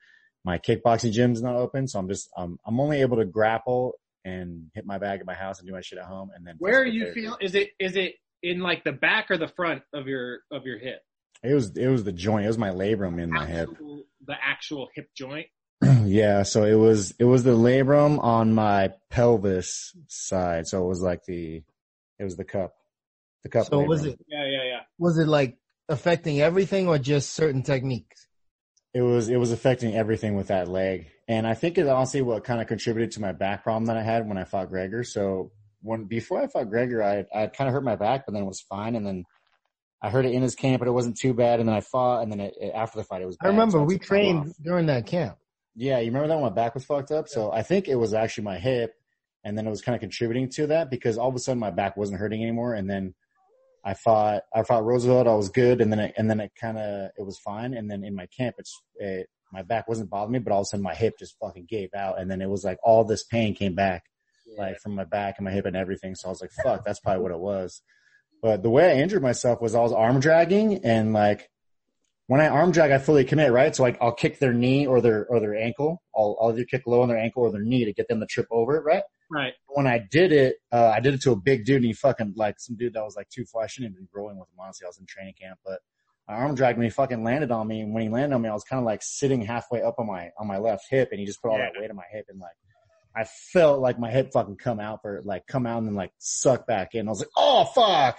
my 0.45 0.59
kickboxing 0.59 1.11
gym's 1.13 1.43
not 1.43 1.57
open. 1.57 1.89
So 1.89 1.99
I'm 1.99 2.09
just, 2.09 2.29
um, 2.37 2.59
I'm 2.65 2.79
only 2.81 3.01
able 3.01 3.17
to 3.17 3.25
grapple 3.25 3.95
and 4.25 4.71
hit 4.75 4.87
my 4.87 4.99
bag 4.99 5.21
at 5.21 5.27
my 5.27 5.35
house 5.35 5.59
and 5.59 5.67
do 5.69 5.75
my 5.75 5.81
shit 5.81 5.99
at 5.99 6.05
home. 6.07 6.31
And 6.35 6.47
then 6.47 6.55
Where 6.59 6.81
are 6.81 6.87
you 6.87 7.05
therapy. 7.05 7.21
feel? 7.23 7.39
Is 7.41 7.55
it 7.55 7.71
is 7.79 7.97
it 7.97 8.15
in 8.43 8.61
like 8.61 8.85
the 8.85 8.93
back 8.93 9.31
or 9.31 9.39
the 9.39 9.49
front 9.49 9.83
of 9.93 10.07
your 10.07 10.41
of 10.51 10.65
your 10.67 10.79
hip? 10.79 11.03
It 11.43 11.55
was, 11.55 11.77
it 11.77 11.89
was 11.89 12.05
the 12.05 12.13
joint. 12.13 12.45
It 12.45 12.49
was 12.49 12.59
my 12.59 12.71
labrum 12.71 13.21
in 13.21 13.29
my 13.29 13.45
hip. 13.47 13.69
The 14.27 14.35
actual 14.41 14.89
hip 14.95 15.09
joint. 15.17 15.47
yeah. 16.05 16.45
So 16.45 16.63
it 16.63 16.75
was, 16.77 17.13
it 17.19 17.25
was 17.25 17.43
the 17.43 17.57
labrum 17.57 18.23
on 18.23 18.55
my 18.55 18.93
pelvis 19.11 19.93
side. 20.07 20.69
So 20.69 20.85
it 20.85 20.89
was 20.89 21.01
like 21.01 21.25
the, 21.25 21.65
it 22.21 22.25
was 22.25 22.37
the 22.37 22.45
cup, 22.45 22.75
the 23.43 23.49
cup. 23.49 23.67
So 23.67 23.81
was 23.81 24.05
it 24.05 24.21
Yeah, 24.29 24.47
yeah, 24.47 24.63
yeah. 24.63 24.81
was 24.99 25.19
it 25.19 25.27
like 25.27 25.57
affecting 25.89 26.41
everything 26.41 26.87
or 26.87 26.99
just 26.99 27.31
certain 27.31 27.65
techniques? 27.65 28.29
It 28.95 29.03
was 29.03 29.29
it 29.29 29.37
was 29.39 29.51
affecting 29.51 29.97
everything 29.97 30.37
with 30.37 30.49
that 30.49 30.69
leg, 30.69 31.09
and 31.33 31.47
I 31.47 31.55
think 31.55 31.79
it 31.79 31.89
honestly 31.89 32.21
what 32.21 32.45
kind 32.45 32.61
of 32.61 32.67
contributed 32.67 33.13
to 33.13 33.21
my 33.21 33.33
back 33.33 33.63
problem 33.63 33.87
that 33.87 33.97
I 33.97 34.03
had 34.03 34.29
when 34.29 34.37
I 34.37 34.45
fought 34.45 34.69
Gregor. 34.69 35.03
So 35.03 35.51
when 35.81 36.05
before 36.05 36.43
I 36.43 36.47
fought 36.47 36.69
Gregor, 36.69 37.03
I 37.03 37.25
I 37.35 37.47
kind 37.47 37.69
of 37.69 37.75
hurt 37.75 37.85
my 37.85 37.97
back, 37.97 38.27
but 38.27 38.33
then 38.35 38.43
it 38.43 38.47
was 38.47 38.61
fine, 38.61 38.95
and 38.97 39.07
then 39.07 39.25
I 40.03 40.11
hurt 40.11 40.27
it 40.27 40.33
in 40.33 40.43
his 40.43 40.55
camp, 40.55 40.81
but 40.81 40.89
it 40.89 40.93
wasn't 40.93 41.17
too 41.17 41.33
bad, 41.33 41.59
and 41.59 41.69
then 41.69 41.75
I 41.77 41.81
fought, 41.81 42.23
and 42.23 42.31
then 42.31 42.41
it, 42.41 42.55
it- 42.61 42.73
after 42.75 42.99
the 42.99 43.05
fight, 43.05 43.23
it 43.23 43.27
was. 43.27 43.37
I 43.41 43.47
remember 43.49 43.79
so 43.79 43.85
we 43.85 43.99
trained 43.99 44.53
during 44.63 44.87
that 44.87 45.07
camp. 45.07 45.39
Yeah, 45.75 46.01
you 46.01 46.07
remember 46.07 46.29
that 46.29 46.35
when 46.35 46.45
my 46.45 46.51
back 46.51 46.75
was 46.75 46.85
fucked 46.85 47.11
up? 47.11 47.29
So 47.29 47.51
I 47.51 47.63
think 47.63 47.89
it 47.89 47.95
was 47.95 48.13
actually 48.13 48.45
my 48.45 48.59
hip, 48.59 48.95
and 49.43 49.57
then 49.57 49.67
it 49.67 49.71
was 49.71 49.81
kind 49.81 49.95
of 49.95 50.01
contributing 50.01 50.51
to 50.51 50.67
that 50.69 50.91
because 50.91 51.17
all 51.17 51.29
of 51.31 51.35
a 51.35 51.39
sudden 51.39 51.59
my 51.61 51.71
back 51.71 51.97
wasn't 51.97 52.19
hurting 52.21 52.43
anymore, 52.43 52.75
and 52.75 52.91
then 52.91 53.15
I 53.85 53.95
fought 53.95 54.43
I 54.55 54.65
fought 54.65 54.85
Roosevelt, 54.85 55.27
I 55.27 55.35
was 55.35 55.49
good, 55.49 55.81
and 55.81 55.91
then 55.91 55.99
it, 55.99 56.15
and 56.19 56.29
then 56.29 56.41
it 56.41 56.53
kind 56.61 56.77
of 56.79 57.11
it 57.17 57.25
was 57.25 57.39
fine, 57.39 57.73
and 57.73 57.91
then 57.91 58.05
in 58.05 58.15
my 58.15 58.27
camp 58.27 58.57
it's 58.59 58.83
it, 58.97 59.29
my 59.53 59.63
back 59.63 59.89
wasn't 59.89 60.11
bothering 60.11 60.33
me, 60.33 60.39
but 60.39 60.53
all 60.53 60.61
of 60.61 60.65
a 60.65 60.67
sudden 60.67 60.83
my 60.83 60.95
hip 60.95 61.19
just 61.19 61.37
fucking 61.39 61.67
gave 61.69 61.91
out, 61.95 62.21
and 62.21 62.31
then 62.31 62.41
it 62.41 62.49
was 62.49 62.65
like 62.65 62.79
all 62.83 63.05
this 63.05 63.25
pain 63.25 63.55
came 63.55 63.75
back, 63.75 64.05
like 64.57 64.79
from 64.81 64.95
my 64.95 65.05
back 65.05 65.35
and 65.39 65.45
my 65.45 65.51
hip 65.51 65.67
and 65.67 65.77
everything. 65.77 66.15
So 66.15 66.29
I 66.29 66.31
was 66.31 66.41
like, 66.41 66.51
fuck, 66.63 66.85
that's 66.85 67.01
probably 67.01 67.23
what 67.23 67.33
it 67.33 67.39
was. 67.39 67.83
But 68.41 68.63
the 68.63 68.71
way 68.71 68.91
I 68.91 69.03
injured 69.03 69.23
myself 69.23 69.61
was 69.61 69.75
I 69.75 69.81
was 69.81 69.93
arm 69.93 70.19
dragging 70.19 70.85
and 70.85 71.13
like 71.13 71.49
when 72.27 72.41
I 72.41 72.49
arm 72.49 72.73
drag, 72.73 72.91
I 72.91 72.99
fully 72.99 73.25
commit, 73.25 73.53
right? 73.53 73.75
So 73.75 73.83
like 73.83 73.99
I'll 74.01 74.15
kick 74.15 74.39
their 74.39 74.53
knee 74.53 74.87
or 74.87 75.01
their 75.01 75.27
or 75.27 75.39
their 75.39 75.55
ankle. 75.55 76.03
I'll 76.17 76.37
I'll 76.41 76.51
either 76.51 76.65
kick 76.65 76.87
low 76.87 77.03
on 77.03 77.09
their 77.09 77.19
ankle 77.19 77.43
or 77.43 77.53
their 77.53 77.63
knee 77.63 77.85
to 77.85 77.93
get 77.93 78.09
them 78.09 78.21
to 78.21 78.27
trip 78.27 78.47
over 78.51 78.77
it, 78.77 78.85
right? 78.85 79.03
Right. 79.31 79.53
When 79.69 79.87
I 79.87 79.99
did 80.11 80.33
it, 80.33 80.57
uh, 80.73 80.93
I 80.95 81.01
did 81.01 81.15
it 81.15 81.23
to 81.23 81.33
a 81.33 81.37
big 81.37 81.65
dude 81.65 81.77
and 81.77 81.85
he 81.85 81.93
fucking 81.93 82.35
like 82.37 82.59
some 82.59 82.77
dude 82.77 82.95
that 82.95 83.05
was 83.05 83.17
like 83.17 83.29
too 83.29 83.45
far. 83.45 83.63
I 83.63 83.67
shouldn't 83.67 83.97
rolling 84.13 84.39
with 84.39 84.49
him 84.49 84.59
honestly. 84.61 84.85
I 84.87 84.89
was 84.89 84.99
in 84.99 85.07
training 85.07 85.35
camp, 85.41 85.59
but 85.65 85.81
arm 86.29 86.55
dragged 86.55 86.79
me, 86.79 86.91
fucking 86.91 87.25
landed 87.25 87.51
on 87.51 87.67
me. 87.67 87.81
And 87.81 87.93
when 87.93 88.03
he 88.03 88.09
landed 88.09 88.35
on 88.35 88.43
me, 88.43 88.49
I 88.49 88.53
was 88.53 88.65
kind 88.65 88.79
of 88.79 88.85
like 88.85 89.01
sitting 89.03 89.43
halfway 89.43 89.83
up 89.83 89.97
on 89.99 90.07
my 90.07 90.31
on 90.39 90.47
my 90.47 90.59
left 90.59 90.85
hip, 90.91 91.09
and 91.11 91.21
he 91.21 91.27
just 91.27 91.43
put 91.43 91.51
all 91.51 91.59
yeah. 91.59 91.71
that 91.73 91.81
weight 91.81 91.91
on 91.91 91.97
my 91.97 92.05
hip, 92.13 92.27
and 92.29 92.41
like 92.41 92.53
I 93.15 93.25
felt 93.25 93.81
like 93.81 93.99
my 93.99 94.11
hip 94.11 94.33
fucking 94.33 94.57
come 94.57 94.81
out 94.81 95.03
for 95.03 95.21
like 95.25 95.47
come 95.47 95.67
out 95.67 95.79
and 95.79 95.87
then 95.87 95.95
like 95.95 96.13
suck 96.19 96.67
back 96.67 96.95
in. 96.95 97.07
I 97.07 97.11
was 97.11 97.21
like, 97.21 97.29
oh 97.37 97.65
fuck, 97.65 98.17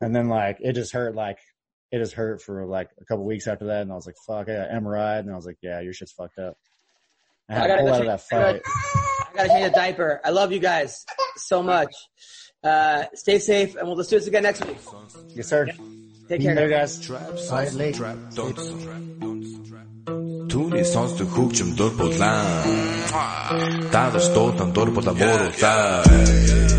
and 0.00 0.14
then 0.14 0.28
like 0.28 0.58
it 0.60 0.72
just 0.72 0.92
hurt 0.92 1.14
like 1.14 1.38
it 1.90 1.98
just 1.98 2.14
hurt 2.14 2.42
for 2.42 2.66
like 2.66 2.90
a 3.00 3.04
couple 3.04 3.24
weeks 3.24 3.46
after 3.46 3.66
that, 3.66 3.82
and 3.82 3.92
I 3.92 3.94
was 3.94 4.06
like, 4.06 4.16
fuck, 4.26 4.48
I 4.48 4.56
got 4.56 4.70
MRI, 4.70 5.20
and 5.20 5.30
I 5.30 5.36
was 5.36 5.46
like, 5.46 5.58
yeah, 5.62 5.80
your 5.80 5.92
shit's 5.92 6.12
fucked 6.12 6.38
up. 6.38 6.56
I 7.48 7.54
had 7.54 7.68
gotta 7.68 7.74
a 7.74 7.76
whole 7.78 7.90
lot 7.90 8.00
of 8.00 8.06
that 8.06 8.20
fight. 8.20 8.62
I 8.66 9.36
gotta 9.36 9.48
change 9.48 9.66
a 9.66 9.70
diaper. 9.70 10.20
I 10.24 10.30
love 10.30 10.52
you 10.52 10.58
guys 10.58 11.06
so 11.36 11.62
much. 11.62 11.94
Uh, 12.62 13.04
stay 13.14 13.38
safe, 13.38 13.76
and 13.76 13.86
we'll 13.86 13.96
do 13.96 14.02
this 14.02 14.26
again 14.26 14.42
next 14.42 14.66
week. 14.66 14.76
Yes, 15.34 15.46
sir. 15.48 15.66
Yeah. 15.66 15.74
Take 16.28 16.42
care, 16.42 16.68
guys. 16.68 16.92
Түүний 20.48 20.84
сонсдог 20.84 21.28
хөгжим 21.32 21.72
дур 21.76 21.92
булаа. 21.96 22.64
Та 23.92 24.02
нар 24.12 24.24
дуутан 24.34 24.72
дур 24.76 24.90
булаа 24.96 25.14
муу 25.16 25.48
утаа. 25.48 26.77